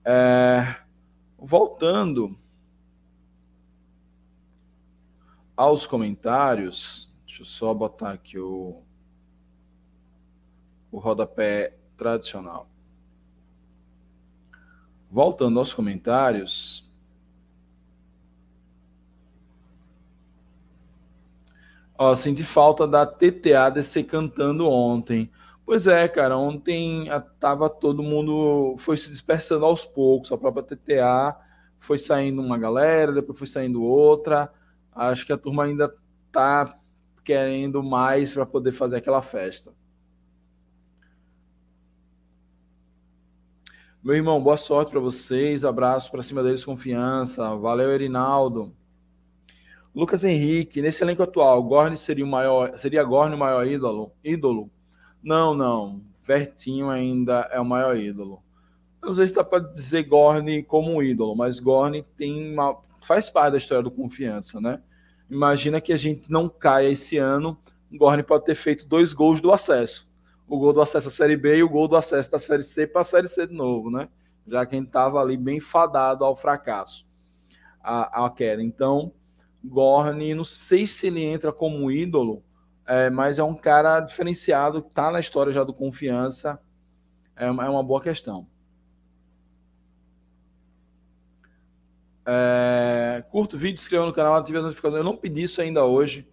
É, 0.04 0.76
voltando 1.36 2.36
aos 5.56 5.86
comentários, 5.86 7.12
deixa 7.26 7.42
eu 7.42 7.46
só 7.46 7.74
botar 7.74 8.12
aqui 8.12 8.38
o, 8.38 8.78
o 10.92 10.98
rodapé 10.98 11.76
tradicional. 11.96 12.70
Voltando 15.10 15.58
aos 15.58 15.74
comentários. 15.74 16.87
Ó, 21.98 22.14
senti 22.14 22.44
falta 22.44 22.86
da 22.86 23.04
TTA 23.04 23.70
DC 23.70 24.04
cantando 24.04 24.68
ontem. 24.68 25.28
Pois 25.66 25.86
é, 25.88 26.06
cara, 26.08 26.38
ontem 26.38 27.08
tava 27.40 27.68
todo 27.68 28.02
mundo 28.02 28.76
foi 28.78 28.96
se 28.96 29.10
dispersando 29.10 29.64
aos 29.66 29.84
poucos, 29.84 30.30
a 30.30 30.38
própria 30.38 30.62
TTA 30.62 31.36
foi 31.80 31.98
saindo 31.98 32.40
uma 32.40 32.56
galera, 32.56 33.12
depois 33.12 33.36
foi 33.36 33.48
saindo 33.48 33.82
outra. 33.82 34.50
Acho 34.94 35.26
que 35.26 35.32
a 35.32 35.36
turma 35.36 35.64
ainda 35.64 35.92
tá 36.30 36.78
querendo 37.24 37.82
mais 37.82 38.32
para 38.32 38.46
poder 38.46 38.72
fazer 38.72 38.96
aquela 38.96 39.20
festa. 39.20 39.72
Meu 44.02 44.14
irmão, 44.14 44.40
boa 44.40 44.56
sorte 44.56 44.92
para 44.92 45.00
vocês. 45.00 45.64
Abraço 45.64 46.10
para 46.10 46.22
cima 46.22 46.42
deles, 46.42 46.64
confiança. 46.64 47.54
Valeu, 47.56 47.90
Erinaldo. 47.90 48.74
Lucas 49.98 50.22
Henrique, 50.22 50.80
nesse 50.80 51.02
elenco 51.02 51.24
atual, 51.24 51.60
Gorne 51.64 51.96
seria 51.96 52.24
o 52.24 52.28
maior, 52.28 52.78
seria 52.78 53.02
Gorne 53.02 53.34
o 53.34 53.38
maior 53.38 53.66
ídolo? 53.66 54.12
Ídolo? 54.22 54.70
Não, 55.20 55.56
não. 55.56 56.00
Vertinho 56.22 56.88
ainda 56.88 57.48
é 57.50 57.58
o 57.58 57.64
maior 57.64 57.96
ídolo. 57.96 58.40
Eu 59.02 59.08
não 59.08 59.14
sei 59.14 59.26
se 59.26 59.34
dá 59.34 59.42
para 59.42 59.58
dizer 59.58 60.04
Gorne 60.04 60.62
como 60.62 60.92
um 60.92 61.02
ídolo, 61.02 61.34
mas 61.34 61.58
Gorne 61.58 62.06
tem 62.16 62.52
uma, 62.52 62.80
faz 63.02 63.28
parte 63.28 63.50
da 63.50 63.58
história 63.58 63.82
do 63.82 63.90
confiança, 63.90 64.60
né? 64.60 64.80
Imagina 65.28 65.80
que 65.80 65.92
a 65.92 65.96
gente 65.96 66.30
não 66.30 66.48
caia 66.48 66.90
esse 66.90 67.18
ano. 67.18 67.58
Gorne 67.92 68.22
pode 68.22 68.44
ter 68.44 68.54
feito 68.54 68.86
dois 68.86 69.12
gols 69.12 69.40
do 69.40 69.50
acesso 69.50 70.08
o 70.48 70.58
gol 70.58 70.72
do 70.72 70.80
acesso 70.80 71.08
à 71.08 71.10
Série 71.10 71.36
B 71.36 71.56
e 71.56 71.62
o 71.62 71.68
gol 71.68 71.86
do 71.86 71.96
acesso 71.96 72.30
da 72.30 72.38
Série 72.38 72.62
C 72.62 72.86
para 72.86 73.02
a 73.02 73.04
Série 73.04 73.28
C 73.28 73.46
de 73.46 73.52
novo, 73.52 73.90
né? 73.90 74.08
Já 74.46 74.62
gente 74.62 74.86
estava 74.86 75.20
ali 75.20 75.36
bem 75.36 75.60
fadado 75.60 76.24
ao 76.24 76.34
fracasso, 76.34 77.06
a, 77.82 78.24
a 78.24 78.30
queda. 78.30 78.62
Então, 78.62 79.12
Gorni, 79.68 80.34
não 80.34 80.44
sei 80.44 80.86
se 80.86 81.06
ele 81.06 81.22
entra 81.22 81.52
como 81.52 81.90
ídolo, 81.90 82.42
é, 82.86 83.10
mas 83.10 83.38
é 83.38 83.44
um 83.44 83.54
cara 83.54 84.00
diferenciado, 84.00 84.80
tá 84.80 85.10
na 85.10 85.20
história 85.20 85.52
já 85.52 85.62
do 85.62 85.74
Confiança, 85.74 86.60
é 87.36 87.50
uma, 87.50 87.66
é 87.66 87.68
uma 87.68 87.82
boa 87.82 88.00
questão. 88.00 88.48
É, 92.26 93.24
curto 93.30 93.56
o 93.56 93.58
vídeo, 93.58 93.80
inscreva 93.80 94.04
no 94.04 94.12
canal, 94.12 94.34
ative 94.34 94.58
as 94.58 94.64
notificações. 94.64 94.98
Eu 94.98 95.04
não 95.04 95.16
pedi 95.16 95.44
isso 95.44 95.62
ainda 95.62 95.84
hoje. 95.84 96.28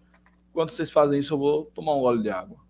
Quando 0.52 0.70
vocês 0.70 0.90
fazem 0.90 1.20
isso, 1.20 1.32
eu 1.32 1.38
vou 1.38 1.64
tomar 1.66 1.94
um 1.94 2.00
gole 2.00 2.22
de 2.22 2.28
água. 2.28 2.65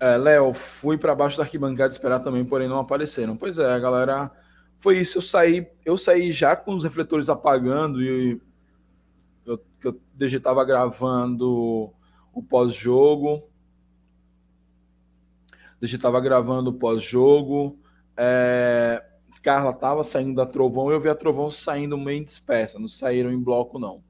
É, 0.00 0.16
Léo, 0.16 0.54
fui 0.54 0.96
para 0.96 1.14
baixo 1.14 1.36
da 1.36 1.42
arquibancada 1.42 1.92
esperar 1.92 2.20
também, 2.20 2.42
porém 2.44 2.66
não 2.66 2.78
apareceram. 2.78 3.36
Pois 3.36 3.58
é, 3.58 3.78
galera, 3.78 4.30
foi 4.78 4.98
isso. 4.98 5.18
Eu 5.18 5.22
saí, 5.22 5.70
eu 5.84 5.98
saí 5.98 6.32
já 6.32 6.56
com 6.56 6.74
os 6.74 6.84
refletores 6.84 7.28
apagando 7.28 8.02
e 8.02 8.40
eu, 9.44 9.62
eu 9.84 10.00
estava 10.18 10.64
gravando 10.64 11.92
o 12.32 12.42
pós-jogo. 12.42 13.46
estava 15.82 16.18
gravando 16.20 16.70
o 16.70 16.74
pós-jogo. 16.74 17.78
É, 18.16 19.04
Carla 19.42 19.70
estava 19.70 20.02
saindo 20.02 20.34
da 20.34 20.46
Trovão 20.46 20.90
eu 20.90 21.00
vi 21.00 21.08
a 21.10 21.14
Trovão 21.14 21.50
saindo 21.50 21.98
meio 21.98 22.24
dispersa. 22.24 22.78
Não 22.78 22.88
saíram 22.88 23.30
em 23.30 23.38
bloco, 23.38 23.78
não. 23.78 24.02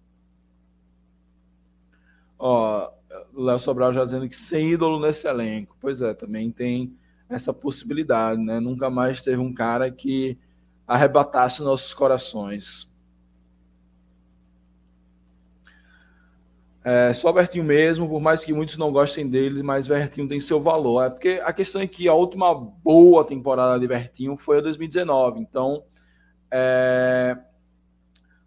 Ó, 2.39 2.91
Léo 3.35 3.59
Sobral 3.59 3.93
já 3.93 4.05
dizendo 4.05 4.29
que 4.29 4.37
sem 4.37 4.73
ídolo 4.73 5.01
nesse 5.01 5.27
elenco. 5.27 5.77
Pois 5.81 6.03
é, 6.03 6.15
também 6.15 6.51
tem 6.51 6.97
essa 7.29 7.53
possibilidade, 7.53 8.41
né? 8.43 8.59
Nunca 8.59 8.91
mais 8.91 9.23
teve 9.23 9.39
um 9.39 9.53
cara 9.53 9.91
que 9.91 10.39
arrebatasse 10.87 11.63
nossos 11.63 11.95
corações. 11.95 12.91
É, 16.83 17.13
só 17.13 17.31
Bertinho 17.31 17.63
mesmo, 17.63 18.09
por 18.09 18.21
mais 18.21 18.45
que 18.45 18.55
muitos 18.55 18.79
não 18.79 18.91
gostem 18.91 19.29
dele, 19.29 19.63
mas 19.63 19.87
Bertinho 19.87 20.27
tem 20.27 20.41
seu 20.41 20.61
valor. 20.61 21.05
É 21.05 21.11
porque 21.11 21.41
a 21.45 21.53
questão 21.53 21.81
é 21.81 21.87
que 21.87 22.09
a 22.09 22.15
última 22.15 22.55
boa 22.55 23.25
temporada 23.25 23.79
de 23.79 23.87
Bertinho 23.87 24.37
foi 24.37 24.59
a 24.59 24.61
2019. 24.63 25.41
Então, 25.41 25.85
é, 26.51 27.39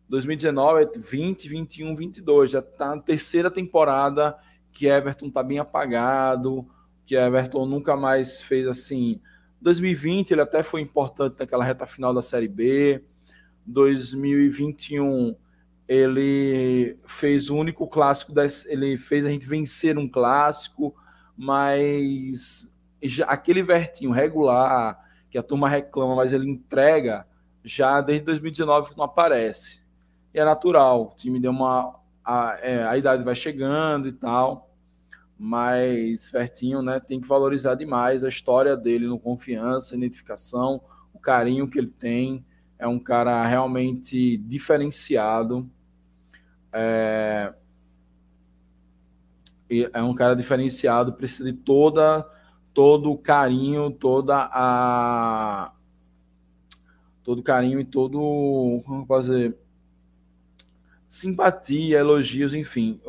2019, 0.09 0.89
20, 0.97 1.47
21, 1.47 1.95
22. 1.95 2.51
Já 2.51 2.59
está 2.59 2.95
na 2.95 3.01
terceira 3.01 3.51
temporada 3.51 4.35
que 4.73 4.87
Everton 4.87 5.27
está 5.27 5.43
bem 5.43 5.59
apagado, 5.59 6.67
que 7.05 7.15
Everton 7.15 7.65
nunca 7.65 7.95
mais 7.95 8.41
fez 8.41 8.67
assim. 8.67 9.21
2020 9.61 10.31
ele 10.31 10.41
até 10.41 10.63
foi 10.63 10.81
importante 10.81 11.37
naquela 11.39 11.63
reta 11.63 11.87
final 11.87 12.13
da 12.13 12.21
Série 12.21 12.47
B. 12.47 13.03
2021 13.65 15.35
ele 15.87 16.97
fez 17.05 17.49
o 17.49 17.55
único 17.55 17.87
clássico, 17.87 18.33
das, 18.33 18.65
ele 18.65 18.97
fez 18.97 19.25
a 19.25 19.29
gente 19.29 19.45
vencer 19.45 19.97
um 19.97 20.07
clássico, 20.07 20.95
mas 21.37 22.73
já, 23.01 23.25
aquele 23.25 23.61
vertinho 23.61 24.11
regular 24.11 24.99
que 25.29 25.37
a 25.37 25.43
turma 25.43 25.67
reclama, 25.67 26.15
mas 26.15 26.33
ele 26.33 26.49
entrega 26.49 27.27
já 27.63 28.01
desde 28.01 28.25
2019 28.25 28.91
que 28.91 28.97
não 28.97 29.05
aparece. 29.05 29.83
E 30.33 30.39
é 30.39 30.45
natural, 30.45 31.03
o 31.03 31.15
time 31.15 31.39
deu 31.39 31.51
uma 31.51 31.99
a, 32.23 32.57
é, 32.61 32.83
a 32.85 32.97
idade 32.97 33.23
vai 33.23 33.35
chegando 33.35 34.07
e 34.07 34.11
tal, 34.11 34.73
mas 35.37 36.29
Vertinho 36.29 36.81
né, 36.81 36.99
tem 36.99 37.19
que 37.19 37.27
valorizar 37.27 37.75
demais 37.75 38.23
a 38.23 38.29
história 38.29 38.77
dele 38.77 39.07
no 39.07 39.19
confiança, 39.19 39.95
identificação, 39.95 40.81
o 41.13 41.19
carinho 41.19 41.69
que 41.69 41.77
ele 41.77 41.91
tem. 41.91 42.45
É 42.77 42.87
um 42.87 42.99
cara 42.99 43.45
realmente 43.45 44.37
diferenciado. 44.37 45.69
É, 46.71 47.53
é 49.69 50.01
um 50.01 50.13
cara 50.13 50.35
diferenciado, 50.35 51.13
precisa 51.13 51.51
de 51.51 51.57
toda 51.57 52.27
todo 52.73 53.11
o 53.11 53.17
carinho, 53.17 53.91
toda 53.91 54.49
a 54.51 55.73
todo 57.23 57.43
carinho 57.43 57.79
e 57.79 57.85
todo 57.85 58.81
como 58.85 59.05
fazer 59.05 59.57
simpatia, 61.13 61.99
elogios, 61.99 62.55
enfim. 62.55 62.99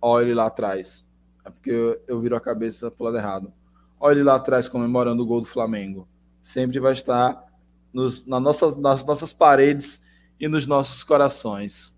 Olha 0.00 0.24
ele 0.24 0.34
lá 0.34 0.46
atrás. 0.46 1.04
É 1.44 1.50
porque 1.50 1.68
eu, 1.68 2.00
eu 2.06 2.20
viro 2.20 2.36
a 2.36 2.40
cabeça 2.40 2.92
pro 2.92 3.06
lado 3.06 3.16
errado. 3.16 3.52
Olha 3.98 4.14
ele 4.14 4.22
lá 4.22 4.36
atrás 4.36 4.68
comemorando 4.68 5.20
o 5.20 5.26
gol 5.26 5.40
do 5.40 5.46
Flamengo. 5.48 6.06
Sempre 6.40 6.78
vai 6.78 6.92
estar 6.92 7.44
nos, 7.92 8.24
nas, 8.24 8.40
nossas, 8.40 8.76
nas 8.76 9.04
nossas 9.04 9.32
paredes 9.32 10.00
e 10.38 10.46
nos 10.46 10.64
nossos 10.64 11.02
corações. 11.02 11.92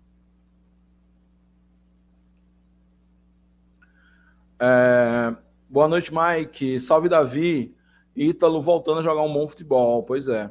É, 4.59 5.37
boa 5.69 5.87
noite, 5.87 6.11
Mike. 6.11 6.79
Salve, 6.79 7.07
Davi. 7.07 7.75
Ítalo 8.15 8.59
voltando 8.59 9.01
a 9.01 9.03
jogar 9.03 9.21
um 9.21 9.31
bom 9.31 9.47
futebol. 9.47 10.01
Pois 10.01 10.27
é. 10.27 10.49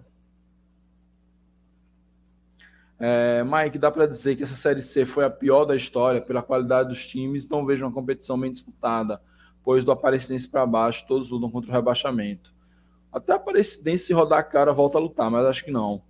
É, 3.05 3.43
Mike, 3.43 3.79
dá 3.79 3.91
para 3.91 4.07
dizer 4.07 4.37
que 4.37 4.45
essa 4.45 4.55
Série 4.55 4.81
C 4.81 5.05
foi 5.05 5.25
a 5.25 5.31
pior 5.31 5.65
da 5.65 5.75
história 5.75 6.21
pela 6.21 6.41
qualidade 6.41 6.91
dos 6.91 7.05
times. 7.05 7.49
Não 7.49 7.67
vejo 7.67 7.85
uma 7.85 7.91
competição 7.91 8.39
bem 8.39 8.53
disputada, 8.53 9.21
pois 9.65 9.85
do 9.85 9.91
Aparecidense 9.91 10.49
para 10.49 10.65
baixo 10.65 11.05
todos 11.09 11.29
lutam 11.29 11.51
contra 11.51 11.73
o 11.73 11.75
rebaixamento. 11.75 12.55
Até 13.13 13.33
a 13.33 13.37
Aparecidense 13.37 14.07
se 14.07 14.13
rodar 14.13 14.39
a 14.39 14.45
cara 14.45 14.73
volta 14.73 14.99
a 14.99 15.01
lutar, 15.01 15.29
mas 15.29 15.45
acho 15.47 15.65
que 15.65 15.73
não. 15.73 16.01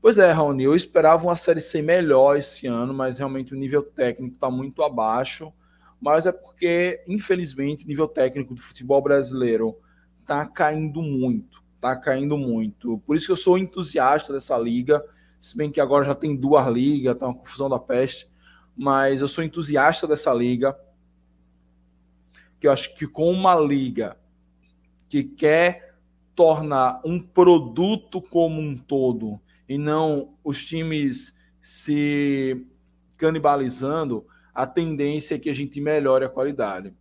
Pois 0.00 0.18
é, 0.18 0.32
Raoni, 0.32 0.64
eu 0.64 0.74
esperava 0.74 1.22
uma 1.22 1.36
Série 1.36 1.60
C 1.60 1.80
melhor 1.80 2.36
esse 2.36 2.66
ano, 2.66 2.92
mas 2.92 3.18
realmente 3.18 3.54
o 3.54 3.56
nível 3.56 3.84
técnico 3.84 4.34
está 4.34 4.50
muito 4.50 4.82
abaixo. 4.82 5.52
Mas 6.00 6.26
é 6.26 6.32
porque, 6.32 7.04
infelizmente, 7.06 7.84
o 7.84 7.88
nível 7.88 8.08
técnico 8.08 8.52
do 8.52 8.60
futebol 8.60 9.00
brasileiro 9.00 9.78
está 10.20 10.44
caindo 10.44 11.02
muito. 11.02 11.62
Está 11.76 11.94
caindo 11.94 12.36
muito. 12.36 12.98
Por 13.06 13.14
isso 13.14 13.26
que 13.26 13.32
eu 13.32 13.36
sou 13.36 13.56
entusiasta 13.56 14.32
dessa 14.32 14.58
liga 14.58 15.04
se 15.42 15.56
bem 15.56 15.72
que 15.72 15.80
agora 15.80 16.04
já 16.04 16.14
tem 16.14 16.36
duas 16.36 16.64
ligas, 16.68 17.16
tá 17.16 17.26
uma 17.26 17.34
confusão 17.34 17.68
da 17.68 17.76
peste, 17.76 18.30
mas 18.76 19.20
eu 19.22 19.26
sou 19.26 19.42
entusiasta 19.42 20.06
dessa 20.06 20.32
liga. 20.32 20.78
Que 22.60 22.68
eu 22.68 22.70
acho 22.70 22.94
que 22.94 23.08
com 23.08 23.28
uma 23.28 23.56
liga 23.56 24.16
que 25.08 25.24
quer 25.24 25.96
tornar 26.36 27.00
um 27.04 27.20
produto 27.20 28.22
como 28.22 28.60
um 28.60 28.76
todo 28.76 29.40
e 29.68 29.76
não 29.76 30.32
os 30.44 30.64
times 30.64 31.36
se 31.60 32.64
canibalizando, 33.16 34.24
a 34.54 34.64
tendência 34.64 35.34
é 35.34 35.40
que 35.40 35.50
a 35.50 35.54
gente 35.54 35.80
melhore 35.80 36.24
a 36.24 36.28
qualidade. 36.28 36.94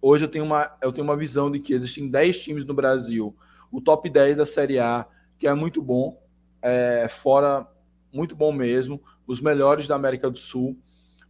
Hoje 0.00 0.24
eu 0.24 0.30
tenho 0.30 0.46
uma, 0.46 0.74
eu 0.80 0.90
tenho 0.90 1.06
uma 1.06 1.18
visão 1.18 1.50
de 1.50 1.60
que 1.60 1.74
existem 1.74 2.08
10 2.08 2.42
times 2.42 2.64
no 2.64 2.72
Brasil, 2.72 3.36
o 3.70 3.78
top 3.78 4.08
10 4.08 4.38
da 4.38 4.46
Série 4.46 4.78
A, 4.78 5.06
que 5.38 5.46
é 5.46 5.52
muito 5.52 5.82
bom, 5.82 6.26
é, 6.62 7.06
fora 7.08 7.66
muito 8.12 8.34
bom 8.34 8.52
mesmo, 8.52 9.00
os 9.26 9.40
melhores 9.40 9.86
da 9.86 9.94
América 9.94 10.30
do 10.30 10.38
Sul, 10.38 10.78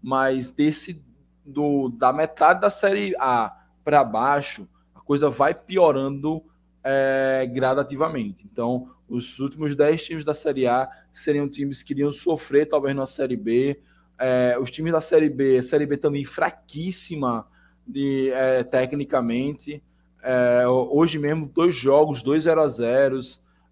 mas 0.02 0.50
desse 0.50 1.04
do, 1.44 1.88
da 1.88 2.12
metade 2.12 2.60
da 2.60 2.70
Série 2.70 3.14
A 3.18 3.56
para 3.84 4.04
baixo, 4.04 4.68
a 4.94 5.00
coisa 5.00 5.30
vai 5.30 5.54
piorando 5.54 6.42
é, 6.84 7.46
gradativamente. 7.52 8.46
Então, 8.50 8.86
os 9.08 9.38
últimos 9.38 9.74
10 9.74 10.04
times 10.04 10.24
da 10.24 10.34
Série 10.34 10.66
A 10.66 10.88
seriam 11.12 11.48
times 11.48 11.82
que 11.82 11.92
iriam 11.92 12.12
sofrer, 12.12 12.66
talvez, 12.66 12.94
na 12.94 13.06
Série 13.06 13.36
B. 13.36 13.80
É, 14.18 14.58
os 14.60 14.70
times 14.70 14.92
da 14.92 15.00
Série 15.00 15.30
B, 15.30 15.62
Série 15.62 15.86
B 15.86 15.96
também 15.96 16.24
fraquíssima 16.24 17.46
de, 17.86 18.30
é, 18.30 18.62
tecnicamente. 18.62 19.82
É, 20.22 20.66
hoje 20.68 21.18
mesmo, 21.18 21.46
dois 21.46 21.74
jogos, 21.74 22.22
dois 22.22 22.44
0 22.44 22.60
a 22.60 22.68
0 22.68 23.18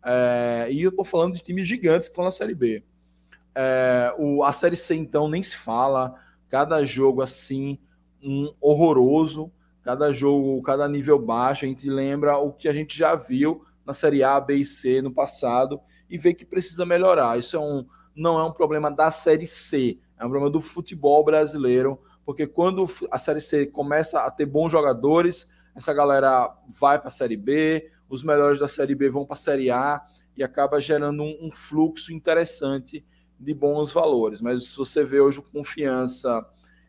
é, 0.06 0.68
E 0.70 0.82
eu 0.82 0.90
estou 0.90 1.04
falando 1.04 1.34
de 1.34 1.42
times 1.42 1.66
gigantes 1.66 2.08
que 2.08 2.12
estão 2.12 2.24
na 2.24 2.30
Série 2.30 2.54
B. 2.54 2.82
É, 3.54 4.14
o, 4.18 4.44
a 4.44 4.52
Série 4.52 4.76
C, 4.76 4.94
então, 4.94 5.28
nem 5.28 5.42
se 5.42 5.56
fala. 5.56 6.14
Cada 6.48 6.84
jogo 6.84 7.22
assim, 7.22 7.78
um 8.22 8.54
horroroso. 8.60 9.50
Cada 9.82 10.12
jogo, 10.12 10.62
cada 10.62 10.88
nível 10.88 11.18
baixo. 11.18 11.64
A 11.64 11.68
gente 11.68 11.90
lembra 11.90 12.38
o 12.38 12.52
que 12.52 12.68
a 12.68 12.72
gente 12.72 12.96
já 12.96 13.14
viu 13.14 13.64
na 13.84 13.92
Série 13.92 14.22
A, 14.22 14.40
B 14.40 14.56
e 14.56 14.64
C 14.64 15.02
no 15.02 15.12
passado 15.12 15.80
e 16.08 16.18
vê 16.18 16.34
que 16.34 16.44
precisa 16.44 16.84
melhorar. 16.84 17.38
Isso 17.38 17.56
é 17.56 17.60
um, 17.60 17.86
não 18.14 18.38
é 18.38 18.44
um 18.44 18.52
problema 18.52 18.90
da 18.90 19.10
Série 19.10 19.46
C, 19.46 19.98
é 20.18 20.24
um 20.24 20.30
problema 20.30 20.50
do 20.50 20.60
futebol 20.60 21.24
brasileiro, 21.24 22.00
porque 22.24 22.46
quando 22.46 22.88
a 23.10 23.18
Série 23.18 23.40
C 23.40 23.66
começa 23.66 24.20
a 24.20 24.30
ter 24.30 24.46
bons 24.46 24.70
jogadores, 24.70 25.48
essa 25.74 25.92
galera 25.92 26.52
vai 26.68 26.98
para 26.98 27.08
a 27.08 27.12
Série 27.12 27.36
B, 27.36 27.90
os 28.08 28.22
melhores 28.22 28.60
da 28.60 28.68
Série 28.68 28.94
B 28.94 29.10
vão 29.10 29.24
para 29.24 29.34
a 29.34 29.38
Série 29.38 29.70
A 29.70 30.00
e 30.36 30.44
acaba 30.44 30.80
gerando 30.80 31.22
um, 31.22 31.46
um, 31.46 31.50
fluxo 31.50 32.12
interessante 32.12 33.04
de 33.38 33.54
bons 33.54 33.92
valores. 33.92 34.40
Mas 34.40 34.68
se 34.68 34.76
você 34.76 35.04
vê 35.04 35.20
hoje 35.20 35.42
confiança 35.52 36.44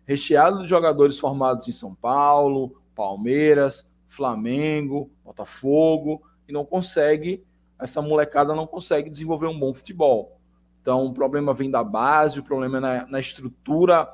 recheado 0.05 0.63
de 0.63 0.69
jogadores 0.69 1.19
formados 1.19 1.67
em 1.67 1.71
São 1.71 1.93
Paulo, 1.93 2.81
Palmeiras, 2.95 3.91
Flamengo, 4.07 5.11
Botafogo, 5.23 6.23
e 6.47 6.53
não 6.53 6.65
consegue, 6.65 7.43
essa 7.79 8.01
molecada 8.01 8.55
não 8.55 8.65
consegue 8.65 9.09
desenvolver 9.09 9.47
um 9.47 9.59
bom 9.59 9.73
futebol. 9.73 10.39
Então, 10.81 11.05
o 11.05 11.13
problema 11.13 11.53
vem 11.53 11.69
da 11.69 11.83
base, 11.83 12.39
o 12.39 12.43
problema 12.43 12.77
é 12.77 12.79
na, 12.79 13.07
na 13.07 13.19
estrutura 13.19 14.09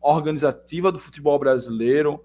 organizativa 0.00 0.92
do 0.92 0.98
futebol 0.98 1.38
brasileiro, 1.38 2.22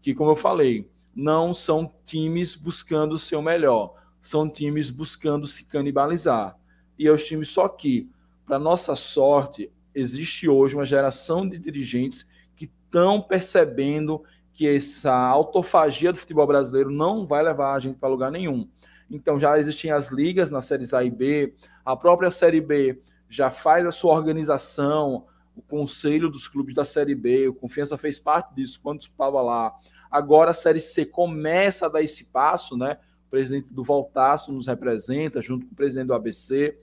que, 0.00 0.14
como 0.14 0.30
eu 0.30 0.36
falei, 0.36 0.90
não 1.14 1.54
são 1.54 1.92
times 2.04 2.54
buscando 2.54 3.14
o 3.14 3.18
seu 3.18 3.40
melhor, 3.40 3.94
são 4.20 4.48
times 4.48 4.90
buscando 4.90 5.46
se 5.46 5.64
canibalizar. 5.64 6.58
E 6.98 7.06
é 7.06 7.12
os 7.12 7.22
times 7.22 7.48
só 7.48 7.68
que, 7.68 8.10
para 8.46 8.58
nossa 8.58 8.96
sorte, 8.96 9.70
existe 9.94 10.48
hoje 10.48 10.74
uma 10.74 10.84
geração 10.84 11.48
de 11.48 11.58
dirigentes 11.58 12.26
que 12.56 12.64
estão 12.64 13.20
percebendo 13.20 14.22
que 14.52 14.68
essa 14.68 15.12
autofagia 15.12 16.12
do 16.12 16.18
futebol 16.18 16.46
brasileiro 16.46 16.90
não 16.90 17.26
vai 17.26 17.42
levar 17.42 17.74
a 17.74 17.78
gente 17.78 17.98
para 17.98 18.08
lugar 18.08 18.30
nenhum. 18.30 18.68
Então 19.10 19.38
já 19.38 19.58
existem 19.58 19.90
as 19.90 20.10
ligas 20.10 20.50
nas 20.50 20.64
séries 20.64 20.94
A 20.94 21.04
e 21.04 21.10
B, 21.10 21.54
a 21.84 21.96
própria 21.96 22.30
Série 22.30 22.60
B 22.60 23.00
já 23.28 23.50
faz 23.50 23.84
a 23.84 23.90
sua 23.90 24.14
organização, 24.14 25.26
o 25.56 25.62
conselho 25.62 26.30
dos 26.30 26.48
clubes 26.48 26.74
da 26.74 26.84
Série 26.84 27.14
B, 27.14 27.48
o 27.48 27.54
Confiança 27.54 27.98
fez 27.98 28.18
parte 28.18 28.54
disso 28.54 28.80
quando 28.82 29.02
estava 29.02 29.40
lá. 29.40 29.74
Agora 30.14 30.52
a 30.52 30.54
Série 30.54 30.78
C 30.78 31.04
começa 31.04 31.86
a 31.86 31.88
dar 31.88 32.00
esse 32.00 32.26
passo, 32.26 32.76
né? 32.76 32.98
O 33.26 33.30
presidente 33.30 33.74
do 33.74 33.82
Voltaço 33.82 34.52
nos 34.52 34.68
representa, 34.68 35.42
junto 35.42 35.66
com 35.66 35.72
o 35.72 35.74
presidente 35.74 36.06
do 36.06 36.14
ABC. 36.14 36.78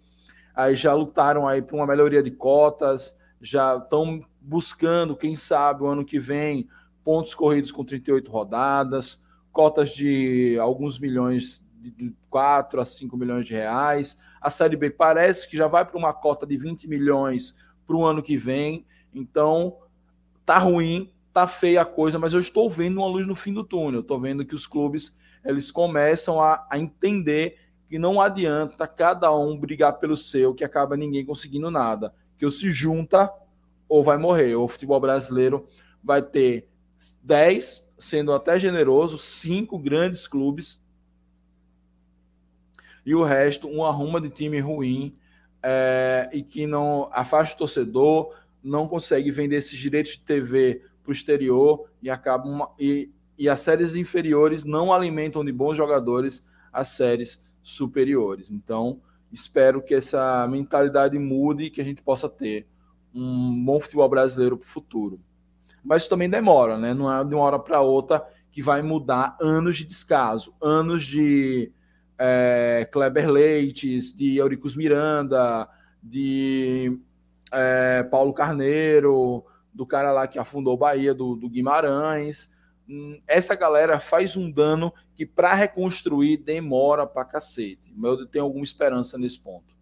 Aí 0.53 0.75
já 0.75 0.93
lutaram 0.93 1.47
aí 1.47 1.61
por 1.61 1.77
uma 1.77 1.87
melhoria 1.87 2.21
de 2.21 2.29
cotas, 2.29 3.17
já 3.39 3.77
estão 3.77 4.21
buscando, 4.41 5.15
quem 5.15 5.33
sabe, 5.33 5.83
o 5.83 5.87
ano 5.87 6.03
que 6.03 6.19
vem, 6.19 6.67
pontos 7.05 7.33
corridos 7.33 7.71
com 7.71 7.85
38 7.85 8.29
rodadas, 8.29 9.21
cotas 9.49 9.91
de 9.91 10.57
alguns 10.59 10.99
milhões 10.99 11.65
de 11.79 12.13
4 12.29 12.81
a 12.81 12.85
5 12.85 13.15
milhões 13.15 13.45
de 13.45 13.53
reais. 13.53 14.19
A 14.41 14.49
Série 14.49 14.75
B 14.75 14.89
parece 14.89 15.47
que 15.47 15.55
já 15.55 15.69
vai 15.69 15.85
para 15.85 15.97
uma 15.97 16.13
cota 16.13 16.45
de 16.45 16.57
20 16.57 16.85
milhões 16.85 17.55
para 17.87 17.95
o 17.95 18.03
ano 18.03 18.21
que 18.21 18.35
vem. 18.35 18.85
Então, 19.13 19.77
tá 20.45 20.57
ruim, 20.57 21.13
tá 21.33 21.47
feia 21.47 21.81
a 21.81 21.85
coisa, 21.85 22.19
mas 22.19 22.33
eu 22.33 22.39
estou 22.39 22.69
vendo 22.69 22.97
uma 22.97 23.07
luz 23.07 23.25
no 23.25 23.35
fim 23.35 23.53
do 23.53 23.63
túnel. 23.63 24.01
Estou 24.01 24.19
vendo 24.19 24.45
que 24.45 24.55
os 24.55 24.67
clubes 24.67 25.17
eles 25.43 25.71
começam 25.71 26.41
a, 26.41 26.67
a 26.69 26.77
entender 26.77 27.57
que 27.89 27.97
não 27.97 28.21
adianta 28.21 28.87
cada 28.87 29.35
um 29.35 29.57
brigar 29.57 29.93
pelo 29.99 30.15
seu, 30.15 30.53
que 30.53 30.63
acaba 30.63 30.95
ninguém 30.95 31.25
conseguindo 31.25 31.71
nada. 31.71 32.13
Que 32.37 32.45
ou 32.45 32.51
se 32.51 32.71
junta 32.71 33.31
ou 33.87 34.03
vai 34.03 34.17
morrer. 34.17 34.55
O 34.55 34.67
futebol 34.67 34.99
brasileiro 34.99 35.67
vai 36.03 36.21
ter 36.21 36.67
10, 37.23 37.91
sendo 37.97 38.33
até 38.33 38.57
generoso, 38.59 39.17
cinco 39.17 39.77
grandes 39.77 40.27
clubes 40.27 40.81
e 43.05 43.15
o 43.15 43.23
resto 43.23 43.67
um 43.67 43.83
arruma 43.83 44.21
de 44.21 44.29
time 44.29 44.59
ruim 44.59 45.15
é, 45.63 46.29
e 46.33 46.43
que 46.43 46.67
não 46.67 47.09
afasta 47.11 47.55
o 47.55 47.57
torcedor, 47.59 48.35
não 48.63 48.87
consegue 48.87 49.31
vender 49.31 49.57
esses 49.57 49.77
direitos 49.77 50.13
de 50.13 50.21
TV 50.21 50.83
para 51.01 51.09
o 51.09 51.13
exterior 51.13 51.89
e 52.01 52.09
acaba 52.09 52.47
uma, 52.47 52.71
e, 52.79 53.11
e 53.37 53.49
as 53.49 53.59
séries 53.59 53.95
inferiores 53.95 54.63
não 54.63 54.93
alimentam 54.93 55.43
de 55.43 55.51
bons 55.51 55.75
jogadores 55.75 56.45
as 56.71 56.89
séries 56.89 57.43
superiores. 57.61 58.51
Então, 58.51 59.01
espero 59.31 59.81
que 59.81 59.93
essa 59.93 60.47
mentalidade 60.47 61.17
mude 61.17 61.65
e 61.65 61.69
que 61.69 61.81
a 61.81 61.83
gente 61.83 62.01
possa 62.01 62.29
ter 62.29 62.67
um 63.13 63.63
bom 63.63 63.79
futebol 63.79 64.07
brasileiro 64.09 64.57
para 64.57 64.65
o 64.65 64.69
futuro. 64.69 65.19
Mas 65.83 66.07
também 66.07 66.29
demora, 66.29 66.77
né? 66.77 66.93
Não 66.93 67.11
é 67.11 67.23
de 67.23 67.33
uma 67.33 67.43
hora 67.43 67.59
para 67.59 67.81
outra 67.81 68.23
que 68.51 68.61
vai 68.61 68.81
mudar 68.81 69.35
anos 69.41 69.77
de 69.77 69.85
descaso, 69.85 70.53
anos 70.61 71.05
de 71.05 71.71
é, 72.17 72.87
Kleber 72.91 73.29
Leites, 73.29 74.13
de 74.13 74.37
Euricus 74.37 74.75
Miranda, 74.75 75.67
de 76.01 76.99
é, 77.51 78.03
Paulo 78.03 78.33
Carneiro, 78.33 79.43
do 79.73 79.85
cara 79.85 80.11
lá 80.11 80.27
que 80.27 80.39
afundou 80.39 80.77
Bahia, 80.77 81.13
do, 81.13 81.35
do 81.35 81.49
Guimarães. 81.49 82.51
Hum, 82.87 83.21
essa 83.27 83.55
galera 83.55 83.99
faz 83.99 84.35
um 84.35 84.51
dano 84.51 84.93
que 85.15 85.25
para 85.25 85.53
reconstruir 85.53 86.37
demora 86.37 87.05
pra 87.05 87.25
cacete. 87.25 87.93
Eu 88.03 88.25
tenho 88.25 88.45
alguma 88.45 88.63
esperança 88.63 89.17
nesse 89.17 89.39
ponto. 89.39 89.75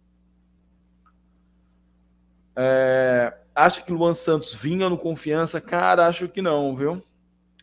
É, 2.54 3.36
acha 3.54 3.82
que 3.82 3.92
Luan 3.92 4.14
Santos 4.14 4.54
vinha 4.54 4.88
no 4.88 4.98
confiança? 4.98 5.60
Cara, 5.60 6.06
acho 6.06 6.28
que 6.28 6.42
não, 6.42 6.76
viu? 6.76 7.02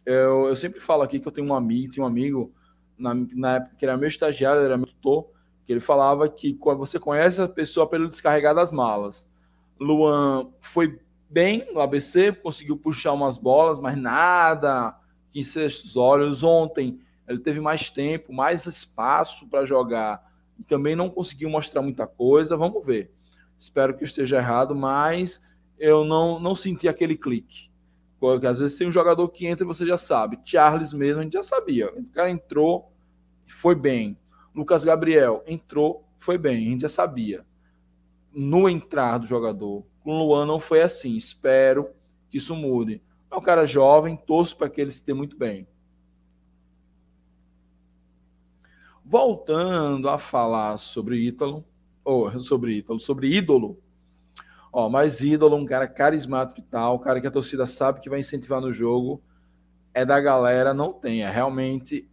Eu, 0.06 0.48
eu 0.48 0.56
sempre 0.56 0.80
falo 0.80 1.04
aqui 1.04 1.20
que 1.20 1.28
eu 1.28 1.32
tenho 1.32 1.48
um 1.48 1.54
amigo, 1.54 1.92
tinha 1.92 2.04
um 2.04 2.08
amigo 2.08 2.52
na, 2.98 3.14
na 3.36 3.56
época 3.58 3.76
que 3.78 3.86
era 3.86 3.98
meu 3.98 4.08
estagiário, 4.08 4.62
era 4.62 4.78
meu 4.78 4.88
tutor, 4.88 5.30
que 5.66 5.74
ele 5.74 5.80
falava 5.80 6.28
que 6.30 6.58
você 6.62 7.00
conhece 7.00 7.42
a 7.42 7.48
pessoa 7.48 7.88
pelo 7.88 8.08
descarregar 8.08 8.56
das 8.56 8.72
malas. 8.72 9.30
Luan 9.80 10.50
foi 10.60 11.00
bem 11.30 11.68
no 11.74 11.80
ABC, 11.80 12.32
conseguiu 12.32 12.78
puxar 12.78 13.14
umas 13.14 13.38
bolas, 13.38 13.80
mas 13.80 13.96
nada 13.96 14.98
que 15.30 15.44
seus 15.44 15.96
olhos. 15.98 16.44
Ontem 16.44 17.00
ele 17.28 17.40
teve 17.40 17.60
mais 17.60 17.90
tempo, 17.90 18.34
mais 18.34 18.66
espaço 18.66 19.48
para 19.48 19.66
jogar 19.66 20.26
e 20.58 20.64
também 20.64 20.96
não 20.96 21.10
conseguiu 21.10 21.50
mostrar 21.50 21.82
muita 21.82 22.08
coisa. 22.08 22.58
Vamos 22.58 22.86
ver. 22.86 23.12
Espero 23.58 23.96
que 23.96 24.04
esteja 24.04 24.38
errado, 24.38 24.76
mas 24.76 25.44
eu 25.78 26.04
não, 26.04 26.40
não 26.40 26.56
senti 26.56 26.88
aquele 26.88 27.18
clique. 27.18 27.70
Porque 28.20 28.48
às 28.48 28.60
vezes 28.60 28.76
tem 28.76 28.88
um 28.88 28.92
jogador 28.92 29.28
que 29.30 29.46
entra 29.46 29.64
e 29.64 29.68
você 29.68 29.86
já 29.86 29.98
sabe. 29.98 30.40
Charles 30.44 30.94
mesmo, 30.94 31.22
a 31.22 31.24
gente 31.24 31.34
já 31.34 31.44
sabia. 31.44 31.92
O 31.94 32.10
cara 32.12 32.32
entrou, 32.32 32.92
foi 33.48 33.76
bem. 33.76 34.18
Lucas 34.56 34.84
Gabriel 34.84 35.44
entrou, 35.46 36.04
foi 36.18 36.38
bem. 36.38 36.68
A 36.68 36.70
gente 36.72 36.82
já 36.82 36.90
sabia. 36.90 37.46
No 38.34 38.68
entrar 38.68 39.20
do 39.20 39.28
jogador. 39.28 39.86
Com 40.08 40.22
o 40.22 40.26
Luan 40.26 40.46
não 40.46 40.58
foi 40.58 40.82
assim. 40.82 41.18
Espero 41.18 41.90
que 42.30 42.38
isso 42.38 42.56
mude. 42.56 43.04
É 43.30 43.36
um 43.36 43.42
cara 43.42 43.66
jovem, 43.66 44.16
torço 44.16 44.56
para 44.56 44.70
que 44.70 44.80
ele 44.80 44.90
se 44.90 45.06
dê 45.06 45.14
muito 45.14 45.38
bem. 45.38 45.68
Voltando 49.04 50.08
a 50.08 50.18
falar 50.18 50.78
sobre 50.78 51.18
Ítalo, 51.18 51.66
ou 52.06 52.40
sobre 52.40 52.76
Ítalo, 52.76 53.02
sobre 53.02 53.36
ídolo. 53.36 53.84
Ó, 54.72 54.88
mais 54.88 55.20
ídolo, 55.20 55.58
um 55.58 55.66
cara 55.66 55.90
carismático 55.90 56.62
e 56.62 56.64
tal, 56.64 56.96
um 56.96 57.00
cara 57.00 57.20
que 57.20 57.28
a 57.28 57.32
torcida 57.32 57.66
sabe 57.66 58.00
que 58.00 58.10
vai 58.10 58.22
incentivar 58.22 58.62
no 58.62 58.72
jogo, 58.72 59.22
é 59.94 60.06
da 60.06 60.22
galera, 60.22 60.74
não 60.74 60.94
tem. 60.94 61.24
É 61.24 61.30
realmente. 61.30 62.10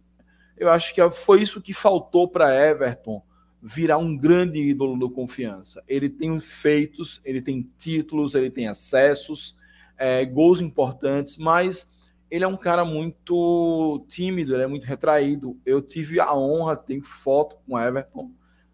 Eu 0.57 0.69
acho 0.69 0.93
que 0.93 1.09
foi 1.11 1.41
isso 1.41 1.61
que 1.61 1.73
faltou 1.73 2.27
para 2.27 2.53
Everton 2.53 3.23
virar 3.67 3.97
um 3.97 4.15
grande 4.15 4.59
ídolo 4.59 4.95
do 4.95 5.09
confiança. 5.09 5.83
Ele 5.87 6.07
tem 6.07 6.39
feitos, 6.39 7.19
ele 7.25 7.41
tem 7.41 7.67
títulos, 7.79 8.35
ele 8.35 8.51
tem 8.51 8.67
acessos, 8.67 9.57
é, 9.97 10.23
gols 10.23 10.61
importantes, 10.61 11.39
mas 11.39 11.91
ele 12.29 12.43
é 12.43 12.47
um 12.47 12.57
cara 12.57 12.85
muito 12.85 14.05
tímido, 14.07 14.53
ele 14.53 14.61
é 14.61 14.67
muito 14.67 14.83
retraído. 14.83 15.59
Eu 15.65 15.81
tive 15.81 16.19
a 16.19 16.31
honra, 16.31 16.77
tenho 16.77 17.01
foto 17.03 17.57
com 17.65 17.79
Everton. 17.79 18.29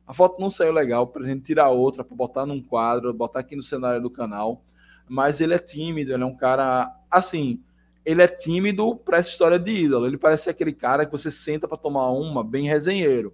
A 0.05 0.13
foto 0.13 0.41
não 0.41 0.49
saiu 0.49 0.73
legal, 0.73 1.07
presente 1.07 1.43
tirar 1.43 1.69
outra 1.69 2.03
para 2.03 2.15
botar 2.15 2.45
num 2.45 2.61
quadro, 2.61 3.13
botar 3.13 3.39
aqui 3.39 3.55
no 3.55 3.63
cenário 3.63 4.01
do 4.01 4.09
canal. 4.09 4.61
Mas 5.07 5.39
ele 5.39 5.53
é 5.53 5.59
tímido, 5.59 6.13
ele 6.13 6.23
é 6.23 6.25
um 6.25 6.35
cara 6.35 6.93
assim, 7.09 7.63
ele 8.03 8.21
é 8.21 8.27
tímido 8.27 8.93
para 8.97 9.19
essa 9.19 9.29
história 9.29 9.57
de 9.57 9.71
ídolo. 9.71 10.05
Ele 10.05 10.17
parece 10.17 10.49
aquele 10.49 10.73
cara 10.73 11.05
que 11.05 11.13
você 11.13 11.31
senta 11.31 11.65
para 11.65 11.77
tomar 11.77 12.11
uma, 12.11 12.43
bem 12.43 12.67
resenheiro 12.67 13.33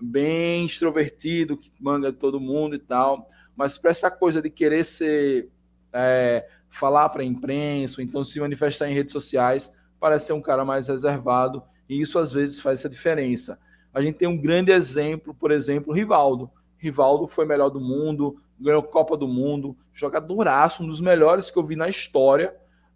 bem 0.00 0.64
extrovertido, 0.64 1.56
que 1.56 1.72
manga 1.80 2.12
de 2.12 2.18
todo 2.18 2.40
mundo 2.40 2.74
e 2.74 2.78
tal, 2.78 3.28
mas 3.56 3.78
para 3.78 3.90
essa 3.90 4.10
coisa 4.10 4.42
de 4.42 4.50
querer 4.50 4.84
ser 4.84 5.48
é, 5.92 6.46
falar 6.68 7.08
para 7.08 7.22
a 7.22 7.24
imprensa, 7.24 8.02
então 8.02 8.22
se 8.22 8.38
manifestar 8.38 8.88
em 8.88 8.94
redes 8.94 9.12
sociais, 9.12 9.74
parece 9.98 10.26
ser 10.26 10.32
um 10.34 10.42
cara 10.42 10.64
mais 10.64 10.88
reservado, 10.88 11.62
e 11.88 12.00
isso 12.00 12.18
às 12.18 12.32
vezes 12.32 12.60
faz 12.60 12.80
essa 12.80 12.88
diferença. 12.88 13.58
A 13.92 14.02
gente 14.02 14.18
tem 14.18 14.28
um 14.28 14.36
grande 14.36 14.70
exemplo, 14.70 15.34
por 15.34 15.50
exemplo, 15.50 15.94
Rivaldo. 15.94 16.50
Rivaldo 16.76 17.26
foi 17.26 17.46
melhor 17.46 17.70
do 17.70 17.80
mundo, 17.80 18.36
ganhou 18.60 18.82
Copa 18.82 19.16
do 19.16 19.26
Mundo, 19.26 19.76
jogadoraço, 19.92 20.82
um 20.82 20.86
dos 20.86 21.00
melhores 21.00 21.50
que 21.50 21.58
eu 21.58 21.64
vi 21.64 21.76
na 21.76 21.88
história, 21.88 22.54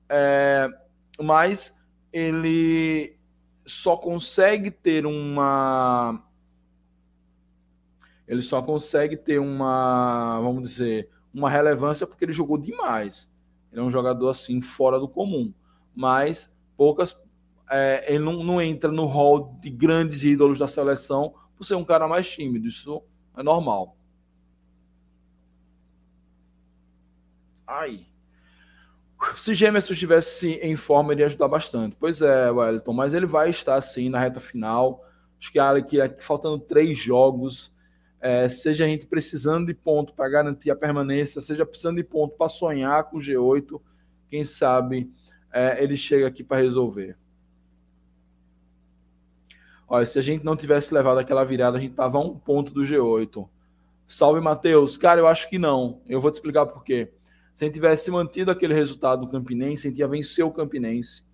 é, 0.09 0.69
mas 1.19 1.79
ele 2.13 3.17
só 3.65 3.97
consegue 3.97 4.71
ter 4.71 5.07
uma 5.07 6.23
ele 8.31 8.43
só 8.43 8.63
consegue 8.63 9.17
ter 9.17 9.41
uma, 9.41 10.39
vamos 10.41 10.63
dizer, 10.63 11.11
uma 11.35 11.51
relevância 11.51 12.07
porque 12.07 12.25
ele 12.25 12.33
jogou 12.33 12.57
demais. 12.57 13.29
Ele 13.73 13.81
é 13.81 13.85
um 13.85 13.91
jogador 13.91 14.29
assim 14.29 14.63
fora 14.63 15.01
do 15.01 15.09
comum, 15.09 15.53
mas 15.93 16.57
poucas 16.77 17.21
é, 17.69 18.05
ele 18.07 18.23
não, 18.23 18.45
não, 18.45 18.63
entra 18.63 18.93
no 18.93 19.07
hall 19.07 19.59
de 19.61 19.69
grandes 19.69 20.23
ídolos 20.23 20.61
da 20.61 20.69
seleção 20.69 21.35
por 21.57 21.65
ser 21.65 21.75
um 21.75 21.85
cara 21.85 22.07
mais 22.07 22.31
tímido. 22.31 22.69
Isso 22.69 23.03
é 23.37 23.43
normal. 23.43 23.97
Ai. 27.67 28.07
Se 29.37 29.55
Gemerson 29.57 29.93
estivesse 29.93 30.53
em 30.63 30.77
forma, 30.77 31.13
iria 31.15 31.27
ajudar 31.27 31.49
bastante. 31.49 31.97
Pois 31.99 32.23
é, 32.23 32.49
Wellington, 32.49 32.93
mas 32.93 33.13
ele 33.13 33.27
vai 33.27 33.51
estar 33.51 33.75
assim 33.75 34.09
na 34.09 34.21
reta 34.21 34.39
final. 34.39 35.05
Acho 35.37 35.51
que 35.51 35.59
aqui, 35.59 35.99
faltando 36.21 36.61
três 36.61 36.97
jogos 36.97 37.75
é, 38.21 38.49
seja 38.49 38.85
a 38.85 38.89
gente 38.89 39.07
precisando 39.07 39.67
de 39.67 39.75
ponto 39.75 40.13
para 40.13 40.29
garantir 40.29 40.71
a 40.71 40.77
permanência, 40.77 41.41
seja 41.41 41.65
precisando 41.65 41.97
de 41.97 42.05
ponto 42.05 42.37
para 42.37 42.49
sonhar 42.49 43.05
com 43.05 43.17
o 43.17 43.21
G8, 43.21 43.81
quem 44.29 44.45
sabe 44.45 45.11
é, 45.53 45.83
ele 45.83 45.97
chega 45.97 46.27
aqui 46.27 46.45
para 46.45 46.59
resolver. 46.59 47.17
Olha, 49.89 50.07
se 50.07 50.19
a 50.19 50.23
gente 50.23 50.45
não 50.45 50.55
tivesse 50.55 50.95
levado 50.95 51.19
aquela 51.19 51.43
virada, 51.43 51.79
a 51.79 51.81
gente 51.81 51.95
tava 51.95 52.19
a 52.19 52.21
um 52.21 52.39
ponto 52.39 52.73
do 52.73 52.83
G8. 52.83 53.49
Salve, 54.07 54.41
Matheus. 54.41 54.97
Cara, 54.97 55.21
eu 55.21 55.27
acho 55.27 55.49
que 55.49 55.59
não. 55.59 56.01
Eu 56.07 56.21
vou 56.21 56.31
te 56.31 56.35
explicar 56.35 56.67
por 56.67 56.85
quê. 56.85 57.11
Se 57.57 57.65
a 57.65 57.67
gente 57.67 57.75
tivesse 57.75 58.11
mantido 58.11 58.51
aquele 58.51 58.73
resultado 58.73 59.25
do 59.25 59.33
Campinense, 59.33 59.87
a 59.87 59.91
gente 59.91 59.99
ia 59.99 60.07
vencer 60.07 60.45
o 60.45 60.53
Campinense. 60.53 61.25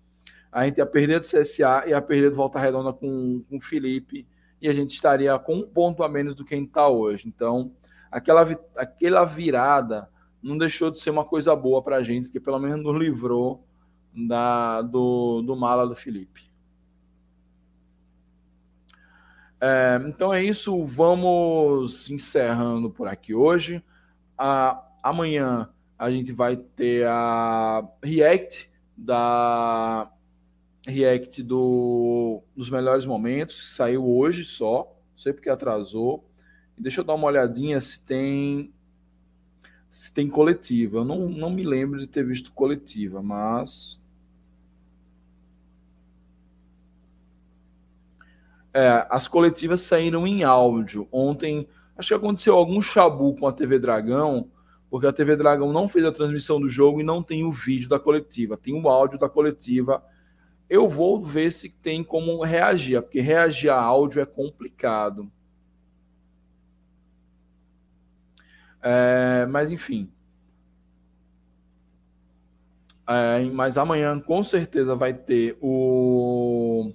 A 0.51 0.65
gente 0.65 0.77
ia 0.77 0.85
perder 0.85 1.19
do 1.19 1.25
CSA 1.25 1.83
e 1.85 1.89
ia 1.89 2.01
perder 2.01 2.31
do 2.31 2.35
Volta 2.35 2.57
Redonda 2.57 2.91
com, 2.91 3.43
com 3.47 3.57
o 3.57 3.61
Felipe 3.61 4.25
e 4.61 4.67
a 4.67 4.73
gente 4.73 4.93
estaria 4.93 5.37
com 5.39 5.55
um 5.55 5.67
ponto 5.67 6.03
a 6.03 6.09
menos 6.09 6.33
do 6.33 6.43
que 6.43 6.53
a 6.53 6.57
gente 6.57 6.69
está 6.69 6.87
hoje. 6.87 7.27
Então, 7.27 7.71
aquela, 8.11 8.47
aquela 8.75 9.23
virada 9.23 10.09
não 10.41 10.57
deixou 10.57 10.89
de 10.91 10.99
ser 10.99 11.09
uma 11.09 11.25
coisa 11.25 11.55
boa 11.55 11.81
para 11.81 11.97
a 11.97 12.03
gente, 12.03 12.25
porque 12.25 12.39
pelo 12.39 12.59
menos 12.59 12.83
nos 12.83 12.97
livrou 12.97 13.63
da, 14.13 14.81
do, 14.81 15.41
do 15.41 15.55
mala 15.55 15.87
do 15.87 15.95
Felipe. 15.95 16.49
É, 19.59 19.99
então 20.07 20.33
é 20.33 20.43
isso, 20.43 20.85
vamos 20.85 22.09
encerrando 22.09 22.89
por 22.89 23.07
aqui 23.07 23.33
hoje. 23.33 23.83
A, 24.37 24.83
amanhã 25.01 25.69
a 25.97 26.11
gente 26.11 26.31
vai 26.31 26.55
ter 26.55 27.07
a 27.07 27.87
React 28.03 28.71
da 28.95 30.11
react 30.87 31.43
do, 31.43 32.41
dos 32.55 32.69
melhores 32.69 33.05
momentos, 33.05 33.75
saiu 33.75 34.07
hoje 34.07 34.43
só, 34.43 34.95
não 35.11 35.17
sei 35.17 35.33
porque 35.33 35.49
atrasou. 35.49 36.25
Deixa 36.77 37.01
eu 37.01 37.05
dar 37.05 37.15
uma 37.15 37.27
olhadinha 37.27 37.79
se 37.81 38.03
tem 38.03 38.73
se 39.89 40.13
tem 40.13 40.27
coletiva. 40.29 40.99
Eu 40.99 41.05
não, 41.05 41.29
não 41.29 41.49
me 41.49 41.63
lembro 41.63 41.99
de 41.99 42.07
ter 42.07 42.23
visto 42.25 42.51
coletiva, 42.51 43.21
mas 43.21 44.05
É, 48.77 49.07
as 49.09 49.27
coletivas 49.27 49.81
saíram 49.81 50.27
em 50.27 50.43
áudio. 50.43 51.07
Ontem, 51.11 51.67
acho 51.97 52.09
que 52.09 52.13
aconteceu 52.13 52.55
algum 52.55 52.79
chabu 52.79 53.35
com 53.35 53.47
a 53.47 53.51
TV 53.51 53.79
Dragão, 53.79 54.51
porque 54.87 55.07
a 55.07 55.11
TV 55.11 55.35
Dragão 55.35 55.73
não 55.73 55.89
fez 55.89 56.05
a 56.05 56.11
transmissão 56.11 56.61
do 56.61 56.69
jogo 56.69 57.01
e 57.01 57.03
não 57.03 57.23
tem 57.23 57.43
o 57.43 57.51
vídeo 57.51 57.89
da 57.89 57.97
coletiva, 57.97 58.55
tem 58.55 58.79
o 58.79 58.87
áudio 58.87 59.17
da 59.17 59.27
coletiva 59.27 60.03
eu 60.69 60.87
vou 60.87 61.21
ver 61.23 61.51
se 61.51 61.69
tem 61.69 62.03
como 62.03 62.43
reagir, 62.43 63.01
porque 63.01 63.21
reagir 63.21 63.69
a 63.69 63.79
áudio 63.79 64.21
é 64.21 64.25
complicado. 64.25 65.31
É, 68.81 69.45
mas 69.45 69.71
enfim. 69.71 70.11
É, 73.07 73.43
mas 73.45 73.77
amanhã 73.77 74.19
com 74.19 74.43
certeza 74.43 74.95
vai 74.95 75.13
ter 75.13 75.57
o. 75.61 76.91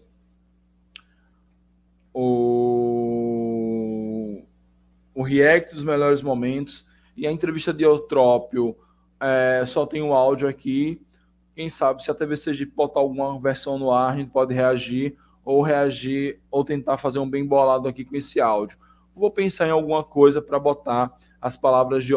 O, 2.15 2.43
o 5.15 5.23
react 5.23 5.75
dos 5.75 5.83
melhores 5.83 6.21
momentos 6.21 6.87
e 7.17 7.27
a 7.27 7.33
entrevista 7.33 7.73
de 7.73 7.85
Eutrópio 7.85 8.77
é, 9.19 9.65
só 9.65 9.87
tem 9.87 10.03
o 10.03 10.13
áudio 10.13 10.47
aqui 10.47 11.01
quem 11.55 11.69
sabe 11.69 12.03
se 12.03 12.11
a 12.11 12.15
TV 12.15 12.35
botar 12.75 13.01
alguma 13.01 13.39
versão 13.39 13.79
no 13.79 13.91
ar, 13.91 14.15
a 14.15 14.17
gente 14.17 14.31
pode 14.31 14.55
reagir 14.55 15.17
ou 15.45 15.63
reagir 15.63 16.41
ou 16.51 16.65
tentar 16.65 16.99
fazer 16.99 17.19
um 17.19 17.29
bem 17.29 17.47
bolado 17.47 17.89
aqui 17.89 18.05
com 18.05 18.17
esse 18.17 18.41
áudio. 18.41 18.79
Vou 19.15 19.31
pensar 19.31 19.67
em 19.67 19.71
alguma 19.71 20.03
coisa 20.03 20.41
para 20.41 20.59
botar 20.59 21.13
as 21.41 21.57
palavras 21.57 22.05
de 22.05 22.13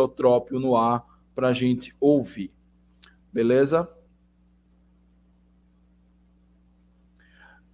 no 0.51 0.77
ar 0.77 1.05
para 1.33 1.49
a 1.49 1.53
gente 1.53 1.93
ouvir. 1.99 2.53
Beleza? 3.33 3.89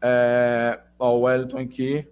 É, 0.01 0.79
ó, 0.97 1.15
o 1.15 1.21
Wellington 1.21 1.57
aqui, 1.59 2.07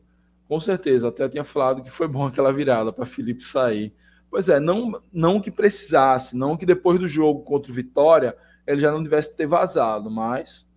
com 0.47 0.59
certeza, 0.59 1.07
até 1.07 1.27
tinha 1.27 1.43
falado 1.43 1.81
que 1.81 1.89
foi 1.89 2.07
bom 2.07 2.27
aquela 2.27 2.53
virada 2.53 2.93
para 2.93 3.05
Felipe 3.05 3.43
sair. 3.43 3.91
Pois 4.29 4.47
é, 4.47 4.59
não, 4.59 5.01
não 5.11 5.41
que 5.41 5.49
precisasse, 5.49 6.37
não 6.37 6.55
que 6.55 6.67
depois 6.67 6.99
do 6.99 7.07
jogo 7.07 7.41
contra 7.41 7.71
o 7.71 7.75
Vitória 7.75 8.37
ele 8.69 8.79
já 8.81 8.91
não 8.91 9.01
tivesse 9.01 9.35
ter 9.35 9.47
vazado, 9.47 10.11
mas. 10.11 10.69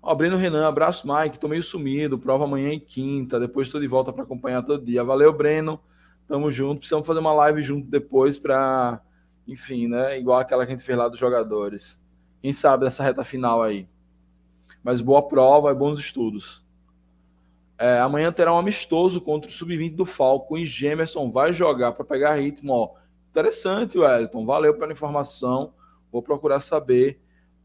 Ó, 0.00 0.14
Breno 0.14 0.36
Renan, 0.36 0.68
abraço, 0.68 1.04
Mike. 1.12 1.36
Tô 1.36 1.48
meio 1.48 1.64
sumido. 1.64 2.16
Prova 2.16 2.44
amanhã 2.44 2.72
e 2.72 2.78
quinta. 2.78 3.40
Depois 3.40 3.66
estou 3.66 3.80
de 3.80 3.88
volta 3.88 4.12
para 4.12 4.22
acompanhar 4.22 4.62
todo 4.62 4.84
dia. 4.84 5.02
Valeu, 5.02 5.32
Breno. 5.32 5.80
Tamo 6.28 6.48
junto. 6.48 6.78
Precisamos 6.78 7.08
fazer 7.08 7.18
uma 7.18 7.32
live 7.32 7.60
junto 7.60 7.88
depois 7.90 8.38
para, 8.38 9.02
enfim, 9.48 9.88
né? 9.88 10.16
Igual 10.16 10.38
aquela 10.38 10.64
que 10.64 10.70
a 10.72 10.76
gente 10.76 10.86
fez 10.86 10.96
lá 10.96 11.08
dos 11.08 11.18
jogadores. 11.18 12.00
Quem 12.40 12.52
sabe 12.52 12.84
nessa 12.84 13.02
reta 13.02 13.24
final 13.24 13.60
aí. 13.60 13.88
Mas 14.80 15.00
boa 15.00 15.26
prova 15.26 15.72
e 15.72 15.74
bons 15.74 15.98
estudos. 15.98 16.64
É, 17.76 17.98
amanhã 17.98 18.30
terá 18.30 18.54
um 18.54 18.58
amistoso 18.58 19.20
contra 19.20 19.50
o 19.50 19.52
sub-20 19.52 19.96
do 19.96 20.06
Falco 20.06 20.56
e 20.56 20.64
Gemerson 20.64 21.32
vai 21.32 21.52
jogar 21.52 21.90
para 21.92 22.04
pegar 22.04 22.36
ritmo. 22.36 22.72
Ó. 22.72 22.99
Interessante, 23.30 23.96
Wellington. 23.96 24.44
Valeu 24.44 24.76
pela 24.76 24.92
informação. 24.92 25.72
Vou 26.10 26.20
procurar 26.20 26.58
saber 26.58 27.20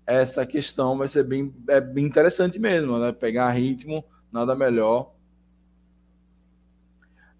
essa 0.06 0.46
questão. 0.46 0.98
Vai 0.98 1.08
ser 1.08 1.24
bem, 1.24 1.54
é 1.68 1.82
bem 1.82 2.06
interessante 2.06 2.60
mesmo, 2.60 3.00
né? 3.00 3.12
Pegar 3.12 3.50
ritmo, 3.50 4.06
nada 4.32 4.56
melhor. 4.56 5.12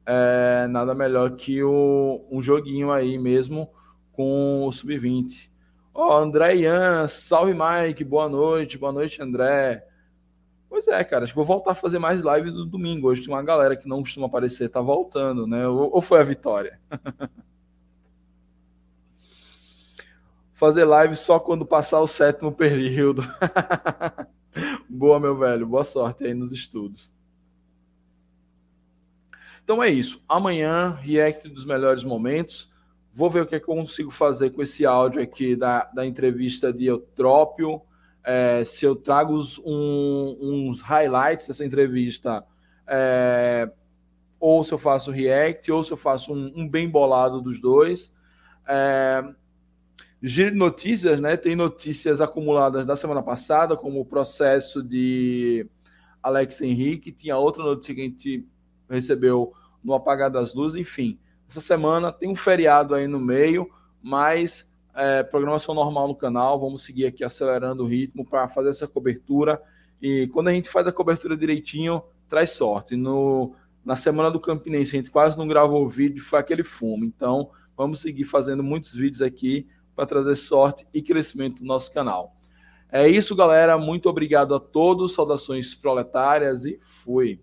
É, 0.08 0.68
nada 0.68 0.94
melhor 0.96 1.36
que 1.36 1.64
o, 1.64 2.26
um 2.32 2.42
joguinho 2.42 2.92
aí 2.92 3.18
mesmo 3.18 3.70
com 4.12 4.66
o 4.66 4.72
Sub-20. 4.72 5.50
Ó, 5.94 6.20
oh, 6.20 6.24
André 6.24 6.56
Ian, 6.58 7.08
salve 7.08 7.54
Mike, 7.54 8.04
boa 8.04 8.28
noite, 8.28 8.78
boa 8.78 8.92
noite, 8.92 9.22
André. 9.22 9.86
Pois 10.68 10.88
é, 10.88 11.04
cara, 11.04 11.24
acho 11.24 11.34
que 11.34 11.38
vou 11.38 11.46
voltar 11.46 11.72
a 11.72 11.76
fazer 11.76 12.00
mais 12.00 12.22
lives 12.22 12.54
no 12.54 12.66
domingo. 12.66 13.08
Hoje 13.08 13.24
tem 13.24 13.34
uma 13.34 13.44
galera 13.44 13.78
que 13.78 13.88
não 13.88 14.02
costuma 14.02 14.28
aparecer, 14.28 14.70
tá 14.70 14.82
voltando, 14.82 15.48
né? 15.48 15.68
Ou, 15.68 15.94
ou 15.94 16.02
foi 16.02 16.20
a 16.20 16.24
vitória? 16.24 16.80
fazer 20.56 20.86
live 20.86 21.16
só 21.18 21.38
quando 21.38 21.66
passar 21.66 22.00
o 22.00 22.08
sétimo 22.08 22.52
período. 22.52 23.22
Boa, 24.90 25.20
meu 25.20 25.38
velho. 25.38 25.68
Boa 25.68 25.84
sorte 25.84 26.24
aí 26.24 26.34
nos 26.34 26.52
estudos. 26.52 27.14
Então 29.64 29.84
é 29.84 29.90
isso. 29.90 30.24
Amanhã, 30.28 30.92
react 31.02 31.50
dos 31.50 31.66
melhores 31.66 32.04
momentos. 32.04 32.74
Vou 33.14 33.30
ver 33.30 33.42
o 33.42 33.46
que, 33.46 33.56
é 33.56 33.58
eu 33.58 33.62
consigo 33.62 34.10
fazer 34.10 34.52
com 34.52 34.62
esse 34.62 34.86
áudio 34.86 35.22
aqui 35.22 35.56
da, 35.56 35.84
da 35.94 36.06
entrevista 36.06 36.72
de 36.72 36.86
Eutrópio. 36.86 37.82
É, 38.24 38.64
se 38.64 38.86
eu 38.86 38.96
trago 38.96 39.34
uns, 39.34 39.60
uns 39.60 40.82
highlights 40.82 41.48
dessa 41.48 41.66
entrevista, 41.66 42.46
é, 42.88 43.70
ou 44.40 44.64
se 44.64 44.74
eu 44.74 44.78
faço 44.78 45.12
react, 45.12 45.70
ou 45.72 45.84
se 45.84 45.92
eu 45.92 45.98
faço 45.98 46.34
um, 46.34 46.52
um 46.56 46.68
bem 46.68 46.90
bolado 46.90 47.42
dos 47.42 47.60
dois. 47.60 48.16
É, 48.66 49.24
giro 50.28 50.52
de 50.52 50.58
notícias, 50.58 51.20
né? 51.20 51.38
Tem 51.38 51.56
notícias 51.56 52.20
acumuladas 52.20 52.86
da 52.86 52.98
semana 52.98 53.22
passada, 53.22 53.76
como 53.78 54.00
o 54.00 54.06
processo 54.06 54.82
de 54.82 55.70
Alex 56.22 56.62
Henrique. 56.62 57.12
Tinha 57.12 57.38
outra 57.38 57.64
notícia 57.64 57.94
que 57.94 58.02
a 58.02 58.06
gente 58.06 58.48
recebeu 58.90 59.54
no 59.84 59.94
apagar 59.94 60.32
das 60.32 60.56
luzes, 60.56 60.82
enfim. 60.82 61.20
Essa 61.48 61.62
semana 61.62 62.12
tem 62.12 62.28
um 62.28 62.36
feriado 62.36 62.96
aí 62.96 63.08
no 63.08 63.20
meio, 63.20 63.70
mas 64.02 64.74
é, 64.96 65.22
programação 65.22 65.76
normal 65.76 66.08
no 66.08 66.16
canal. 66.16 66.60
Vamos 66.60 66.84
seguir 66.84 67.06
aqui 67.06 67.24
acelerando 67.24 67.84
o 67.84 67.88
ritmo 67.88 68.26
para 68.26 68.48
fazer 68.48 68.70
essa 68.70 68.88
cobertura. 68.88 69.62
E 70.02 70.28
quando 70.34 70.48
a 70.48 70.52
gente 70.52 70.68
faz 70.70 70.88
a 70.88 70.92
cobertura 70.92 71.38
direitinho, 71.38 72.02
traz 72.28 72.50
sorte. 72.50 72.96
No, 72.96 73.54
na 73.84 73.96
semana 73.96 74.32
do 74.32 74.40
Campinense, 74.40 74.96
a 74.96 75.00
gente 75.00 75.12
quase 75.12 75.38
não 75.38 75.48
gravou 75.48 75.86
o 75.86 75.90
vídeo, 75.90 76.24
foi 76.24 76.40
aquele 76.40 76.64
fumo. 76.64 77.06
Então, 77.06 77.52
vamos 77.78 78.00
seguir 78.00 78.24
fazendo 78.24 78.64
muitos 78.64 78.96
vídeos 78.96 79.22
aqui 79.22 79.68
para 79.96 80.06
trazer 80.06 80.36
sorte 80.36 80.86
e 80.94 81.02
crescimento 81.02 81.62
no 81.62 81.68
nosso 81.68 81.94
canal. 81.94 82.36
É 82.92 83.08
isso, 83.08 83.36
galera. 83.36 83.78
Muito 83.78 84.10
obrigado 84.10 84.54
a 84.54 84.60
todos. 84.60 85.14
Saudações 85.14 85.74
proletárias 85.74 86.66
e 86.66 86.78
fui. 86.82 87.42